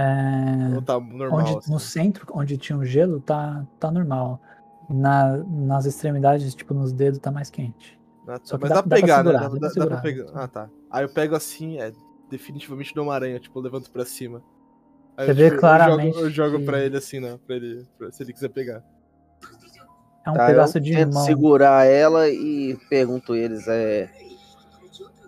É, 0.00 0.74
Ou 0.76 0.82
tá 0.82 1.00
normal, 1.00 1.40
onde, 1.40 1.56
assim? 1.58 1.72
No 1.72 1.80
centro, 1.80 2.26
onde 2.32 2.56
tinha 2.56 2.78
o 2.78 2.84
gelo, 2.84 3.20
tá, 3.20 3.66
tá 3.80 3.90
normal. 3.90 4.40
Na, 4.88 5.36
nas 5.38 5.86
extremidades, 5.86 6.54
tipo 6.54 6.72
nos 6.72 6.92
dedos, 6.92 7.18
tá 7.18 7.30
mais 7.32 7.50
quente. 7.50 7.98
Ah, 8.26 8.38
tá, 8.38 8.40
Só 8.44 8.56
que 8.56 8.62
Mas 8.62 8.70
dá- 8.70 8.74
dá, 8.76 8.80
dá 8.80 8.82
pra 8.82 8.88
pra 8.88 9.00
pegar, 9.00 9.16
segurar, 9.18 9.40
né? 9.40 9.48
dá 9.48 9.48
Dá, 9.48 9.58
pra 9.58 9.68
dá- 9.68 9.84
dá 9.84 9.86
pra 9.86 10.00
pegar. 10.00 10.26
Ah, 10.34 10.48
tá. 10.48 10.70
Aí 10.90 11.04
eu 11.04 11.08
pego 11.08 11.34
assim, 11.34 11.78
é 11.80 11.92
definitivamente 12.30 12.94
de 12.94 13.00
uma 13.00 13.12
aranha, 13.14 13.40
tipo, 13.40 13.58
eu 13.58 13.62
levanto 13.62 13.90
pra 13.90 14.04
cima. 14.04 14.40
Aí 15.16 15.26
Você 15.26 15.30
eu, 15.32 15.34
vê 15.34 15.44
tipo, 15.44 15.56
eu 15.56 15.60
claramente 15.60 16.14
jogo, 16.14 16.26
eu 16.26 16.30
jogo 16.30 16.58
que- 16.60 16.64
pra 16.64 16.78
ele 16.80 16.96
assim, 16.96 17.18
né? 17.20 17.38
Pra 17.46 17.56
ele, 17.56 17.84
pra- 17.98 18.12
se 18.12 18.22
ele 18.22 18.32
quiser 18.32 18.50
pegar. 18.50 18.82
É 20.24 20.30
um 20.30 20.34
Tá, 20.34 20.46
pedaço 20.46 20.78
eu 20.78 20.82
de 20.82 20.92
tento 20.94 21.14
mão. 21.14 21.24
segurar 21.24 21.84
ela 21.86 22.28
e 22.28 22.78
pergunto 22.88 23.34
eles, 23.34 23.66
é, 23.66 24.08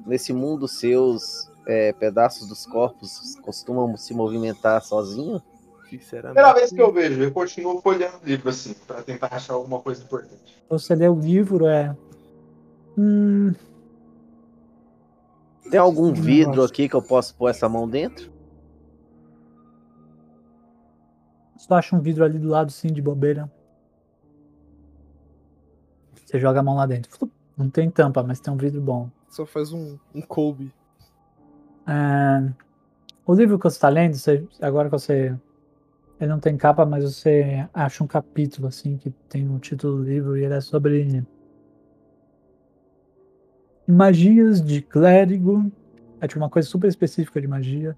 nesse 0.07 0.33
mundo 0.33 0.69
seus 0.69 1.50
é, 1.71 1.93
pedaços 1.93 2.49
dos 2.49 2.67
corpos 2.67 3.37
costumam 3.37 3.97
se 3.97 4.13
movimentar 4.13 4.83
sozinho? 4.83 5.41
Sinceramente. 5.89 6.35
Primeira 6.35 6.55
vez 6.55 6.71
que 6.71 6.83
eu 6.83 6.93
vejo, 6.93 7.23
eu 7.23 7.33
continuo 7.33 7.81
folheando 7.81 8.19
o 8.23 8.27
livro 8.27 8.49
assim, 8.49 8.75
pra 8.87 9.03
tentar 9.03 9.29
achar 9.33 9.55
alguma 9.55 9.81
coisa 9.81 10.03
importante. 10.03 10.63
Você 10.69 10.95
lê 10.95 11.09
o 11.09 11.19
livro, 11.19 11.67
é. 11.67 11.97
Hum, 12.99 13.53
Tem 15.71 15.79
algum 15.79 16.13
vidro 16.13 16.57
Nossa. 16.57 16.73
aqui 16.73 16.89
que 16.89 16.95
eu 16.95 17.03
posso 17.03 17.35
pôr 17.37 17.49
essa 17.49 17.69
mão 17.69 17.89
dentro? 17.89 18.33
Só 21.57 21.75
acha 21.75 21.95
um 21.95 22.01
vidro 22.01 22.25
ali 22.25 22.39
do 22.39 22.49
lado, 22.49 22.73
sim, 22.73 22.89
de 22.89 23.01
bobeira. 23.01 23.51
Você 26.27 26.41
joga 26.41 26.61
a 26.61 26.63
mão 26.63 26.77
lá 26.77 26.87
dentro. 26.87 27.31
Não 27.57 27.71
tem 27.71 27.91
tampa, 27.91 28.23
mas 28.23 28.41
tem 28.41 28.53
um 28.53 28.57
vidro 28.57 28.81
bom. 28.81 29.09
Só 29.29 29.47
faz 29.47 29.73
um, 29.73 29.97
um 30.15 30.21
Kobe. 30.21 30.73
É, 31.87 32.53
O 33.27 33.35
livro 33.35 33.59
que 33.59 33.65
você 33.65 33.77
está 33.77 33.89
lendo, 33.89 34.15
você- 34.17 34.47
agora 34.61 34.89
que 34.89 34.93
você. 34.93 35.37
Ele 36.21 36.31
não 36.31 36.41
tem 36.41 36.57
capa, 36.57 36.85
mas 36.87 37.05
você 37.05 37.69
acha 37.73 38.05
um 38.05 38.07
capítulo 38.07 38.69
assim 38.69 38.97
que 38.99 39.11
tem 39.29 39.49
o 39.49 39.59
título 39.59 39.99
do 39.99 40.05
livro 40.05 40.37
e 40.37 40.45
ele 40.45 40.55
é 40.55 40.61
sobre 40.61 41.25
magias 43.89 44.61
de 44.63 44.83
clérigo. 44.83 45.71
É 46.21 46.29
tipo 46.29 46.41
uma 46.41 46.51
coisa 46.51 46.69
super 46.69 46.89
específica 46.89 47.41
de 47.41 47.49
magia. 47.49 47.97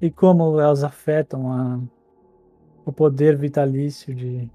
E 0.00 0.10
como 0.10 0.60
elas 0.60 0.84
afetam 0.84 1.50
a, 1.50 1.80
o 2.84 2.92
poder 2.92 3.36
vitalício 3.36 4.14
de, 4.14 4.50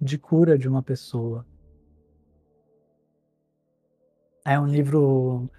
de 0.00 0.18
cura 0.18 0.56
de 0.56 0.68
uma 0.68 0.82
pessoa. 0.82 1.44
É 4.44 4.60
um 4.60 4.66
livro 4.66 5.50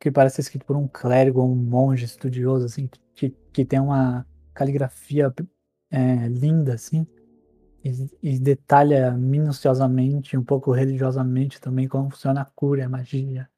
que 0.00 0.10
parece 0.10 0.36
ser 0.36 0.40
escrito 0.42 0.64
por 0.64 0.76
um 0.76 0.88
clérigo 0.88 1.40
ou 1.42 1.52
um 1.52 1.54
monge 1.54 2.06
estudioso, 2.06 2.64
assim, 2.64 2.88
que, 3.14 3.30
que 3.52 3.64
tem 3.66 3.78
uma 3.78 4.26
caligrafia 4.54 5.32
é, 5.90 6.26
linda, 6.26 6.74
assim, 6.74 7.06
e, 7.84 8.34
e 8.34 8.38
detalha 8.38 9.10
minuciosamente, 9.12 10.38
um 10.38 10.44
pouco 10.44 10.72
religiosamente 10.72 11.60
também, 11.60 11.86
como 11.86 12.10
funciona 12.10 12.40
a 12.40 12.44
cura, 12.46 12.86
a 12.86 12.88
magia. 12.88 13.48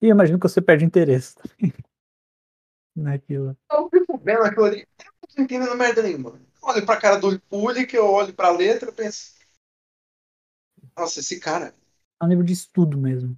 E 0.00 0.06
eu 0.06 0.10
imagino 0.10 0.38
que 0.40 0.48
você 0.48 0.60
perde 0.60 0.84
interesse 0.84 1.36
também 1.36 1.72
naquilo. 2.96 3.56
Eu 3.70 3.88
fico 3.88 4.18
vendo 4.18 4.42
aquilo 4.42 4.64
ali, 4.64 4.80
eu 4.80 5.04
não 5.04 5.28
tô 5.36 5.42
entendendo 5.42 5.76
merda 5.76 6.02
nenhuma. 6.02 6.30
Eu 6.30 6.68
olho 6.68 6.84
pra 6.84 7.00
cara 7.00 7.16
do 7.16 7.40
Uli, 7.50 7.86
que 7.86 7.96
eu 7.96 8.06
olho 8.06 8.34
pra 8.34 8.50
letra 8.50 8.90
e 8.90 8.92
penso. 8.92 9.34
Nossa, 10.96 11.20
esse 11.20 11.38
cara 11.38 11.74
É 12.20 12.24
um 12.24 12.28
livro 12.28 12.44
de 12.44 12.52
estudo 12.52 12.98
mesmo. 12.98 13.36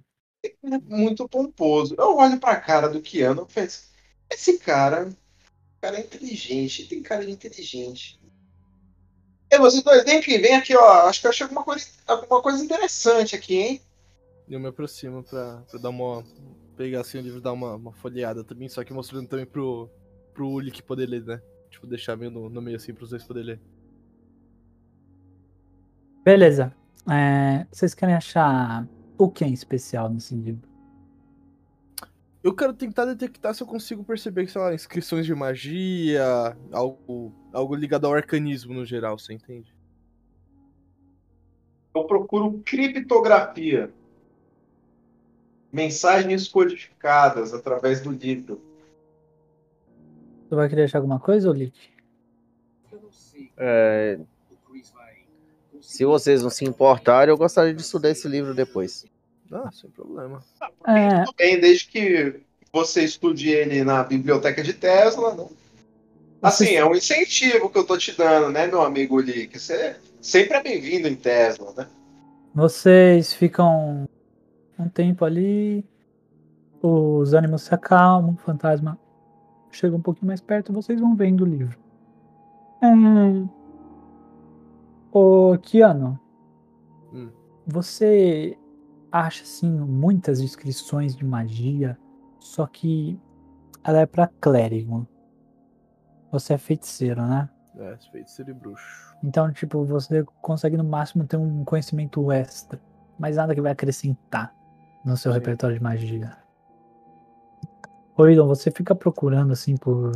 É 0.63 0.77
muito 0.79 1.27
pomposo. 1.27 1.95
Eu 1.97 2.17
olho 2.17 2.39
pra 2.39 2.55
cara 2.55 2.87
do 2.87 3.01
Keanu 3.01 3.47
e 3.49 3.53
penso, 3.53 3.89
esse 4.29 4.57
cara, 4.59 5.09
cara 5.81 5.97
é 5.97 6.01
inteligente, 6.01 6.87
tem 6.87 7.01
cara 7.01 7.25
de 7.25 7.31
inteligente. 7.31 8.19
E 9.51 9.57
vocês 9.57 9.83
dois, 9.83 10.03
vem 10.03 10.17
aqui, 10.17 10.37
vem 10.37 10.55
aqui, 10.55 10.75
ó. 10.75 11.07
Acho 11.07 11.21
que 11.21 11.27
eu 11.27 11.31
achei 11.31 11.43
alguma 11.43 11.63
coisa, 11.63 11.87
alguma 12.07 12.41
coisa 12.41 12.63
interessante 12.63 13.35
aqui, 13.35 13.55
hein? 13.55 13.81
Eu 14.49 14.59
me 14.59 14.67
aproximo 14.67 15.23
pra, 15.23 15.63
pra 15.69 15.79
dar 15.79 15.89
uma, 15.89 16.23
pegar 16.75 17.01
assim 17.01 17.19
o 17.19 17.21
livro 17.21 17.39
e 17.39 17.41
dar 17.41 17.53
uma, 17.53 17.75
uma 17.75 17.93
folheada 17.93 18.43
também, 18.43 18.69
só 18.69 18.83
que 18.83 18.93
mostrando 18.93 19.27
também 19.27 19.45
pro, 19.45 19.89
pro 20.33 20.47
Ulik 20.47 20.83
poder 20.83 21.07
ler, 21.07 21.23
né? 21.23 21.41
Tipo, 21.69 21.87
deixar 21.87 22.15
meio 22.15 22.31
no, 22.31 22.49
no 22.49 22.61
meio 22.61 22.77
assim 22.77 22.93
pros 22.93 23.09
dois 23.09 23.23
poderem 23.23 23.49
ler. 23.49 23.61
Beleza. 26.23 26.73
É, 27.09 27.65
vocês 27.71 27.93
querem 27.93 28.15
achar 28.15 28.87
o 29.17 29.29
que 29.29 29.43
é 29.43 29.49
especial 29.49 30.09
nesse 30.09 30.35
livro? 30.35 30.67
Eu 32.43 32.53
quero 32.53 32.73
tentar 32.73 33.05
detectar 33.05 33.55
se 33.55 33.63
eu 33.63 33.67
consigo 33.67 34.03
perceber, 34.03 34.47
sei 34.47 34.61
lá, 34.61 34.73
inscrições 34.73 35.25
de 35.25 35.33
magia, 35.33 36.55
algo, 36.71 37.33
algo 37.51 37.73
ligado 37.73 38.05
ao 38.05 38.13
arcanismo 38.13 38.73
no 38.73 38.85
geral, 38.85 39.17
você 39.17 39.33
entende? 39.33 39.73
Eu 41.95 42.03
procuro 42.03 42.61
criptografia. 42.63 43.91
Mensagens 45.71 46.47
codificadas 46.47 47.53
através 47.53 48.01
do 48.01 48.11
livro. 48.11 48.61
Tu 50.47 50.55
vai 50.55 50.69
querer 50.69 50.83
achar 50.83 50.99
alguma 50.99 51.19
coisa, 51.19 51.49
Ulik? 51.49 51.95
É, 53.57 54.19
Se 55.85 56.03
vocês 56.05 56.41
não 56.41 56.49
se 56.49 56.65
importarem, 56.65 57.31
eu 57.31 57.37
gostaria 57.37 57.73
de 57.73 57.81
estudar 57.81 58.09
esse 58.09 58.27
livro 58.27 58.53
depois. 58.53 59.05
Ah, 59.51 59.69
sem 59.71 59.89
problema. 59.89 60.43
É, 60.85 61.23
Tudo 61.23 61.35
bem, 61.37 61.59
desde 61.59 61.87
que 61.87 62.41
você 62.73 63.03
estude 63.03 63.49
ele 63.49 63.83
na 63.83 64.03
biblioteca 64.03 64.63
de 64.63 64.73
Tesla, 64.73 65.35
né? 65.35 65.45
Assim, 66.41 66.75
é 66.75 66.85
um 66.85 66.95
incentivo 66.95 67.69
que 67.69 67.77
eu 67.77 67.85
tô 67.85 67.97
te 67.97 68.11
dando, 68.11 68.49
né, 68.49 68.67
meu 68.67 68.81
amigo 68.81 69.19
Lick? 69.19 69.57
Você 69.57 69.95
sempre 70.21 70.57
é 70.57 70.63
bem-vindo 70.63 71.07
em 71.07 71.15
Tesla, 71.15 71.73
né? 71.75 71.87
vocês 72.55 73.33
ficam 73.33 74.07
um 74.79 74.87
tempo 74.87 75.25
ali, 75.25 75.83
os 76.81 77.33
ânimos 77.33 77.63
se 77.63 77.75
acalmam, 77.75 78.31
o 78.31 78.37
fantasma 78.37 78.97
chega 79.71 79.93
um 79.93 80.01
pouquinho 80.01 80.27
mais 80.27 80.39
perto, 80.39 80.71
vocês 80.71 81.01
vão 81.01 81.15
vendo 81.15 81.41
o 81.41 81.45
livro. 81.45 81.77
Hum. 82.81 83.49
Ô, 85.17 85.57
Kiano, 85.57 86.19
Hum. 87.13 87.31
você 87.65 88.59
acha 89.09 89.43
assim 89.43 89.71
muitas 89.71 90.41
descrições 90.41 91.15
de 91.15 91.23
magia, 91.23 91.97
só 92.37 92.67
que 92.67 93.17
ela 93.81 93.99
é 94.01 94.05
pra 94.05 94.27
clérigo. 94.41 95.07
Você 96.33 96.55
é 96.55 96.57
feiticeiro, 96.57 97.21
né? 97.21 97.49
É, 97.77 97.97
feiticeiro 98.11 98.51
e 98.51 98.53
bruxo. 98.53 99.15
Então, 99.23 99.49
tipo, 99.53 99.85
você 99.85 100.21
consegue 100.41 100.75
no 100.75 100.83
máximo 100.83 101.25
ter 101.25 101.37
um 101.37 101.63
conhecimento 101.63 102.29
extra, 102.29 102.77
mas 103.17 103.37
nada 103.37 103.55
que 103.55 103.61
vai 103.61 103.71
acrescentar 103.71 104.53
no 105.05 105.15
seu 105.15 105.31
repertório 105.31 105.77
de 105.77 105.81
magia. 105.81 106.35
Ô, 108.17 108.27
Idon, 108.27 108.47
você 108.49 108.69
fica 108.69 108.93
procurando 108.93 109.53
assim 109.53 109.77
por 109.77 110.11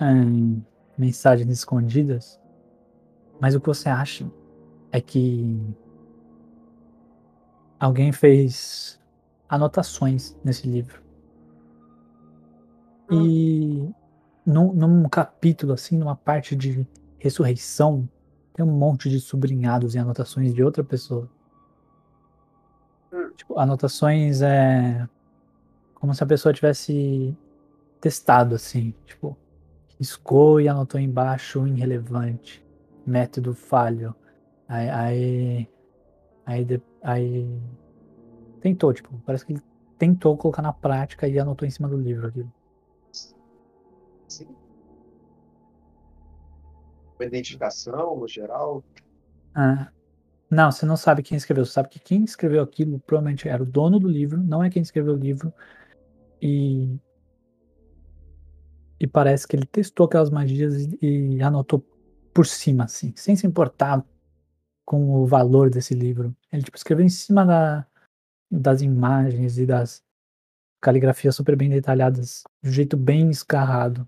ahn, 0.00 0.62
mensagens 0.96 1.50
escondidas, 1.50 2.40
mas 3.40 3.54
o 3.54 3.60
que 3.60 3.66
você 3.66 3.88
acha 3.88 4.30
é 4.90 5.00
que 5.00 5.60
alguém 7.78 8.12
fez 8.12 9.00
anotações 9.48 10.36
nesse 10.44 10.66
livro. 10.66 11.02
E 13.10 13.88
num, 14.44 14.72
num 14.72 15.08
capítulo, 15.08 15.72
assim, 15.72 15.96
numa 15.96 16.16
parte 16.16 16.56
de 16.56 16.86
ressurreição, 17.18 18.08
tem 18.52 18.64
um 18.64 18.70
monte 18.70 19.08
de 19.08 19.20
sublinhados 19.20 19.94
e 19.94 19.98
anotações 19.98 20.54
de 20.54 20.62
outra 20.62 20.82
pessoa. 20.82 21.28
Tipo, 23.36 23.58
anotações 23.58 24.40
é 24.40 25.06
como 25.94 26.14
se 26.14 26.22
a 26.22 26.26
pessoa 26.26 26.52
tivesse 26.52 27.36
testado, 28.00 28.54
assim, 28.54 28.94
tipo, 29.04 29.36
riscou 29.98 30.60
e 30.60 30.68
anotou 30.68 31.00
embaixo 31.00 31.66
irrelevante, 31.66 32.64
método 33.06 33.54
falho. 33.54 34.14
Aí, 34.68 34.90
aí, 34.90 35.68
aí, 36.44 36.82
aí 37.02 37.60
tentou, 38.60 38.92
tipo, 38.92 39.16
parece 39.24 39.46
que 39.46 39.52
ele 39.52 39.62
tentou 39.98 40.36
colocar 40.36 40.62
na 40.62 40.72
prática 40.72 41.28
e 41.28 41.38
anotou 41.38 41.66
em 41.66 41.70
cima 41.70 41.88
do 41.88 41.96
livro 41.96 42.26
aquilo. 42.26 42.52
Sim. 44.28 44.48
Com 47.16 47.22
identificação, 47.22 48.18
no 48.18 48.28
geral. 48.28 48.84
Ah, 49.54 49.90
não, 50.50 50.70
você 50.70 50.84
não 50.84 50.96
sabe 50.96 51.22
quem 51.22 51.36
escreveu. 51.36 51.64
Você 51.64 51.72
sabe 51.72 51.88
que 51.88 51.98
quem 51.98 52.24
escreveu 52.24 52.62
aquilo 52.62 52.98
provavelmente 53.00 53.48
era 53.48 53.62
o 53.62 53.66
dono 53.66 53.98
do 53.98 54.08
livro, 54.08 54.42
não 54.42 54.62
é 54.62 54.70
quem 54.70 54.82
escreveu 54.82 55.14
o 55.14 55.18
livro. 55.18 55.52
E. 56.40 56.98
E 58.98 59.06
parece 59.06 59.46
que 59.46 59.54
ele 59.54 59.66
testou 59.66 60.06
aquelas 60.06 60.30
magias 60.30 60.74
e, 61.02 61.36
e 61.36 61.42
anotou 61.42 61.84
por 62.36 62.46
cima, 62.46 62.84
assim, 62.84 63.14
sem 63.16 63.34
se 63.34 63.46
importar 63.46 64.04
com 64.84 65.14
o 65.14 65.26
valor 65.26 65.70
desse 65.70 65.94
livro. 65.94 66.36
Ele 66.52 66.62
tipo, 66.62 66.76
escreveu 66.76 67.02
em 67.06 67.08
cima 67.08 67.46
da, 67.46 67.86
das 68.50 68.82
imagens 68.82 69.56
e 69.56 69.64
das 69.64 70.04
caligrafias 70.78 71.34
super 71.34 71.56
bem 71.56 71.70
detalhadas, 71.70 72.44
de 72.62 72.68
um 72.68 72.72
jeito 72.74 72.94
bem 72.94 73.30
escarrado. 73.30 74.06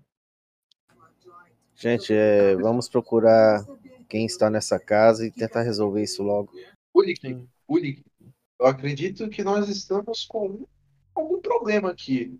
Gente, 1.75 2.13
é, 2.13 2.55
vamos 2.55 2.87
procurar 2.87 3.65
quem 4.07 4.27
está 4.27 4.47
nessa 4.47 4.79
casa 4.79 5.25
e 5.25 5.31
tentar 5.31 5.63
resolver 5.63 6.03
isso 6.03 6.21
logo. 6.21 6.51
Ulik, 6.93 7.47
Ulik, 7.67 8.05
eu 8.59 8.67
acredito 8.67 9.27
que 9.29 9.43
nós 9.43 9.67
estamos 9.69 10.23
com 10.25 10.49
um- 10.49 10.65
algum 11.15 11.41
problema 11.41 11.89
aqui. 11.89 12.39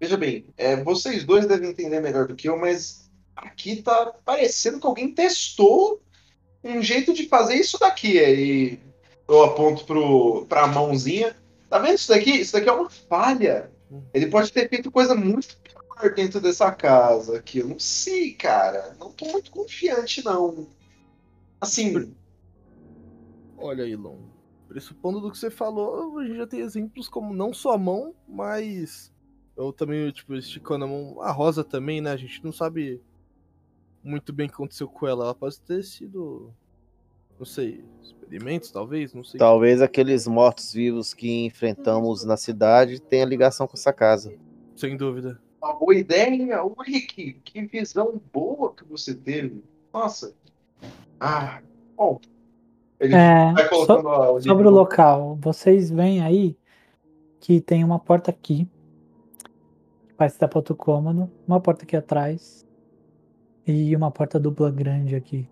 Veja 0.00 0.16
bem, 0.16 0.46
é, 0.56 0.82
vocês 0.82 1.24
dois 1.24 1.46
devem 1.46 1.68
entender 1.68 2.00
melhor 2.00 2.26
do 2.26 2.34
que 2.34 2.48
eu, 2.48 2.58
mas 2.58 3.07
aqui 3.38 3.82
tá 3.82 4.12
parecendo 4.24 4.80
que 4.80 4.86
alguém 4.86 5.12
testou 5.12 6.02
um 6.62 6.82
jeito 6.82 7.12
de 7.12 7.28
fazer 7.28 7.54
isso 7.54 7.78
daqui. 7.78 8.18
Aí 8.18 8.80
eu 9.26 9.44
aponto 9.44 9.84
pro, 9.84 10.46
pra 10.46 10.66
mãozinha. 10.66 11.36
Tá 11.68 11.78
vendo 11.78 11.94
isso 11.94 12.08
daqui? 12.08 12.30
Isso 12.30 12.52
daqui 12.52 12.68
é 12.68 12.72
uma 12.72 12.90
falha. 12.90 13.70
Ele 14.12 14.26
pode 14.26 14.52
ter 14.52 14.68
feito 14.68 14.90
coisa 14.90 15.14
muito 15.14 15.56
pior 15.58 16.14
dentro 16.14 16.40
dessa 16.40 16.70
casa 16.72 17.38
aqui. 17.38 17.58
Eu 17.58 17.68
não 17.68 17.78
sei, 17.78 18.32
cara. 18.32 18.96
Não 18.98 19.12
tô 19.12 19.26
muito 19.26 19.50
confiante, 19.50 20.24
não. 20.24 20.66
Assim, 21.60 22.14
Olha, 23.60 23.84
Ilon, 23.84 24.18
pressupondo 24.68 25.20
do 25.20 25.32
que 25.32 25.38
você 25.38 25.50
falou, 25.50 26.18
a 26.18 26.24
gente 26.24 26.36
já 26.36 26.46
tem 26.46 26.60
exemplos 26.60 27.08
como 27.08 27.34
não 27.34 27.52
só 27.52 27.72
a 27.72 27.78
mão, 27.78 28.14
mas 28.28 29.12
eu 29.56 29.72
também, 29.72 30.10
tipo, 30.12 30.34
esticando 30.36 30.84
a 30.84 30.88
mão. 30.88 31.20
A 31.20 31.32
Rosa 31.32 31.64
também, 31.64 32.00
né? 32.00 32.12
A 32.12 32.16
gente 32.16 32.42
não 32.44 32.52
sabe 32.52 33.02
muito 34.02 34.32
bem 34.32 34.46
o 34.46 34.48
que 34.48 34.54
aconteceu 34.54 34.88
com 34.88 35.06
ela. 35.06 35.24
Ela 35.24 35.34
pode 35.34 35.60
ter 35.60 35.82
sido, 35.82 36.50
não 37.38 37.46
sei, 37.46 37.84
experimentos, 38.02 38.70
talvez, 38.70 39.12
não 39.14 39.24
sei. 39.24 39.38
Talvez 39.38 39.80
aqueles 39.82 40.26
mortos-vivos 40.26 41.12
que 41.14 41.44
enfrentamos 41.44 42.24
na 42.24 42.36
cidade 42.36 43.00
tenham 43.00 43.28
ligação 43.28 43.66
com 43.66 43.74
essa 43.74 43.92
casa. 43.92 44.34
Sem 44.76 44.96
dúvida. 44.96 45.40
Uma 45.62 45.74
boa 45.74 45.94
ideia, 45.94 46.62
Ulrich. 46.64 47.40
Que 47.44 47.62
visão 47.66 48.20
boa 48.32 48.72
que 48.72 48.84
você 48.84 49.14
teve. 49.14 49.62
Nossa. 49.92 50.32
Ah, 51.18 51.60
bom. 51.96 52.20
Ele 53.00 53.14
É, 53.14 53.52
vai 53.52 53.68
colocando 53.68 54.02
so- 54.02 54.08
a- 54.08 54.32
o 54.32 54.40
sobre 54.42 54.66
o 54.66 54.70
local, 54.70 55.36
vocês 55.40 55.90
veem 55.90 56.20
aí 56.20 56.56
que 57.40 57.60
tem 57.60 57.84
uma 57.84 57.98
porta 57.98 58.30
aqui, 58.30 58.68
parece 60.16 60.34
estar 60.36 60.48
para 60.48 60.58
outro 60.58 60.74
cômodo, 60.74 61.30
uma 61.46 61.60
porta 61.60 61.84
aqui 61.84 61.96
atrás 61.96 62.66
e 63.72 63.94
uma 63.94 64.10
porta 64.10 64.38
dupla 64.38 64.70
grande 64.70 65.14
aqui. 65.14 65.48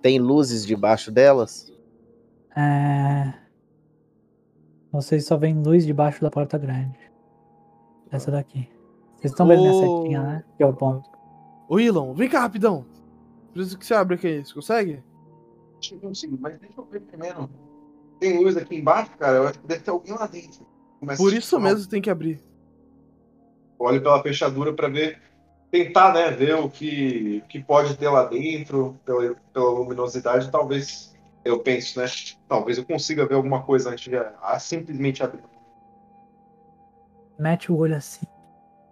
Tem 0.00 0.18
luzes 0.18 0.66
debaixo 0.66 1.10
delas? 1.10 1.72
É, 2.56 3.32
Vocês 4.90 5.24
só 5.26 5.36
veem 5.36 5.62
luz 5.62 5.86
debaixo 5.86 6.20
da 6.20 6.30
porta 6.30 6.58
grande. 6.58 6.98
Essa 8.10 8.30
daqui. 8.30 8.68
Vocês 9.16 9.32
estão 9.32 9.46
vendo 9.46 9.62
minha 9.62 9.72
Ô. 9.72 10.02
setinha, 10.02 10.22
né? 10.22 10.44
Que 10.56 10.62
é 10.62 10.66
o 10.66 10.74
ponto. 10.74 11.08
Ô, 11.68 11.78
Ilon, 11.78 12.12
vem 12.12 12.28
cá 12.28 12.40
rapidão. 12.40 12.84
Preciso 13.52 13.78
que 13.78 13.86
você 13.86 13.94
abra 13.94 14.16
aqui. 14.16 14.44
Você 14.44 14.52
consegue? 14.52 15.02
Consigo, 16.00 16.36
mas 16.40 16.58
deixa 16.58 16.74
eu 16.80 16.84
ver 16.84 17.00
primeiro. 17.00 17.48
Tem 18.20 18.42
luz 18.42 18.56
aqui 18.56 18.76
embaixo, 18.76 19.10
cara. 19.18 19.38
Eu 19.38 19.48
acho 19.48 19.58
que 19.60 19.66
deve 19.66 19.82
ter 19.82 19.90
alguém 19.90 20.12
lá 20.14 20.26
dentro. 20.26 20.66
Começa 21.00 21.22
Por 21.22 21.32
isso 21.32 21.58
mesmo 21.58 21.88
tem 21.88 22.02
que 22.02 22.10
abrir. 22.10 22.40
Olho 23.78 24.00
pela 24.00 24.22
fechadura 24.22 24.72
para 24.72 24.88
ver, 24.88 25.20
tentar, 25.72 26.12
né, 26.12 26.30
ver 26.30 26.54
o 26.54 26.68
que, 26.68 27.42
o 27.42 27.48
que 27.48 27.64
pode 27.64 27.96
ter 27.96 28.08
lá 28.08 28.26
dentro, 28.26 29.00
pela, 29.06 29.34
pela 29.54 29.70
luminosidade. 29.70 30.50
Talvez, 30.50 31.16
eu 31.42 31.60
penso, 31.60 31.98
né? 31.98 32.04
Talvez 32.46 32.76
eu 32.76 32.84
consiga 32.84 33.26
ver 33.26 33.34
alguma 33.34 33.62
coisa 33.62 33.90
antes 33.90 34.04
de 34.04 34.16
ah, 34.16 34.58
simplesmente 34.60 35.22
abrir. 35.22 35.42
Mete 37.38 37.72
o 37.72 37.76
olho 37.76 37.96
assim. 37.96 38.26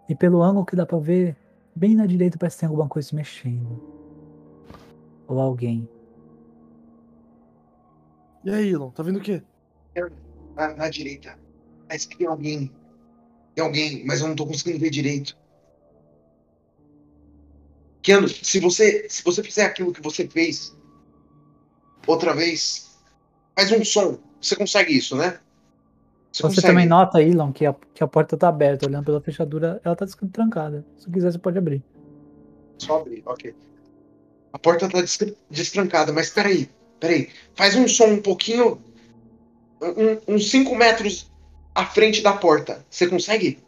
E 0.08 0.14
pelo 0.14 0.42
ângulo 0.42 0.64
que 0.64 0.74
dá 0.74 0.86
pra 0.86 0.98
ver, 0.98 1.36
bem 1.76 1.94
na 1.94 2.06
direita 2.06 2.38
parece 2.38 2.56
que 2.56 2.60
tem 2.60 2.68
alguma 2.68 2.88
coisa 2.88 3.08
se 3.08 3.14
mexendo. 3.14 3.78
Ou 5.28 5.38
alguém. 5.38 5.86
E 8.42 8.50
aí, 8.50 8.70
Ilon, 8.70 8.90
tá 8.90 9.02
vendo 9.02 9.18
o 9.18 9.22
quê? 9.22 9.42
Na, 10.56 10.74
na 10.74 10.88
direita, 10.88 11.38
parece 11.86 12.08
que 12.08 12.16
tem 12.16 12.26
alguém 12.26 12.72
Tem 13.54 13.62
alguém, 13.62 14.04
mas 14.06 14.22
eu 14.22 14.28
não 14.28 14.34
tô 14.34 14.46
conseguindo 14.46 14.80
ver 14.80 14.88
direito. 14.88 15.36
Keanu, 18.02 18.28
se 18.28 18.58
você, 18.60 19.06
se 19.08 19.22
você 19.22 19.42
fizer 19.42 19.64
aquilo 19.64 19.92
que 19.92 20.02
você 20.02 20.26
fez 20.26 20.76
outra 22.06 22.34
vez, 22.34 22.98
faz 23.54 23.70
um 23.72 23.84
som. 23.84 24.18
Você 24.40 24.56
consegue 24.56 24.96
isso, 24.96 25.16
né? 25.16 25.38
Você, 26.32 26.62
também 26.62 26.86
nota, 26.86 27.20
Elon, 27.20 27.52
que 27.52 27.66
a, 27.66 27.74
que 27.94 28.02
a 28.02 28.06
porta 28.06 28.36
tá 28.36 28.48
aberta, 28.48 28.86
olhando 28.86 29.04
pela 29.04 29.20
fechadura, 29.20 29.80
ela 29.84 29.96
tá 29.96 30.06
trancada. 30.32 30.86
Se 30.96 31.10
quiser, 31.10 31.32
você 31.32 31.38
pode 31.38 31.58
abrir. 31.58 31.82
Só 32.78 33.00
abrir, 33.00 33.22
ok. 33.26 33.54
A 34.52 34.58
porta 34.58 34.88
tá 34.88 35.00
des- 35.00 35.34
destrancada, 35.50 36.12
mas 36.12 36.30
peraí, 36.30 36.70
peraí. 36.98 37.28
Faz 37.54 37.74
um 37.76 37.86
som 37.86 38.06
um 38.06 38.22
pouquinho. 38.22 38.80
um- 39.82 40.34
uns 40.34 40.50
5 40.50 40.74
metros 40.76 41.30
à 41.74 41.86
frente 41.86 42.22
da 42.22 42.34
porta. 42.34 42.84
Você 42.90 43.08
consegue? 43.08 43.58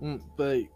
Hum, 0.00 0.18
peraí. 0.36 0.73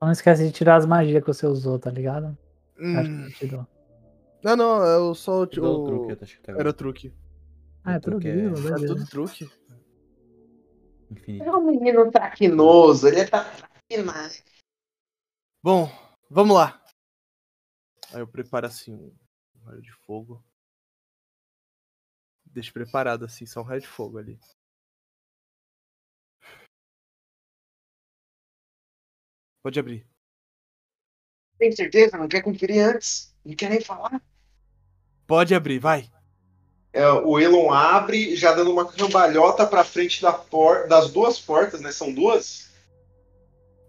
Não 0.00 0.10
esquece 0.10 0.46
de 0.46 0.52
tirar 0.52 0.76
as 0.76 0.86
magias 0.86 1.22
que 1.22 1.26
você 1.26 1.46
usou, 1.46 1.78
tá 1.78 1.90
ligado? 1.90 2.36
Hum. 2.78 3.28
Não, 4.42 4.56
não, 4.56 4.84
eu 4.84 5.14
só 5.14 5.40
o. 5.40 5.46
Te 5.46 5.58
dou 5.58 5.82
o 5.82 5.84
truque, 5.86 6.24
acho 6.24 6.36
que 6.36 6.42
tá 6.42 6.52
Era 6.52 6.72
truque. 6.72 7.12
Ah, 7.82 7.94
é 7.94 8.00
truque 8.00 8.30
truque, 8.30 8.68
é-. 8.68 8.84
É 8.84 8.86
tudo 8.86 9.06
truque. 9.06 9.50
Infinito. 11.10 11.44
É 11.44 11.56
um 11.56 11.64
menino 11.64 12.10
traquinoso, 12.10 13.08
ele 13.08 13.20
é 13.20 13.26
tá 13.26 13.44
traquinado. 13.44 14.34
Bom, 15.62 15.90
vamos 16.28 16.56
lá. 16.56 16.82
Aí 18.12 18.20
eu 18.20 18.26
preparo 18.26 18.66
assim 18.66 18.94
um 18.94 19.64
raio 19.64 19.80
de 19.80 19.92
fogo. 19.92 20.44
Deixo 22.44 22.72
preparado 22.72 23.24
assim, 23.24 23.46
só 23.46 23.60
um 23.60 23.64
raio 23.64 23.80
de 23.80 23.86
fogo 23.88 24.18
ali. 24.18 24.38
Pode 29.66 29.80
abrir. 29.80 30.06
Tem 31.58 31.72
certeza? 31.72 32.16
Não 32.16 32.28
quer 32.28 32.40
conferir 32.40 32.86
antes? 32.86 33.34
Não 33.44 33.52
quer 33.56 33.68
nem 33.68 33.80
falar? 33.80 34.22
Pode 35.26 35.56
abrir, 35.56 35.80
vai. 35.80 36.08
É, 36.92 37.10
o 37.10 37.36
Elon 37.36 37.72
abre, 37.72 38.36
já 38.36 38.52
dando 38.52 38.70
uma 38.70 38.84
cambalhota 38.84 39.66
pra 39.66 39.82
frente 39.82 40.22
da 40.22 40.32
por... 40.32 40.86
das 40.86 41.10
duas 41.10 41.40
portas, 41.40 41.80
né? 41.80 41.90
São 41.90 42.14
duas? 42.14 42.70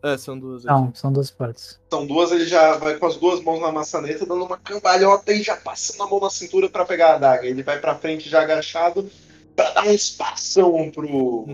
É, 0.01 0.17
são 0.17 0.39
duas. 0.39 0.63
Não, 0.63 0.91
são 0.95 1.13
duas 1.13 1.29
partes. 1.29 1.79
São 1.91 2.07
duas, 2.07 2.31
ele 2.31 2.47
já 2.47 2.75
vai 2.77 2.97
com 2.97 3.05
as 3.05 3.17
duas 3.17 3.39
mãos 3.43 3.61
na 3.61 3.71
maçaneta, 3.71 4.25
dando 4.25 4.45
uma 4.45 4.57
cambalhota 4.57 5.31
e 5.31 5.43
já 5.43 5.55
passando 5.55 6.01
a 6.01 6.07
mão 6.09 6.19
na 6.19 6.31
cintura 6.31 6.67
pra 6.67 6.85
pegar 6.85 7.11
a 7.11 7.15
adaga. 7.17 7.45
Ele 7.45 7.61
vai 7.61 7.79
pra 7.79 7.93
frente 7.93 8.27
já 8.27 8.41
agachado 8.41 9.07
pra 9.55 9.69
dar 9.69 9.85
um 9.85 9.91
espação 9.91 10.89
pro, 10.89 11.45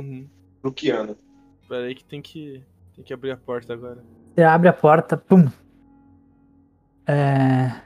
pro 0.62 0.72
Keanu. 0.72 1.18
Pera 1.68 1.88
aí 1.88 1.94
que 1.94 2.06
tem 2.06 2.22
que. 2.22 2.64
Tem 2.95 3.03
que 3.03 3.14
abrir 3.14 3.32
a 3.32 3.38
porta 3.38 3.74
agora. 3.74 4.03
Você 4.34 4.44
abre 4.44 4.68
a 4.70 4.74
porta, 4.74 5.18
pum. 5.18 5.48
É, 7.06 7.82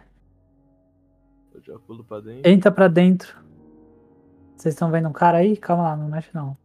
Eu 1.53 1.61
já 1.61 1.79
pulo 1.79 2.03
pra 2.03 2.19
dentro. 2.19 2.49
entra 2.49 2.71
pra 2.71 2.88
dentro. 2.88 3.35
Vocês 4.55 4.73
estão 4.75 4.91
vendo 4.91 5.07
um 5.09 5.13
cara 5.13 5.38
aí? 5.39 5.55
Calma 5.57 5.84
lá, 5.84 5.95
não 5.95 6.07
mexe 6.09 6.29
não. 6.34 6.57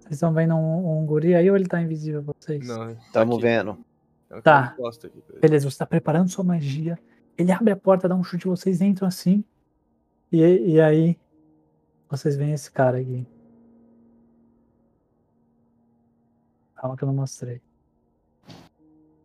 Vocês 0.00 0.12
estão 0.14 0.32
vendo 0.32 0.54
um, 0.54 1.00
um 1.02 1.06
guri 1.06 1.34
aí 1.34 1.50
ou 1.50 1.56
ele 1.56 1.66
tá 1.66 1.80
invisível 1.82 2.22
pra 2.22 2.34
vocês? 2.38 2.66
Não, 2.66 2.96
Tamo 3.12 3.38
vendo. 3.40 3.76
É 4.30 4.40
Tá. 4.40 4.74
aqui. 5.04 5.22
Beleza, 5.40 5.68
você 5.68 5.78
tá 5.78 5.86
preparando 5.86 6.28
sua 6.28 6.44
magia. 6.44 6.98
Ele 7.36 7.50
abre 7.52 7.72
a 7.72 7.76
porta, 7.76 8.08
dá 8.08 8.14
um 8.14 8.22
chute, 8.22 8.46
vocês 8.46 8.80
entram 8.80 9.08
assim. 9.08 9.44
E, 10.30 10.38
e 10.74 10.80
aí. 10.80 11.18
Vocês 12.08 12.36
veem 12.36 12.52
esse 12.52 12.70
cara 12.70 12.98
aqui. 12.98 13.26
Calma 16.76 16.96
que 16.96 17.02
eu 17.02 17.06
não 17.06 17.14
mostrei. 17.14 17.60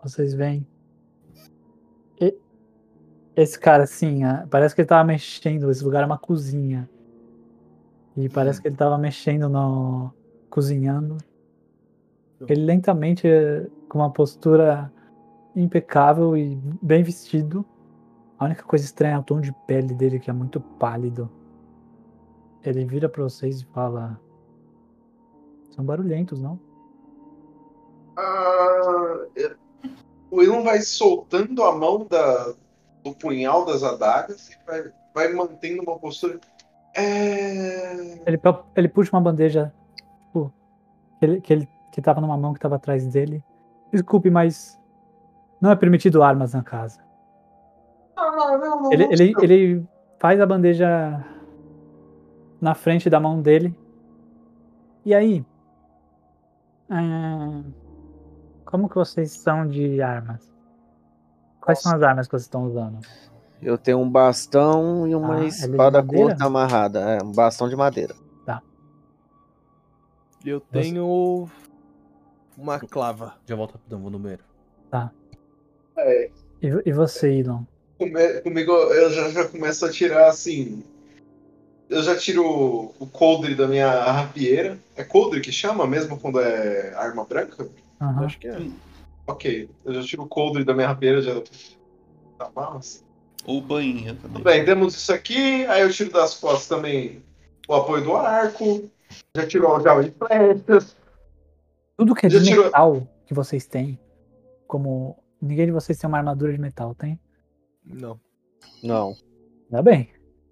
Vocês 0.02 0.34
veem. 0.34 0.66
E- 2.20 2.38
esse 3.36 3.60
cara 3.60 3.84
assim, 3.84 4.22
parece 4.50 4.74
que 4.74 4.82
ele 4.82 4.88
tava 4.88 5.04
mexendo. 5.04 5.70
Esse 5.70 5.84
lugar 5.84 6.04
é 6.04 6.06
uma 6.06 6.18
cozinha. 6.18 6.90
E 8.16 8.28
parece 8.30 8.62
que 8.62 8.68
ele 8.68 8.76
tava 8.76 8.98
mexendo 8.98 9.48
no. 9.48 10.12
cozinhando. 10.50 11.18
Ele 12.48 12.66
lentamente, 12.66 13.28
eh, 13.28 13.70
com 13.88 14.00
uma 14.00 14.12
postura 14.12 14.92
impecável 15.56 16.36
e 16.36 16.56
bem 16.82 17.04
vestido. 17.04 17.66
A 18.40 18.46
única 18.46 18.64
coisa 18.64 18.84
estranha 18.84 19.16
é 19.16 19.20
o 19.20 19.24
tom 19.24 19.40
de 19.40 19.54
pele 19.68 19.94
dele, 19.94 20.20
que 20.20 20.30
é 20.30 20.34
muito 20.34 20.60
pálido. 20.60 21.30
Ele 22.64 22.84
vira 22.86 23.08
pra 23.08 23.24
vocês 23.24 23.62
e 23.62 23.66
fala: 23.66 24.20
São 25.70 25.86
barulhentos, 25.86 26.42
não? 26.42 26.60
Ah, 28.18 29.26
é- 29.36 29.56
o 30.30 30.42
Elon 30.42 30.64
vai 30.64 30.82
soltando 30.82 31.64
a 31.64 31.76
mão 31.76 32.08
da, 32.10 32.54
do 33.04 33.14
punhal 33.14 33.66
das 33.66 33.84
adagas 33.84 34.50
e 34.50 34.58
vai, 34.66 34.92
vai 35.14 35.34
mantendo 35.34 35.84
uma 35.84 36.00
postura. 36.00 36.40
É. 36.96 38.20
Ele, 38.26 38.40
ele 38.76 38.88
puxa 38.88 39.16
uma 39.16 39.22
bandeja 39.22 39.74
tipo, 39.96 40.54
que, 41.20 41.26
ele, 41.26 41.42
que, 41.42 41.54
ele, 41.54 41.70
que 41.92 42.02
tava 42.02 42.22
numa 42.22 42.38
mão 42.38 42.54
que 42.54 42.60
tava 42.60 42.76
atrás 42.76 43.06
dele. 43.08 43.44
Desculpe, 43.92 44.30
mas 44.30 44.80
não 45.60 45.72
é 45.72 45.76
permitido 45.76 46.24
armas 46.24 46.54
na 46.54 46.64
casa. 46.64 47.02
Não, 48.16 48.36
não, 48.36 48.58
não, 48.58 48.82
não. 48.84 48.94
Ele, 48.94 49.04
ele, 49.12 49.34
ele 49.42 49.88
faz 50.20 50.40
a 50.40 50.46
bandeja 50.46 51.26
na 52.60 52.74
frente 52.74 53.10
da 53.10 53.20
mão 53.20 53.42
dele. 53.42 53.76
E 55.04 55.14
aí? 55.14 55.46
é, 56.92 57.64
como 58.72 58.90
que 58.90 58.96
vocês 58.96 59.32
são 59.32 59.68
de 59.68 60.02
armas? 60.02 60.50
Quais 61.60 61.80
são 61.82 61.94
as 61.94 62.02
armas 62.02 62.26
que 62.28 62.32
vocês 62.32 62.44
estão 62.44 62.64
usando? 62.66 63.00
Eu 63.62 63.78
tenho 63.78 64.00
um 64.00 64.10
bastão 64.10 65.08
e 65.08 65.14
uma 65.14 65.36
Ah, 65.36 65.44
é 65.44 65.48
espada 65.48 66.02
madeira? 66.02 66.28
curta 66.30 66.46
amarrada. 66.46 67.00
É, 67.02 67.24
um 67.24 67.32
bastão 67.32 67.70
de 67.70 67.76
madeira. 67.76 68.16
E 70.44 70.50
eu 70.50 70.60
tenho. 70.60 71.48
Uma 72.58 72.80
clava. 72.80 73.36
Já 73.46 73.56
volto 73.56 73.74
rapidão, 73.74 74.02
vou 74.02 74.10
no 74.10 74.18
banheiro. 74.18 74.44
Tá. 74.90 75.12
É, 75.96 76.32
E, 76.62 76.68
e 76.86 76.92
você, 76.92 77.32
Elon? 77.32 77.62
comigo 78.44 78.72
eu 78.72 79.12
já, 79.12 79.30
já 79.30 79.48
começo 79.48 79.86
a 79.86 79.92
tirar 79.92 80.28
assim. 80.30 80.84
Eu 81.88 82.02
já 82.02 82.18
tiro 82.18 82.44
o, 82.44 82.96
o 83.00 83.06
coldre 83.06 83.54
da 83.54 83.68
minha 83.68 83.88
rapieira. 84.12 84.80
É 84.96 85.04
coldre 85.04 85.42
que 85.42 85.52
chama 85.52 85.86
mesmo 85.86 86.20
quando 86.20 86.40
é 86.40 86.92
arma 86.96 87.24
branca? 87.24 87.68
Aham. 88.02 88.26
Acho 88.26 88.40
que 88.40 88.48
é. 88.48 88.58
Ok, 89.28 89.70
eu 89.86 89.94
já 89.94 90.02
tiro 90.04 90.24
o 90.24 90.28
coldre 90.28 90.64
da 90.64 90.74
minha 90.74 90.88
rapieira, 90.88 91.22
já. 91.22 91.34
Tá 92.38 92.50
massa. 92.56 93.04
Ou 93.46 93.62
bainha 93.62 94.16
também. 94.16 94.32
Tudo 94.34 94.44
bem, 94.44 94.66
temos 94.66 94.96
isso 94.96 95.14
aqui. 95.14 95.66
Aí 95.68 95.82
eu 95.82 95.92
tiro 95.92 96.12
das 96.12 96.36
costas 96.38 96.68
também 96.68 97.24
o 97.68 97.74
apoio 97.74 98.04
do 98.04 98.16
arco. 98.16 98.90
Já 99.36 99.46
tiro 99.48 99.68
o 99.68 99.72
aljava 99.74 100.04
de 100.04 100.12
flechas. 100.12 100.96
Tudo 101.98 102.16
que 102.16 102.26
é 102.26 102.30
Já 102.30 102.40
de 102.40 102.46
tirou- 102.46 102.66
metal 102.66 103.08
que 103.26 103.34
vocês 103.34 103.66
têm, 103.68 104.00
como 104.68 105.18
ninguém 105.42 105.66
de 105.68 105.72
vocês 105.72 105.98
tem 105.98 106.08
uma 106.08 106.18
armadura 106.18 106.52
de 106.52 106.60
metal, 106.60 106.96
tem? 106.96 107.20
Não. 107.86 108.20
Não. 108.84 109.16
Ainda 109.70 109.82
bem. 109.84 110.10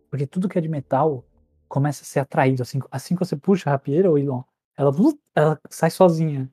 Porque 0.09 0.26
tudo 0.27 0.47
que 0.49 0.57
é 0.57 0.61
de 0.61 0.67
metal 0.69 1.23
começa 1.67 2.03
a 2.03 2.05
ser 2.05 2.19
atraído. 2.19 2.61
Assim, 2.61 2.80
assim 2.91 3.15
que 3.15 3.26
você 3.26 3.35
puxa 3.35 3.69
a 3.69 3.73
rapieira, 3.73 4.09
ou 4.09 4.17
Elon, 4.17 4.41
ela, 4.77 4.91
ela 5.35 5.59
sai 5.69 5.89
sozinha. 5.89 6.49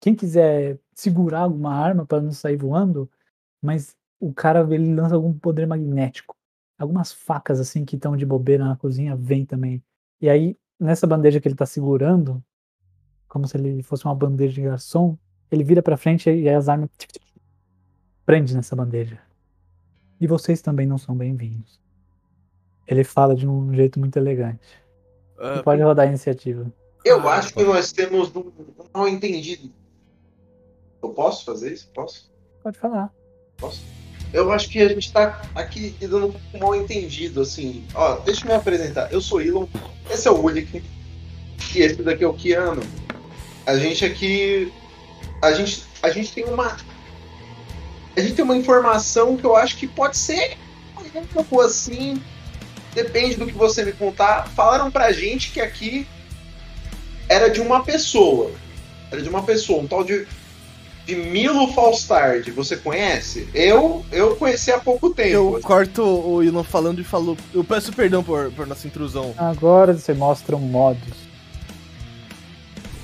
Quem 0.00 0.14
quiser 0.14 0.78
segurar 0.94 1.40
alguma 1.40 1.74
arma 1.74 2.06
para 2.06 2.20
não 2.20 2.32
sair 2.32 2.56
voando, 2.56 3.10
mas 3.60 3.96
o 4.20 4.32
cara 4.32 4.66
ele 4.74 4.94
lança 4.94 5.14
algum 5.14 5.32
poder 5.32 5.66
magnético. 5.66 6.36
Algumas 6.78 7.12
facas 7.12 7.58
assim 7.58 7.84
que 7.84 7.96
estão 7.96 8.16
de 8.16 8.26
bobeira 8.26 8.64
na 8.64 8.76
cozinha 8.76 9.16
vem 9.16 9.44
também. 9.44 9.82
E 10.20 10.28
aí, 10.28 10.56
nessa 10.78 11.06
bandeja 11.06 11.40
que 11.40 11.48
ele 11.48 11.54
tá 11.54 11.66
segurando, 11.66 12.42
como 13.28 13.46
se 13.46 13.56
ele 13.56 13.82
fosse 13.82 14.04
uma 14.04 14.14
bandeja 14.14 14.54
de 14.54 14.62
garçom, 14.62 15.18
ele 15.50 15.64
vira 15.64 15.82
pra 15.82 15.96
frente 15.96 16.28
e 16.28 16.48
aí 16.48 16.54
as 16.54 16.68
armas 16.68 16.90
prende 18.24 18.54
nessa 18.54 18.74
bandeja. 18.76 19.20
E 20.20 20.26
vocês 20.26 20.60
também 20.60 20.86
não 20.86 20.98
são 20.98 21.14
bem-vindos. 21.14 21.80
Ele 22.86 23.04
fala 23.04 23.34
de 23.34 23.46
um 23.46 23.72
jeito 23.74 23.98
muito 23.98 24.16
elegante. 24.16 24.66
Ah, 25.38 25.62
pode 25.62 25.82
rodar 25.82 26.06
a 26.06 26.08
iniciativa. 26.08 26.72
Eu 27.04 27.28
acho 27.28 27.52
que 27.54 27.62
nós 27.62 27.92
temos 27.92 28.34
um, 28.34 28.40
um 28.40 28.88
mal 28.92 29.08
entendido. 29.08 29.72
Eu 31.02 31.10
posso 31.10 31.44
fazer 31.44 31.72
isso? 31.72 31.88
Posso? 31.94 32.30
Pode 32.62 32.78
falar. 32.78 33.12
Posso? 33.56 33.82
Eu 34.32 34.50
acho 34.52 34.68
que 34.68 34.80
a 34.80 34.88
gente 34.88 35.12
tá 35.12 35.42
aqui 35.54 35.94
lidando 36.00 36.32
com 36.32 36.58
um 36.58 36.60
mal 36.60 36.74
entendido, 36.74 37.40
assim. 37.40 37.84
Ó, 37.94 38.16
deixa 38.16 38.44
eu 38.44 38.48
me 38.48 38.54
apresentar. 38.54 39.12
Eu 39.12 39.20
sou 39.20 39.40
Elon, 39.40 39.66
esse 40.10 40.26
é 40.26 40.30
o 40.30 40.42
Ulick, 40.42 40.82
e 41.74 41.78
esse 41.78 42.02
daqui 42.02 42.24
é 42.24 42.26
o 42.26 42.34
Keanu. 42.34 42.82
A 43.64 43.76
gente 43.76 44.04
aqui. 44.04 44.72
A 45.42 45.52
gente, 45.52 45.84
a 46.02 46.10
gente 46.10 46.32
tem 46.32 46.44
uma. 46.44 46.76
a 48.16 48.20
gente 48.20 48.34
tem 48.34 48.44
uma 48.44 48.56
informação 48.56 49.36
que 49.36 49.44
eu 49.44 49.54
acho 49.54 49.76
que 49.76 49.86
pode 49.86 50.16
ser 50.16 50.56
um 51.14 51.26
pouco 51.26 51.60
assim. 51.60 52.22
Depende 52.94 53.36
do 53.36 53.46
que 53.46 53.52
você 53.52 53.84
me 53.84 53.92
contar. 53.92 54.48
Falaram 54.48 54.90
pra 54.90 55.12
gente 55.12 55.50
que 55.52 55.60
aqui 55.60 56.06
era 57.28 57.48
de 57.48 57.60
uma 57.60 57.82
pessoa. 57.84 58.50
Era 59.10 59.22
de 59.22 59.28
uma 59.28 59.42
pessoa, 59.42 59.82
um 59.82 59.86
tal 59.86 60.02
de, 60.02 60.26
de 61.06 61.14
Milo 61.14 61.72
Falstard. 61.72 62.50
Você 62.50 62.76
conhece? 62.76 63.48
Eu 63.54 64.04
eu 64.12 64.36
conheci 64.36 64.70
há 64.72 64.78
pouco 64.78 65.10
tempo. 65.10 65.30
Eu 65.30 65.60
corto 65.62 66.02
o 66.02 66.42
Ilan 66.42 66.64
falando 66.64 67.00
e 67.00 67.04
falo. 67.04 67.38
Eu 67.54 67.62
peço 67.64 67.92
perdão 67.92 68.22
por, 68.22 68.50
por 68.52 68.66
nossa 68.66 68.86
intrusão. 68.86 69.32
Agora 69.38 69.94
você 69.94 70.12
mostra 70.12 70.56
um 70.56 70.60
modus. 70.60 71.14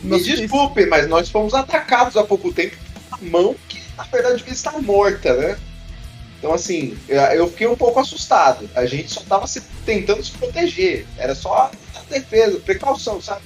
Me 0.02 0.20
desculpe, 0.20 0.84
mas 0.86 1.08
nós 1.08 1.30
fomos 1.30 1.54
atacados 1.54 2.16
há 2.16 2.24
pouco 2.24 2.52
tempo 2.52 2.76
por 3.08 3.18
uma 3.20 3.30
mão 3.30 3.54
que 3.68 3.80
na 3.96 4.02
verdade 4.04 4.38
devia 4.38 4.52
estar 4.52 4.82
morta, 4.82 5.32
né? 5.34 5.56
Então, 6.38 6.52
assim, 6.52 6.98
eu- 7.08 7.46
fiquei 7.46 7.68
um 7.68 7.76
pouco 7.76 8.00
assustado. 8.00 8.68
A 8.74 8.84
gente 8.84 9.12
só 9.12 9.20
tava 9.20 9.46
se, 9.46 9.60
tentando 9.86 10.24
se 10.24 10.32
proteger. 10.32 11.06
Era 11.16 11.36
só 11.36 11.70
a 11.94 12.00
defesa, 12.10 12.58
precaução, 12.58 13.20
sabe? 13.22 13.42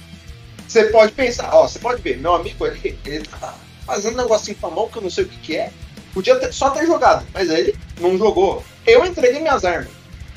Você 0.67 0.85
pode 0.85 1.11
pensar, 1.11 1.53
ó, 1.53 1.67
você 1.67 1.77
pode 1.77 2.01
ver, 2.01 2.17
meu 2.17 2.33
amigo, 2.33 2.65
ele, 2.65 2.97
ele 3.05 3.23
tá 3.39 3.53
fazendo 3.87 4.13
um 4.13 4.21
negocinho 4.21 4.57
com 4.57 4.67
a 4.67 4.71
mão 4.71 4.87
que 4.89 4.97
eu 4.97 5.01
não 5.01 5.09
sei 5.09 5.23
o 5.23 5.27
que, 5.27 5.37
que 5.39 5.55
é. 5.55 5.71
Podia 6.13 6.35
ter- 6.39 6.53
só 6.53 6.69
ter 6.69 6.85
jogado, 6.85 7.25
mas 7.33 7.49
ele 7.49 7.75
não 7.99 8.17
jogou. 8.17 8.63
Eu 8.85 9.03
entreguei 9.05 9.39
minhas 9.39 9.63
armas. 9.65 9.89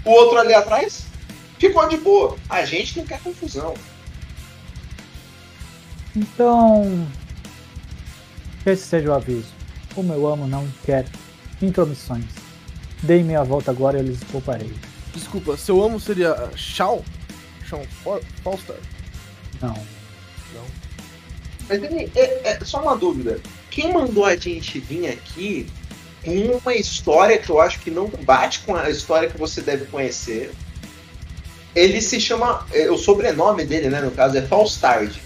O 0.05 0.11
outro 0.11 0.39
ali 0.39 0.55
atrás 0.55 1.03
ficou 1.59 1.87
de 1.89 1.97
boa. 1.99 2.37
A 2.49 2.65
gente 2.65 2.99
não 2.99 3.05
quer 3.07 3.21
confusão. 3.21 3.75
Então. 6.17 7.07
Esse 8.65 8.83
seja 8.85 9.11
o 9.11 9.15
aviso. 9.15 9.49
Como 9.95 10.13
eu 10.13 10.27
amo, 10.27 10.47
não 10.47 10.69
quer 10.85 11.07
intromissões. 11.63 12.25
Dei 13.03 13.23
meia 13.23 13.43
volta 13.43 13.71
agora 13.71 13.97
e 13.99 14.01
eu 14.01 14.07
lhes 14.07 14.23
pouparei. 14.25 14.73
Desculpa, 15.15 15.57
seu 15.57 15.83
amo 15.83 15.99
seria 15.99 16.37
Shaw? 16.55 17.03
Shaw 17.67 17.85
Fal- 18.05 18.21
Falstar? 18.45 18.77
Não. 19.63 19.75
Não. 20.55 20.65
Mas 21.71 21.81
é, 21.85 22.41
é 22.43 22.65
só 22.65 22.83
uma 22.83 22.97
dúvida. 22.97 23.39
Quem 23.71 23.93
mandou 23.93 24.25
a 24.25 24.35
gente 24.35 24.81
vir 24.81 25.09
aqui 25.09 25.69
com 26.25 26.59
uma 26.59 26.75
história 26.75 27.39
que 27.39 27.49
eu 27.49 27.61
acho 27.61 27.79
que 27.79 27.93
não 27.93 28.09
bate 28.25 28.59
com 28.61 28.75
a 28.75 28.91
história 28.91 29.31
que 29.31 29.39
você 29.39 29.63
deve 29.63 29.85
conhecer? 29.87 30.53
Ele 31.75 32.01
se 32.01 32.21
chama. 32.21 32.67
é, 32.73 32.91
O 32.91 32.99
sobrenome 32.99 33.65
dele, 33.65 33.89
né, 33.89 34.01
no 34.01 34.11
caso, 34.11 34.37
é 34.37 34.43
Falstard. 34.43 35.23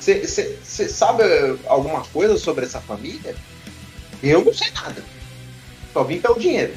Você 0.00 0.88
sabe 0.88 1.22
alguma 1.66 2.00
coisa 2.06 2.38
sobre 2.38 2.64
essa 2.64 2.80
família? 2.80 3.36
Eu 4.22 4.42
não 4.42 4.54
sei 4.54 4.70
nada. 4.70 5.04
Só 5.92 6.02
vim 6.02 6.18
pelo 6.18 6.40
dinheiro. 6.40 6.72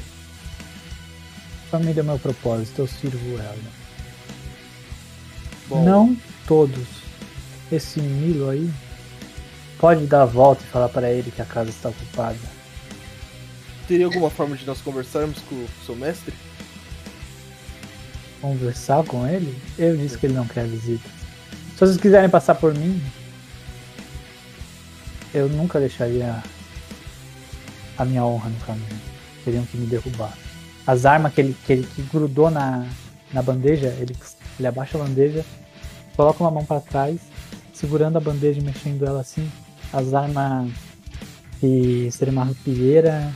Família 1.70 2.00
é 2.00 2.04
meu 2.04 2.18
propósito, 2.18 2.82
eu 2.82 2.86
sirvo 2.86 3.38
ela. 3.38 3.56
Bom. 5.68 5.82
Não 5.82 6.16
todos. 6.46 6.86
Esse 7.72 7.98
Milo 8.00 8.48
aí 8.50 8.70
pode 9.86 10.04
dar 10.06 10.22
a 10.22 10.26
volta 10.26 10.64
e 10.64 10.66
falar 10.66 10.88
para 10.88 11.12
ele 11.12 11.30
que 11.30 11.40
a 11.40 11.44
casa 11.44 11.70
está 11.70 11.90
ocupada. 11.90 12.36
Teria 13.86 14.06
alguma 14.06 14.28
forma 14.28 14.56
de 14.56 14.66
nós 14.66 14.80
conversarmos 14.80 15.38
com 15.42 15.54
o 15.54 15.68
seu 15.84 15.94
mestre? 15.94 16.34
Conversar 18.40 19.04
com 19.04 19.24
ele? 19.24 19.56
Eu 19.78 19.96
disse 19.96 20.18
que 20.18 20.26
ele 20.26 20.34
não 20.34 20.44
quer 20.44 20.66
visita. 20.66 21.08
Se 21.74 21.78
vocês 21.78 21.96
quiserem 21.98 22.28
passar 22.28 22.56
por 22.56 22.74
mim, 22.74 23.00
eu 25.32 25.48
nunca 25.48 25.78
deixaria 25.78 26.42
a 27.96 28.04
minha 28.04 28.24
honra 28.24 28.50
no 28.50 28.58
caminho. 28.66 29.00
Teriam 29.44 29.64
que 29.66 29.76
me 29.76 29.86
derrubar. 29.86 30.36
As 30.84 31.06
armas 31.06 31.32
que 31.32 31.42
ele, 31.42 31.56
que 31.64 31.72
ele 31.72 31.86
que 31.94 32.02
grudou 32.02 32.50
na, 32.50 32.88
na 33.32 33.40
bandeja, 33.40 33.86
ele, 34.00 34.16
ele 34.58 34.66
abaixa 34.66 34.98
a 34.98 35.04
bandeja, 35.04 35.44
coloca 36.16 36.42
uma 36.42 36.50
mão 36.50 36.64
para 36.64 36.80
trás, 36.80 37.20
segurando 37.72 38.16
a 38.16 38.20
bandeja 38.20 38.58
e 38.58 38.64
mexendo 38.64 39.06
ela 39.06 39.20
assim. 39.20 39.48
As 39.92 40.12
armas 40.14 40.70
que 41.60 42.08
seriam 42.12 42.32
uma 42.34 42.44
rapieira 42.44 43.32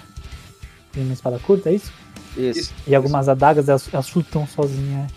e 0.96 1.00
uma 1.00 1.12
espada 1.12 1.38
curta, 1.38 1.70
é 1.70 1.74
isso? 1.74 1.92
Isso. 2.36 2.72
E 2.86 2.94
algumas 2.94 3.28
adagas 3.28 3.68
elas, 3.68 3.88
elas 3.92 4.08
flutuam 4.08 4.46
sozinhas. 4.46 5.10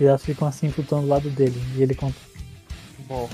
E 0.00 0.04
elas 0.04 0.22
ficam 0.24 0.46
assim 0.46 0.70
flutuando 0.70 1.06
do 1.06 1.10
lado 1.10 1.30
dele. 1.30 1.60
E 1.76 1.82
ele 1.82 1.94
conta. 1.94 2.16
Bom. 3.08 3.28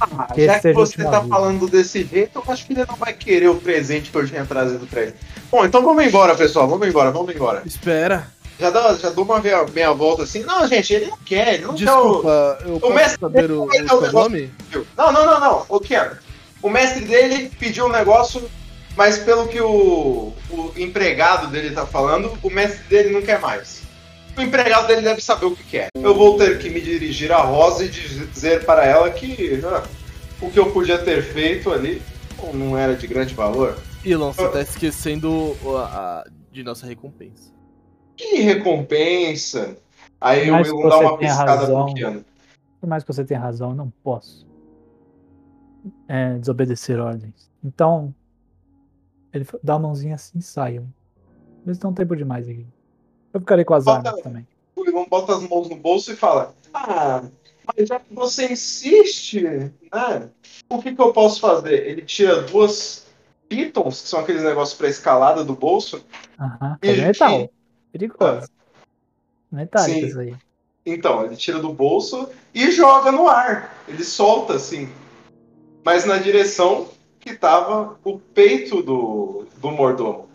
Ah, 0.00 0.28
Que 0.32 0.46
já 0.46 0.60
que 0.60 0.68
o 0.68 0.74
você 0.74 1.02
tá 1.02 1.16
aviso. 1.18 1.28
falando 1.28 1.66
desse 1.68 2.04
jeito, 2.04 2.38
eu 2.38 2.52
acho 2.52 2.66
que 2.66 2.72
ele 2.72 2.84
não 2.86 2.94
vai 2.96 3.12
querer 3.12 3.48
o 3.48 3.56
presente 3.56 4.10
que 4.10 4.16
eu 4.16 4.26
tinha 4.26 4.44
trazido 4.44 4.86
pra 4.86 5.02
ele. 5.02 5.14
Bom, 5.50 5.64
então 5.64 5.82
vamos 5.82 6.04
embora, 6.04 6.34
pessoal. 6.36 6.68
Vamos 6.68 6.86
embora, 6.86 7.10
vamos 7.10 7.34
embora. 7.34 7.62
Espera. 7.66 8.28
Já, 8.60 8.70
dá, 8.70 8.94
já 8.94 9.10
dou 9.10 9.24
uma 9.24 9.40
meia, 9.40 9.64
meia 9.72 9.92
volta 9.92 10.22
assim. 10.24 10.42
Não, 10.42 10.66
gente, 10.68 10.92
ele 10.92 11.06
não 11.06 11.16
quer, 11.18 11.54
ele 11.54 11.64
não 11.64 11.74
Desculpa, 11.74 12.58
quer 12.60 12.68
eu 12.68 12.76
o... 12.76 12.80
posso 12.80 12.94
mestre 12.94 13.20
saber 13.20 13.50
o, 13.50 13.62
o 13.62 13.66
o 13.66 14.12
nome? 14.12 14.50
que. 14.70 14.78
Não, 14.96 15.12
não, 15.12 15.26
não, 15.26 15.40
não. 15.40 15.66
O 15.68 15.80
Ken. 15.80 16.10
O 16.62 16.68
mestre 16.68 17.04
dele 17.04 17.50
pediu 17.58 17.86
um 17.86 17.90
negócio, 17.92 18.48
mas 18.96 19.18
pelo 19.18 19.46
que 19.48 19.60
o, 19.60 20.32
o 20.50 20.72
empregado 20.76 21.46
dele 21.48 21.70
tá 21.74 21.86
falando, 21.86 22.36
o 22.42 22.50
mestre 22.50 22.82
dele 22.88 23.10
não 23.10 23.22
quer 23.22 23.38
mais. 23.40 23.82
O 24.36 24.40
empregado 24.40 24.86
dele 24.86 25.02
deve 25.02 25.20
saber 25.20 25.46
o 25.46 25.54
que 25.56 25.62
quer. 25.64 25.88
Eu 25.96 26.14
vou 26.14 26.36
ter 26.38 26.58
que 26.58 26.70
me 26.70 26.80
dirigir 26.80 27.32
à 27.32 27.38
Rosa 27.38 27.84
e 27.84 27.88
dizer 27.88 28.64
para 28.64 28.84
ela 28.84 29.10
que 29.10 29.60
ah, 29.64 29.84
o 30.40 30.50
que 30.50 30.58
eu 30.58 30.70
podia 30.70 30.98
ter 30.98 31.22
feito 31.22 31.72
ali 31.72 32.00
não 32.54 32.76
era 32.78 32.94
de 32.94 33.06
grande 33.06 33.34
valor. 33.34 33.76
Ilan, 34.04 34.32
você 34.32 34.48
tá 34.48 34.60
esquecendo 34.62 35.56
o- 35.62 35.76
a- 35.76 35.84
a- 36.24 36.24
de 36.52 36.62
nossa 36.62 36.86
recompensa. 36.86 37.52
Que 38.16 38.36
recompensa! 38.42 39.76
Aí 40.20 40.48
o 40.50 40.54
Mas 40.54 40.70
Wilson 40.70 40.88
dá 40.88 40.96
você 40.96 41.04
uma 41.04 41.18
tem 41.18 41.28
piscada 41.28 41.54
razão. 41.54 41.84
pro 41.86 41.94
Keanu. 41.94 42.24
Por 42.80 42.88
mais 42.88 43.02
que 43.04 43.12
você 43.12 43.24
tenha 43.24 43.40
razão, 43.40 43.70
eu 43.70 43.76
não 43.76 43.92
posso 44.02 44.46
é, 46.08 46.34
desobedecer 46.38 46.98
ordens. 47.00 47.50
Então, 47.64 48.14
ele 49.32 49.46
dá 49.62 49.74
a 49.74 49.78
mãozinha 49.78 50.14
assim 50.14 50.38
e 50.38 50.42
saiam. 50.42 50.86
Eles 51.64 51.76
estão 51.76 51.92
tempo 51.92 52.16
demais 52.16 52.48
aqui. 52.48 52.66
Eu 53.32 53.40
ficarei 53.40 53.64
com 53.64 53.74
as 53.74 53.84
Bota- 53.84 54.08
armas 54.08 54.22
também. 54.22 54.46
O 54.74 54.80
Wilson 54.82 55.06
bota 55.08 55.36
as 55.36 55.42
mãos 55.48 55.68
no 55.68 55.76
bolso 55.76 56.12
e 56.12 56.16
fala: 56.16 56.54
Ah, 56.72 57.22
mas 57.76 57.88
já 57.88 57.98
que 58.00 58.14
você 58.14 58.50
insiste, 58.52 59.42
né? 59.42 60.30
O 60.70 60.80
que, 60.80 60.94
que 60.94 61.00
eu 61.00 61.12
posso 61.12 61.40
fazer? 61.40 61.86
Ele 61.86 62.02
tira 62.02 62.42
duas 62.42 63.06
pitons, 63.48 64.02
que 64.02 64.08
são 64.08 64.20
aqueles 64.20 64.42
negócios 64.42 64.76
pra 64.78 64.88
escalada 64.88 65.44
do 65.44 65.54
bolso. 65.54 66.04
Aham, 66.38 66.78
E 66.82 66.88
é 66.88 66.96
metal. 67.06 67.38
que- 67.48 67.50
Perigoso. 67.92 68.48
Metálico 69.50 69.98
Sim. 70.00 70.06
isso 70.06 70.20
aí. 70.20 70.36
Então, 70.86 71.24
ele 71.24 71.36
tira 71.36 71.58
do 71.58 71.72
bolso 71.72 72.28
e 72.54 72.70
joga 72.70 73.10
no 73.12 73.26
ar. 73.28 73.74
Ele 73.88 74.04
solta 74.04 74.54
assim. 74.54 74.88
Mas 75.88 76.04
na 76.04 76.18
direção 76.18 76.86
que 77.18 77.34
tava 77.34 77.98
o 78.04 78.18
peito 78.18 78.82
do, 78.82 79.46
do 79.58 79.70
mordomo. 79.70 80.28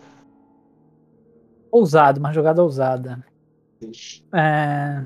Ousado, 1.71 2.19
uma 2.19 2.33
jogada 2.33 2.63
ousada. 2.63 3.23
É, 4.33 5.05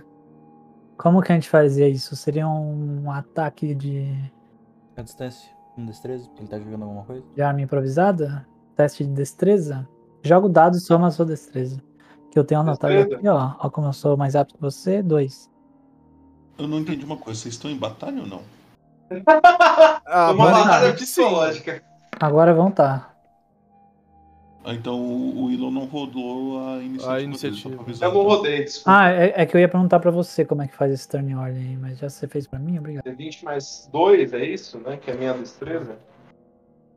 Como 0.98 1.22
que 1.22 1.34
a 1.34 1.36
gente 1.36 1.50
fazia 1.50 1.90
isso? 1.90 2.16
Seria 2.16 2.48
um 2.48 3.12
ataque 3.12 3.76
de, 3.76 4.08
A 4.96 5.02
distância, 5.02 5.52
um 5.78 5.86
destreza, 5.86 6.30
ele 6.38 6.48
tá 6.48 6.58
jogando 6.58 6.84
alguma 6.84 7.04
coisa. 7.04 7.26
de 7.36 7.42
arma 7.42 7.60
improvisada? 7.60 8.48
Teste 8.74 9.04
de 9.04 9.12
destreza? 9.12 9.86
Joga 10.24 10.46
o 10.46 10.50
dado 10.50 10.78
e 10.78 10.80
soma 10.80 11.08
a 11.08 11.12
sua 11.12 11.26
destreza. 11.26 11.84
Que 12.32 12.40
eu 12.40 12.46
tenho 12.46 12.62
anotado 12.62 12.94
Destreza? 12.94 13.18
aqui, 13.18 13.28
ó. 13.28 13.52
Ó 13.60 13.70
como 13.70 13.88
eu 13.88 13.94
sou 13.94 14.16
mais 14.16 14.34
rápido 14.34 14.56
que 14.56 14.62
você. 14.62 15.04
Dois. 15.04 15.52
Eu 16.58 16.70
não 16.70 16.80
entendi 16.80 17.04
uma 17.04 17.18
coisa, 17.18 17.38
vocês 17.38 17.56
estão 17.56 17.70
em 17.70 17.78
batalha 17.78 18.22
ou 18.22 18.28
não? 18.28 18.42
Ah, 20.06 20.32
Uma 20.32 20.52
batalha 20.52 20.94
psicológica. 20.94 21.82
Agora 22.20 22.54
vão 22.54 22.72
tá. 22.72 23.14
Ah, 24.66 24.74
então 24.74 25.00
o 25.00 25.50
Elon 25.50 25.72
não 25.72 25.86
rodou 25.86 26.60
a 26.68 26.78
iniciativa. 26.84 27.12
A 27.12 27.16
dele, 27.16 27.28
iniciativa. 27.28 27.82
avisar. 27.82 28.10
Eu 28.10 28.14
não 28.16 28.24
rodei, 28.24 28.66
desculpa. 28.66 28.92
Ah, 29.00 29.10
é, 29.12 29.34
é 29.38 29.46
que 29.46 29.56
eu 29.56 29.62
ia 29.62 29.70
perguntar 29.70 30.00
pra 30.00 30.12
você 30.12 30.44
como 30.44 30.62
é 30.62 30.68
que 30.68 30.76
faz 30.76 30.92
esse 30.92 31.08
turn 31.08 31.34
order 31.36 31.56
aí, 31.56 31.78
mas 31.78 31.98
já 31.98 32.10
você 32.10 32.28
fez 32.28 32.46
pra 32.48 32.60
mim, 32.60 32.78
obrigado. 32.78 33.06
D20 33.06 33.44
mais 33.44 33.90
2, 33.94 34.34
é 34.34 34.44
isso, 34.44 34.78
né? 34.80 34.98
Que 34.98 35.10
é 35.12 35.14
a 35.14 35.18
minha 35.18 35.34
destreza. 35.36 35.98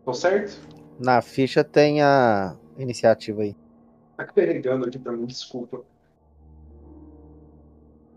Tô 0.05 0.13
certo? 0.13 0.59
Na 0.99 1.23
ficha 1.23 1.63
tem 1.63 2.03
a 2.03 2.57
iniciativa 2.77 3.43
aí. 3.43 3.55
Tá 4.17 4.25
carregando 4.25 4.87
aqui 4.87 4.99
pra 4.99 5.13
mim, 5.13 5.25
desculpa. 5.27 5.83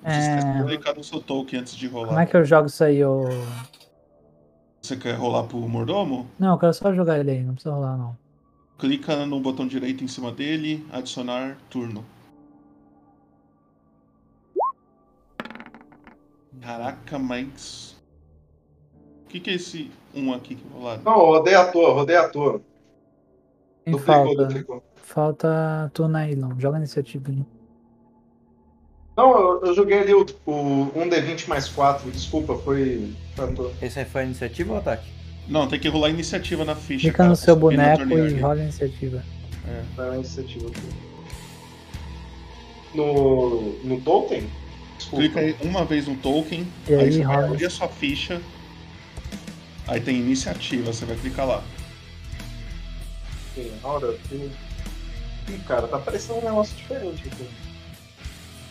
Você 0.03 0.17
esquece 0.19 0.47
de 0.51 0.59
É, 0.59 0.63
clicar 0.65 0.95
no 0.95 1.03
seu 1.03 1.21
token 1.21 1.59
antes 1.59 1.75
de 1.75 1.87
rolar. 1.87 2.07
como 2.07 2.19
é 2.19 2.25
que 2.25 2.35
eu 2.35 2.43
jogo 2.43 2.67
isso 2.67 2.83
aí? 2.83 3.05
ô? 3.05 3.25
Você 4.83 4.97
quer 4.97 5.13
rolar 5.13 5.43
pro 5.43 5.57
mordomo? 5.59 6.27
Não, 6.37 6.51
eu 6.51 6.57
quero 6.59 6.73
só 6.73 6.93
jogar 6.93 7.17
ele 7.17 7.31
aí, 7.31 7.41
não 7.41 7.53
precisa 7.53 7.73
rolar 7.73 7.95
não. 7.97 8.17
Clica 8.77 9.25
no 9.25 9.39
botão 9.39 9.65
direito 9.65 10.03
em 10.03 10.09
cima 10.09 10.29
dele, 10.29 10.85
adicionar 10.91 11.57
turno. 11.69 12.03
Caraca, 16.59 17.17
mas. 17.17 17.95
O 19.25 19.29
que, 19.29 19.39
que 19.39 19.51
é 19.51 19.53
esse 19.53 19.89
um 20.13 20.33
aqui 20.33 20.55
que 20.55 20.67
rolaram? 20.67 21.01
Não, 21.01 21.13
eu 21.13 21.25
rodei 21.27 21.55
à 21.55 21.71
toa, 21.71 21.93
rodei 21.93 22.17
à 22.17 22.27
toa. 22.27 22.61
Duplicou, 23.87 23.99
falta? 23.99 24.45
duplicou. 24.45 24.83
Falta 24.95 25.91
tu, 25.93 26.09
Nailon. 26.09 26.59
Joga 26.59 26.75
a 26.75 26.79
iniciativa 26.79 27.31
aí. 27.31 27.45
Não, 29.15 29.31
eu, 29.39 29.65
eu 29.67 29.75
joguei 29.75 29.99
ali 29.99 30.13
o, 30.13 30.25
o 30.45 30.91
1D20 30.95 31.47
mais 31.47 31.67
4, 31.69 32.09
desculpa, 32.11 32.55
foi. 32.57 33.13
tanto- 33.35 33.71
Esse 33.81 33.99
aí 33.99 34.05
foi 34.05 34.21
a 34.21 34.25
iniciativa 34.25 34.71
ou 34.73 34.77
ataque? 34.79 35.07
Não, 35.47 35.67
tem 35.67 35.79
que 35.79 35.87
rolar 35.89 36.09
iniciativa 36.09 36.63
na 36.65 36.75
ficha. 36.75 37.01
Clica 37.01 37.17
cara, 37.17 37.29
no 37.29 37.35
seu 37.35 37.55
boneco 37.55 38.03
e 38.17 38.39
rola 38.39 38.55
a 38.55 38.63
iniciativa. 38.63 39.23
É. 39.67 39.81
Vai 39.95 40.09
na 40.09 40.15
iniciativa 40.15 40.67
aqui. 40.67 40.81
No, 42.95 43.73
no 43.83 43.99
token? 44.01 44.47
Desculpa. 44.97 45.23
Clica 45.23 45.39
aí 45.41 45.55
uma 45.61 45.83
vez 45.85 46.07
no 46.07 46.15
token, 46.17 46.67
E 46.87 46.93
aí 46.93 46.99
aí 47.01 47.11
você 47.11 47.23
vai 47.23 47.35
rola. 47.35 47.47
abrir 47.49 47.65
a 47.65 47.69
sua 47.69 47.87
ficha. 47.87 48.41
Aí 49.87 49.99
tem 49.99 50.15
iniciativa, 50.17 50.93
você 50.93 51.05
vai 51.05 51.17
clicar 51.17 51.45
lá. 51.47 51.63
Sim, 53.53 53.71
na 53.81 53.89
hora 53.89 54.11
aqui. 54.11 54.49
Ih, 55.49 55.57
cara, 55.67 55.87
tá 55.87 55.99
parecendo 55.99 56.39
um 56.39 56.43
negócio 56.43 56.75
diferente 56.77 57.27
aqui. 57.27 57.45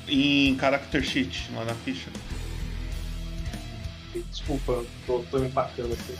Em 0.08 0.58
character 0.58 1.02
sheet, 1.02 1.50
lá 1.54 1.64
na 1.64 1.74
ficha. 1.74 2.10
Desculpa, 4.30 4.84
tô, 5.06 5.20
tô 5.30 5.38
empacando 5.38 5.92
aqui. 5.92 6.18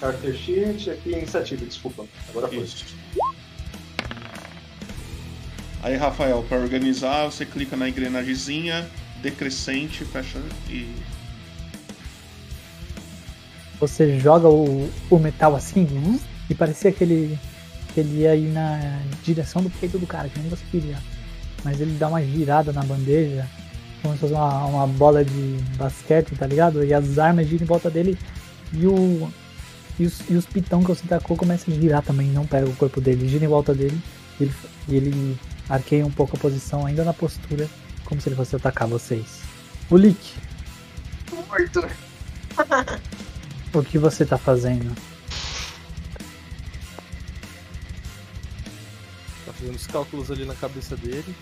Carter 0.00 0.34
sheet, 0.34 0.90
aqui 0.90 1.10
iniciativa, 1.10 1.64
desculpa. 1.64 2.04
Agora 2.28 2.48
foi. 2.48 2.58
Isso. 2.58 2.84
Aí, 5.82 5.96
Rafael, 5.96 6.42
para 6.48 6.58
organizar, 6.58 7.26
você 7.26 7.44
clica 7.44 7.76
na 7.76 7.88
engrenagemzinha, 7.88 8.88
decrescente, 9.20 10.04
fecha 10.04 10.40
e. 10.68 10.94
Você 13.80 14.18
joga 14.18 14.48
o, 14.48 14.90
o 15.10 15.18
metal 15.18 15.54
assim 15.54 15.86
hum, 15.90 16.18
e 16.48 16.54
parecia 16.54 16.92
que 16.92 17.04
ele, 17.04 17.38
que 17.92 18.00
ele 18.00 18.20
ia 18.20 18.34
ir 18.34 18.48
na 18.48 19.00
direção 19.22 19.62
do 19.62 19.68
peito 19.68 19.98
do 19.98 20.06
cara, 20.06 20.28
que 20.28 20.38
nem 20.38 20.48
você 20.48 20.64
queria. 20.70 20.96
Mas 21.64 21.80
ele 21.80 21.96
dá 21.98 22.08
uma 22.08 22.22
girada 22.22 22.72
na 22.72 22.82
bandeja, 22.82 23.48
como 24.02 24.14
se 24.14 24.20
fosse 24.20 24.34
uma, 24.34 24.66
uma 24.66 24.86
bola 24.86 25.24
de 25.24 25.58
basquete, 25.76 26.36
tá 26.36 26.46
ligado? 26.46 26.84
E 26.84 26.92
as 26.92 27.18
armas 27.18 27.48
giram 27.48 27.64
em 27.64 27.66
volta 27.66 27.90
dele 27.90 28.18
e 28.72 28.86
o. 28.86 29.28
E 29.98 30.04
os, 30.04 30.28
e 30.28 30.34
os 30.34 30.44
pitão 30.44 30.82
que 30.82 30.88
você 30.88 31.06
tacou 31.06 31.36
começam 31.36 31.72
a 31.72 31.76
girar 31.76 32.02
também, 32.02 32.26
não 32.28 32.44
pega 32.44 32.68
o 32.68 32.74
corpo 32.74 33.00
dele, 33.00 33.28
gira 33.28 33.44
em 33.44 33.48
volta 33.48 33.72
dele 33.72 33.96
e 34.40 34.42
ele, 34.42 34.54
e 34.88 34.96
ele 34.96 35.40
arqueia 35.68 36.04
um 36.04 36.10
pouco 36.10 36.36
a 36.36 36.40
posição, 36.40 36.84
ainda 36.84 37.04
na 37.04 37.12
postura, 37.12 37.68
como 38.04 38.20
se 38.20 38.28
ele 38.28 38.34
fosse 38.34 38.56
atacar 38.56 38.88
vocês. 38.88 39.42
O 39.88 39.96
Lick, 39.96 40.32
Morto. 41.48 41.86
o 43.72 43.82
que 43.84 43.98
você 43.98 44.24
tá 44.26 44.36
fazendo? 44.36 44.92
Fazendo 49.64 49.76
os 49.76 49.86
cálculos 49.86 50.30
ali 50.30 50.44
na 50.44 50.54
cabeça 50.54 50.94
dele. 50.94 51.34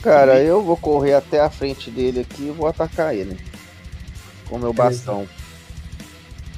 Cara, 0.00 0.40
eu 0.40 0.62
vou 0.62 0.76
correr 0.76 1.14
até 1.14 1.40
a 1.40 1.50
frente 1.50 1.90
dele 1.90 2.20
aqui 2.20 2.44
e 2.44 2.50
vou 2.52 2.68
atacar 2.68 3.12
ele. 3.12 3.36
Com 4.48 4.56
meu 4.56 4.72
Beleza. 4.72 4.98
bastão. 4.98 5.28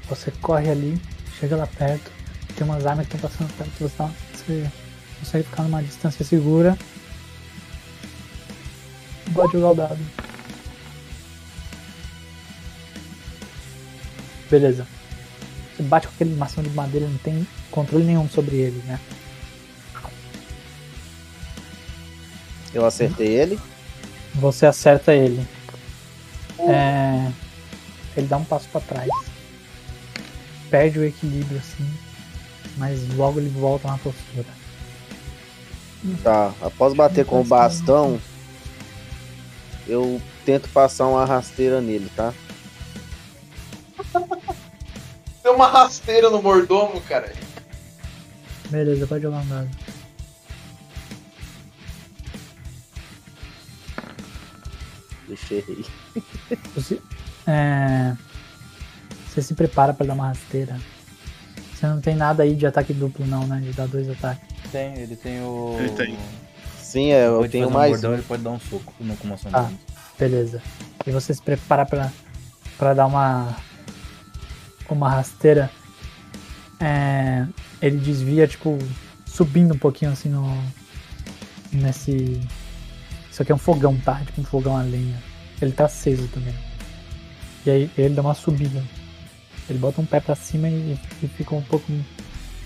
Você 0.09 0.31
corre 0.43 0.71
ali, 0.71 1.01
chega 1.41 1.57
lá 1.57 1.67
perto, 1.67 2.11
tem 2.55 2.67
umas 2.67 2.85
armas 2.85 3.09
que 3.09 3.17
estão 3.17 3.31
passando 3.31 3.57
perto, 3.57 3.73
você, 3.79 3.97
tá, 3.97 4.11
você 4.35 4.71
consegue 5.21 5.45
ficar 5.45 5.63
numa 5.63 5.83
distância 5.83 6.25
segura. 6.25 6.77
Pode 9.33 9.53
jogar 9.53 9.71
o 9.71 9.75
dado. 9.75 9.99
Beleza. 14.51 14.87
Você 15.75 15.83
bate 15.83 16.07
com 16.07 16.15
aquele 16.15 16.35
maçã 16.37 16.63
de 16.63 16.69
madeira, 16.69 17.09
não 17.09 17.19
tem 17.19 17.47
controle 17.71 18.05
nenhum 18.05 18.29
sobre 18.29 18.57
ele, 18.57 18.83
né? 18.87 19.01
Eu 22.75 22.85
acertei 22.87 23.29
ele. 23.29 23.59
Você 24.35 24.67
acerta 24.67 25.15
ele. 25.15 25.47
É, 26.59 27.31
Ele 28.17 28.27
dá 28.27 28.37
um 28.37 28.45
passo 28.45 28.69
pra 28.69 28.81
trás. 28.81 29.11
Perde 30.71 30.99
o 30.99 31.05
equilíbrio 31.05 31.59
assim. 31.59 31.89
Mas 32.77 33.07
logo 33.15 33.39
ele 33.41 33.51
volta 33.51 33.89
na 33.89 33.99
postura. 33.99 34.47
Tá, 36.23 36.53
após 36.61 36.95
bater 36.95 37.25
com 37.25 37.41
o 37.41 37.45
bastão, 37.45 38.19
eu 39.87 40.21
tento 40.45 40.69
passar 40.71 41.07
uma 41.07 41.25
rasteira 41.25 41.81
nele, 41.81 42.11
tá? 42.17 42.33
Deu 45.43 45.55
uma 45.55 45.69
rasteira 45.69 46.31
no 46.31 46.43
mordomo, 46.43 47.01
cara. 47.03 47.33
Beleza, 48.69 49.07
pode 49.07 49.23
jogar 49.23 49.39
um 49.39 49.47
dado. 49.47 49.69
Deixa 55.29 55.55
errei. 55.55 55.85
Você, 56.75 57.01
é, 57.47 58.15
você 59.29 59.43
se 59.43 59.55
prepara 59.55 59.95
pra 59.95 60.07
dar 60.07 60.15
uma 60.15 60.29
rasteira. 60.29 60.79
Você 61.75 61.87
não 61.87 62.01
tem 62.01 62.15
nada 62.15 62.43
aí 62.43 62.55
de 62.55 62.67
ataque 62.67 62.93
duplo 62.93 63.27
não, 63.27 63.47
né? 63.47 63.61
De 63.61 63.73
dar 63.73 63.87
dois 63.89 64.09
ataques. 64.11 64.47
Tem, 64.71 64.95
ele 64.99 65.17
tem 65.17 65.41
o. 65.43 65.77
Ele 65.79 65.91
tem. 65.91 66.19
Sim, 66.81 67.11
é, 67.13 67.27
eu 67.27 67.49
tenho 67.49 67.69
um 67.69 67.71
mais 67.71 67.93
bordão, 67.93 68.13
ele 68.15 68.23
pode 68.23 68.43
dar 68.43 68.51
um 68.51 68.61
soco 68.61 68.93
no 69.01 69.17
com 69.17 69.25
uma 69.25 69.35
ação 69.35 69.51
Tá, 69.51 69.63
dele. 69.63 69.79
beleza. 70.19 70.63
E 71.07 71.11
você 71.11 71.33
se 71.33 71.41
prepara 71.41 71.87
pra, 71.87 72.13
pra 72.79 72.93
dar 72.95 73.07
uma 73.07 73.57
uma 74.91 75.09
rasteira. 75.09 75.71
É, 76.79 77.47
ele 77.81 77.97
desvia, 77.97 78.47
tipo, 78.47 78.79
subindo 79.25 79.73
um 79.75 79.79
pouquinho 79.79 80.11
assim 80.13 80.29
no. 80.29 80.45
Nesse. 81.73 82.41
Isso 83.33 83.41
aqui 83.41 83.51
é 83.51 83.55
um 83.55 83.59
fogão, 83.59 83.97
tá? 83.97 84.21
Tipo 84.27 84.43
um 84.43 84.45
fogão 84.45 84.77
a 84.77 84.83
lenha. 84.83 85.19
Ele 85.63 85.73
tá 85.73 85.87
aceso 85.87 86.29
também. 86.29 86.55
E 87.65 87.71
aí 87.71 87.91
ele 87.97 88.15
dá 88.15 88.21
uma 88.21 88.35
subida. 88.35 88.85
Ele 89.71 89.79
bota 89.79 90.03
um 90.03 90.05
pé 90.05 90.21
pra 90.21 90.35
cima 90.35 90.69
e, 90.69 90.99
e 91.23 91.29
fica 91.29 91.55
um 91.55 91.63
pouco. 91.63 91.91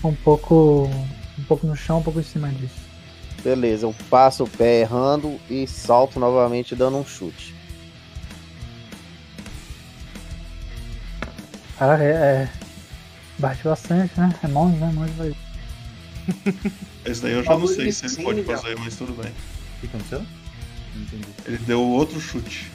Um 0.03 0.13
pouco. 0.13 0.89
Um 1.39 1.43
pouco 1.47 1.65
no 1.65 1.73
chão, 1.73 1.99
um 1.99 2.03
pouco 2.03 2.19
em 2.19 2.23
cima 2.23 2.49
disso. 2.49 2.75
Beleza, 3.41 3.85
eu 3.85 3.95
passo 4.09 4.43
o 4.43 4.49
pé 4.49 4.81
errando 4.81 5.39
e 5.49 5.65
salto 5.65 6.19
novamente 6.19 6.75
dando 6.75 6.97
um 6.97 7.05
chute. 7.05 7.55
Cara, 11.79 12.03
é. 12.03 12.09
é 12.09 12.49
bate 13.39 13.63
bastante, 13.63 14.19
né? 14.19 14.35
É 14.43 14.47
monge, 14.49 14.75
né? 14.75 14.91
Monge 14.93 15.13
vai. 15.13 15.35
Esse 17.05 17.21
daí 17.21 17.31
eu 17.31 17.43
já 17.43 17.57
não 17.57 17.67
sei 17.67 17.89
se 17.89 18.05
ele 18.05 18.23
pode 18.23 18.43
fazer, 18.43 18.75
mas 18.77 18.97
tudo 18.97 19.13
bem. 19.13 19.31
O 19.31 19.79
que 19.79 19.87
aconteceu? 19.87 20.25
Entendi. 21.01 21.25
Ele 21.45 21.57
deu 21.59 21.81
outro 21.81 22.19
chute. 22.19 22.71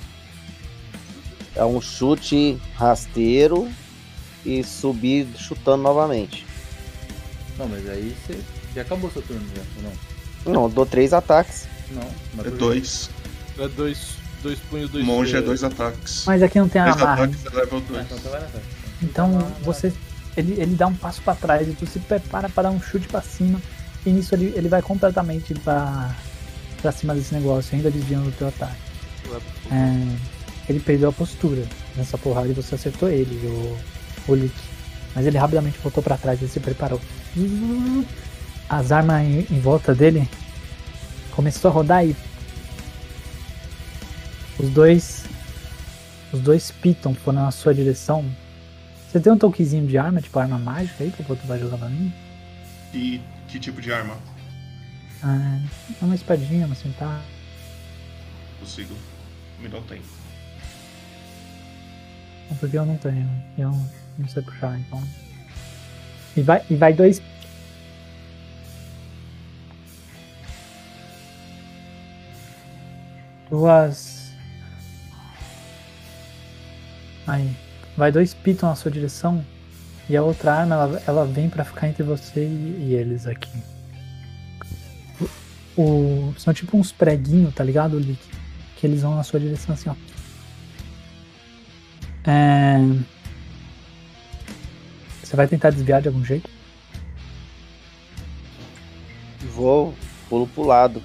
É 1.55 1.65
um 1.65 1.81
chute 1.81 2.59
rasteiro 2.74 3.69
e 4.44 4.62
subir 4.65 5.27
chutando 5.36 5.82
novamente. 5.82 6.47
Não, 7.59 7.69
mas 7.69 7.89
aí 7.89 8.16
você. 8.27 8.39
Já 8.74 8.82
acabou 8.82 9.11
seu 9.11 9.20
turno 9.23 9.44
já, 9.55 9.62
ou 9.77 9.82
não? 9.82 10.53
Não, 10.55 10.62
eu 10.65 10.69
dou 10.70 10.86
três 10.86 11.12
ataques. 11.12 11.69
Não, 11.90 12.09
mas 12.35 12.47
É 12.47 12.51
dois. 12.51 13.11
É 13.59 13.69
dois, 13.69 14.15
dois 14.43 14.59
punhos, 14.61 14.90
dois 14.90 15.05
Monge 15.05 15.36
é 15.36 15.43
dois 15.43 15.62
ataques. 15.62 16.24
Mas 16.27 16.43
aqui 16.43 16.59
não 16.59 16.69
tem 16.69 16.82
Dois 16.82 16.97
amarra. 16.97 17.24
ataques 17.24 17.44
é 17.47 17.51
level 17.51 17.78
Ah, 17.78 17.93
2. 17.93 18.07
então 18.07 18.19
você. 18.23 18.62
Então 19.03 19.53
você. 19.62 19.93
Ele, 20.35 20.53
ele 20.59 20.74
dá 20.74 20.86
um 20.86 20.94
passo 20.94 21.20
pra 21.20 21.35
trás 21.35 21.69
e 21.69 21.73
tu 21.74 21.85
se 21.86 21.99
prepara 21.99 22.49
pra 22.49 22.62
dar 22.62 22.70
um 22.70 22.81
chute 22.81 23.07
pra 23.07 23.20
cima. 23.20 23.61
E 24.07 24.11
nisso 24.11 24.35
ele, 24.35 24.53
ele 24.57 24.69
vai 24.69 24.81
completamente 24.81 25.53
pra, 25.57 26.16
pra 26.83 26.93
cima 26.93 27.15
desse 27.15 27.33
negócio, 27.33 27.75
ainda 27.75 27.91
desviando 27.91 28.27
do 28.27 28.37
teu 28.37 28.49
ataque. 28.49 28.77
É, 29.71 30.17
ele 30.69 30.81
perdeu 30.81 31.09
a 31.09 31.13
postura 31.13 31.65
nessa 31.97 32.19
porrada 32.19 32.49
e 32.49 32.53
você 32.53 32.75
acertou 32.75 33.09
ele, 33.09 33.47
o, 33.47 33.79
o 34.29 34.35
Lick. 34.35 34.55
Mas 35.15 35.27
ele 35.27 35.39
rapidamente 35.39 35.79
voltou 35.79 36.03
pra 36.03 36.19
trás 36.19 36.43
e 36.43 36.49
se 36.49 36.61
preparou. 36.61 37.01
As 38.69 38.93
armas 38.93 39.23
em, 39.23 39.47
em 39.51 39.61
volta 39.61 39.95
dele 39.95 40.29
começou 41.31 41.71
a 41.71 41.75
rodar 41.75 42.07
e 42.07 42.17
os 44.59 44.69
dois 44.71 45.25
os 46.33 46.41
dois 46.41 46.71
piton 46.71 47.15
foram 47.15 47.43
na 47.43 47.51
sua 47.51 47.75
direção. 47.75 48.25
Você 49.11 49.21
tem 49.21 49.31
um 49.31 49.37
toquezinho 49.37 49.87
de 49.87 49.99
arma, 49.99 50.23
tipo 50.23 50.39
arma 50.39 50.59
mágica 50.59 51.05
aí 51.05 51.11
que 51.11 51.23
tu 51.23 51.37
vai 51.47 51.59
jogar 51.59 51.77
pra 51.77 51.89
mim? 51.89 52.11
E 52.95 53.21
que 53.49 53.59
tipo 53.59 53.83
de 53.83 53.93
arma? 53.93 54.17
Ah, 55.23 55.61
uma 56.01 56.15
espadinha, 56.15 56.66
uma 56.66 56.74
cintar. 56.74 57.23
Consigo. 58.59 58.94
Me 59.61 59.69
dá 59.69 59.78
o 59.78 59.82
tempo. 59.82 60.03
Porque 62.59 62.77
eu 62.77 62.85
não 62.85 62.97
tenho. 62.97 63.28
Eu 63.57 63.70
não 64.19 64.28
sei 64.28 64.43
puxar, 64.43 64.78
então. 64.78 65.03
E 66.36 66.43
vai, 66.43 66.62
e 66.69 66.74
vai 66.74 66.93
dois. 66.93 67.23
Duas. 73.49 74.32
Aí. 77.27 77.55
Vai 77.97 78.11
dois 78.11 78.35
piton 78.35 78.66
na 78.66 78.74
sua 78.74 78.90
direção. 78.90 79.44
E 80.09 80.16
a 80.16 80.23
outra 80.23 80.55
arma, 80.55 80.74
ela, 80.74 81.03
ela 81.07 81.27
vem 81.27 81.49
pra 81.49 81.65
ficar 81.65 81.89
entre 81.89 82.03
você 82.03 82.44
e, 82.44 82.89
e 82.89 82.94
eles 82.94 83.27
aqui. 83.27 83.72
O, 85.77 86.35
são 86.36 86.53
tipo 86.53 86.77
uns 86.77 86.93
preguinhos, 86.93 87.55
tá 87.55 87.65
ligado, 87.65 87.99
Lick? 87.99 88.20
Que 88.77 88.86
eles 88.86 89.03
vão 89.03 89.16
na 89.16 89.23
sua 89.23 89.40
direção 89.40 89.74
assim, 89.74 89.89
ó. 89.89 89.94
É... 92.24 92.78
Você 95.23 95.36
vai 95.36 95.49
tentar 95.49 95.70
desviar 95.70 96.03
de 96.03 96.09
algum 96.09 96.24
jeito? 96.24 96.51
Vou, 99.55 99.94
pulo 100.28 100.47
pro 100.47 100.65
lado. 100.65 101.03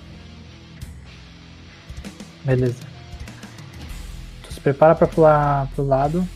Beleza. 2.44 2.82
Tu 4.44 4.54
se 4.54 4.60
prepara 4.60 4.96
pra 4.96 5.08
pular 5.08 5.68
pro 5.76 5.86
lado. 5.86 6.28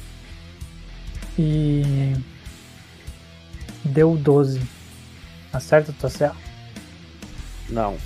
E. 1.37 2.13
Deu 3.83 4.15
12. 4.15 4.61
Acerta 5.51 5.93
tua 5.93 6.09
CA? 6.09 6.35
Não. 7.69 7.97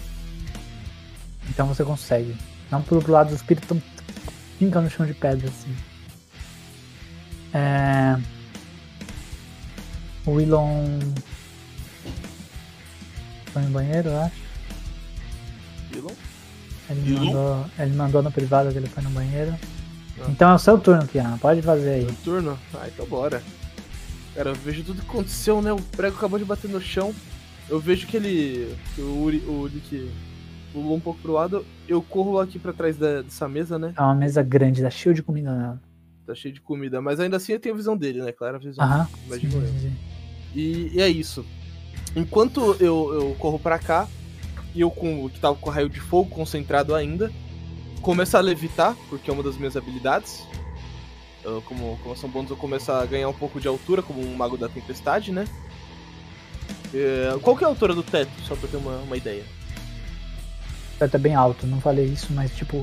Então 1.50 1.68
você 1.68 1.84
consegue. 1.84 2.36
Não 2.72 2.82
pro 2.82 3.12
lado, 3.12 3.28
os 3.28 3.36
espíritos 3.36 3.78
estão 3.78 3.92
fincando 4.58 4.86
no 4.86 4.92
chão 4.92 5.06
de 5.06 5.14
pedra 5.14 5.48
assim. 5.48 5.76
É. 7.54 8.20
O 10.26 10.32
Willon. 10.32 11.00
Foi 13.54 13.62
no 13.62 13.70
banheiro, 13.70 14.10
eu 14.10 14.20
acho. 14.22 14.36
Vilão? 15.92 16.12
Ele 16.90 17.20
mandou, 17.20 17.66
ele 17.80 17.96
mandou 17.96 18.24
no 18.24 18.32
privado 18.32 18.72
que 18.72 18.78
ele 18.78 18.88
foi 18.88 19.04
no 19.04 19.10
banheiro. 19.10 19.56
Então 20.30 20.52
é 20.52 20.56
o 20.56 20.60
seu 20.60 20.78
turno, 20.78 21.08
Kiana. 21.08 21.38
Pode 21.38 21.62
fazer 21.62 21.90
aí. 21.90 22.18
Turno? 22.24 22.58
Ah, 22.74 22.88
então 22.88 23.06
bora. 23.06 23.42
Cara, 24.34 24.50
eu 24.50 24.56
vejo 24.56 24.84
tudo 24.84 25.02
que 25.02 25.08
aconteceu, 25.08 25.62
né? 25.62 25.72
O 25.72 25.82
prego 25.82 26.18
acabou 26.18 26.38
de 26.38 26.46
bater 26.46 26.70
no 26.70 26.82
chão. 26.82 27.14
Eu 27.70 27.80
vejo 27.80 28.06
que 28.08 28.18
ele. 28.18 28.76
o 28.98 29.24
Uri, 29.24 29.38
o 29.48 29.62
Uri 29.62 29.80
que 29.80 30.12
pulou 30.76 30.96
um 30.98 31.00
pouco 31.00 31.20
pro 31.22 31.32
lado. 31.32 31.66
Eu 31.88 32.02
corro 32.02 32.38
aqui 32.40 32.60
pra 32.60 32.74
trás 32.74 32.98
da- 32.98 33.22
dessa 33.22 33.48
mesa, 33.48 33.80
né? 33.80 33.94
É 33.98 34.02
uma 34.02 34.14
mesa 34.14 34.44
grande, 34.44 34.82
tá 34.82 34.90
cheio 34.90 35.16
de 35.16 35.24
comida 35.24 35.56
nela. 35.56 35.82
Tá 36.28 36.36
cheio 36.36 36.54
de 36.54 36.60
comida. 36.60 37.02
Mas 37.02 37.20
ainda 37.20 37.38
assim 37.38 37.54
eu 37.54 37.60
tenho 37.60 37.74
a 37.74 37.78
visão 37.78 37.96
dele, 37.96 38.22
né? 38.22 38.32
Claro, 38.34 38.58
a 38.58 38.60
visão. 38.60 38.84
Aham. 38.84 39.08
Sim, 39.32 39.50
sim. 39.50 39.94
E, 40.54 40.92
e 40.94 41.02
é 41.02 41.08
isso. 41.08 41.46
Enquanto 42.16 42.76
eu, 42.80 43.14
eu 43.14 43.36
corro 43.40 43.58
pra 43.58 43.80
cá, 43.80 44.08
e 44.74 44.82
eu 44.82 44.92
com 44.92 45.30
que 45.30 45.40
tava 45.40 45.56
com 45.56 45.70
o 45.70 45.74
raio 45.74 45.90
de 45.90 46.00
fogo 46.02 46.30
concentrado 46.30 46.94
ainda, 46.94 47.32
começo 48.02 48.36
a 48.36 48.42
levitar, 48.42 48.96
porque 49.10 49.30
é 49.30 49.34
uma 49.34 49.44
das 49.44 49.56
minhas 49.58 49.78
habilidades. 49.78 50.46
Eu, 51.44 51.62
como, 51.62 51.98
como 52.04 52.16
são 52.18 52.30
bônus, 52.30 52.52
eu 52.52 52.58
começo 52.58 52.92
a 52.92 53.06
ganhar 53.06 53.30
um 53.30 53.34
pouco 53.34 53.60
de 53.62 53.68
altura, 53.68 54.02
como 54.02 54.20
um 54.20 54.36
mago 54.36 54.58
da 54.58 54.68
tempestade, 54.68 55.32
né? 55.32 55.46
É, 56.94 57.38
qual 57.42 57.56
que 57.56 57.64
é 57.64 57.68
a 57.68 57.70
altura 57.70 57.94
do 57.94 58.02
teto, 58.04 58.32
só 58.42 58.56
pra 58.56 58.68
ter 58.68 58.78
uma, 58.78 58.98
uma 58.98 59.16
ideia? 59.18 59.44
O 60.96 60.98
teto 61.00 61.16
é 61.16 61.20
bem 61.20 61.36
alto, 61.36 61.68
não 61.68 61.82
falei 61.82 62.06
isso, 62.06 62.28
mas 62.32 62.56
tipo. 62.56 62.82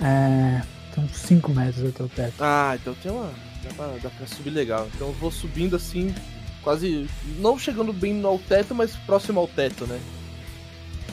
É. 0.00 0.62
Tem 0.94 1.04
uns 1.04 1.16
5 1.16 1.50
metros 1.52 1.88
até 1.88 2.02
o 2.02 2.08
teto. 2.08 2.34
Ah, 2.40 2.76
então 2.80 2.94
tem 2.94 3.10
uma. 3.12 3.30
Dá 3.62 3.70
pra, 3.74 3.86
dá 4.02 4.10
pra 4.10 4.26
subir 4.26 4.50
legal. 4.50 4.88
Então 4.94 5.08
eu 5.08 5.14
vou 5.14 5.30
subindo 5.30 5.76
assim, 5.76 6.14
quase. 6.62 7.08
Não 7.38 7.58
chegando 7.58 7.92
bem 7.92 8.22
ao 8.24 8.38
teto, 8.38 8.74
mas 8.74 8.94
próximo 8.96 9.40
ao 9.40 9.48
teto, 9.48 9.86
né? 9.86 10.00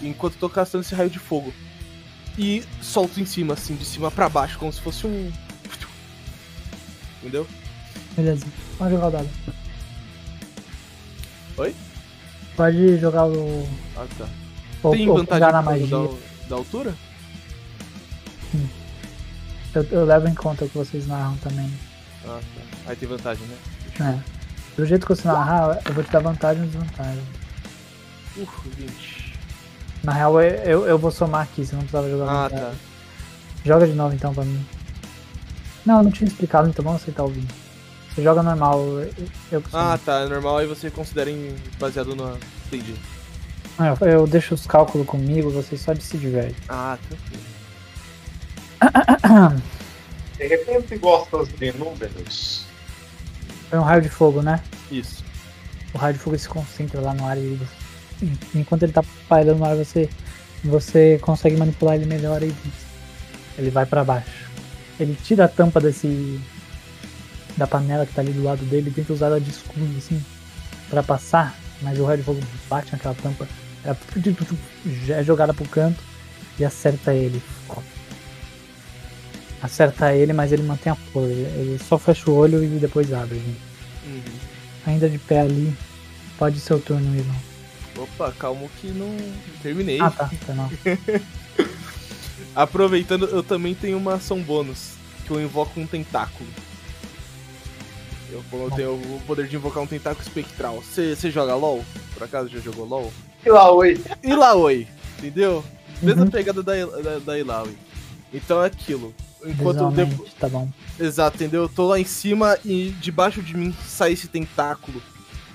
Enquanto 0.02 0.34
eu 0.34 0.40
tô 0.40 0.50
castando 0.50 0.84
esse 0.84 0.96
raio 0.96 1.10
de 1.10 1.20
fogo. 1.20 1.54
E 2.38 2.64
solto 2.82 3.20
em 3.20 3.26
cima, 3.26 3.56
assim, 3.56 3.76
de 3.76 3.84
cima 3.86 4.12
pra 4.12 4.30
baixo, 4.30 4.60
como 4.60 4.72
se 4.72 4.80
fosse 4.80 5.08
um. 5.08 5.32
Entendeu? 7.20 7.48
Beleza. 8.16 8.46
Pode 8.78 8.92
jogar 8.92 9.08
o 9.08 9.12
dado. 9.12 9.30
Oi? 11.58 11.76
Pode 12.56 12.98
jogar 13.00 13.26
o. 13.26 13.68
Ah, 13.96 14.06
tá. 14.18 14.28
Ou, 14.84 14.92
Tem 14.92 15.10
ou 15.10 15.18
vantagem 15.18 15.52
na 15.52 15.62
magia. 15.62 15.88
da, 15.88 16.10
da 16.50 16.56
altura? 16.56 16.94
Eu, 19.76 19.84
eu 19.92 20.06
levo 20.06 20.28
em 20.28 20.34
conta 20.34 20.66
o 20.66 20.70
que 20.70 20.78
vocês 20.78 21.06
narram 21.08 21.36
também. 21.38 21.72
Ah, 22.26 22.40
tá. 22.56 22.62
Aí 22.90 22.96
tem 22.96 23.08
vantagem, 23.08 23.46
né? 23.48 23.58
É. 24.00 24.20
Do 24.76 24.86
jeito 24.86 25.06
que 25.06 25.16
você 25.16 25.28
narrar, 25.28 25.80
eu 25.86 25.94
vou 25.94 26.04
te 26.04 26.12
dar 26.12 26.20
vantagem 26.20 26.64
e 26.64 26.68
desvantagem. 26.68 27.24
Uf, 28.38 28.70
20. 28.70 29.38
Na 30.04 30.14
real, 30.14 30.42
eu, 30.42 30.52
eu, 30.64 30.88
eu 30.88 30.98
vou 30.98 31.12
somar 31.12 31.42
aqui, 31.44 31.66
você 31.66 31.74
não 31.76 31.82
precisava 31.82 32.10
jogar 32.10 32.26
Ah, 32.30 32.44
vantagem. 32.48 32.66
tá. 32.66 32.72
Joga 33.66 33.88
de 33.88 33.94
novo 33.94 34.16
então 34.16 34.34
pra 34.34 34.46
mim. 34.46 34.66
Não, 35.86 35.98
eu 35.98 36.04
não 36.04 36.12
tinha 36.12 36.28
explicado, 36.28 36.70
então 36.70 36.84
vamos 36.84 37.02
aceitar 37.02 37.24
o 37.24 37.28
20. 37.30 37.48
Você 38.14 38.24
joga 38.24 38.42
normal, 38.42 38.80
eu, 38.82 39.14
eu 39.52 39.64
Ah, 39.74 40.00
tá. 40.04 40.22
É 40.22 40.28
normal, 40.28 40.58
aí 40.60 40.68
você 40.68 40.90
considera 40.90 41.30
em, 41.30 41.56
baseado 41.80 42.16
na. 42.16 42.36
Entendi. 42.68 42.96
Ah, 43.80 43.96
eu, 44.02 44.08
eu 44.08 44.28
deixo 44.28 44.56
os 44.56 44.66
cálculos 44.66 45.06
comigo, 45.08 45.50
vocês 45.52 45.80
só 45.82 45.94
se 45.96 46.18
divertem. 46.18 46.56
Ah, 46.70 46.98
tranquilo. 47.08 47.44
De 50.38 50.48
repente 50.48 50.98
gostas 50.98 51.48
de 51.50 51.72
números. 51.74 52.66
Foi 53.70 53.80
um 53.80 53.84
raio 53.84 54.02
de 54.02 54.10
fogo, 54.10 54.42
né? 54.42 54.62
Isso. 54.92 55.24
O 55.94 55.98
raio 55.98 56.14
de 56.14 56.20
fogo 56.20 56.38
se 56.38 56.48
concentra 56.48 57.02
lá 57.02 57.14
no 57.14 57.26
ar 57.26 57.38
e 57.38 57.56
você- 57.56 58.32
enquanto 58.56 58.84
ele 58.84 58.92
tá 58.94 59.04
pairando 59.28 59.60
no 59.60 59.66
ar, 59.66 59.76
você, 59.76 60.10
você 60.64 61.18
consegue 61.22 61.58
manipular 61.58 61.96
ele 61.96 62.06
melhor 62.06 62.42
e 62.44 62.54
ele 63.58 63.70
vai 63.72 63.86
pra 63.86 64.04
baixo. 64.04 64.48
Ele 65.00 65.18
tira 65.24 65.46
a 65.46 65.48
tampa 65.48 65.80
desse 65.82 66.40
da 67.56 67.66
panela 67.66 68.06
que 68.06 68.14
tá 68.14 68.22
ali 68.22 68.32
do 68.32 68.44
lado 68.44 68.64
dele 68.66 68.90
e 68.90 68.94
tenta 68.94 69.14
usar 69.14 69.28
ela 69.28 69.42
de 69.42 69.50
escudo 69.50 69.84
assim 69.98 70.24
pra 70.90 71.02
passar, 71.02 71.56
mas 71.82 71.98
o 72.00 72.06
raio 72.06 72.20
de 72.20 72.24
fogo 72.24 72.40
bate 72.70 72.92
naquela 72.92 73.16
tampa, 73.16 73.48
é 73.84 75.24
jogada 75.24 75.54
pro 75.54 75.68
canto 75.68 76.02
e 76.60 76.66
acerta 76.66 77.14
ele. 77.14 77.42
Acerta 79.62 80.14
ele, 80.14 80.34
mas 80.34 80.52
ele 80.52 80.64
mantém 80.64 80.92
a 80.92 80.96
pose. 81.12 81.34
Ele 81.34 81.80
só 81.80 81.98
fecha 81.98 82.30
o 82.30 82.36
olho 82.36 82.64
e 82.64 82.68
depois 82.80 83.12
abre. 83.12 83.42
Uhum. 84.06 84.22
Ainda 84.86 85.10
de 85.10 85.18
pé 85.18 85.42
ali, 85.42 85.76
pode 86.38 86.60
ser 86.60 86.76
o 86.76 86.80
turno, 86.80 87.16
Ivan. 87.16 87.36
Opa, 87.98 88.32
calma 88.34 88.68
que 88.80 88.88
não 88.88 89.16
terminei. 89.62 90.00
Ah, 90.00 90.12
tá, 90.12 90.30
mal. 90.54 90.70
Aproveitando, 92.56 93.26
eu 93.26 93.44
também 93.44 93.74
tenho 93.74 93.98
uma 93.98 94.16
ação 94.16 94.42
bônus, 94.42 94.94
que 95.26 95.32
eu 95.32 95.42
invoco 95.42 95.80
um 95.80 95.88
tentáculo. 95.88 96.50
Eu, 98.32 98.44
eu 98.52 98.72
tenho 98.72 98.94
o 98.94 99.22
poder 99.26 99.48
de 99.48 99.56
invocar 99.56 99.82
um 99.82 99.88
tentáculo 99.88 100.26
espectral. 100.26 100.82
Você 100.82 101.32
joga 101.32 101.56
LOL? 101.56 101.84
Por 102.14 102.24
acaso 102.24 102.50
já 102.50 102.60
jogou 102.60 102.86
LOL? 102.86 103.12
Ilaoi. 103.46 104.04
Ilaoi, 104.24 104.88
entendeu? 105.18 105.64
Mesma 106.02 106.24
Uhum. 106.24 106.30
pegada 106.32 106.62
da, 106.62 106.74
da, 106.86 107.20
da 107.20 107.40
Ilaoi. 107.40 107.78
Então 108.34 108.62
é 108.64 108.68
aquilo. 108.68 109.14
Enquanto 109.46 109.80
eu 109.80 109.92
devo... 109.92 110.26
Tá 110.40 110.50
bom. 110.50 110.68
Exato, 111.00 111.38
entendeu? 111.38 111.64
Eu 111.64 111.70
tô 111.70 111.88
lá 111.88 112.00
em 112.00 112.04
cima 112.06 112.58
e 112.66 112.90
debaixo 113.00 113.42
de 113.42 113.56
mim 113.56 113.74
sai 113.86 114.14
esse 114.14 114.28
tentáculo. 114.28 115.02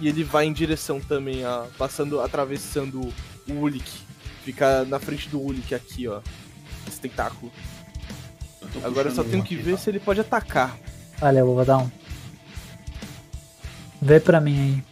E 0.00 0.08
ele 0.08 0.24
vai 0.24 0.46
em 0.46 0.52
direção 0.52 1.00
também, 1.00 1.44
a, 1.44 1.66
passando, 1.76 2.20
atravessando 2.20 3.12
o 3.48 3.52
Ulik. 3.52 3.90
Fica 4.44 4.84
na 4.84 4.98
frente 4.98 5.28
do 5.28 5.40
Ulik 5.40 5.74
aqui, 5.74 6.08
ó. 6.08 6.20
Esse 6.88 7.00
tentáculo. 7.00 7.52
Agora 8.82 9.10
eu 9.10 9.14
só 9.14 9.22
tenho 9.22 9.42
que 9.42 9.54
aqui, 9.54 9.62
ver 9.62 9.72
tá? 9.72 9.78
se 9.78 9.90
ele 9.90 10.00
pode 10.00 10.20
atacar. 10.20 10.76
Olha, 11.20 11.40
eu 11.40 11.46
vou 11.46 11.64
dar 11.64 11.78
um. 11.78 11.90
Vê 14.00 14.18
pra 14.18 14.40
mim 14.40 14.58
aí. 14.58 14.84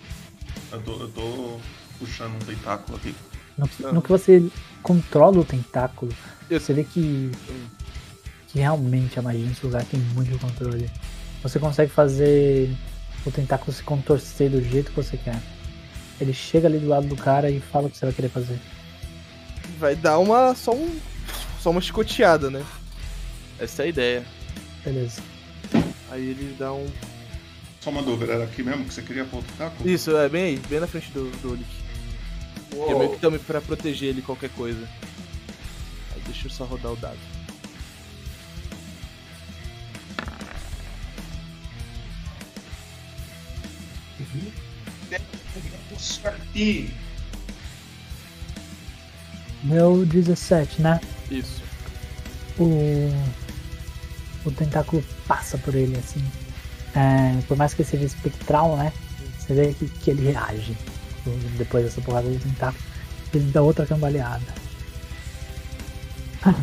Eu 0.73 0.83
tô, 0.83 0.93
eu 1.01 1.09
tô 1.09 1.57
puxando 2.01 2.35
um 2.35 2.39
tentáculo 2.39 2.97
aqui. 2.97 3.15
No 3.57 3.69
que, 3.69 3.83
no 3.83 4.03
que 4.03 4.09
você 4.09 4.51
controla 4.83 5.39
o 5.39 5.45
tentáculo, 5.45 6.13
você 6.49 6.73
vê 6.73 6.83
que, 6.83 7.31
que 8.49 8.59
realmente 8.59 9.19
a 9.19 9.23
magia 9.23 9.47
nesse 9.47 9.65
lugar 9.65 9.85
tem 9.85 10.01
muito 10.01 10.37
controle. 10.39 10.91
Você 11.43 11.59
consegue 11.59 11.93
fazer 11.93 12.75
o 13.25 13.31
tentáculo 13.31 13.73
se 13.73 13.83
contorcer 13.83 14.51
do 14.51 14.63
jeito 14.63 14.91
que 14.91 14.97
você 14.97 15.17
quer. 15.17 15.41
Ele 16.21 16.33
chega 16.33 16.69
ali 16.69 16.79
do 16.79 16.89
lado 16.89 17.07
do 17.07 17.17
cara 17.17 17.51
e 17.51 17.61
fala 17.61 17.87
o 17.87 17.91
que 17.91 17.97
você 17.97 18.07
vai 18.07 18.15
querer 18.15 18.29
fazer. 18.29 18.59
Vai 19.79 19.95
dar 19.95 20.19
uma. 20.19 20.55
só 20.55 20.73
um. 20.73 20.99
só 21.61 21.71
uma 21.71 21.81
chicoteada, 21.81 22.51
né? 22.51 22.65
Essa 23.59 23.83
é 23.83 23.85
a 23.87 23.89
ideia. 23.89 24.27
Beleza. 24.85 25.23
Aí 26.11 26.29
ele 26.29 26.55
dá 26.59 26.73
um. 26.73 26.87
Só 27.81 27.91
uma 27.91 28.03
dúvida, 28.03 28.35
era 28.35 28.45
aqui 28.45 28.63
mesmo 28.63 28.85
que 28.85 28.93
você 28.93 29.01
queria 29.01 29.25
pôr 29.25 29.39
o 29.39 29.43
tentáculo? 29.43 29.89
Isso, 29.89 30.15
é 30.15 30.29
bem 30.29 30.45
aí, 30.45 30.63
bem 30.69 30.81
na 30.81 30.87
frente 30.87 31.11
do, 31.13 31.31
do. 31.41 31.59
Que 32.71 32.93
é 32.93 32.95
meio 32.95 33.11
que 33.11 33.19
também 33.21 33.41
pra 33.41 33.61
proteger 33.61 34.11
ele 34.11 34.23
qualquer 34.23 34.51
coisa. 34.51 34.89
Aí 36.15 36.23
deixa 36.25 36.47
eu 36.47 36.51
só 36.51 36.65
rodar 36.65 36.93
o 36.93 36.97
dado. 36.97 37.19
Sorte. 45.99 46.95
Meu 49.63 50.07
17, 50.07 50.81
né? 50.81 51.01
Isso. 51.31 51.63
O, 52.59 53.13
o 54.45 54.51
tentáculo 54.51 55.05
passa 55.27 55.59
por 55.59 55.75
ele, 55.75 55.97
assim. 55.99 56.25
É, 56.95 57.41
por 57.47 57.57
mais 57.57 57.75
que 57.75 57.85
seja 57.85 58.05
espectral, 58.05 58.77
né? 58.77 58.93
Você 59.39 59.55
vê 59.55 59.75
que, 59.75 59.89
que 59.89 60.11
ele 60.11 60.31
reage 60.31 60.77
depois 61.57 61.85
dessa 61.85 62.01
porrada 62.01 62.29
do 62.29 62.39
tentáculo. 62.39 62.83
Ele 63.33 63.51
dá 63.51 63.63
outra 63.63 63.87
cambaleada. 63.87 64.43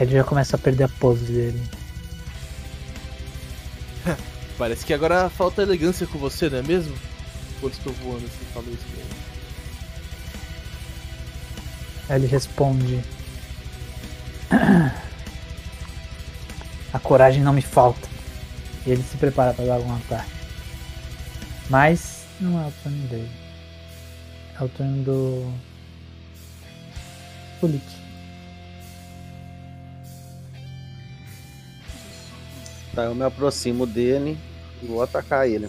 Ele 0.00 0.12
já 0.12 0.24
começa 0.24 0.56
a 0.56 0.58
perder 0.58 0.84
a 0.84 0.88
pose 0.88 1.24
dele. 1.24 1.62
Parece 4.58 4.84
que 4.84 4.92
agora 4.92 5.30
falta 5.30 5.62
elegância 5.62 6.06
com 6.06 6.18
você, 6.18 6.50
não 6.50 6.58
é 6.58 6.62
mesmo? 6.62 6.96
Quando 7.60 7.74
estou 7.74 7.92
voando, 7.92 8.22
você 8.22 8.44
falou 8.52 8.72
isso 8.72 8.84
pra 8.90 9.00
ele. 9.00 9.14
Ele 12.22 12.26
responde: 12.26 13.00
A 16.92 16.98
coragem 16.98 17.42
não 17.42 17.52
me 17.52 17.62
falta. 17.62 18.08
E 18.86 18.90
ele 18.90 19.02
se 19.02 19.16
prepara 19.16 19.54
para 19.54 19.64
dar 19.64 19.74
algum 19.74 19.94
ataque. 19.94 20.30
Mas 21.70 22.23
não 22.40 22.60
é 22.62 22.66
o 22.66 22.72
turno 22.82 23.08
dele. 23.08 23.30
É 24.60 24.64
o 24.64 24.68
turno 24.68 25.04
do. 25.04 25.52
Kulik. 27.60 27.84
Tá, 32.94 33.02
eu 33.02 33.14
me 33.14 33.24
aproximo 33.24 33.86
dele 33.86 34.38
e 34.82 34.86
vou 34.86 35.02
atacar 35.02 35.48
ele. 35.48 35.68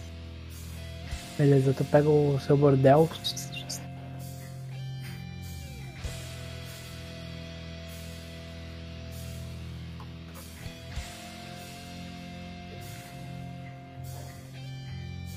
Beleza, 1.37 1.73
tu 1.73 1.83
pega 1.83 2.07
o 2.07 2.39
seu 2.39 2.55
bordel. 2.55 3.09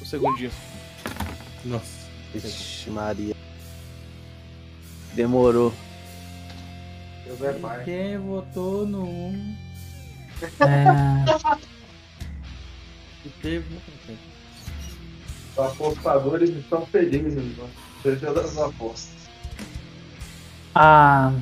Um 0.01 0.05
segundinho. 0.05 0.53
Nossa. 1.65 2.09
Ixi, 2.35 2.91
Maria. 2.91 3.35
Demorou. 5.15 5.73
Quem 7.85 8.19
votou 8.19 8.87
no 8.87 9.05
1? 9.05 9.57
É... 10.61 11.25
Teve. 13.43 13.79
Os 15.53 15.59
apostadores 15.59 16.51
estão 16.51 16.87
felizes, 16.87 17.57
mano. 17.57 17.71
Seja 18.03 18.33
das 18.33 18.57
apostas. 18.57 19.29
Ah, 20.75 21.33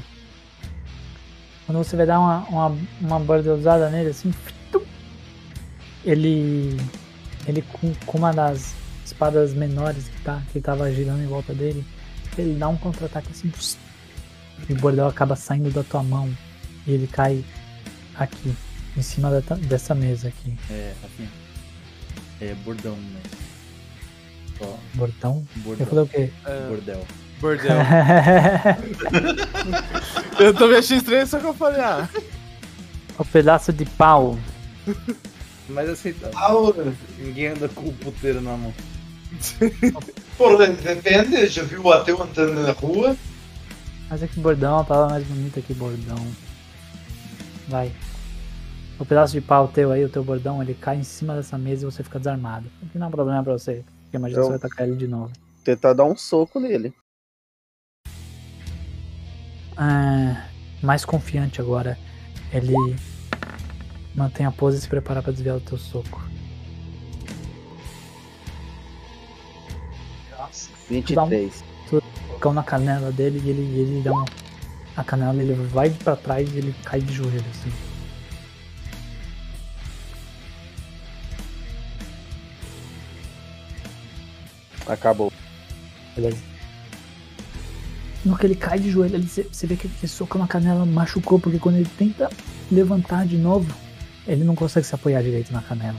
quando 1.66 1.78
você 1.78 1.96
vai 1.96 2.06
dar 2.06 2.20
uma, 2.20 2.38
uma, 2.48 2.78
uma 3.00 3.20
bordelzada 3.20 3.90
nele 3.90 4.10
assim, 4.10 4.32
ele 6.04 6.76
ele 7.46 7.62
com, 7.62 7.92
com 8.06 8.18
uma 8.18 8.32
das 8.32 8.74
espadas 9.16 9.54
menores 9.54 10.08
que, 10.08 10.20
tá, 10.20 10.42
que 10.52 10.60
tava 10.60 10.92
girando 10.92 11.22
em 11.22 11.26
volta 11.26 11.54
dele, 11.54 11.82
ele 12.36 12.58
dá 12.58 12.68
um 12.68 12.76
contra-ataque 12.76 13.30
assim, 13.30 13.50
e 14.68 14.74
o 14.74 14.76
bordel 14.76 15.08
acaba 15.08 15.34
saindo 15.34 15.70
da 15.70 15.82
tua 15.82 16.02
mão 16.02 16.30
e 16.86 16.92
ele 16.92 17.06
cai 17.06 17.42
aqui, 18.14 18.54
em 18.94 19.02
cima 19.02 19.30
da, 19.30 19.40
dessa 19.56 19.94
mesa 19.94 20.28
aqui. 20.28 20.54
É, 20.70 20.92
assim. 21.02 21.26
É 22.42 22.54
bordão, 22.56 22.94
né? 22.94 23.22
Bordão? 24.94 25.46
Bordão. 25.56 25.80
Eu 25.80 25.86
falei 25.86 26.04
o 26.04 26.08
quê? 26.08 26.30
É. 26.44 26.68
Bordel. 26.68 27.06
Bordel. 27.40 27.76
eu 30.38 30.52
também 30.54 30.78
achei 30.78 30.98
estranho, 30.98 31.26
só 31.26 31.38
que 31.38 31.46
eu 31.46 31.54
falei, 31.54 31.80
ah. 31.80 32.06
o 33.18 33.24
pedaço 33.24 33.72
de 33.72 33.86
pau. 33.86 34.38
Mas 35.68 35.88
aceitável. 35.88 36.38
Aura. 36.38 36.92
Ninguém 37.18 37.46
anda 37.48 37.68
com 37.68 37.88
o 37.88 37.92
puteiro 37.94 38.42
na 38.42 38.56
mão. 38.56 38.72
Pô, 40.36 40.56
depende, 40.56 41.46
já 41.48 41.62
viu 41.62 41.82
o 41.82 41.92
ateu 41.92 42.22
andando 42.22 42.62
na 42.62 42.72
rua? 42.72 43.16
Mas 44.08 44.22
é 44.22 44.26
que 44.26 44.38
bordão, 44.38 44.78
a 44.78 44.84
palavra 44.84 45.14
mais 45.14 45.26
bonita 45.26 45.60
que 45.60 45.74
bordão. 45.74 46.24
Vai. 47.68 47.92
O 48.98 49.04
pedaço 49.04 49.32
de 49.32 49.40
pau 49.40 49.68
teu 49.68 49.90
aí, 49.92 50.04
o 50.04 50.08
teu 50.08 50.22
bordão, 50.24 50.62
ele 50.62 50.74
cai 50.74 50.96
em 50.96 51.02
cima 51.02 51.34
dessa 51.34 51.58
mesa 51.58 51.82
e 51.86 51.90
você 51.90 52.02
fica 52.02 52.18
desarmado. 52.18 52.66
O 52.82 52.86
que 52.86 52.98
não 52.98 53.06
é 53.06 53.08
um 53.08 53.12
problema 53.12 53.42
pra 53.42 53.52
você. 53.52 53.84
Porque 54.04 54.16
imagina 54.16 54.40
Eu- 54.40 54.44
você 54.44 54.48
vai 54.50 54.56
atacar 54.58 54.86
ele 54.86 54.96
de 54.96 55.06
novo. 55.08 55.32
Tentar 55.64 55.92
dar 55.92 56.04
um 56.04 56.16
soco 56.16 56.60
nele. 56.60 56.94
Ah, 59.76 60.46
mais 60.82 61.04
confiante 61.04 61.60
agora. 61.60 61.98
Ele 62.52 62.72
mantém 64.14 64.46
a 64.46 64.50
pose 64.52 64.78
e 64.78 64.80
se 64.80 64.88
prepara 64.88 65.20
pra 65.22 65.32
desviar 65.32 65.56
o 65.56 65.60
teu 65.60 65.76
soco. 65.76 66.25
23. 70.88 71.64
Tu 71.88 72.02
tocão 72.28 72.52
na 72.52 72.62
canela 72.62 73.10
dele 73.12 73.40
e 73.44 73.50
ele, 73.50 73.62
ele 73.80 74.02
dá 74.02 74.12
uma. 74.12 74.24
A 74.96 75.04
canela 75.04 75.34
dele 75.34 75.54
vai 75.72 75.90
pra 75.90 76.16
trás 76.16 76.48
e 76.54 76.58
ele 76.58 76.74
cai 76.84 77.00
de 77.00 77.12
joelho 77.12 77.44
assim. 77.50 77.70
Acabou. 84.86 85.32
Beleza. 86.14 86.38
No 88.24 88.36
que 88.36 88.46
ele 88.46 88.54
cai 88.54 88.78
de 88.78 88.90
joelho, 88.90 89.14
ele- 89.16 89.26
você 89.26 89.66
vê 89.66 89.76
que 89.76 89.86
esse 89.86 90.08
soco 90.08 90.38
na 90.38 90.46
canela 90.46 90.84
machucou, 90.84 91.38
porque 91.38 91.58
quando 91.58 91.76
ele 91.76 91.88
tenta 91.96 92.28
levantar 92.70 93.26
de 93.26 93.36
novo, 93.36 93.72
ele 94.26 94.42
não 94.44 94.54
consegue 94.54 94.86
se 94.86 94.94
apoiar 94.94 95.22
direito 95.22 95.52
na 95.52 95.62
canela. 95.62 95.98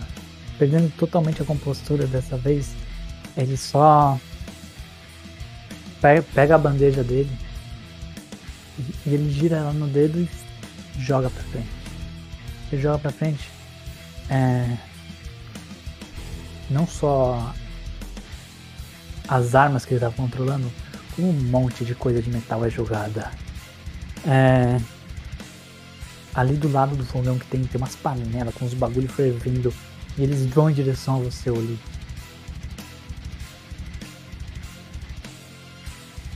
Perdendo 0.57 0.91
totalmente 0.97 1.41
a 1.41 1.45
compostura 1.45 2.05
dessa 2.07 2.37
vez, 2.37 2.73
ele 3.35 3.55
só 3.55 4.19
pega, 6.01 6.55
a 6.55 6.57
bandeja 6.57 7.03
dele 7.03 7.31
e 9.05 9.13
ele 9.13 9.31
gira 9.31 9.57
ela 9.57 9.73
no 9.73 9.87
dedo 9.87 10.19
e 10.19 10.29
joga 10.99 11.29
pra 11.29 11.43
frente. 11.43 11.69
Ele 12.71 12.81
joga 12.81 12.99
pra 12.99 13.11
frente. 13.11 13.49
É, 14.29 14.77
não 16.69 16.85
só 16.85 17.53
as 19.27 19.55
armas 19.55 19.85
que 19.85 19.93
ele 19.93 20.01
tá 20.01 20.11
controlando, 20.11 20.71
como 21.15 21.29
um 21.29 21.33
monte 21.33 21.83
de 21.83 21.95
coisa 21.95 22.21
de 22.21 22.29
metal 22.29 22.63
é 22.65 22.69
jogada. 22.69 23.31
É, 24.25 24.79
ali 26.33 26.55
do 26.55 26.71
lado 26.71 26.95
do 26.95 27.03
fogão 27.03 27.39
que 27.39 27.47
tem, 27.47 27.63
tem 27.63 27.81
umas 27.81 27.95
panelas 27.95 28.53
com 28.53 28.65
uns 28.65 28.73
bagulho 28.73 29.09
fervendo. 29.09 29.73
E 30.17 30.23
eles 30.23 30.45
vão 30.45 30.69
em 30.69 30.73
direção 30.73 31.15
a 31.15 31.19
você, 31.19 31.49
Oli. 31.49 31.79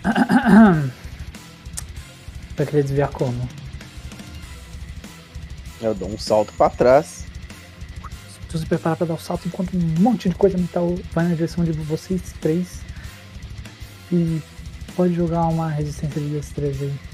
Vai 2.55 2.65
querer 2.65 2.83
desviar 2.83 3.09
como? 3.09 3.47
Eu 5.81 5.95
dou 5.95 6.09
um 6.09 6.17
salto 6.17 6.53
pra 6.53 6.69
trás. 6.69 7.25
Tu 8.49 8.57
se 8.57 8.65
prepara 8.65 8.95
pra 8.95 9.07
dar 9.07 9.13
o 9.13 9.19
salto 9.19 9.47
enquanto 9.47 9.75
um 9.75 9.79
monte 10.01 10.29
de 10.29 10.35
coisa 10.35 10.57
metal 10.57 10.95
vai 11.13 11.27
na 11.27 11.35
direção 11.35 11.63
de 11.63 11.71
vocês 11.71 12.21
três. 12.41 12.81
E 14.11 14.41
pode 14.95 15.13
jogar 15.13 15.47
uma 15.47 15.69
resistência 15.69 16.19
de 16.19 16.29
destreza 16.29 16.83
aí. 16.85 17.10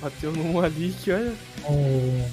Bateu 0.00 0.32
num 0.32 0.60
ali 0.60 0.94
que 1.02 1.10
olha. 1.12 1.34
O, 1.64 2.30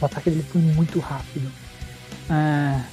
o 0.00 0.04
ataque 0.04 0.30
dele 0.30 0.44
foi 0.50 0.60
muito 0.60 0.98
rápido. 0.98 1.50
Ah, 2.28 2.84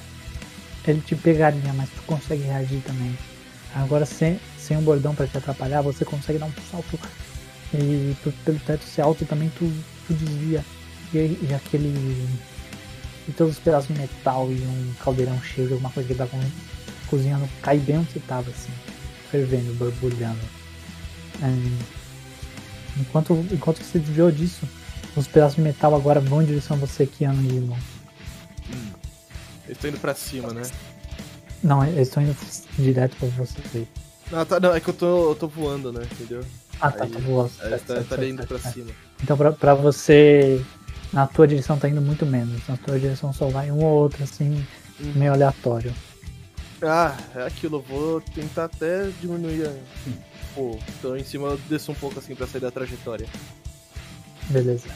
ele 0.87 1.01
te 1.01 1.15
pegaria, 1.15 1.73
mas 1.73 1.89
tu 1.89 2.01
consegue 2.03 2.43
reagir 2.43 2.81
também. 2.81 3.17
Agora 3.75 4.05
sem, 4.05 4.39
sem 4.57 4.75
um 4.77 4.81
bordão 4.81 5.13
pra 5.13 5.27
te 5.27 5.37
atrapalhar, 5.37 5.81
você 5.81 6.03
consegue 6.03 6.39
dar 6.39 6.47
um 6.47 6.53
salto 6.71 6.99
e 7.73 8.15
por- 8.23 8.33
pelo 8.43 8.59
teto 8.59 8.83
ser 8.83 9.01
alto 9.01 9.25
também 9.25 9.51
tu, 9.57 9.71
tu 10.07 10.13
desvia. 10.13 10.65
E, 11.13 11.17
e 11.17 11.49
aquele. 11.55 12.27
E 13.27 13.31
todos 13.31 13.53
os 13.53 13.59
pedaços 13.59 13.93
de 13.93 13.99
metal 14.01 14.47
e 14.51 14.55
um 14.61 14.93
caldeirão 15.03 15.39
cheio 15.43 15.67
de 15.67 15.73
alguma 15.73 15.91
coisa 15.91 16.07
que 16.07 16.19
ele 16.19 16.51
cozinhando 17.07 17.47
cai 17.61 17.77
bem 17.77 17.97
onde 17.99 18.11
você 18.11 18.19
tava, 18.21 18.49
assim, 18.49 18.71
fervendo, 19.29 19.73
borbulhando. 19.75 20.39
Ah, 21.41 21.47
Enquanto, 22.97 23.33
enquanto 23.51 23.83
você 23.83 23.99
desviou 23.99 24.31
disso, 24.31 24.67
os 25.15 25.27
pedaços 25.27 25.55
de 25.55 25.61
metal 25.61 25.95
agora 25.95 26.19
vão 26.19 26.41
em 26.41 26.45
direção 26.45 26.77
a 26.77 26.79
você, 26.79 27.05
Keanu 27.05 27.41
e 27.43 27.47
Limon. 27.47 27.77
Eles 29.65 29.77
estão 29.77 29.89
indo 29.89 29.99
pra 29.99 30.15
cima, 30.15 30.53
né? 30.53 30.63
Não, 31.63 31.83
eles 31.85 32.07
estão 32.07 32.23
indo 32.23 32.35
direto 32.77 33.15
pra 33.17 33.27
você. 33.29 33.87
Não, 34.31 34.45
tá, 34.45 34.59
não, 34.59 34.73
é 34.73 34.79
que 34.79 34.89
eu 34.89 34.93
tô, 34.93 35.31
eu 35.31 35.35
tô 35.35 35.47
voando, 35.47 35.91
né? 35.91 36.01
Entendeu? 36.11 36.43
Ah, 36.79 36.91
tá, 36.91 37.03
Aí, 37.03 37.09
tá 37.09 37.19
voando. 37.19 37.51
aí 37.61 37.69
Certo, 37.69 37.81
tá, 37.81 37.93
certo, 37.93 38.01
estaria 38.03 38.25
certo, 38.27 38.39
indo 38.39 38.47
pra 38.47 38.71
cima. 38.71 38.91
Então 39.21 39.37
pra, 39.37 39.51
pra 39.51 39.73
você, 39.73 40.63
na 41.11 41.27
tua 41.27 41.47
direção 41.47 41.77
tá 41.77 41.89
indo 41.89 42.01
muito 42.01 42.25
menos. 42.25 42.67
Na 42.67 42.77
tua 42.77 42.99
direção 42.99 43.33
só 43.33 43.47
vai 43.47 43.71
um 43.71 43.83
ou 43.83 44.03
outro, 44.03 44.23
assim, 44.23 44.65
meio 44.99 45.33
aleatório. 45.33 45.93
Ah, 46.81 47.15
é 47.35 47.43
aquilo, 47.43 47.77
eu 47.77 47.81
vou 47.81 48.21
tentar 48.21 48.65
até 48.65 49.09
diminuir 49.19 49.67
a. 49.67 49.73
Pô, 50.59 50.77
então 50.99 51.15
em 51.15 51.23
cima 51.23 51.47
eu 51.47 51.57
desço 51.69 51.93
um 51.93 51.95
pouco 51.95 52.19
assim 52.19 52.35
pra 52.35 52.45
sair 52.45 52.59
da 52.59 52.69
trajetória. 52.69 53.25
Beleza. 54.49 54.89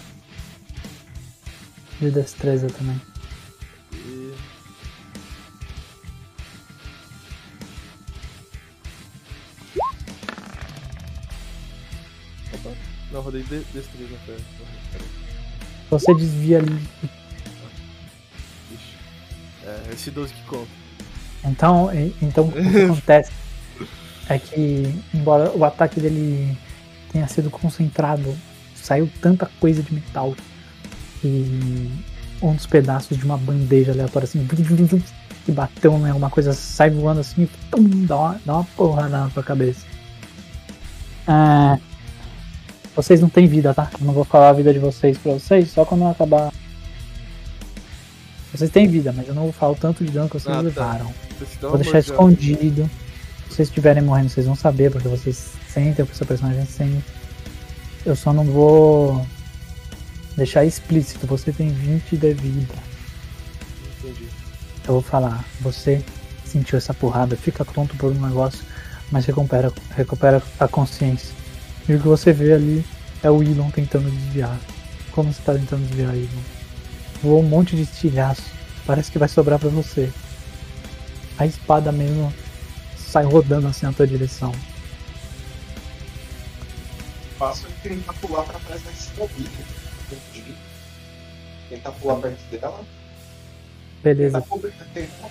De 2.01 2.11
destreza 2.11 2.67
também. 2.67 3.01
E. 3.93 4.33
Opa, 12.55 12.75
não, 13.13 13.21
rodei 13.21 13.43
de 13.43 13.59
destreza, 13.59 14.17
pera. 14.25 14.39
Você 15.91 16.13
desvia 16.13 16.57
ali. 16.57 16.89
É, 19.63 19.93
esse 19.93 20.11
12 20.11 20.33
que 20.33 20.43
conta. 20.43 20.71
Então, 21.45 21.89
então 22.21 22.49
o 22.49 22.51
que 22.51 22.59
acontece 22.83 23.42
é 24.29 24.37
que, 24.39 24.93
embora 25.13 25.51
o 25.55 25.63
ataque 25.65 25.99
dele 25.99 26.57
tenha 27.11 27.27
sido 27.27 27.49
concentrado, 27.49 28.35
saiu 28.75 29.09
tanta 29.21 29.49
coisa 29.59 29.81
de 29.81 29.93
metal 29.93 30.35
e 31.23 31.89
um 32.41 32.53
dos 32.53 32.65
pedaços 32.65 33.17
de 33.17 33.23
uma 33.23 33.37
bandeja 33.37 33.91
aleatória 33.91 34.25
assim 34.25 34.45
que 35.45 35.51
bateu 35.51 35.93
em 35.97 36.07
alguma 36.09 36.29
coisa, 36.29 36.53
sai 36.53 36.89
voando 36.89 37.21
assim 37.21 37.47
e 37.77 37.79
dá, 38.05 38.17
uma, 38.17 38.41
dá 38.45 38.53
uma 38.55 38.63
porra 38.75 39.09
na 39.09 39.29
sua 39.29 39.43
cabeça. 39.43 39.85
Ah, 41.27 41.77
vocês 42.95 43.21
não 43.21 43.29
têm 43.29 43.47
vida, 43.47 43.73
tá? 43.73 43.89
Eu 43.99 44.05
não 44.05 44.13
vou 44.13 44.23
falar 44.23 44.49
a 44.49 44.53
vida 44.53 44.71
de 44.73 44.79
vocês 44.79 45.17
pra 45.17 45.33
vocês, 45.33 45.71
só 45.71 45.83
quando 45.85 46.01
eu 46.01 46.09
acabar. 46.09 46.51
Vocês 48.53 48.69
têm 48.69 48.87
vida, 48.87 49.11
mas 49.11 49.27
eu 49.27 49.33
não 49.33 49.43
vou 49.43 49.51
falar 49.51 49.71
o 49.71 49.75
tanto 49.75 50.05
de 50.05 50.11
dano 50.11 50.29
que 50.29 50.39
vocês 50.39 50.53
Ah, 50.53 50.57
tá. 50.57 50.61
levaram. 50.61 51.13
Vou 51.61 51.71
uma 51.71 51.77
deixar 51.77 51.99
escondido. 51.99 52.89
Se 53.49 53.55
vocês 53.55 53.67
estiverem 53.67 54.01
morrendo, 54.01 54.29
vocês 54.29 54.45
vão 54.45 54.55
saber, 54.55 54.91
porque 54.91 55.07
vocês 55.07 55.51
sentem 55.67 56.03
o 56.03 56.07
que 56.07 56.15
seu 56.15 56.25
personagem 56.25 56.65
sente. 56.65 57.03
Eu 58.05 58.15
só 58.15 58.33
não 58.33 58.43
vou 58.43 59.25
deixar 60.35 60.65
explícito. 60.65 61.27
Você 61.27 61.51
tem 61.51 61.69
20 61.69 62.17
de 62.17 62.33
vida. 62.33 62.73
Entendi. 63.99 64.27
Eu 64.85 64.93
vou 64.95 65.01
falar, 65.01 65.45
você 65.61 66.03
sentiu 66.45 66.77
essa 66.77 66.93
porrada, 66.93 67.35
fica 67.37 67.63
tonto 67.63 67.95
por 67.95 68.11
um 68.11 68.19
negócio, 68.19 68.59
mas 69.09 69.25
recupera, 69.25 69.71
recupera 69.95 70.43
a 70.59 70.67
consciência. 70.67 71.33
E 71.87 71.93
o 71.93 71.99
que 71.99 72.07
você 72.07 72.33
vê 72.33 72.53
ali 72.53 72.85
é 73.21 73.31
o 73.31 73.41
Elon 73.41 73.69
tentando 73.71 74.11
desviar. 74.11 74.59
Como 75.11 75.31
você 75.31 75.41
tá 75.41 75.53
tentando 75.53 75.87
desviar, 75.87 76.15
Elon? 76.15 76.27
Voou 77.21 77.41
um 77.41 77.47
monte 77.47 77.75
de 77.75 77.83
estilhaço. 77.83 78.43
Parece 78.85 79.09
que 79.09 79.17
vai 79.17 79.29
sobrar 79.29 79.57
pra 79.57 79.69
você. 79.69 80.11
A 81.37 81.45
espada 81.45 81.91
mesmo 81.91 82.33
sai 83.13 83.25
rodando 83.25 83.67
assim 83.67 83.85
na 83.85 83.93
tua 83.93 84.07
direção. 84.07 84.51
Faço 87.37 87.67
é 87.67 87.87
tentar 87.87 88.13
pular 88.13 88.43
pra 88.43 88.59
trás 88.59 88.81
desse 88.81 89.09
mobília. 89.15 89.51
Tentar 91.69 91.91
pular 91.91 92.15
perto 92.15 92.41
dela. 92.49 92.83
Beleza. 94.03 94.41
Tentar 94.41 94.49
cobrir. 94.49 94.73
Tentar 94.93 95.29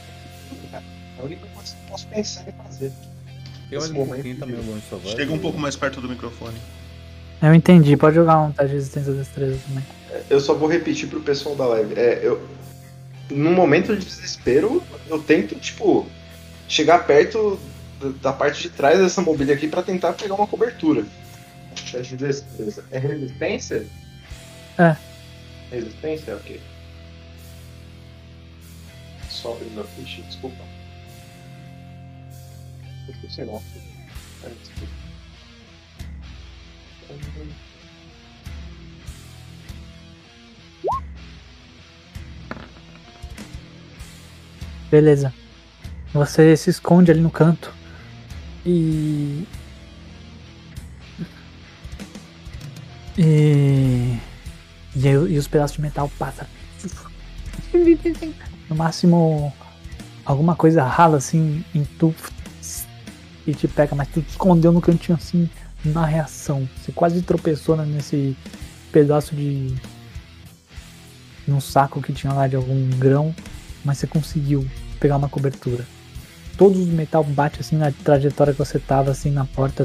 cara. 0.70 0.84
É 1.18 1.20
a 1.20 1.24
única 1.24 1.46
coisa 1.48 1.74
que 1.74 1.82
eu 1.82 1.90
posso 1.90 2.06
pensar 2.06 2.48
em 2.48 2.52
fazer. 2.52 2.92
Tem 3.68 3.78
mais 3.78 3.90
Nesse 3.90 3.90
um 3.90 3.94
momento, 3.94 4.14
pouquinho 4.14 4.36
também, 4.38 4.60
o 4.60 4.62
bonde 4.62 4.84
só 4.88 4.96
vai. 4.96 5.16
Chega 5.16 5.32
um 5.32 5.38
pouco 5.38 5.58
mais 5.58 5.74
perto 5.74 6.00
do 6.00 6.08
microfone. 6.08 6.56
Eu 7.42 7.52
entendi, 7.52 7.96
pode 7.96 8.14
jogar 8.14 8.38
um 8.38 8.52
teste 8.52 8.68
de 8.68 8.74
resistência 8.74 9.12
destreza 9.12 9.58
também. 9.66 9.84
Eu 10.30 10.38
só 10.38 10.54
vou 10.54 10.68
repetir 10.68 11.08
pro 11.08 11.20
pessoal 11.20 11.56
da 11.56 11.66
live. 11.66 11.98
É, 11.98 12.20
eu, 12.22 12.46
num 13.28 13.52
momento 13.52 13.96
de 13.96 14.04
desespero, 14.04 14.80
eu 15.08 15.20
tento, 15.20 15.56
tipo, 15.56 16.06
chegar 16.68 17.04
perto 17.04 17.58
da- 18.10 18.32
parte 18.32 18.62
de 18.62 18.70
trás 18.70 18.98
dessa 18.98 19.20
mobília 19.22 19.54
aqui 19.54 19.68
pra 19.68 19.82
tentar 19.82 20.12
pegar 20.14 20.34
uma 20.34 20.46
cobertura. 20.46 21.04
Teste 21.90 22.16
de 22.16 22.26
destreza. 22.26 22.84
É 22.90 22.98
resistência? 22.98 23.86
É. 24.78 24.96
Resistência? 25.70 26.34
Ok. 26.36 26.60
Só 29.28 29.52
abrindo 29.54 29.80
a 29.80 29.84
ficha, 29.84 30.22
desculpa. 30.22 30.62
Eu 33.08 33.14
esqueci 33.14 33.42
não. 33.44 33.56
É, 34.44 34.48
desculpa. 34.48 34.92
Beleza. 44.90 45.32
Você 46.12 46.56
se 46.56 46.70
esconde 46.70 47.10
ali 47.10 47.20
no 47.20 47.30
canto. 47.30 47.72
E. 48.64 49.46
E. 53.18 54.18
E, 54.94 55.08
e 55.08 55.38
os 55.38 55.48
pedaços 55.48 55.76
de 55.76 55.82
metal 55.82 56.10
passam. 56.18 56.46
No 58.68 58.76
máximo, 58.76 59.52
alguma 60.24 60.54
coisa 60.54 60.84
rala 60.84 61.16
assim 61.16 61.64
em 61.74 61.84
tu. 61.84 62.14
E 63.46 63.54
te 63.54 63.66
pega, 63.66 63.94
mas 63.94 64.08
tu 64.08 64.22
te 64.22 64.30
escondeu 64.30 64.70
no 64.70 64.80
cantinho 64.80 65.16
assim, 65.16 65.50
na 65.84 66.06
reação. 66.06 66.68
Você 66.76 66.92
quase 66.92 67.22
tropeçou 67.22 67.76
né, 67.76 67.84
nesse 67.84 68.36
pedaço 68.92 69.34
de. 69.34 69.74
num 71.46 71.60
saco 71.60 72.00
que 72.00 72.12
tinha 72.12 72.32
lá 72.32 72.46
de 72.46 72.54
algum 72.54 72.88
grão, 72.98 73.34
mas 73.84 73.98
você 73.98 74.06
conseguiu 74.06 74.66
pegar 75.00 75.16
uma 75.16 75.28
cobertura. 75.28 75.84
Todos 76.62 76.78
os 76.78 76.86
metal 76.86 77.24
bate 77.24 77.58
assim 77.60 77.76
na 77.76 77.90
trajetória 77.90 78.52
que 78.52 78.58
você 78.60 78.78
tava, 78.78 79.10
assim, 79.10 79.32
na 79.32 79.44
porta. 79.44 79.82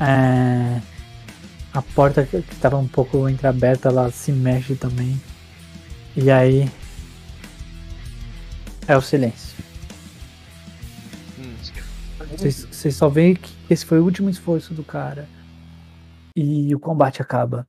É, 0.00 0.80
A 1.72 1.80
porta 1.94 2.26
que 2.26 2.42
que 2.42 2.56
tava 2.56 2.76
um 2.78 2.88
pouco 2.88 3.28
entreaberta, 3.28 3.90
ela 3.90 4.10
se 4.10 4.32
mexe 4.32 4.74
também. 4.74 5.20
E 6.16 6.32
aí. 6.32 6.68
É 8.88 8.96
o 8.96 9.00
silêncio. 9.00 9.56
Hum. 11.38 11.54
Vocês 12.36 12.64
vocês 12.68 12.96
só 12.96 13.08
veem 13.08 13.36
que 13.36 13.52
esse 13.70 13.86
foi 13.86 14.00
o 14.00 14.04
último 14.04 14.28
esforço 14.28 14.74
do 14.74 14.82
cara. 14.82 15.28
E 16.36 16.74
o 16.74 16.80
combate 16.80 17.22
acaba. 17.22 17.68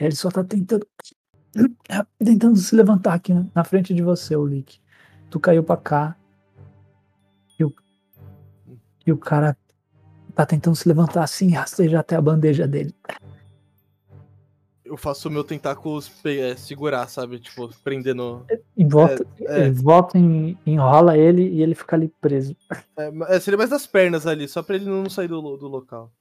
Ele 0.00 0.16
só 0.16 0.30
tá 0.30 0.42
tentando. 0.42 0.86
Tentando 2.18 2.56
se 2.56 2.74
levantar 2.74 3.12
aqui 3.12 3.34
na- 3.34 3.44
na 3.54 3.64
frente 3.64 3.92
de 3.92 4.02
você, 4.02 4.34
o 4.34 4.46
Lick. 4.46 4.78
Tu 5.28 5.38
caiu 5.38 5.62
pra 5.62 5.76
cá. 5.76 6.16
E 9.06 9.12
o, 9.12 9.16
cara 9.16 9.56
tá 10.34 10.44
tentando 10.44 10.74
se 10.76 10.88
levantar 10.88 11.22
assim 11.22 11.48
e 11.48 11.52
rastejar 11.52 12.00
até 12.00 12.16
a 12.16 12.20
bandeja 12.20 12.66
dele. 12.66 12.94
Eu 14.84 14.96
faço 14.96 15.28
o 15.28 15.32
meu 15.32 15.42
tentáculos 15.42 16.08
pe- 16.08 16.38
é, 16.40 16.56
segurar, 16.56 17.08
sabe? 17.08 17.40
Tipo, 17.40 17.68
prendendo. 17.82 18.44
E 18.76 18.84
volta, 18.84 19.26
É, 19.40 19.66
é. 19.66 19.70
volta 19.70 20.16
e 20.18 20.56
enrola 20.64 21.16
ele 21.16 21.42
e 21.42 21.60
ele 21.62 21.74
fica 21.74 21.96
ali 21.96 22.08
preso. 22.20 22.56
É, 22.96 23.10
é, 23.34 23.40
seria 23.40 23.58
mais 23.58 23.70
das 23.70 23.86
pernas 23.86 24.26
ali, 24.26 24.46
só 24.48 24.62
pra 24.62 24.76
ele 24.76 24.84
não 24.84 25.08
sair 25.10 25.26
do, 25.28 25.56
do 25.56 25.66
local. 25.66 26.12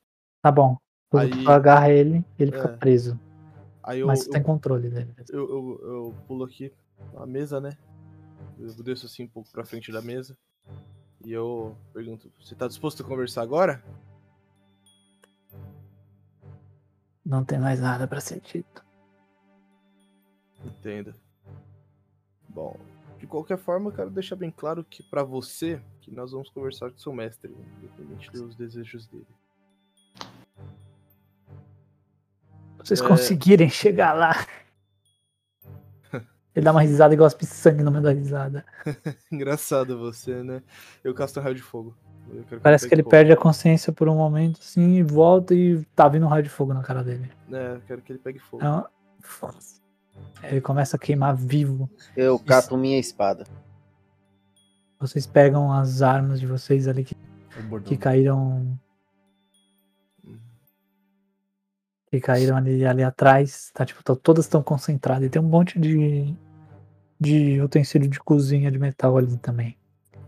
Tá 0.41 0.52
bom. 0.52 0.78
Tu, 1.12 1.18
Aí- 1.18 1.30
tu 1.44 1.49
agarra 1.52 1.91
ele 1.91 2.26
e 2.40 2.44
ele 2.44 2.52
fica 2.52 2.70
É. 2.70 2.78
preso. 2.78 3.20
Aí 3.84 3.99
eu, 3.99 4.07
Mas 4.07 4.22
você 4.22 4.30
eu, 4.30 4.34
tem 4.34 4.41
controle 4.41 4.90
dele. 4.90 5.14
eu, 5.30 5.40
eu, 5.48 5.80
eu 5.84 6.16
pulo 6.28 6.44
aqui 6.44 6.72
a 7.18 7.26
mesa, 7.28 7.60
né? 7.62 7.78
Eu 8.60 8.74
desço 8.84 9.06
assim 9.06 9.26
um 9.26 9.28
pouco 9.28 9.52
pra 9.52 9.64
frente 9.66 9.91
da 9.91 10.02
mesa. 10.02 10.36
E 11.26 11.31
eu 11.34 11.76
pergunto: 11.91 12.31
Você 12.39 12.53
tá 12.56 12.68
disposto 12.68 13.02
a 13.03 13.06
conversar 13.06 13.41
agora? 13.41 13.84
Não 17.26 17.43
tem 17.43 17.60
mais 17.60 17.81
nada 17.81 18.07
pra 18.07 18.22
ser 18.22 18.39
dito. 18.39 18.85
Entendo. 20.64 21.14
Bom, 22.47 22.77
de 23.18 23.26
qualquer 23.26 23.57
forma, 23.57 23.89
eu 23.89 23.93
quero 23.95 24.11
deixar 24.11 24.35
bem 24.35 24.52
claro 24.52 24.84
que 24.84 25.02
pra 25.02 25.23
você, 25.23 25.81
que 26.02 26.11
nós 26.11 26.31
vamos 26.31 26.49
conversar 26.49 26.91
com 26.91 26.97
seu 26.99 27.11
mestre, 27.11 27.52
independente 27.77 28.31
dos 28.31 28.56
desejos 28.56 29.07
dele. 29.07 29.27
Vocês 32.77 33.02
É. 33.02 33.07
conseguirem 33.07 33.69
chegar 33.69 34.14
lá. 34.14 34.34
Ele 36.56 36.64
dá 36.64 36.72
uma 36.72 36.82
risada 36.82 37.14
e 37.14 37.18
gospe 37.18 37.45
sangue 37.45 37.84
no 37.84 37.91
meio 37.91 38.03
da 38.03 38.14
risada. 38.14 38.65
Engraçado 39.30 39.99
você, 39.99 40.41
né? 40.41 40.61
Eu 41.03 41.14
casto 41.14 41.40
um 41.40 41.44
raio 41.44 41.56
de 41.56 41.61
fogo. 41.61 41.95
Quero 42.48 42.61
Parece 42.61 42.88
que 42.88 42.94
ele 42.94 43.03
fogo. 43.03 43.11
perde 43.11 43.32
a 43.34 43.38
consciência 43.38 43.91
por 43.91 44.07
um 44.07 44.15
momento, 44.15 44.60
assim, 44.61 44.95
e 44.95 45.03
volta 45.03 45.53
e 45.53 45.84
tá 45.95 46.07
vindo 46.07 46.26
um 46.26 46.30
raio 46.30 46.44
de 46.44 46.49
fogo 46.49 46.73
na 46.73 46.82
cara 46.82 47.03
dele. 47.03 47.30
É, 47.52 47.76
eu 47.76 47.82
quero 47.86 48.02
que 48.02 48.11
ele 48.14 48.19
pegue 48.19 48.40
fogo. 48.40 48.64
Então, 48.64 48.88
ele 50.44 50.61
começa 50.61 50.95
a 50.95 50.99
queimar 50.99 51.36
vivo. 51.36 51.90
Eu 52.15 52.40
cato 52.40 52.77
minha 52.77 52.98
espada. 52.98 53.45
Vocês 54.99 55.27
pegam 55.27 55.72
as 55.72 56.02
armas 56.02 56.40
de 56.40 56.48
vocês 56.48 56.88
ali 56.88 57.03
que, 57.03 57.15
que 57.84 57.98
caíram. 57.98 58.80
Que 62.16 62.22
caíram 62.22 62.56
ali, 62.56 62.86
ali 62.86 63.04
atrás. 63.04 63.72
Tá, 63.74 63.86
tipo, 63.86 64.02
tá- 64.04 64.16
todas 64.16 64.46
estão 64.46 64.64
concentradas. 64.64 65.26
E 65.26 65.30
tem 65.30 65.42
um 65.42 65.46
monte 65.46 65.78
de. 65.80 66.34
de 67.20 67.62
utensílio 67.62 68.10
de 68.10 68.20
cozinha 68.20 68.72
de 68.72 68.80
metal 68.80 69.18
ali 69.18 69.38
também. 69.38 69.78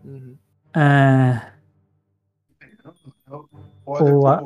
Uhum. 0.03 0.35
É, 0.75 1.51
Olha 3.85 4.15
o, 4.15 4.27
a- 4.27 4.41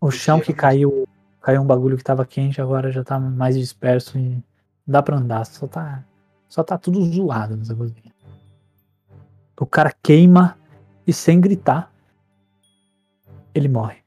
o 0.00 0.10
chão 0.10 0.40
que 0.40 0.52
caiu, 0.52 1.06
caiu 1.40 1.60
um 1.62 1.66
bagulho 1.66 1.96
que 1.96 2.04
tava 2.04 2.24
quente, 2.24 2.60
agora 2.60 2.90
já 2.90 3.04
tá 3.04 3.18
mais 3.18 3.56
disperso 3.58 4.18
e 4.18 4.42
dá 4.86 5.02
pra 5.02 5.16
andar, 5.16 5.44
só 5.46 5.66
tá, 5.66 6.04
só 6.48 6.62
tá 6.62 6.78
tudo 6.78 7.02
zoado 7.04 7.56
nessa 7.56 7.74
cozinha. 7.74 8.12
O 9.60 9.66
cara 9.66 9.92
queima 10.02 10.58
e 11.06 11.12
sem 11.12 11.40
gritar, 11.40 11.92
ele 13.54 13.68
morre. 13.68 14.03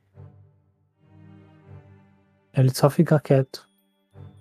Ele 2.58 2.74
só 2.74 2.90
fica 2.90 3.20
quieto 3.20 3.70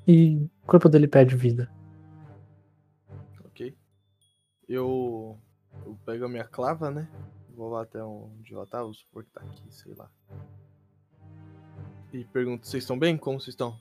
e 0.09 0.49
o 0.63 0.67
corpo 0.67 0.89
dele 0.89 1.07
perde 1.07 1.37
vida. 1.37 1.71
Ok. 3.45 3.77
Eu, 4.67 5.39
eu 5.85 5.99
pego 6.07 6.25
a 6.25 6.29
minha 6.29 6.45
clava, 6.45 6.91
né? 6.91 7.07
Vou 7.55 7.69
lá 7.69 7.83
até 7.83 8.03
onde 8.03 8.55
ela 8.55 8.67
tá, 8.67 8.83
vou 8.83 8.95
supor 8.95 9.23
que 9.23 9.31
tá 9.31 9.43
aqui, 9.43 9.63
sei 9.69 9.93
lá. 9.95 10.11
E 12.11 12.25
pergunto, 12.25 12.67
vocês 12.67 12.85
estão 12.85 12.99
bem? 12.99 13.19
Como 13.19 13.39
vocês 13.39 13.53
estão? 13.53 13.79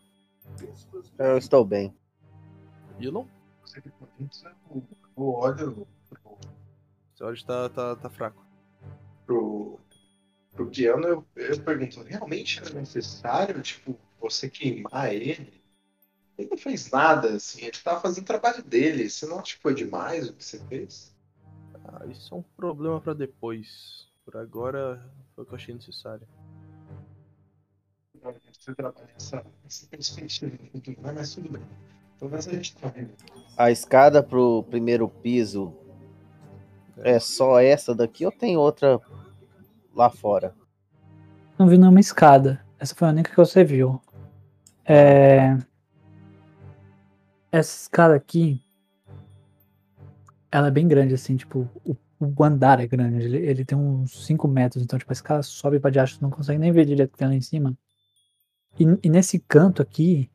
Eu 1.18 1.38
estou 1.38 1.64
bem. 1.64 1.96
Elon? 3.00 3.26
Eu 5.18 5.24
olho 5.24 5.88
Seu 7.14 7.28
áudio 7.28 7.46
tá, 7.46 7.70
tá, 7.70 7.96
tá 7.96 8.10
fraco. 8.10 8.46
pro, 9.26 9.80
pro 10.52 10.70
piano, 10.70 11.08
eu, 11.08 11.26
eu 11.36 11.60
pergunto, 11.62 12.04
realmente 12.04 12.60
era 12.60 12.74
necessário, 12.74 13.62
tipo, 13.62 13.98
você 14.32 14.50
queimar 14.50 15.14
ele? 15.14 15.62
Ele 16.38 16.50
não 16.50 16.58
fez 16.58 16.92
nada, 16.92 17.36
assim, 17.36 17.62
ele 17.62 17.78
tava 17.84 18.02
fazendo 18.02 18.24
o 18.24 18.28
trabalho 18.28 18.62
dele. 18.64 19.10
Você 19.10 19.26
não 19.26 19.40
acha 19.40 19.56
que 19.56 19.62
foi 19.62 19.74
demais 19.74 20.30
o 20.30 20.34
que 20.34 20.44
você 20.44 20.60
fez? 20.66 21.16
Ah, 21.86 22.06
isso 22.08 22.34
é 22.34 22.38
um 22.38 22.44
problema 22.58 23.00
pra 23.00 23.14
depois. 23.14 24.08
Por 24.26 24.36
agora, 24.38 25.02
foi 25.34 25.44
o 25.44 25.48
que 25.48 25.54
eu 25.54 25.56
achei 25.56 25.74
necessário. 25.74 26.28
Você 28.60 28.74
trabalha 28.74 29.08
essa, 29.16 29.46
essa 29.66 29.88
perspectiva 29.88 30.58
no 30.62 30.70
futuro, 30.72 30.98
mas 31.02 31.36
tudo 31.36 31.50
bem. 31.50 31.62
Pelo 32.18 32.32
menos 32.32 32.48
a 32.48 32.52
gente 32.52 32.76
tá. 32.76 32.92
A 33.56 33.72
escada 33.72 34.24
pro 34.24 34.64
primeiro 34.64 35.08
piso 35.08 35.74
é 36.98 37.20
só 37.20 37.60
essa 37.60 37.94
daqui 37.94 38.26
ou 38.26 38.32
tem 38.32 38.58
outra 38.58 39.00
lá 39.94 40.10
fora? 40.10 40.56
Não 41.58 41.68
vi 41.68 41.78
nenhuma 41.78 42.00
escada. 42.00 42.66
Essa 42.80 42.96
foi 42.96 43.08
a 43.08 43.12
única 43.12 43.30
que 43.30 43.38
você 43.38 43.64
viu. 43.64 44.02
É... 44.86 45.58
Essa 47.52 47.84
escada 47.84 48.16
aqui, 48.16 48.62
ela 50.52 50.68
é 50.68 50.72
bem 50.72 50.88
grande, 50.88 51.14
assim, 51.14 51.36
tipo, 51.36 51.70
o, 51.84 51.96
o 52.20 52.44
andar 52.44 52.80
é 52.80 52.88
grande. 52.88 53.24
Ele, 53.24 53.38
ele 53.38 53.66
tem 53.66 53.78
uns 53.78 54.26
5 54.26 54.48
metros, 54.48 54.84
então, 54.84 55.00
tipo, 55.00 55.12
a 55.12 55.14
escada 55.14 55.44
sobe 55.44 55.80
pra 55.80 55.92
você 55.92 56.18
não 56.22 56.30
consegue 56.30 56.60
nem 56.60 56.72
ver 56.72 56.86
direito 56.86 57.10
o 57.10 57.14
que 57.14 57.18
tem 57.18 57.28
lá 57.28 57.34
em 57.34 57.42
cima. 57.42 57.78
E, 58.80 58.84
e 59.04 59.10
nesse 59.10 59.40
canto 59.40 59.82
aqui, 59.82 60.30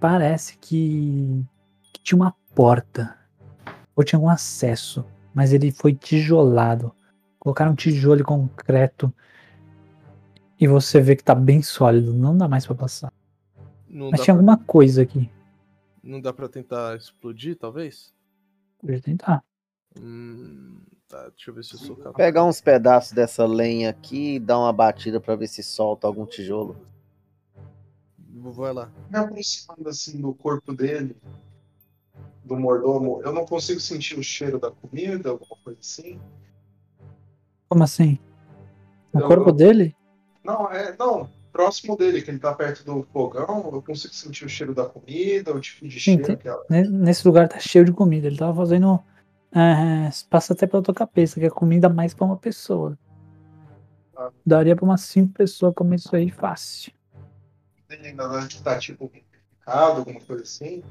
parece 0.00 0.56
que, 0.58 1.44
que 1.92 2.00
tinha 2.02 2.16
uma 2.16 2.34
porta. 2.54 3.16
Ou 3.94 4.04
tinha 4.04 4.18
algum 4.18 4.28
acesso. 4.28 5.04
Mas 5.34 5.52
ele 5.52 5.72
foi 5.72 5.94
tijolado. 5.94 6.94
Colocaram 7.38 7.72
um 7.72 7.74
tijolo 7.76 8.20
e 8.20 8.24
concreto. 8.24 9.12
E 10.58 10.66
você 10.66 11.00
vê 11.00 11.16
que 11.16 11.24
tá 11.24 11.34
bem 11.34 11.60
sólido. 11.62 12.12
Não 12.12 12.36
dá 12.36 12.48
mais 12.48 12.66
pra 12.66 12.74
passar. 12.74 13.12
Não 13.88 14.10
Mas 14.10 14.18
dá 14.20 14.24
tinha 14.24 14.34
pra- 14.34 14.40
alguma 14.52 14.58
coisa 14.64 15.02
aqui. 15.02 15.30
Não 16.02 16.20
dá 16.20 16.32
pra 16.32 16.48
tentar 16.48 16.96
explodir, 16.96 17.56
talvez? 17.56 18.14
Podia 18.78 19.00
tentar. 19.00 19.42
Hum, 19.98 20.80
tá, 21.08 21.28
deixa 21.30 21.50
eu 21.50 21.54
ver 21.54 21.64
se 21.64 21.74
eu 21.74 21.78
sou 21.80 21.96
capaz. 21.96 22.16
Pegar 22.16 22.44
uns 22.44 22.60
pedaços 22.60 23.12
dessa 23.12 23.46
lenha 23.46 23.90
aqui 23.90 24.34
e 24.34 24.40
dar 24.40 24.58
uma 24.58 24.72
batida 24.72 25.20
pra 25.20 25.34
ver 25.36 25.48
se 25.48 25.62
solta 25.62 26.06
algum 26.06 26.26
tijolo. 26.26 26.76
Vai 28.28 28.72
lá. 28.72 28.90
Me 29.10 29.18
aproximando 29.18 29.88
assim 29.88 30.20
do 30.20 30.32
corpo 30.34 30.72
dele, 30.72 31.16
do 32.44 32.56
mordomo, 32.56 33.20
eu 33.22 33.32
não 33.32 33.44
consigo 33.44 33.80
sentir 33.80 34.16
o 34.18 34.22
cheiro 34.22 34.58
da 34.60 34.70
comida, 34.70 35.30
alguma 35.30 35.56
coisa 35.64 35.80
assim. 35.80 36.20
Como 37.68 37.82
assim? 37.82 38.18
O 39.12 39.18
Eu- 39.18 39.26
corpo 39.26 39.48
eu- 39.48 39.52
dele? 39.54 39.96
Não, 40.44 40.70
é, 40.70 40.94
não, 40.96 41.28
próximo 41.56 41.96
dele, 41.96 42.22
que 42.22 42.30
ele 42.30 42.38
tá 42.38 42.54
perto 42.54 42.84
do 42.84 43.02
fogão, 43.12 43.70
eu 43.72 43.82
consigo 43.82 44.14
sentir 44.14 44.44
o 44.44 44.48
cheiro 44.48 44.74
da 44.74 44.84
comida, 44.86 45.54
o 45.54 45.60
tipo 45.60 45.86
de 45.88 45.98
Sim, 45.98 46.16
cheiro 46.16 46.36
que 46.36 46.48
ela. 46.48 46.64
ne- 46.68 46.88
Nesse 46.88 47.26
lugar 47.26 47.48
tá 47.48 47.58
cheio 47.58 47.84
de 47.84 47.92
comida. 47.92 48.26
Ele 48.26 48.36
tava 48.36 48.54
fazendo. 48.54 49.02
é, 49.52 50.10
passa 50.28 50.52
até 50.52 50.66
pela 50.66 50.82
tua 50.82 50.92
cabeça, 50.94 51.40
que 51.40 51.46
é 51.46 51.50
comida 51.50 51.88
mais 51.88 52.12
pra 52.12 52.26
uma 52.26 52.36
pessoa. 52.36 52.98
Daria 54.44 54.76
pra 54.76 54.84
umas 54.84 55.00
cinco 55.02 55.32
pessoas 55.32 55.74
comer 55.74 55.96
isso 55.96 56.14
aí 56.14 56.30
fácil. 56.30 56.92
Ele 57.88 58.08
ainda 58.08 58.28
tá 58.62 58.78
tipo 58.78 59.04
mumificado, 59.04 59.98
alguma 60.00 60.20
coisa 60.20 60.42
assim. 60.42 60.82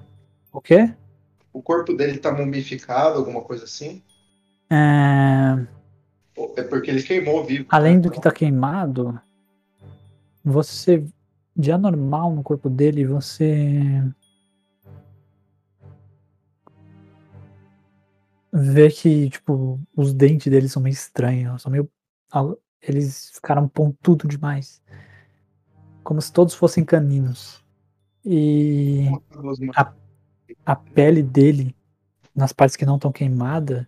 O 0.52 0.62
quê? 0.62 0.94
O 1.54 1.62
corpo 1.62 1.94
dele 1.94 2.18
tá 2.18 2.32
mumificado, 2.32 3.18
alguma 3.20 3.42
coisa 3.42 3.66
assim. 3.66 4.02
É, 4.70 5.66
É 6.58 6.64
porque 6.64 6.90
ele 6.90 7.04
queimou 7.04 7.44
vivo. 7.44 7.66
além 7.70 8.00
do 8.00 8.10
que 8.10 8.20
tá 8.20 8.32
queimado, 8.32 9.20
você. 10.46 11.04
De 11.58 11.72
anormal 11.72 12.36
no 12.36 12.44
corpo 12.44 12.70
dele, 12.70 13.06
você. 13.06 14.04
Vê 18.54 18.90
que, 18.90 19.30
tipo, 19.30 19.80
os 19.96 20.14
dentes 20.14 20.52
dele 20.52 20.70
são 20.70 20.82
meio 20.82 20.94
estranhos. 20.94 21.62
São 21.62 21.72
meio. 21.72 21.90
Eles 22.82 23.32
ficaram 23.34 23.68
pontudo 23.68 24.28
demais. 24.28 24.82
Como 26.04 26.22
se 26.22 26.32
todos 26.32 26.54
fossem 26.54 26.84
caninos. 26.86 27.64
E. 28.24 29.08
A, 29.76 29.94
a 30.66 30.76
pele 30.76 31.24
dele, 31.24 31.76
nas 32.36 32.52
partes 32.52 32.76
que 32.76 32.86
não 32.86 32.96
estão 32.96 33.12
queimadas, 33.12 33.86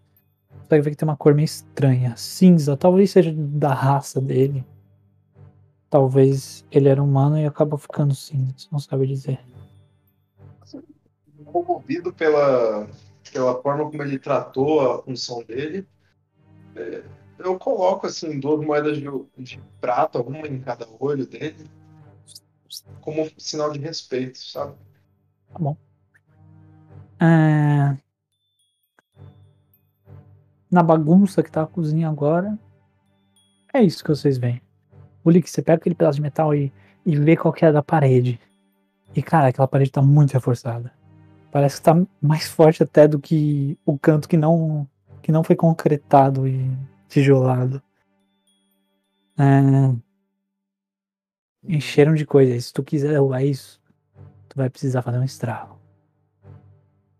você 0.49 0.69
vai 0.69 0.81
ver 0.81 0.91
que 0.91 0.97
tem 0.97 1.07
uma 1.07 1.17
cor 1.17 1.33
meio 1.33 1.45
estranha. 1.45 2.15
Cinza, 2.15 2.77
talvez 2.77 3.11
seja 3.11 3.33
da 3.33 3.73
raça 3.73 4.21
dele. 4.21 4.65
Talvez 5.89 6.65
ele 6.71 6.89
era 6.89 7.01
humano 7.01 7.37
e 7.37 7.45
acabou 7.45 7.77
ficando 7.77 8.13
cinza, 8.13 8.53
você 8.57 8.67
não 8.71 8.79
sabe 8.79 9.07
dizer. 9.07 9.39
comovido 11.45 12.13
pela, 12.13 12.87
pela 13.31 13.61
forma 13.61 13.89
como 13.89 14.03
ele 14.03 14.19
tratou 14.19 14.81
a 14.81 15.03
função 15.03 15.43
dele. 15.43 15.87
É, 16.75 17.03
eu 17.39 17.57
coloco 17.57 18.05
assim 18.05 18.39
duas 18.39 18.65
moedas 18.65 18.97
de, 18.97 19.05
de 19.37 19.61
prata, 19.79 20.21
uma 20.21 20.39
em 20.47 20.59
cada 20.59 20.87
olho 20.99 21.25
dele, 21.25 21.69
como 23.01 23.29
sinal 23.37 23.71
de 23.71 23.79
respeito, 23.79 24.37
sabe? 24.39 24.75
Tá 25.53 25.59
bom. 25.59 25.77
É, 27.19 27.97
Na 30.69 30.83
bagunça 30.83 31.41
que 31.41 31.49
tá 31.49 31.63
a 31.63 31.67
cozinha 31.67 32.09
agora, 32.09 32.59
é 33.73 33.81
isso 33.81 34.03
que 34.03 34.09
vocês 34.09 34.37
veem. 34.37 34.61
Lick, 35.29 35.49
você 35.49 35.61
pega 35.61 35.77
aquele 35.77 35.95
pedaço 35.95 36.17
de 36.17 36.21
metal 36.21 36.53
e, 36.53 36.71
e 37.05 37.15
vê 37.15 37.35
qual 37.35 37.53
que 37.53 37.65
é 37.65 37.71
da 37.71 37.83
parede. 37.83 38.39
E 39.15 39.21
cara, 39.21 39.47
aquela 39.47 39.67
parede 39.67 39.91
tá 39.91 40.01
muito 40.01 40.33
reforçada. 40.33 40.91
Parece 41.51 41.77
que 41.77 41.83
tá 41.83 41.95
mais 42.21 42.47
forte 42.47 42.83
até 42.83 43.07
do 43.07 43.19
que 43.19 43.77
o 43.85 43.97
canto 43.97 44.27
que 44.27 44.37
não 44.37 44.87
que 45.21 45.31
não 45.31 45.43
foi 45.43 45.55
concretado 45.55 46.47
e 46.47 46.71
tijolado. 47.09 47.81
É, 49.37 49.93
Encheram 51.67 52.15
de 52.15 52.25
coisas. 52.25 52.65
Se 52.65 52.73
tu 52.73 52.81
quiser 52.81 53.09
derrubar 53.09 53.43
isso, 53.43 53.81
tu 54.47 54.55
vai 54.55 54.69
precisar 54.69 55.01
fazer 55.01 55.17
um 55.19 55.23
estrago. 55.23 55.77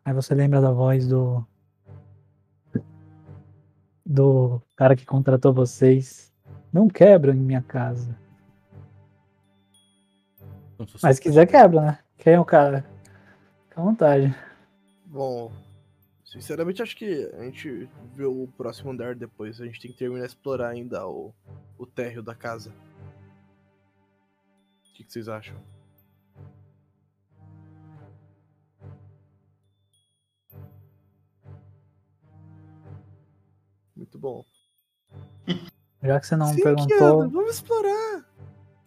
Aí 0.06 0.14
você 0.14 0.34
lembra 0.34 0.62
da 0.62 0.72
voz 0.72 1.06
do. 1.06 1.46
Do 4.06 4.62
cara 4.78 4.96
que 4.96 5.06
contratou 5.06 5.54
vocês. 5.54 6.34
Não 6.72 6.88
quebra 6.88 7.34
em 7.34 7.39
minha 7.39 7.61
casa. 7.61 8.18
Mas 11.02 11.15
se 11.15 11.22
quiser, 11.22 11.45
quebra, 11.48 11.81
né? 11.81 11.99
Quem 12.18 12.34
é 12.34 12.39
o 12.39 12.45
cara? 12.45 12.85
Fica 13.64 13.81
à 13.81 13.84
vontade. 13.84 14.35
Bom, 15.06 15.52
sinceramente 16.26 16.81
acho 16.81 16.95
que 16.95 17.31
a 17.34 17.44
gente 17.44 17.89
vê 18.14 18.26
o 18.26 18.48
próximo 18.57 18.91
andar 18.91 19.15
depois. 19.15 19.60
A 19.60 19.65
gente 19.65 19.80
tem 19.80 19.91
que 19.91 19.98
terminar 19.98 20.26
de 20.26 20.27
explorar 20.27 20.69
ainda 20.69 21.07
o, 21.07 21.34
o 21.77 21.85
térreo 21.85 22.22
da 22.22 22.35
casa. 22.35 22.72
O 24.89 24.94
que, 24.94 25.03
que 25.03 25.11
vocês 25.11 25.27
acham? 25.27 25.56
Muito 33.95 34.19
bom. 34.19 34.45
Já 36.08 36.20
que 36.20 36.28
você 36.28 36.36
não 36.36 36.48
Sim, 36.48 36.62
perguntou, 36.64 36.88
Keanu, 36.88 37.30
vamos 37.30 37.56
explorar. 37.56 38.26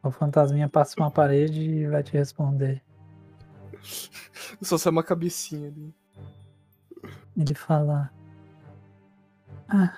o 0.02 0.10
fantasminha 0.10 0.68
passa 0.68 0.94
uma 0.98 1.10
parede 1.10 1.60
e 1.60 1.86
vai 1.88 2.02
te 2.02 2.12
responder. 2.12 2.82
Só 4.62 4.76
sai 4.78 4.90
uma 4.92 5.02
cabecinha 5.04 5.68
ali. 5.68 5.94
Ele 7.36 7.54
fala. 7.54 8.10
Ah, 9.68 9.96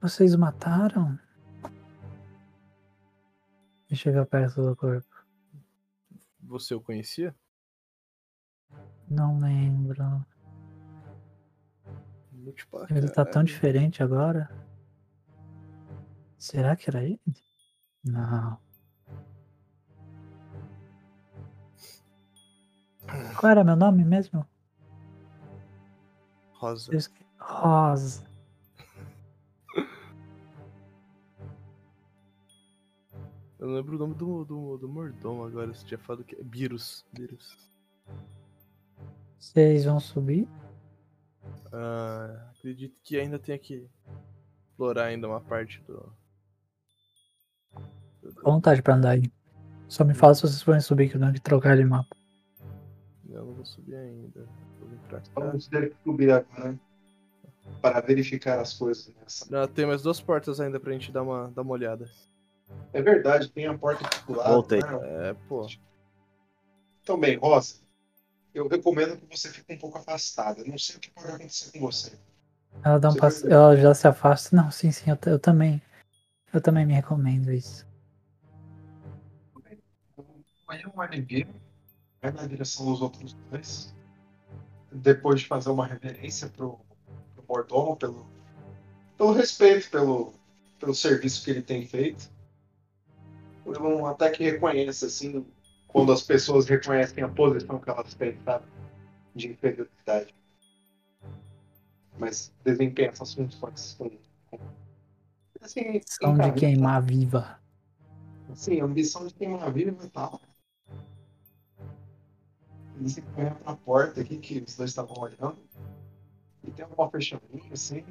Vocês 0.00 0.34
o 0.34 0.38
mataram? 0.38 1.18
E 3.90 3.96
chega 3.96 4.26
perto 4.26 4.62
do 4.62 4.76
corpo. 4.76 5.24
Você 6.42 6.74
o 6.74 6.80
conhecia? 6.80 7.34
Não 9.08 9.38
lembro. 9.38 10.24
Ele 12.90 13.08
tá 13.08 13.24
tão 13.24 13.42
diferente 13.42 14.02
agora. 14.02 14.50
Será 16.44 16.76
que 16.76 16.90
era 16.90 17.02
ele? 17.02 17.18
Não. 18.04 18.58
Qual 23.40 23.50
era 23.50 23.64
meu 23.64 23.74
nome 23.74 24.04
mesmo? 24.04 24.46
Rosa. 26.52 26.92
Rosa. 27.40 28.26
Eu 33.58 33.68
não 33.68 33.74
lembro 33.76 33.96
o 33.96 33.98
nome 33.98 34.14
do, 34.14 34.44
do, 34.44 34.76
do 34.76 34.86
mordomo 34.86 35.44
agora. 35.44 35.72
Você 35.72 35.86
tinha 35.86 35.98
falado 35.98 36.24
que 36.24 36.36
é 36.36 36.42
Birus. 36.42 37.06
Birus. 37.10 37.56
Vocês 39.38 39.86
vão 39.86 39.98
subir? 39.98 40.46
Ah, 41.72 42.50
acredito 42.54 43.00
que 43.02 43.18
ainda 43.18 43.38
tenha 43.38 43.58
que 43.58 43.88
explorar 44.68 45.06
ainda 45.06 45.26
uma 45.26 45.40
parte 45.40 45.82
do. 45.84 46.14
Fica 48.30 48.48
à 48.48 48.50
vontade 48.52 48.82
pra 48.82 48.94
andar 48.94 49.10
aí. 49.10 49.32
Só 49.88 50.04
me 50.04 50.14
fala 50.14 50.34
se 50.34 50.42
vocês 50.42 50.62
forem 50.62 50.80
subir 50.80 51.08
que 51.08 51.16
eu 51.16 51.20
tenho 51.20 51.32
que 51.32 51.40
trocar 51.40 51.76
de 51.76 51.84
mapa. 51.84 52.16
Eu 53.28 53.44
não 53.44 53.54
vou 53.54 53.64
subir 53.64 53.94
ainda. 53.94 54.46
Vou 54.80 54.88
vir 54.88 54.98
pra 55.08 55.20
cá. 55.20 55.26
Vamos 55.36 55.68
ter 55.68 55.90
que 55.90 55.96
subir 56.02 56.30
agora 56.30 56.78
para 57.80 58.00
verificar 58.00 58.60
as 58.60 58.72
coisas 58.72 59.12
nessa. 59.16 59.46
Não, 59.50 59.66
tem 59.66 59.86
mais 59.86 60.02
duas 60.02 60.20
portas 60.20 60.60
ainda 60.60 60.78
pra 60.78 60.92
gente 60.92 61.12
dar 61.12 61.22
uma, 61.22 61.50
dar 61.50 61.62
uma 61.62 61.72
olhada. 61.72 62.08
É 62.92 63.02
verdade, 63.02 63.50
tem 63.50 63.66
a 63.66 63.76
porta 63.76 64.06
aqui 64.06 64.26
do 64.26 64.36
lado. 64.36 64.52
Voltei. 64.52 64.80
né? 64.80 65.30
É, 65.30 65.36
pô. 65.48 65.66
Então 67.02 67.18
bem, 67.18 67.36
Rosa, 67.36 67.76
eu 68.54 68.66
recomendo 68.68 69.16
que 69.16 69.38
você 69.38 69.48
fique 69.50 69.72
um 69.72 69.78
pouco 69.78 69.98
afastada. 69.98 70.60
Eu 70.60 70.68
não 70.68 70.78
sei 70.78 70.96
o 70.96 71.00
que 71.00 71.10
pode 71.10 71.28
acontecer 71.28 71.72
com 71.72 71.80
você. 71.80 72.18
Ela 72.82 72.98
dá 72.98 73.08
um 73.08 73.12
Você 73.12 73.20
passo. 73.20 73.48
Ela 73.48 73.76
já 73.76 73.94
se 73.94 74.08
afasta. 74.08 74.56
Não, 74.56 74.70
sim, 74.70 74.90
sim, 74.90 75.10
eu, 75.10 75.18
eu 75.26 75.38
também. 75.38 75.80
Eu 76.52 76.60
também 76.60 76.86
me 76.86 76.94
recomendo 76.94 77.52
isso. 77.52 77.86
Aí 80.74 80.84
o 80.84 80.98
Oliveira 80.98 81.54
vai 82.20 82.32
na 82.32 82.46
direção 82.48 82.86
dos 82.86 83.00
outros 83.00 83.32
dois. 83.48 83.94
Depois 84.90 85.40
de 85.40 85.46
fazer 85.46 85.70
uma 85.70 85.86
reverência 85.86 86.48
pro, 86.48 86.80
pro 87.34 87.44
mordomo 87.48 87.96
pelo, 87.96 88.26
pelo 89.16 89.32
respeito, 89.32 89.88
pelo, 89.88 90.34
pelo 90.80 90.92
serviço 90.92 91.44
que 91.44 91.50
ele 91.52 91.62
tem 91.62 91.86
feito. 91.86 92.28
Eu 93.64 94.06
até 94.06 94.30
que 94.30 94.42
reconhece, 94.42 95.04
assim, 95.04 95.46
quando 95.86 96.12
as 96.12 96.22
pessoas 96.22 96.66
reconhecem 96.66 97.22
a 97.22 97.28
posição 97.28 97.78
que 97.78 97.88
elas 97.88 98.12
têm, 98.14 98.36
sabe? 98.44 98.66
De 99.32 99.52
inferioridade. 99.52 100.34
Mas 102.18 102.52
desempenha 102.64 103.10
essas 103.10 103.32
funções 103.32 103.94
com. 103.96 104.10
assim, 105.60 106.00
São 106.04 106.36
de 106.36 106.52
queimar 106.52 107.00
viva. 107.00 107.60
A 108.48 108.84
ambição 108.84 109.24
de 109.26 109.34
queimar 109.34 109.62
a 109.62 109.70
vida 109.70 109.96
e 110.04 110.08
tal. 110.10 110.40
Eles 112.98 113.18
encaminham 113.18 113.56
pra 113.56 113.74
porta 113.76 114.20
aqui 114.20 114.38
que 114.38 114.58
os 114.58 114.76
dois 114.76 114.90
estavam 114.90 115.16
olhando. 115.18 115.56
E 116.62 116.70
tem 116.70 116.86
uma 116.96 117.10
fechadinha 117.10 117.72
assim. 117.72 118.04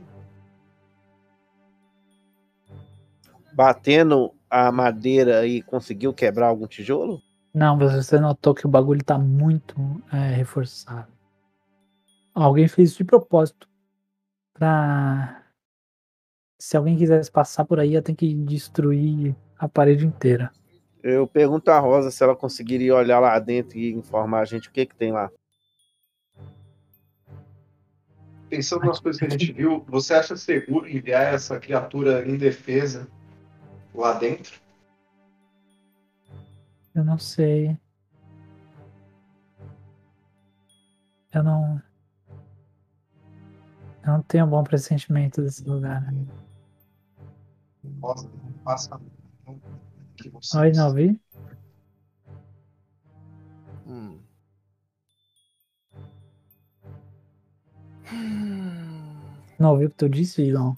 Batendo 3.54 4.34
a 4.50 4.72
madeira 4.72 5.46
e 5.46 5.62
conseguiu 5.62 6.14
quebrar 6.14 6.48
algum 6.48 6.68
tijolo? 6.68 7.22
Não, 7.54 7.78
você 7.78 8.20
notou 8.20 8.54
que 8.54 8.66
o 8.66 8.70
bagulho 8.70 9.04
tá 9.04 9.18
muito 9.18 9.76
é, 10.12 10.36
reforçado. 10.36 11.12
Alguém 12.34 12.68
fez 12.68 12.90
isso 12.90 12.98
de 13.00 13.04
propósito. 13.04 13.70
Pra. 14.54 15.44
Se 16.60 16.76
alguém 16.78 16.98
quisesse 16.98 17.32
passar 17.32 17.66
por 17.66 17.80
aí, 17.80 17.92
ia 17.92 18.02
ter 18.02 18.16
que 18.16 18.34
destruir 18.34 19.36
a 19.58 19.68
parede 19.68 20.06
inteira. 20.06 20.52
Eu 21.04 21.28
pergunto 21.28 21.70
a 21.70 21.78
Rosa 21.80 22.10
se 22.10 22.24
ela 22.24 22.34
conseguiria 22.34 22.96
olhar 22.96 23.20
lá 23.20 23.38
dentro 23.38 23.78
e 23.78 23.92
informar 23.92 24.40
a 24.40 24.46
gente 24.46 24.70
o 24.70 24.72
que 24.72 24.86
que 24.86 24.96
tem 24.96 25.12
lá. 25.12 25.30
Pensando 28.50 28.86
nas 28.86 29.02
coisas 29.02 29.20
que 29.20 29.26
a 29.26 29.30
gente 29.30 29.52
viu, 29.52 29.84
você 29.86 30.14
acha 30.14 30.38
seguro 30.38 30.88
enviar 30.88 31.34
essa 31.34 31.60
criatura 31.60 32.26
indefesa 32.26 33.10
lá 33.94 34.14
dentro? 34.14 34.62
Eu 36.96 37.04
não 37.04 37.18
sei. 37.18 37.78
Eu 41.34 41.44
não. 41.44 41.82
Eu 44.06 44.14
não 44.14 44.22
tenho 44.22 44.46
um 44.46 44.50
bom 44.50 44.64
pressentimento 44.64 45.42
desse 45.42 45.64
lugar. 45.66 46.02
né? 46.14 46.26
Rosa, 48.02 48.30
não 48.42 48.54
faça 48.64 49.02
não, 49.46 49.60
que 50.24 50.30
você. 50.30 50.58
Oi, 50.58 50.72
não 50.72 50.88
ouvi? 50.88 51.20
Hum. 53.86 54.20
Não 59.60 59.72
ouvi 59.72 59.86
o 59.86 59.90
que 59.90 59.96
tu 59.98 60.10
disse, 60.10 60.42
Ilon? 60.42 60.74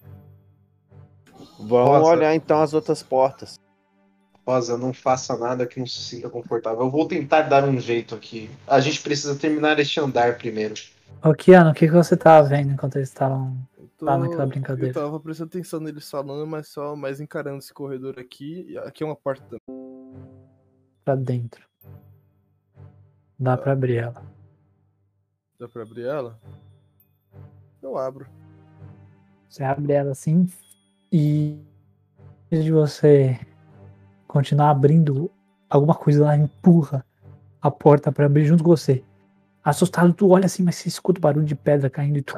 Vamos 1.60 2.00
Rosa. 2.00 2.06
olhar 2.12 2.36
então 2.36 2.62
as 2.62 2.74
outras 2.74 3.02
portas. 3.02 3.60
Rosa, 4.48 4.78
não 4.78 4.94
faça 4.94 5.36
nada 5.38 5.66
que 5.66 5.80
não 5.80 5.88
se 5.88 6.00
sinta 6.00 6.30
confortável. 6.30 6.82
Eu 6.82 6.92
vou 6.92 7.08
tentar 7.08 7.44
dar 7.44 7.64
um 7.64 7.80
jeito 7.80 8.14
aqui. 8.14 8.50
A 8.68 8.80
gente 8.80 9.02
precisa 9.02 9.36
terminar 9.36 9.80
este 9.80 10.00
andar 10.00 10.38
primeiro. 10.38 10.76
Ô, 11.24 11.34
Kiano, 11.34 11.72
o 11.72 11.74
que, 11.74 11.88
que 11.88 11.94
você 11.94 12.16
tava 12.16 12.48
vendo 12.48 12.74
enquanto 12.74 12.98
eles 12.98 13.10
estavam 13.10 13.58
lá 14.06 14.18
naquela 14.18 14.44
Eu 14.44 14.48
brincadeira? 14.48 14.94
tava 14.94 15.20
prestando 15.20 15.50
atenção 15.50 15.80
neles 15.80 16.10
falando, 16.10 16.46
mas 16.48 16.68
só 16.70 16.96
mais 16.96 17.20
encarando 17.20 17.58
esse 17.58 17.74
corredor 17.74 18.20
aqui. 18.20 18.78
Aqui 18.80 19.04
é 19.04 19.06
uma 19.06 19.16
porta 19.16 19.44
também. 19.44 19.86
Pra 21.04 21.16
dentro. 21.16 21.66
Dá 23.38 23.58
pra 23.58 23.74
abrir 23.74 23.98
ela. 23.98 24.24
Dá 25.60 25.68
pra 25.68 25.84
abrir 25.84 26.06
ela? 26.06 26.40
Eu 27.82 27.98
abro. 27.98 28.28
Você 29.50 29.64
abre 29.64 29.94
ela 29.94 30.12
assim 30.12 30.48
e 31.12 31.58
de 32.50 32.72
você 32.72 33.40
continuar 34.28 34.70
abrindo 34.70 35.30
alguma 35.70 35.94
coisa 35.94 36.24
lá 36.24 36.38
empurra 36.38 37.06
a 37.62 37.70
porta 37.70 38.12
pra 38.12 38.26
abrir 38.26 38.46
junto 38.46 38.64
com 38.64 38.70
você. 38.70 39.04
Assustado, 39.64 40.14
tu 40.14 40.30
olha 40.30 40.46
assim, 40.46 40.64
mas 40.64 40.76
você 40.76 40.88
escuta 40.88 41.20
o 41.20 41.22
barulho 41.22 41.46
de 41.46 41.56
pedra 41.56 41.90
caindo 41.90 42.18
e 42.18 42.22
tu. 42.22 42.36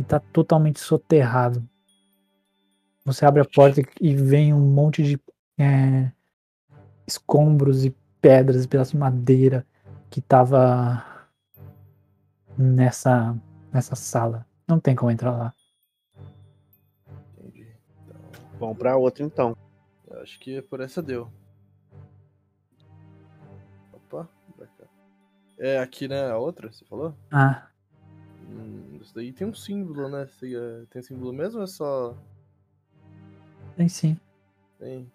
E 0.00 0.02
tá 0.04 0.18
totalmente 0.18 0.80
soterrado. 0.80 1.68
Você 3.04 3.26
abre 3.26 3.42
a 3.42 3.44
porta 3.44 3.82
e 4.00 4.14
vem 4.14 4.54
um 4.54 4.58
monte 4.58 5.02
de 5.02 5.20
é, 5.58 6.10
escombros 7.06 7.84
e 7.84 7.94
pedras, 8.18 8.66
pedaços 8.66 8.92
de 8.92 8.96
madeira 8.96 9.66
que 10.08 10.22
tava 10.22 11.04
nessa, 12.56 13.36
nessa 13.70 13.94
sala. 13.94 14.46
Não 14.66 14.80
tem 14.80 14.96
como 14.96 15.10
entrar 15.10 15.32
lá. 15.36 15.54
Entendi. 17.36 17.66
Então, 18.06 18.20
Vamos 18.58 18.78
pra 18.78 18.96
outra 18.96 19.22
então. 19.22 19.54
eu 20.08 20.22
acho 20.22 20.40
que 20.40 20.62
por 20.62 20.80
essa 20.80 21.02
deu. 21.02 21.30
Opa, 23.92 24.26
pra 24.56 24.66
cá. 24.66 24.84
É 25.58 25.78
aqui, 25.78 26.08
né? 26.08 26.30
A 26.30 26.38
outra, 26.38 26.72
você 26.72 26.86
falou? 26.86 27.14
Ah, 27.30 27.68
isso 29.00 29.14
daí 29.14 29.32
tem 29.32 29.46
um 29.46 29.54
símbolo, 29.54 30.08
né? 30.08 30.28
É, 30.42 30.86
Tem 30.90 31.02
símbolo 31.02 31.32
mesmo 31.32 31.58
ou 31.58 31.64
é 31.64 31.66
só. 31.66 32.16
tem 33.76 33.88
sim. 33.88 34.16
Tem. 34.78 35.10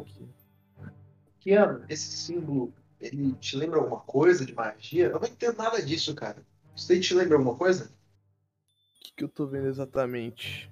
Aqui. 0.00 0.28
Kiano, 1.38 1.84
esse 1.88 2.10
símbolo, 2.10 2.72
ele 3.00 3.32
te 3.34 3.56
lembra 3.56 3.78
alguma 3.78 4.00
coisa 4.00 4.44
de 4.44 4.54
magia? 4.54 5.06
Eu 5.06 5.20
não 5.20 5.28
entendo 5.28 5.56
nada 5.56 5.82
disso, 5.82 6.14
cara. 6.14 6.44
Isso 6.74 6.92
aí 6.92 7.00
te 7.00 7.14
lembra 7.14 7.36
alguma 7.36 7.56
coisa? 7.56 7.86
O 7.86 9.00
que, 9.00 9.12
que 9.16 9.24
eu 9.24 9.28
tô 9.28 9.46
vendo 9.46 9.68
exatamente? 9.68 10.70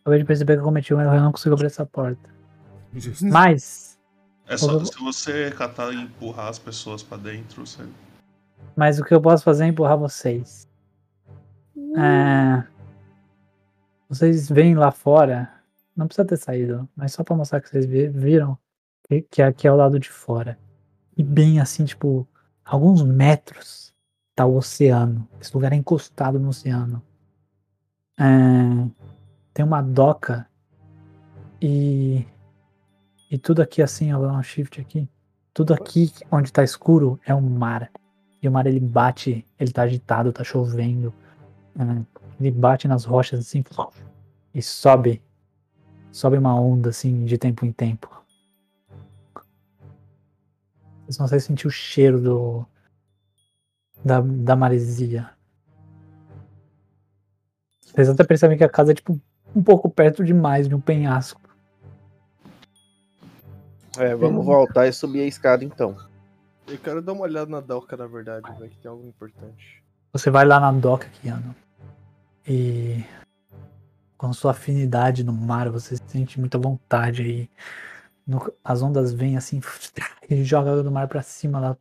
Acabei 0.00 0.18
de 0.18 0.24
perceber 0.24 0.54
que 0.54 0.60
eu 0.60 0.64
cometi 0.64 0.92
um 0.92 1.00
erro, 1.00 1.14
eu 1.14 1.20
não 1.20 1.32
consigo 1.32 1.54
abrir 1.54 1.66
essa 1.66 1.86
porta. 1.86 2.28
Mas, 3.22 3.91
É 4.52 4.56
só 4.56 4.72
Eu- 4.72 4.84
se 4.84 4.98
você 4.98 5.50
catar 5.50 5.92
e 5.92 5.96
empurrar 5.96 6.48
as 6.48 6.58
pessoas 6.58 7.02
pra 7.02 7.16
dentro, 7.16 7.64
você... 7.66 7.82
mas 8.76 8.98
o 8.98 9.04
que 9.04 9.14
eu 9.14 9.20
posso 9.20 9.42
fazer 9.44 9.64
é 9.64 9.68
empurrar 9.68 9.96
vocês. 9.96 10.68
É, 11.96 12.64
vocês 14.08 14.48
veem 14.48 14.74
lá 14.74 14.90
fora, 14.90 15.50
não 15.96 16.06
precisa 16.06 16.26
ter 16.26 16.36
saído, 16.36 16.88
mas 16.96 17.12
só 17.12 17.22
pra 17.24 17.36
mostrar 17.36 17.60
que 17.60 17.68
vocês 17.68 17.86
vi- 17.86 18.08
viram 18.08 18.58
que, 19.08 19.22
que 19.22 19.42
aqui 19.42 19.66
é 19.66 19.72
o 19.72 19.76
lado 19.76 19.98
de 19.98 20.10
fora. 20.10 20.58
E 21.16 21.22
bem 21.22 21.60
assim, 21.60 21.84
tipo, 21.84 22.26
alguns 22.64 23.02
metros 23.02 23.94
tá 24.34 24.46
o 24.46 24.56
oceano. 24.56 25.28
Esse 25.40 25.54
lugar 25.54 25.72
é 25.72 25.76
encostado 25.76 26.38
no 26.38 26.48
oceano. 26.48 27.02
É, 28.18 28.24
tem 29.52 29.64
uma 29.64 29.82
doca 29.82 30.46
e 31.60 32.26
e 33.32 33.38
tudo 33.38 33.62
aqui 33.62 33.80
assim, 33.80 34.12
ó, 34.12 34.18
vou 34.18 34.28
dar 34.28 34.34
um 34.34 34.42
shift 34.42 34.78
aqui. 34.78 35.08
Tudo 35.54 35.72
aqui 35.72 36.12
onde 36.30 36.52
tá 36.52 36.62
escuro 36.62 37.18
é 37.24 37.34
um 37.34 37.40
mar. 37.40 37.90
E 38.42 38.46
o 38.46 38.52
mar 38.52 38.66
ele 38.66 38.78
bate, 38.78 39.42
ele 39.58 39.72
tá 39.72 39.84
agitado, 39.84 40.34
tá 40.34 40.44
chovendo. 40.44 41.14
Ele 42.38 42.50
bate 42.50 42.86
nas 42.86 43.06
rochas 43.06 43.40
assim 43.40 43.64
e 44.54 44.60
sobe. 44.60 45.22
Sobe 46.10 46.36
uma 46.36 46.54
onda 46.54 46.90
assim 46.90 47.24
de 47.24 47.38
tempo 47.38 47.64
em 47.64 47.72
tempo. 47.72 48.22
Vocês 51.04 51.16
conseguem 51.16 51.40
sentir 51.40 51.66
o 51.66 51.70
cheiro 51.70 52.20
do 52.20 52.66
da, 54.04 54.20
da 54.20 54.54
maresia. 54.54 55.30
Vocês 57.80 58.10
até 58.10 58.24
percebem 58.24 58.58
que 58.58 58.64
a 58.64 58.68
casa 58.68 58.92
é 58.92 58.94
tipo 58.94 59.18
um 59.56 59.62
pouco 59.62 59.88
perto 59.88 60.22
demais 60.22 60.68
de 60.68 60.74
um 60.74 60.80
penhasco. 60.82 61.41
É, 63.98 64.14
vamos 64.14 64.44
voltar 64.44 64.86
e 64.86 64.92
subir 64.92 65.20
a 65.20 65.26
escada 65.26 65.64
então. 65.64 65.96
Eu 66.66 66.78
quero 66.78 67.02
dar 67.02 67.12
uma 67.12 67.22
olhada 67.22 67.50
na 67.50 67.60
doca, 67.60 67.96
na 67.96 68.06
verdade, 68.06 68.50
velho, 68.58 68.70
que 68.70 68.78
tem 68.78 68.90
algo 68.90 69.06
importante. 69.06 69.82
Você 70.12 70.30
vai 70.30 70.44
lá 70.44 70.60
na 70.60 70.72
doca, 70.72 71.08
Kiano. 71.08 71.54
E 72.46 73.04
com 74.16 74.32
sua 74.32 74.52
afinidade 74.52 75.24
no 75.24 75.32
mar, 75.32 75.68
você 75.68 75.96
sente 76.06 76.38
muita 76.38 76.58
vontade 76.58 77.22
aí. 77.22 77.50
No- 78.26 78.52
as 78.64 78.80
ondas 78.82 79.12
vêm 79.12 79.36
assim 79.36 79.60
e 80.30 80.44
joga 80.44 80.70
a 80.70 80.72
água 80.74 80.84
do 80.84 80.92
mar 80.92 81.08
pra 81.08 81.22
cima, 81.22 81.58
ela, 81.58 81.78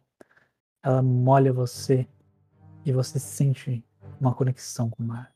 ela 0.84 1.02
molha 1.02 1.54
você 1.54 2.08
e 2.84 2.92
você 2.92 3.20
sente 3.20 3.86
uma 4.20 4.34
conexão 4.34 4.90
com 4.90 5.04
o 5.04 5.06
mar. 5.06 5.32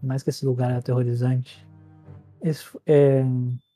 Por 0.00 0.06
mais 0.06 0.22
que 0.22 0.30
esse 0.30 0.44
lugar 0.44 0.72
é 0.72 0.76
aterrorizante, 0.76 1.64
esse, 2.42 2.64
é, 2.84 3.22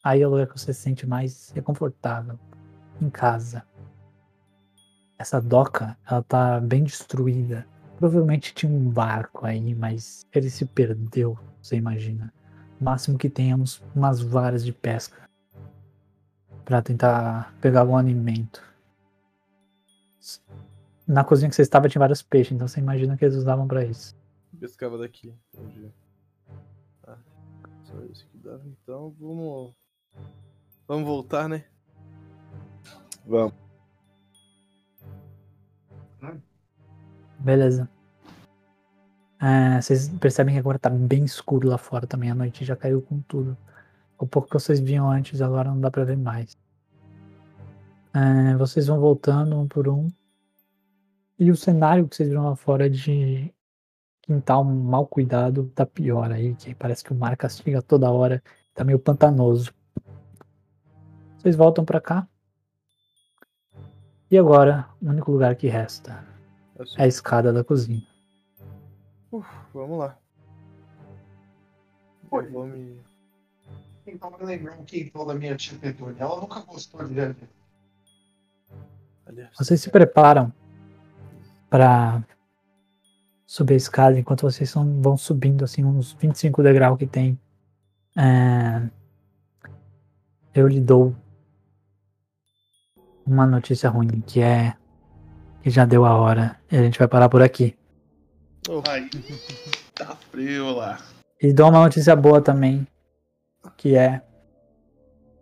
aí 0.06 0.22
é 0.22 0.26
o 0.26 0.30
lugar 0.30 0.46
que 0.46 0.56
você 0.56 0.72
se 0.72 0.80
sente 0.80 1.04
mais 1.04 1.50
reconfortável, 1.52 2.38
em 3.02 3.10
casa. 3.10 3.66
Essa 5.18 5.40
doca, 5.40 5.98
ela 6.08 6.22
tá 6.22 6.60
bem 6.60 6.84
destruída. 6.84 7.66
Provavelmente 7.98 8.54
tinha 8.54 8.70
um 8.70 8.88
barco 8.88 9.44
aí, 9.44 9.74
mas 9.74 10.24
ele 10.32 10.48
se 10.48 10.64
perdeu, 10.64 11.36
você 11.60 11.74
imagina. 11.74 12.32
O 12.80 12.84
máximo 12.84 13.18
que 13.18 13.28
temos 13.28 13.82
umas 13.96 14.20
varas 14.20 14.64
de 14.64 14.72
pesca 14.72 15.28
para 16.64 16.80
tentar 16.80 17.52
pegar 17.60 17.80
algum 17.80 17.96
alimento. 17.96 18.62
Na 21.04 21.24
cozinha 21.24 21.48
que 21.48 21.56
você 21.56 21.62
estava 21.62 21.88
tinha 21.88 22.00
vários 22.00 22.22
peixes, 22.22 22.52
então 22.52 22.68
você 22.68 22.78
imagina 22.78 23.16
que 23.16 23.24
eles 23.24 23.36
usavam 23.36 23.66
para 23.66 23.84
isso. 23.84 24.14
Pescava 24.60 24.98
daqui. 24.98 25.34
Entendi. 25.52 25.90
Ah, 27.04 27.18
só 27.82 28.00
isso 28.04 28.28
que 28.28 28.38
dava. 28.38 28.62
Então 28.66 29.12
vamos. 29.18 29.85
Vamos 30.88 31.06
voltar, 31.06 31.48
né? 31.48 31.64
Vamos. 33.26 33.66
Beleza. 37.38 37.88
É, 39.40 39.80
vocês 39.80 40.08
percebem 40.08 40.54
que 40.54 40.58
agora 40.58 40.78
tá 40.78 40.88
bem 40.88 41.24
escuro 41.24 41.68
lá 41.68 41.78
fora 41.78 42.06
também. 42.06 42.30
A 42.30 42.34
noite 42.34 42.64
já 42.64 42.74
caiu 42.74 43.02
com 43.02 43.20
tudo. 43.20 43.56
O 44.18 44.26
pouco 44.26 44.48
que 44.48 44.54
vocês 44.54 44.80
viam 44.80 45.10
antes 45.10 45.42
agora 45.42 45.70
não 45.70 45.80
dá 45.80 45.90
pra 45.90 46.04
ver 46.04 46.16
mais. 46.16 46.56
É, 48.14 48.56
vocês 48.56 48.86
vão 48.86 48.98
voltando 48.98 49.58
um 49.58 49.68
por 49.68 49.88
um. 49.88 50.08
E 51.38 51.50
o 51.50 51.56
cenário 51.56 52.08
que 52.08 52.16
vocês 52.16 52.30
viram 52.30 52.46
lá 52.46 52.56
fora 52.56 52.88
de 52.88 53.52
quintal 54.22 54.64
mal 54.64 55.06
cuidado 55.06 55.70
tá 55.74 55.84
pior 55.84 56.32
aí, 56.32 56.54
que 56.54 56.74
parece 56.74 57.04
que 57.04 57.12
o 57.12 57.16
mar 57.16 57.36
castiga 57.36 57.82
toda 57.82 58.10
hora. 58.10 58.42
Tá 58.74 58.82
meio 58.84 58.98
pantanoso. 58.98 59.72
Vocês 61.46 61.54
voltam 61.54 61.84
pra 61.84 62.00
cá. 62.00 62.26
E 64.28 64.36
agora, 64.36 64.88
o 65.00 65.08
único 65.08 65.30
lugar 65.30 65.54
que 65.54 65.68
resta 65.68 66.26
é 66.98 67.04
a 67.04 67.06
escada 67.06 67.52
da 67.52 67.62
cozinha. 67.62 68.04
Uf, 69.30 69.48
vamos 69.72 69.96
lá. 69.96 70.18
Eu 72.32 72.50
vou 72.50 72.66
me. 72.66 73.00
Então, 74.08 74.34
eu 74.40 74.44
lembrar 74.44 74.76
um 74.76 74.84
quintal 74.84 75.24
da 75.24 75.34
minha 75.36 75.54
tia 75.54 75.78
Petúnia. 75.78 76.16
Ela 76.18 76.40
nunca 76.40 76.58
gostou 76.62 77.06
de 77.06 77.14
jardim. 77.14 77.46
Vocês 79.56 79.80
se 79.80 79.88
preparam 79.88 80.52
para 81.70 82.24
subir 83.46 83.74
a 83.74 83.76
escada 83.76 84.18
enquanto 84.18 84.42
vocês 84.42 84.68
são- 84.68 85.00
vão 85.00 85.16
subindo 85.16 85.62
assim 85.64 85.84
uns 85.84 86.12
25 86.14 86.60
degraus 86.60 86.98
que 86.98 87.06
tem. 87.06 87.38
É, 88.16 88.90
eu 90.52 90.66
lhe 90.66 90.80
dou 90.80 91.14
uma 93.26 93.46
notícia 93.46 93.90
ruim, 93.90 94.20
que 94.20 94.40
é 94.40 94.74
que 95.62 95.70
já 95.70 95.84
deu 95.84 96.04
a 96.04 96.14
hora 96.14 96.56
e 96.70 96.76
a 96.76 96.82
gente 96.82 96.98
vai 96.98 97.08
parar 97.08 97.28
por 97.28 97.42
aqui. 97.42 97.76
Ai, 98.88 99.08
tá 99.94 100.16
frio 100.30 100.72
lá. 100.72 100.98
E 101.42 101.52
dou 101.52 101.68
uma 101.68 101.82
notícia 101.82 102.14
boa 102.14 102.40
também, 102.40 102.86
que 103.76 103.96
é 103.96 104.22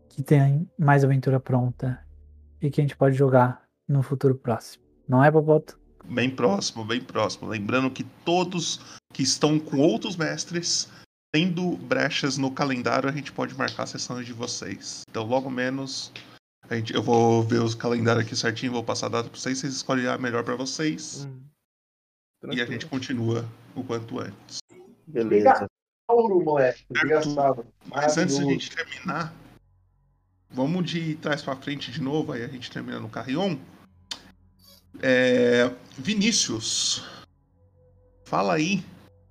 que 0.09 0.23
tem 0.23 0.69
mais 0.79 1.05
aventura 1.05 1.41
pronta 1.41 2.01
e 2.61 2.71
que 2.71 2.81
a 2.81 2.85
gente 2.85 2.97
pode 2.97 3.17
jogar 3.17 3.63
no 3.89 4.03
futuro 4.03 4.35
próximo. 4.35 4.85
Não 5.09 5.23
é, 5.23 5.31
Boboto? 5.31 5.79
Bem 6.05 6.31
próximo, 6.31 6.85
bem 6.85 7.01
próximo. 7.01 7.49
Lembrando 7.49 7.91
que 7.91 8.05
todos 8.25 8.81
que 9.13 9.23
estão 9.23 9.59
com 9.59 9.79
outros 9.79 10.17
mestres, 10.17 10.89
tendo 11.33 11.77
brechas 11.77 12.39
no 12.39 12.51
calendário, 12.51 13.09
a 13.09 13.13
gente 13.13 13.33
pode 13.33 13.57
marcar 13.57 13.87
sessões 13.87 14.27
de 14.27 14.33
vocês. 14.33 15.03
Então, 15.09 15.25
logo 15.25 15.51
menos, 15.51 16.13
a 16.69 16.77
gente, 16.77 16.95
eu 16.95 17.03
vou 17.03 17.43
ver 17.43 17.61
os 17.61 17.75
calendários 17.75 18.25
aqui 18.25 18.35
certinho, 18.35 18.73
vou 18.73 18.85
passar 18.85 19.07
a 19.07 19.11
data 19.11 19.29
pra 19.29 19.39
vocês, 19.39 19.59
vocês 19.59 19.75
escolhem 19.75 20.07
a 20.07 20.17
melhor 20.17 20.45
pra 20.45 20.57
vocês. 20.57 21.29
E 22.51 22.61
a 22.61 22.67
gente 22.67 22.87
continua 22.87 23.47
o 23.75 23.85
quanto 23.85 24.19
antes. 24.19 24.59
Beleza. 25.07 25.67
Ouro, 26.09 26.43
moleque. 26.43 26.85
Mas 27.87 28.19
antes 28.19 28.37
de 28.37 28.43
a 28.43 28.47
gente 28.47 28.75
terminar, 28.75 29.35
vamos 30.51 30.91
de 30.91 31.17
trás 31.17 31.43
pra 31.43 31.57
frente 31.57 31.91
de 31.91 32.01
novo, 32.01 32.33
aí 32.33 32.43
a 32.43 32.49
gente 32.49 32.71
termina 32.71 33.01
no 33.01 33.09
Carrion. 33.09 33.57
É, 35.03 35.71
Vinícius, 35.99 37.05
fala 38.25 38.55
aí 38.55 38.85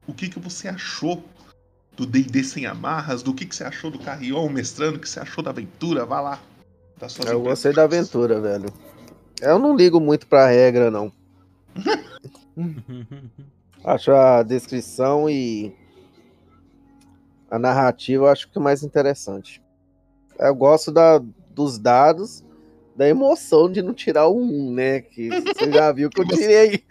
o 0.05 0.13
que, 0.13 0.27
que 0.27 0.39
você 0.39 0.67
achou 0.67 1.23
do 1.95 2.05
D&D 2.05 2.43
sem 2.43 2.65
amarras, 2.65 3.23
do 3.23 3.33
que, 3.33 3.45
que 3.45 3.55
você 3.55 3.63
achou 3.63 3.89
do 3.89 3.99
Carrion 3.99 4.49
mestrando, 4.49 4.97
o 4.97 4.99
que 4.99 5.07
você 5.07 5.19
achou 5.19 5.43
da 5.43 5.51
aventura, 5.51 6.05
vá 6.05 6.19
lá. 6.19 6.41
Suas 7.09 7.27
Eu 7.29 7.41
gostei 7.41 7.73
da 7.73 7.83
aventura, 7.83 8.39
velho. 8.39 8.69
Eu 9.41 9.57
não 9.59 9.75
ligo 9.75 9.99
muito 9.99 10.27
pra 10.27 10.47
regra, 10.47 10.89
não. 10.91 11.11
Acho 13.83 14.11
a 14.13 14.43
descrição 14.43 15.29
e 15.29 15.75
a 17.51 17.59
narrativa 17.59 18.31
acho 18.31 18.49
que 18.49 18.57
é 18.57 18.61
mais 18.61 18.81
interessante. 18.81 19.61
Eu 20.39 20.55
gosto 20.55 20.89
da, 20.91 21.19
dos 21.49 21.77
dados, 21.77 22.43
da 22.95 23.07
emoção 23.09 23.69
de 23.69 23.81
não 23.81 23.93
tirar 23.93 24.29
1, 24.29 24.73
né? 24.73 25.01
Que 25.01 25.27
você 25.29 25.69
já 25.71 25.91
viu 25.91 26.09
que 26.09 26.21
eu 26.21 26.27
tirei. 26.27 26.83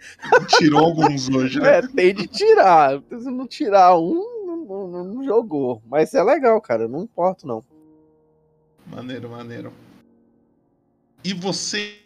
Tirou 0.57 0.85
alguns 0.85 1.27
hoje, 1.29 1.59
né? 1.59 1.79
É, 1.79 1.81
tem 1.81 2.13
de 2.13 2.27
tirar. 2.27 3.01
Se 3.09 3.31
não 3.31 3.47
tirar 3.47 3.97
um, 3.97 4.45
não, 4.45 4.87
não- 4.87 5.03
não 5.03 5.23
jogou. 5.25 5.81
Mas 5.89 6.13
é 6.13 6.21
legal, 6.23 6.61
cara. 6.61 6.83
eu 6.83 6.89
Não 6.89 7.01
importo, 7.01 7.47
não. 7.47 7.63
Maneiro, 8.85 9.29
maneiro. 9.29 9.73
E 11.25 11.33
você, 11.33 11.99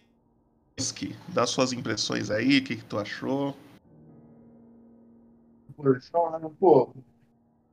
dá 1.30 1.48
suas 1.48 1.74
impressões 1.74 2.30
aí, 2.30 2.60
o 2.60 2.64
que, 2.64 2.76
que 2.76 2.86
tu 2.86 3.00
achou? 3.00 3.56
Pô, 6.60 6.94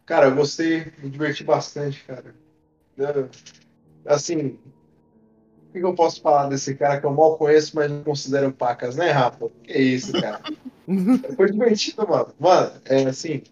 cara, 0.06 0.28
eu 0.28 0.34
gostei, 0.34 0.90
me 0.98 1.10
diverti 1.10 1.44
bastante, 1.44 2.02
cara. 2.04 2.34
Assim, 4.06 4.46
o 4.46 5.72
que 5.72 5.80
que 5.80 5.84
eu 5.84 5.94
posso 5.94 6.22
falar 6.22 6.48
desse 6.48 6.74
cara 6.76 6.98
que 6.98 7.04
eu 7.04 7.12
mal 7.12 7.36
conheço, 7.36 7.76
mas 7.76 7.90
não 7.90 8.02
considero 8.02 8.50
pacas, 8.50 8.96
né, 8.96 9.10
Rafa? 9.10 9.50
Que 9.64 9.78
isso, 9.78 10.12
cara? 10.12 10.40
Foi 11.36 11.52
divertido, 11.52 12.08
mano. 12.08 12.34
Mano, 12.40 12.72
é 12.86 13.04
assim, 13.04 13.42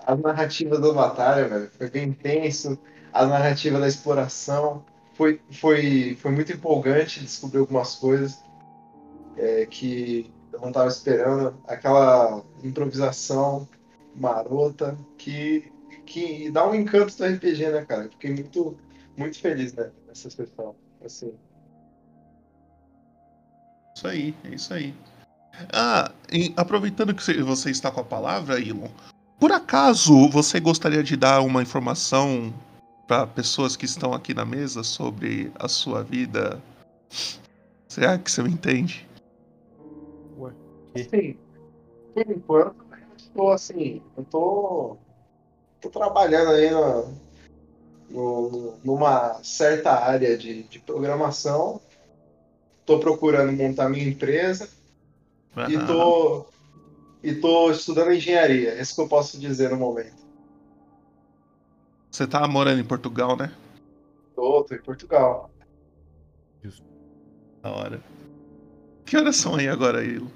a 0.00 0.14
narrativa 0.14 0.78
da 0.78 0.92
batalha, 0.92 1.48
velho, 1.48 1.70
foi 1.78 1.90
bem 1.90 2.08
intenso. 2.08 2.78
A 3.12 3.26
narrativa 3.26 3.78
da 3.78 3.88
exploração 3.88 4.84
foi, 5.18 5.40
foi, 5.50 6.14
foi 6.14 6.30
muito 6.30 6.52
empolgante 6.52 7.18
descobrir 7.18 7.58
algumas 7.58 7.96
coisas 7.96 8.44
é, 9.36 9.66
que 9.66 10.30
eu 10.52 10.60
não 10.60 10.70
tava 10.70 10.86
esperando. 10.86 11.60
Aquela 11.66 12.40
improvisação 12.62 13.68
marota 14.14 14.96
que, 15.18 15.72
que 16.06 16.48
dá 16.52 16.68
um 16.68 16.74
encanto 16.74 17.16
do 17.16 17.24
RPG, 17.24 17.68
né, 17.68 17.84
cara? 17.84 18.08
Fiquei 18.08 18.32
muito, 18.32 18.78
muito 19.16 19.40
feliz 19.40 19.74
né, 19.74 19.90
nessa 20.06 20.30
sessão. 20.30 20.76
Assim, 21.04 21.34
Isso 23.96 24.06
aí, 24.06 24.34
é 24.44 24.54
isso 24.54 24.72
aí. 24.72 24.94
Ah, 25.72 26.12
e 26.32 26.54
aproveitando 26.56 27.12
que 27.12 27.22
você- 27.42 27.70
está 27.70 27.90
com 27.90 28.00
a 28.00 28.04
palavra, 28.04 28.60
Elon, 28.60 28.88
por 29.40 29.50
acaso 29.50 30.28
você 30.28 30.60
gostaria 30.60 31.02
de 31.02 31.16
dar 31.16 31.40
uma 31.40 31.60
informação 31.60 32.54
para 33.08 33.26
pessoas 33.26 33.74
que 33.74 33.86
estão 33.86 34.12
aqui 34.12 34.34
na 34.34 34.44
mesa 34.44 34.84
sobre 34.84 35.50
a 35.58 35.66
sua 35.66 36.04
vida? 36.04 36.62
Será 37.90 38.18
que 38.18 38.30
você 38.30 38.42
me 38.42 38.50
entende? 38.50 39.08
Sim. 40.94 41.38
Por 42.12 42.30
enquanto, 42.30 42.76
eu 42.90 43.16
estou 43.16 43.50
assim, 43.50 44.02
eu 44.14 44.24
tô, 44.24 44.98
tô 45.80 45.88
trabalhando 45.88 46.50
aí 46.50 46.70
na, 46.70 47.02
no- 48.10 48.78
numa 48.84 49.42
certa 49.42 49.92
área 49.92 50.36
de, 50.36 50.64
de 50.64 50.78
programação. 50.78 51.80
Tô 52.84 53.00
procurando 53.00 53.52
montar 53.52 53.88
minha 53.88 54.06
empresa 54.06 54.68
e 55.68 55.76
Aham. 55.76 55.86
tô, 55.86 56.46
e 57.22 57.34
tô 57.36 57.70
estudando 57.70 58.12
engenharia. 58.12 58.72
É 58.74 58.82
isso 58.82 58.94
que 58.94 59.00
eu 59.00 59.08
posso 59.08 59.38
dizer 59.38 59.70
no 59.70 59.76
momento. 59.78 60.17
Você 62.18 62.26
tá 62.26 62.48
morando 62.48 62.80
em 62.80 62.84
Portugal, 62.84 63.36
né? 63.36 63.48
Tô, 64.34 64.64
tô 64.64 64.74
em 64.74 64.82
Portugal. 64.82 65.52
Da 67.62 67.70
hora. 67.70 68.02
Que 69.06 69.16
horas 69.16 69.36
são 69.36 69.54
aí 69.54 69.68
agora, 69.68 70.04
Elon? 70.04 70.26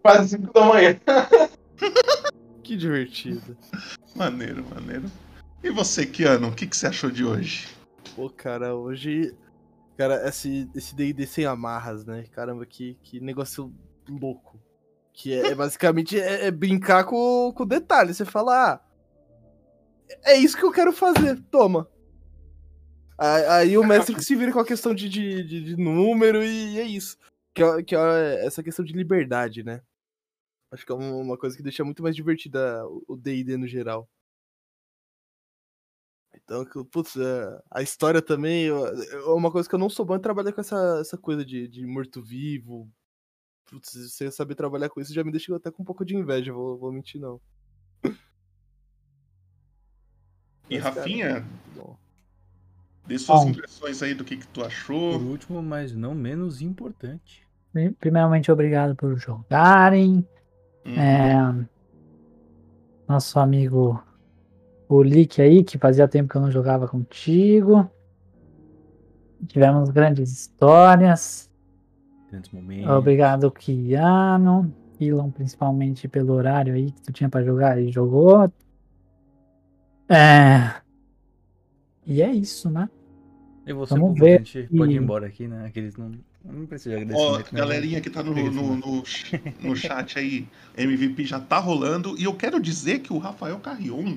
Quase 0.00 0.36
5 0.36 0.52
da 0.52 0.64
manhã. 0.64 1.00
Que 2.62 2.76
divertido. 2.76 3.56
Maneiro, 4.14 4.64
maneiro. 4.72 5.10
E 5.60 5.70
você, 5.70 6.06
Keanu, 6.06 6.50
o 6.50 6.54
que, 6.54 6.68
que 6.68 6.76
você 6.76 6.86
achou 6.86 7.10
de 7.10 7.24
hoje? 7.24 7.66
Pô, 8.14 8.30
cara, 8.30 8.76
hoje. 8.76 9.34
Cara, 9.96 10.24
esse, 10.28 10.70
esse 10.72 10.94
DD 10.94 11.26
sem 11.26 11.46
amarras, 11.46 12.06
né? 12.06 12.26
Caramba, 12.30 12.64
que, 12.64 12.96
que 13.02 13.18
negócio 13.18 13.74
louco. 14.08 14.56
Que 15.12 15.34
é, 15.34 15.48
é 15.48 15.54
basicamente 15.56 16.20
é, 16.20 16.46
é 16.46 16.50
brincar 16.52 17.02
com, 17.02 17.52
com 17.52 17.64
o 17.64 17.66
detalhe. 17.66 18.14
Você 18.14 18.24
fala, 18.24 18.74
ah, 18.74 18.89
é 20.24 20.36
isso 20.36 20.56
que 20.56 20.64
eu 20.64 20.72
quero 20.72 20.92
fazer, 20.92 21.40
toma. 21.50 21.88
Aí, 23.18 23.76
o 23.76 23.84
mestre 23.86 24.14
que 24.14 24.24
se 24.24 24.34
vira 24.34 24.50
com 24.52 24.60
a 24.60 24.64
questão 24.64 24.94
de, 24.94 25.06
de, 25.08 25.44
de- 25.44 25.64
de 25.64 25.76
número 25.76 26.42
e 26.42 26.78
é 26.78 26.84
isso. 26.84 27.18
Que 27.54 27.62
é, 27.62 27.82
que 27.82 27.94
é 27.94 28.46
essa 28.46 28.62
questão 28.62 28.82
de 28.84 28.94
liberdade, 28.94 29.62
né? 29.62 29.82
Acho 30.72 30.86
que 30.86 30.92
é 30.92 30.94
uma 30.94 31.36
coisa 31.36 31.54
que 31.56 31.62
deixa 31.62 31.84
muito 31.84 32.02
mais 32.02 32.16
divertida 32.16 32.82
o- 33.06 33.16
DD 33.16 33.56
no 33.58 33.66
geral. 33.66 34.08
Então, 36.34 36.64
putz, 36.86 37.16
é, 37.16 37.62
a 37.70 37.82
história 37.82 38.22
também 38.22 38.68
é 38.68 38.72
uma 39.26 39.50
coisa 39.50 39.68
que 39.68 39.74
eu 39.74 39.78
não 39.78 39.90
sou 39.90 40.04
bom 40.06 40.14
é 40.14 40.18
trabalhar 40.18 40.52
com 40.52 40.60
essa, 40.60 40.98
essa 41.00 41.18
coisa 41.18 41.44
de, 41.44 41.68
de 41.68 41.84
morto-vivo. 41.86 42.90
Putz, 43.66 43.92
você 43.92 44.30
saber 44.30 44.54
trabalhar 44.54 44.88
com 44.88 45.00
isso 45.00 45.12
já 45.12 45.22
me 45.22 45.30
deixa 45.30 45.54
até 45.54 45.70
com 45.70 45.82
um 45.82 45.86
pouco 45.86 46.04
de 46.04 46.16
inveja, 46.16 46.52
vou, 46.52 46.78
vou 46.78 46.92
mentir 46.92 47.20
não. 47.20 47.40
E 50.70 50.78
Mas, 50.78 50.84
Rafinha, 50.84 51.44
dê 53.06 53.18
suas 53.18 53.42
Bom. 53.42 53.50
impressões 53.50 54.02
aí 54.02 54.14
do 54.14 54.24
que, 54.24 54.36
que 54.36 54.46
tu 54.46 54.64
achou. 54.64 55.18
Por 55.18 55.26
último, 55.26 55.60
mas 55.62 55.92
não 55.92 56.14
menos 56.14 56.62
importante. 56.62 57.42
Pri- 57.72 57.90
Primeiramente, 57.90 58.50
obrigado 58.52 58.94
por 58.94 59.16
jogarem. 59.18 60.24
É, 60.86 61.34
nosso 63.06 63.38
amigo 63.38 64.02
o 64.88 65.02
Lick 65.02 65.42
aí, 65.42 65.62
que 65.62 65.76
fazia 65.76 66.08
tempo 66.08 66.28
que 66.30 66.36
eu 66.36 66.40
não 66.40 66.50
jogava 66.50 66.88
contigo. 66.88 67.90
Tivemos 69.46 69.90
grandes 69.90 70.30
histórias. 70.32 71.50
Grandes 72.30 72.50
momentos. 72.52 72.90
Obrigado, 72.90 73.50
Kiano. 73.50 74.72
Elon, 75.00 75.30
principalmente 75.30 76.06
pelo 76.06 76.34
horário 76.34 76.74
aí 76.74 76.92
que 76.92 77.00
tu 77.02 77.12
tinha 77.12 77.28
pra 77.28 77.42
jogar 77.42 77.80
e 77.80 77.90
jogou. 77.90 78.52
É. 80.10 80.74
E 82.06 82.20
é 82.22 82.30
isso, 82.32 82.68
né? 82.70 82.88
E 83.66 83.72
você, 83.72 83.94
Vamos 83.94 84.18
ver 84.18 84.40
a 84.40 84.42
gente 84.42 84.68
pode 84.76 84.92
ir 84.92 84.94
e- 84.96 84.98
embora 84.98 85.26
aqui, 85.26 85.46
né? 85.46 85.66
Aqueles 85.66 85.96
não. 85.96 86.10
Não 86.42 86.64
precisa 86.64 87.04
de 87.04 87.12
Ó, 87.14 87.36
né? 87.38 87.44
galerinha 87.52 88.00
que 88.00 88.08
tá 88.08 88.22
no, 88.22 88.32
no, 88.34 88.74
no, 88.76 89.02
no 89.60 89.76
chat 89.76 90.18
aí, 90.18 90.48
MVP 90.76 91.24
já 91.26 91.38
tá 91.38 91.58
rolando. 91.58 92.16
E 92.18 92.24
eu 92.24 92.32
quero 92.34 92.58
dizer 92.58 93.00
que 93.00 93.12
o 93.12 93.18
Rafael 93.18 93.58
Carrion 93.58 94.16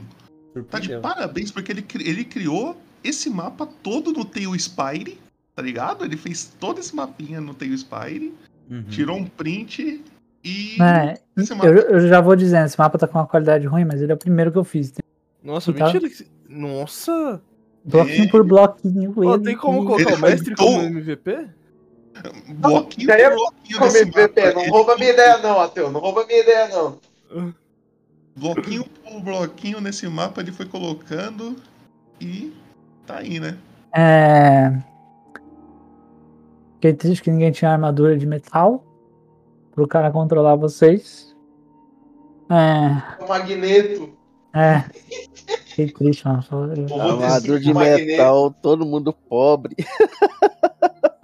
tá 0.69 0.79
de 0.79 0.97
parabéns, 0.99 1.51
porque 1.51 1.73
ele, 1.73 1.81
cri- 1.81 2.07
ele 2.07 2.23
criou 2.23 2.77
esse 3.03 3.29
mapa 3.29 3.67
todo 3.67 4.13
no 4.13 4.23
Tail 4.23 4.57
Spire, 4.57 5.19
tá 5.53 5.61
ligado? 5.61 6.05
Ele 6.05 6.15
fez 6.15 6.45
todo 6.57 6.79
esse 6.79 6.95
mapinha 6.95 7.41
no 7.41 7.53
Tail 7.53 7.77
Spire, 7.77 8.33
Uhum. 8.71 8.83
tirou 8.83 9.17
um 9.17 9.25
print 9.25 10.01
e. 10.41 10.81
É, 10.81 11.19
esse 11.35 11.53
mapa- 11.53 11.67
eu, 11.67 11.75
eu 11.75 12.07
já 12.07 12.21
vou 12.21 12.33
dizendo, 12.37 12.65
esse 12.67 12.79
mapa 12.79 12.97
tá 12.97 13.05
com 13.05 13.17
uma 13.19 13.27
qualidade 13.27 13.67
ruim, 13.67 13.83
mas 13.83 14.01
ele 14.01 14.13
é 14.13 14.15
o 14.15 14.17
primeiro 14.17 14.49
que 14.49 14.57
eu 14.57 14.63
fiz. 14.63 14.93
Nossa, 15.43 15.71
Então, 15.71 15.85
mentira 15.93 16.09
que. 16.09 16.25
Nossa! 16.47 17.41
Bloquinho 17.85 18.29
por 18.31 18.43
bloquinho. 18.45 19.13
Ó, 19.17 19.33
ele 19.35 19.43
tem 19.43 19.57
como 19.57 19.85
colocar 19.85 20.13
o 20.15 20.19
mestre 20.19 20.55
como 20.55 20.79
MVP? 20.81 21.49
Bloquinho 22.55 23.11
é 23.11 23.29
por 23.29 23.35
bloquinho 23.35 23.79
Como 23.79 23.91
MVP, 23.97 24.21
mapa. 24.21 24.53
não 24.53 24.61
Ele- 24.61 24.71
rouba 24.71 24.95
minha 24.95 25.09
ideia 25.11 25.37
não, 25.39 25.59
Ateu. 25.59 25.91
Não 25.91 25.99
rouba 25.99 26.25
minha 26.25 26.39
ideia 26.39 26.67
não. 26.69 26.97
Bloquinho 28.35 28.85
por 29.03 29.19
bloquinho 29.21 29.81
nesse 29.81 30.07
mapa 30.07 30.41
ele 30.41 30.51
foi 30.51 30.65
colocando 30.65 31.55
e 32.21 32.53
tá 33.05 33.17
aí, 33.17 33.39
né? 33.39 33.57
É... 33.95 34.71
Fiquei 36.75 36.93
triste 36.93 37.21
que 37.23 37.31
ninguém 37.31 37.51
tinha 37.51 37.71
armadura 37.71 38.17
de 38.17 38.25
metal 38.25 38.83
pro 39.73 39.87
cara 39.87 40.11
controlar 40.11 40.55
vocês. 40.55 41.35
É, 42.49 43.23
O 43.23 43.27
Magneto. 43.27 44.09
É. 44.53 44.83
Fiquei 45.65 45.91
triste, 45.91 46.27
mano. 46.27 46.43
Armadura 47.01 47.59
de 47.59 47.73
Magneto. 47.73 48.05
metal, 48.05 48.51
todo 48.61 48.85
mundo 48.85 49.11
pobre. 49.13 49.75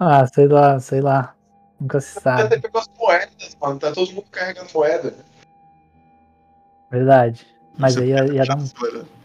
Ah, 0.02 0.26
sei 0.26 0.48
lá, 0.48 0.80
sei 0.80 1.02
lá. 1.02 1.34
Nunca 1.78 2.00
se 2.00 2.18
Até 2.20 2.38
sabe. 2.48 2.58
pegou 2.58 2.80
as 2.80 2.88
moedas, 2.98 3.56
mano. 3.60 3.78
Tá 3.78 3.92
todo 3.92 4.10
mundo 4.12 4.24
carregando 4.30 4.70
moeda. 4.74 5.14
Verdade. 6.90 7.46
Mas 7.78 7.98
aí 7.98 8.08
ia, 8.08 8.24
ia 8.32 8.44
dar 8.46 8.56
um, 8.56 8.64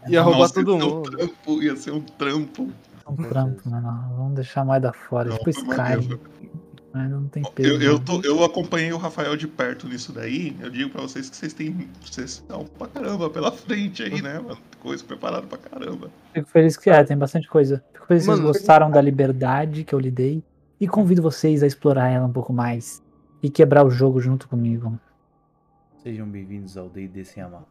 Ia 0.06 0.20
roubar 0.22 0.38
Nossa, 0.40 0.54
todo 0.54 0.78
ser 0.78 0.84
um 0.84 0.90
mundo. 0.96 1.10
trampo, 1.10 1.62
ia 1.62 1.76
ser 1.76 1.90
um 1.92 2.00
trampo. 2.02 2.70
um 3.08 3.16
trampo, 3.16 3.70
mano. 3.70 4.14
Vamos 4.18 4.34
deixar 4.34 4.60
a 4.60 4.64
moeda 4.66 4.92
fora. 4.92 5.30
Não, 5.30 5.38
tipo 5.38 5.52
foi 5.54 5.64
maneiro, 5.64 6.00
Sky. 6.02 6.20
Mas 6.96 7.10
não 7.10 7.28
tem 7.28 7.42
peso. 7.54 7.68
Eu, 7.74 7.82
eu, 7.82 7.92
não. 7.92 7.98
tô- 8.00 8.22
eu 8.22 8.42
acompanhei 8.42 8.90
o 8.90 8.96
Rafael 8.96 9.36
de 9.36 9.46
perto 9.46 9.86
nisso 9.86 10.14
daí. 10.14 10.56
Eu 10.60 10.70
digo 10.70 10.88
pra 10.88 11.02
vocês 11.02 11.28
que 11.28 11.36
vocês 11.36 11.52
têm. 11.52 11.90
Vocês 12.00 12.30
estão 12.30 12.64
pra 12.64 12.86
caramba 12.88 13.28
pela 13.28 13.52
frente 13.52 14.02
aí, 14.02 14.22
né, 14.22 14.38
mano? 14.38 14.56
Coisa 14.80 15.04
preparada 15.04 15.46
pra 15.46 15.58
caramba. 15.58 16.10
Fico 16.32 16.48
feliz 16.48 16.74
que 16.74 16.88
é, 16.88 17.04
tem 17.04 17.18
bastante 17.18 17.46
coisa. 17.48 17.84
Fico 17.92 18.06
feliz 18.06 18.22
que 18.24 18.30
vocês 18.30 18.40
gostaram 18.46 18.90
da 18.90 19.02
liberdade 19.02 19.84
que 19.84 19.94
eu 19.94 19.98
lhe 19.98 20.10
dei. 20.10 20.42
E 20.80 20.88
convido 20.88 21.20
vocês 21.20 21.62
a 21.62 21.66
explorar 21.66 22.08
ela 22.08 22.24
um 22.26 22.32
pouco 22.32 22.50
mais. 22.50 23.02
E 23.42 23.50
quebrar 23.50 23.84
o 23.84 23.90
jogo 23.90 24.18
junto 24.18 24.48
comigo. 24.48 24.98
Sejam 26.02 26.26
bem-vindos 26.26 26.78
ao 26.78 26.88
D&D 26.88 27.26
sem 27.26 27.42
amar. 27.42 27.60
Né? 27.60 27.66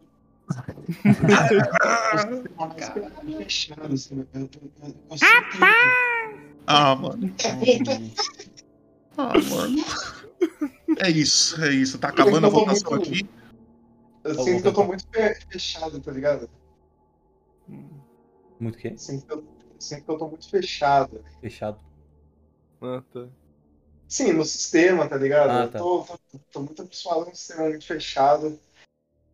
Ah, 6.68 6.95
mano. 6.95 7.32
Ah, 9.18 9.34
mano. 9.50 9.77
É 11.00 11.10
isso, 11.10 11.61
é 11.64 11.72
isso. 11.74 11.98
Tá 11.98 12.10
acabando 12.10 12.45
a 12.45 12.50
Eu 12.50 12.52
votação 12.52 12.92
muito- 12.92 13.10
aqui. 13.10 13.30
Eu 14.24 14.44
sinto 14.44 14.61
que 14.61 14.68
eu 14.68 14.74
tô 14.74 14.84
muito 14.84 15.06
fe- 15.11 15.35
fechado, 15.50 16.00
tá 16.00 16.11
ligado? 16.11 16.50
Muito 18.60 18.76
o 18.76 18.82
quê? 18.82 18.94
Sinto 18.98 19.26
que 19.26 19.34
eu, 19.34 19.45
sinto 19.80 20.03
que 20.06 20.11
eu 20.11 20.18
tô 20.18 20.27
muito 20.27 20.50
fechado. 20.50 21.24
Fechado. 21.42 21.80
Ah, 22.82 23.02
tá. 23.11 23.27
Sim, 24.08 24.34
no 24.34 24.45
sistema, 24.45 25.08
tá 25.08 25.18
ligado? 25.18 25.50
Ah, 25.52 25.64
eu 25.64 25.72
tá. 25.72 25.80
tô, 25.80 26.03
tô, 26.03 26.19
tô 26.52 26.60
muito 26.61 26.82
habituado 26.82 27.26
num 27.27 27.35
sistema 27.35 27.69
muito 27.69 27.85
fechado. 27.85 28.60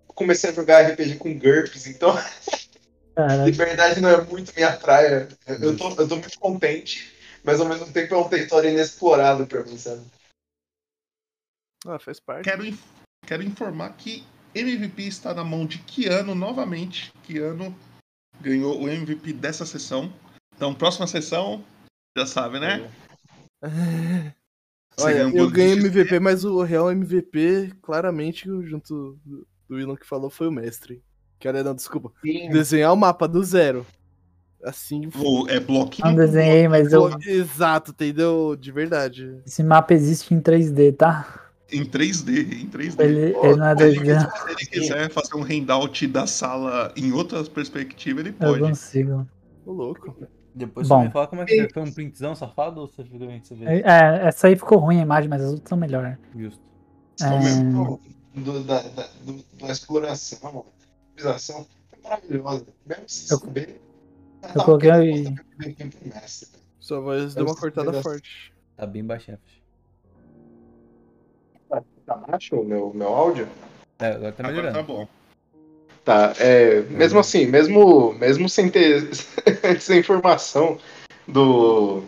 Comecei 0.08 0.50
a 0.50 0.54
jogar 0.54 0.82
RPG 0.90 1.18
com 1.18 1.34
GURPS, 1.38 1.88
então 1.88 2.14
Cara, 3.16 3.46
liberdade 3.46 4.02
não 4.02 4.10
é 4.10 4.22
muito 4.24 4.54
minha 4.56 4.76
praia. 4.78 5.28
Eu 5.48 5.78
tô, 5.78 5.90
eu 5.92 6.08
tô 6.08 6.16
muito 6.18 6.40
contente, 6.40 7.14
mas 7.44 7.60
ao 7.60 7.68
mesmo 7.68 7.92
tempo 7.92 8.14
é 8.14 8.18
um 8.18 8.28
território 8.30 8.70
inexplorado 8.70 9.46
pra 9.48 9.64
mim, 9.64 9.78
sabe? 9.78 10.02
Ah, 11.86 11.98
faz 12.00 12.20
parte. 12.20 12.44
Quero, 12.44 12.66
in- 12.66 12.78
quero 13.26 13.42
informar 13.44 13.94
que 13.98 14.24
MVP 14.54 15.04
está 15.04 15.34
na 15.34 15.44
mão 15.44 15.66
de 15.66 15.80
Kiano 15.80 16.36
novamente. 16.36 17.12
Kiano 17.24 17.76
ganhou 18.40 18.80
o 18.82 18.88
MVP 18.90 19.34
dessa 19.34 19.66
sessão. 19.66 20.12
Então, 20.56 20.76
próxima 20.76 21.08
sessão, 21.08 21.64
já 22.18 22.26
sabe, 22.26 22.60
né? 22.60 22.92
Olha, 25.00 25.28
um 25.28 25.36
eu 25.38 25.50
ganhei. 25.50 25.74
MVP, 25.74 26.20
mas 26.20 26.44
o 26.44 26.62
real 26.62 26.92
MVP, 26.92 27.72
claramente, 27.82 28.46
junto 28.64 29.20
do- 29.26 29.48
Elon 29.70 29.96
que 29.96 30.06
falou, 30.06 30.30
foi 30.30 30.48
o 30.48 30.52
mestre. 30.52 31.02
Que 31.40 31.48
olha, 31.48 31.64
não, 31.64 31.74
desculpa. 31.74 32.12
Desenhar 32.52 32.92
o 32.94 32.98
mapa 32.98 33.28
do 33.28 33.42
zero. 33.44 33.88
Assim. 34.64 35.10
É 35.50 35.60
bloquinho. 35.60 36.08
não 36.10 36.16
desenhei, 36.16 36.68
mas 36.68 36.92
eu. 36.94 37.10
Exato, 37.26 37.92
entendeu? 37.92 38.56
De 38.60 38.72
verdade. 38.72 39.38
Esse 39.46 39.64
mapa 39.64 39.94
existe 39.94 40.34
em 40.34 40.40
3D, 40.40 40.96
tá? 40.96 41.40
Em 41.72 41.84
3D, 41.86 42.62
em 42.62 42.68
3D. 42.68 43.00
Ele, 43.04 43.36
ele 43.42 43.56
não 43.56 43.66
é 43.66 43.76
2D. 43.76 44.04
não. 44.14 44.30
Se 44.30 44.50
ele 44.52 44.66
quiser 44.70 45.10
fazer 45.12 45.36
um 45.36 45.42
handout 45.44 46.06
da 46.08 46.28
sala 46.28 46.94
em 46.98 47.12
outra 47.12 47.44
perspectiva, 47.46 48.20
ele 48.20 48.30
Eu 48.30 48.34
pode. 48.34 48.60
consigo. 48.60 49.26
Ô, 49.66 49.72
louco. 49.72 50.16
Depois 50.54 50.88
Bom. 50.88 51.00
você 51.00 51.06
me 51.08 51.12
fala 51.14 51.28
como 51.28 51.42
é 51.42 51.46
que 51.46 51.56
foi. 51.62 51.70
Foi 51.74 51.84
um 51.84 51.92
printzão 51.94 52.36
safado 52.36 52.82
ou 52.82 52.88
você 52.88 53.04
ficou 53.06 53.20
bem 53.20 53.42
você 53.42 53.56
vê? 53.56 53.66
É, 53.86 54.28
essa 54.28 54.48
aí 54.48 54.56
ficou 54.58 54.78
ruim 54.80 55.00
a 55.00 55.02
imagem, 55.04 55.30
mas 55.30 55.42
as 55.42 55.52
outras 55.52 55.70
são 55.70 55.78
melhor. 55.78 56.18
Justo. 56.38 56.60
É, 57.22 58.40
Do, 58.40 58.64
da, 58.64 58.82
da, 58.82 59.08
do- 59.24 59.44
da 59.60 59.72
exploração, 59.72 60.66
improvisação, 61.16 61.66
é 61.94 62.04
maravilhosa. 62.04 62.66
Mesmo 62.86 63.04
sem 63.08 63.34
Eu- 63.36 63.40
saber. 63.40 63.82
Eu 64.56 64.64
coloquei 64.64 64.92
aí. 64.92 65.36
Sua 66.80 67.00
voz 67.00 67.36
deu 67.36 67.46
uma 67.46 67.56
cortada 67.56 67.94
forte. 68.02 68.52
Tá 68.76 68.86
bem 68.86 69.04
baixinho. 69.04 69.38
Tá 72.06 72.16
baixo 72.16 72.56
o 72.56 72.66
meu, 72.66 72.92
meu 72.94 73.08
áudio? 73.08 73.48
É, 74.00 74.08
agora 74.08 74.32
tá 74.32 74.44
Agora 74.48 74.54
melhorando. 74.72 74.74
tá 74.78 74.84
bom. 74.84 75.08
Tá, 76.04 76.34
é, 76.40 76.82
mesmo 76.82 77.20
assim, 77.20 77.46
mesmo, 77.46 78.14
mesmo 78.16 78.50
sem 78.50 78.70
ter 78.70 79.08
essa 79.64 79.96
informação 79.96 80.80
do. 81.28 82.04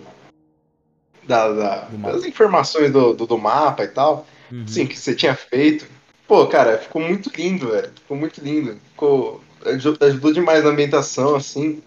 Da, 1.26 1.48
da- 1.54 1.82
das 1.86 2.26
informações 2.26 2.92
do, 2.92 3.14
do, 3.14 3.26
do 3.26 3.38
mapa 3.38 3.84
e 3.84 3.88
tal, 3.88 4.26
sim, 4.68 4.86
que 4.86 4.98
você 5.00 5.16
tinha 5.16 5.36
feito. 5.36 5.88
Pô, 6.28 6.48
cara, 6.48 6.80
ficou 6.80 7.02
muito 7.02 7.30
lindo, 7.34 7.70
velho. 7.72 7.92
Ficou 7.96 8.18
muito 8.18 8.42
lindo. 8.44 8.78
Ficou. 8.90 9.42
aju- 9.66 9.98
Ajudou 10.02 10.34
demais 10.34 10.64
na 10.64 10.72
ambientação, 10.72 11.36
assim. 11.36 11.82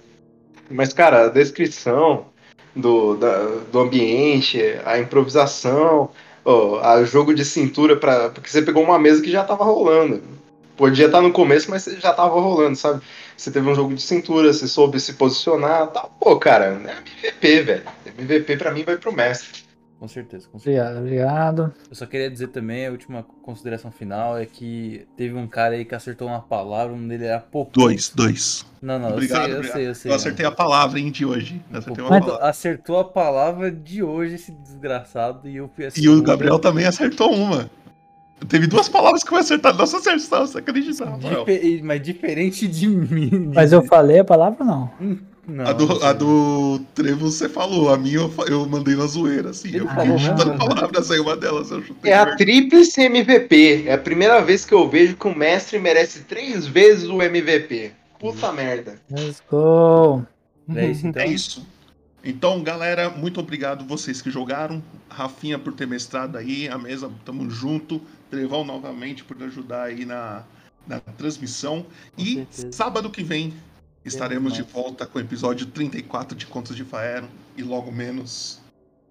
Mas, 0.71 0.93
cara, 0.93 1.27
a 1.27 1.29
descrição 1.29 2.27
do, 2.75 3.17
da- 3.17 3.47
do 3.71 3.79
ambiente, 3.81 4.59
a 4.85 4.99
improvisação, 4.99 6.11
a 6.83 7.03
jogo 7.05 7.35
de 7.35 7.45
cintura, 7.45 7.97
pra, 7.97 8.31
porque 8.31 8.49
você 8.49 8.63
pegou 8.63 8.83
uma 8.85 8.99
mesa 8.99 9.23
que 9.23 9.31
já 9.31 9.45
tava 9.45 9.65
rolando. 9.65 10.23
Podia 10.77 11.07
estar 11.07 11.23
no 11.23 11.33
começo, 11.33 11.71
mas 11.71 11.85
já 11.87 12.13
tava 12.13 12.39
rolando, 12.39 12.77
sabe? 12.77 13.03
Você 13.37 13.51
teve 13.51 13.69
um 13.69 13.75
jogo 13.75 13.95
de 13.95 14.03
cintura, 14.03 14.53
você 14.53 14.69
soube 14.69 15.01
se 15.01 15.15
posicionar 15.15 15.87
tal. 15.89 16.11
Pô, 16.21 16.37
cara, 16.39 16.67
é 16.67 16.93
MVP, 16.93 17.63
velho. 17.63 17.83
MVP 18.19 18.57
pra 18.59 18.71
mim 18.73 18.85
vai 18.85 18.97
pro 18.99 19.13
mestre. 19.13 19.66
Com 19.99 20.07
certeza, 20.07 20.47
com 20.53 20.59
certeza. 20.59 20.99
Obrigado, 20.99 20.99
obrigado. 20.99 21.75
Eu 21.89 21.97
só 21.97 22.05
queria 22.05 22.31
dizer 22.31 22.49
também, 22.49 22.87
a 22.87 22.91
última 22.91 23.23
consideração 23.43 23.91
final 23.91 24.37
é 24.37 24.45
que 24.45 25.07
teve 25.17 25.35
um 25.35 25.47
cara 25.47 25.75
aí 25.75 25.87
que 25.87 25.95
acertou 25.95 26.29
uma 26.29 26.41
palavra, 26.41 26.95
um 26.95 27.09
dele 27.09 27.25
era 27.25 27.41
pouco. 27.41 27.73
Dois, 27.73 28.11
dois. 28.15 28.67
Não, 28.83 28.99
não, 28.99 29.13
Obrigado, 29.13 29.51
eu 29.51 29.63
sei, 29.63 29.71
eu 29.71 29.73
sei, 29.73 29.89
eu 29.89 29.95
sei. 29.95 30.11
Eu 30.11 30.17
acertei 30.17 30.45
a 30.45 30.51
palavra, 30.51 31.01
hein, 31.01 31.11
de 31.11 31.25
hoje. 31.25 31.63
Palavra. 31.97 32.37
acertou 32.47 32.99
a 32.99 33.05
palavra 33.05 33.71
de 33.71 34.03
hoje, 34.03 34.35
esse 34.35 34.53
desgraçado, 34.53 35.49
e 35.49 35.57
eu 35.57 35.71
fui 35.75 35.87
a 35.87 35.91
E 35.97 36.09
o. 36.09 36.23
Gabriel 36.23 36.59
também 36.59 36.85
acertou 36.85 37.33
uma. 37.33 37.71
Teve 38.49 38.67
duas 38.67 38.87
palavras 38.87 39.25
que 39.25 39.33
eu 39.33 39.39
acertar. 39.39 39.75
Nossa, 39.75 39.97
acertou, 39.97 40.47
você 40.47 40.59
acredita, 40.59 41.07
Mas 41.83 42.03
diferente 42.03 42.69
de 42.69 42.87
mim. 42.87 43.51
Mas 43.55 43.73
eu 43.73 43.83
falei 43.83 44.19
a 44.19 44.25
palavra 44.25 44.59
ou 44.61 44.67
não? 44.67 44.91
Não, 45.47 45.65
a, 45.65 45.73
do, 45.73 46.05
a 46.05 46.13
do 46.13 46.81
Trevo 46.93 47.31
você 47.31 47.49
falou, 47.49 47.89
a 47.89 47.97
minha 47.97 48.17
eu, 48.17 48.33
eu 48.49 48.67
mandei 48.67 48.97
na 48.97 49.07
zoeira, 49.07 49.51
assim. 49.51 49.71
Eu 49.75 49.87
falou 49.87 50.05
fui 50.05 50.15
mesmo? 50.15 50.39
chutando 50.39 50.59
palavras 50.59 51.11
aí, 51.11 51.21
uma 51.21 51.37
delas 51.37 51.71
eu 51.71 51.83
chutei. 51.85 52.11
É 52.11 52.19
a 52.19 52.35
tríplice 52.35 53.03
MVP. 53.03 53.85
É 53.87 53.95
a 53.95 53.99
primeira 53.99 54.41
vez 54.41 54.65
que 54.65 54.75
eu 54.75 54.89
vejo 54.89 55.17
que 55.17 55.29
o 55.29 55.35
mestre 55.35 55.79
merece 55.79 56.25
três 56.25 56.67
vezes 56.67 57.09
o 57.09 57.23
MVP. 57.23 57.93
Puta 58.19 58.53
merda. 58.53 59.01
Let's 59.09 59.41
go. 59.49 60.27
É 60.75 60.91
isso, 60.91 61.07
então? 61.07 61.23
É 61.23 61.27
isso. 61.27 61.67
Então, 62.25 62.61
galera, 62.61 63.09
muito 63.09 63.39
obrigado 63.39 63.87
vocês 63.87 64.21
que 64.21 64.33
jogaram. 64.33 64.83
Rafinha 65.09 65.61
por 65.61 65.73
ter 65.73 65.87
mestrado 65.87 66.37
aí, 66.37 66.69
a 66.69 66.77
mesa, 66.77 67.09
tamo 67.25 67.49
junto. 67.49 68.03
Trevão 68.29 68.65
novamente 68.65 69.23
por 69.23 69.41
ajudar 69.45 69.85
aí 69.85 70.05
na, 70.05 70.43
na 70.89 70.99
transmissão. 70.99 71.87
e 72.19 72.45
sábado 72.73 73.09
que 73.11 73.23
vem 73.23 73.55
estaremos 74.09 74.53
de 74.53 74.63
volta 74.63 75.07
com 75.07 75.19
o 75.19 75.21
episódio 75.21 75.67
34 75.67 76.37
de 76.37 76.47
Contos 76.47 76.77
de 76.77 76.85
Faeron. 76.85 77.29
E 77.57 77.63
logo 77.63 77.91
menos. 77.91 78.61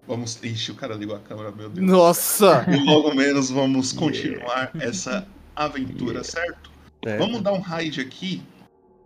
Vamos. 0.06 0.42
Ixi, 0.42 0.72
o 0.72 0.74
cara 0.74 0.94
ligou 0.94 1.16
a 1.16 1.20
câmera, 1.20 1.50
meu 1.50 1.68
Deus. 1.68 1.86
Nossa! 1.86 2.64
E 2.68 2.76
logo 2.84 3.14
menos 3.14 3.50
vamos 3.50 3.92
continuar 3.92 4.70
essa 4.80 5.26
aventura, 5.54 6.22
certo? 6.22 6.70
Certo. 7.04 7.18
Vamos 7.18 7.42
dar 7.42 7.52
um 7.52 7.60
raid 7.60 8.00
aqui. 8.00 8.42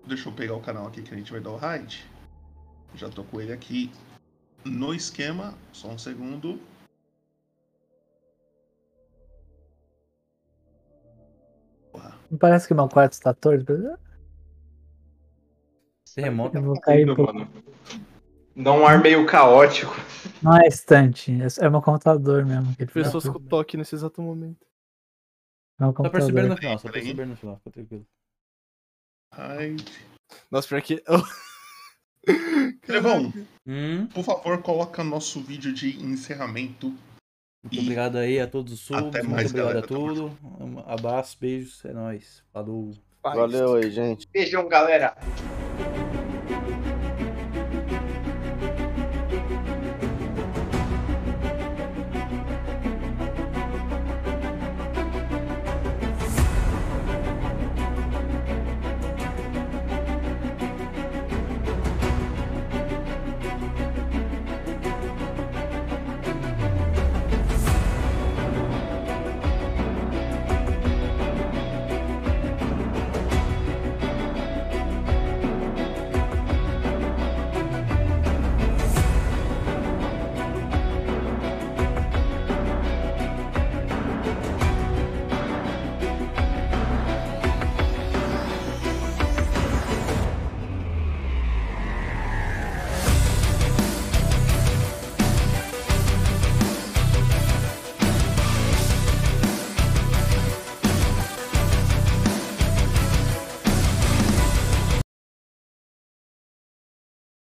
Deixa 0.07 0.29
eu 0.29 0.33
pegar 0.33 0.55
o 0.55 0.61
canal 0.61 0.87
aqui 0.87 1.03
que 1.03 1.13
a 1.13 1.17
gente 1.17 1.33
vai 1.33 1.41
dar 1.41 1.51
o 1.51 1.57
raid. 1.57 2.05
Já 2.95 3.09
tô 3.09 3.25
com 3.25 3.41
ele 3.41 3.53
aqui 3.53 3.91
no 4.65 4.95
esquema. 4.95 5.55
Só 5.73 5.89
um 5.89 5.99
segundo. 5.99 6.61
Parece 12.39 12.69
que 12.69 12.75
meu 12.75 12.89
quarto 12.89 13.15
está 13.15 13.35
torto? 13.35 13.99
Terremoto. 16.15 16.57
Eu 16.57 16.63
vou 16.63 16.81
cair 16.81 17.07
pro... 17.15 17.25
mano. 17.25 17.51
Dá 18.57 18.73
um 18.73 18.87
ar 18.87 19.01
meio 19.01 19.25
caótico. 19.27 19.95
Não 20.43 20.57
é 20.57 20.67
estante, 20.67 21.33
é 21.33 21.67
é 21.67 21.71
meu 21.71 21.81
computador 21.81 22.45
mesmo. 22.45 22.75
Pessoas 22.93 23.29
com 23.29 23.39
toque 23.41 23.77
nesse 23.77 23.95
exato 23.95 24.21
momento. 24.21 24.67
É 25.79 25.85
meu 25.85 25.95
Só 25.95 26.09
perceberam 26.11 26.49
no 26.49 26.57
final, 26.57 26.79
só 26.79 26.91
perceberam 26.91 27.29
no 27.31 27.37
final, 27.37 27.57
fica 27.59 27.71
tranquilo. 27.71 28.07
Raid. 29.33 29.85
Nossa, 30.51 30.69
pior 30.69 30.83
que. 30.83 31.03
Trevão, 32.83 33.33
Hum? 33.67 34.07
por 34.09 34.25
favor, 34.25 34.61
coloca 34.63 35.03
nosso 35.03 35.41
vídeo 35.41 35.73
de 35.73 36.03
encerramento. 36.03 36.89
Muito 37.63 37.81
obrigado 37.81 38.17
aí 38.17 38.41
a 38.41 38.47
todos 38.47 38.73
os 38.73 38.81
subs, 38.81 39.07
Até 39.07 39.19
muito 39.23 39.33
mais, 39.33 39.51
obrigado 39.51 39.67
galera. 39.69 39.85
a 39.85 39.89
tudo. 39.89 40.39
Um 40.61 40.79
abraço, 40.81 41.39
beijos, 41.39 41.85
é 41.85 41.93
nóis. 41.93 42.43
Falou. 42.53 42.93
Valeu 43.23 43.75
aí, 43.75 43.91
gente. 43.91 44.27
Beijão, 44.33 44.67
galera. 44.69 45.17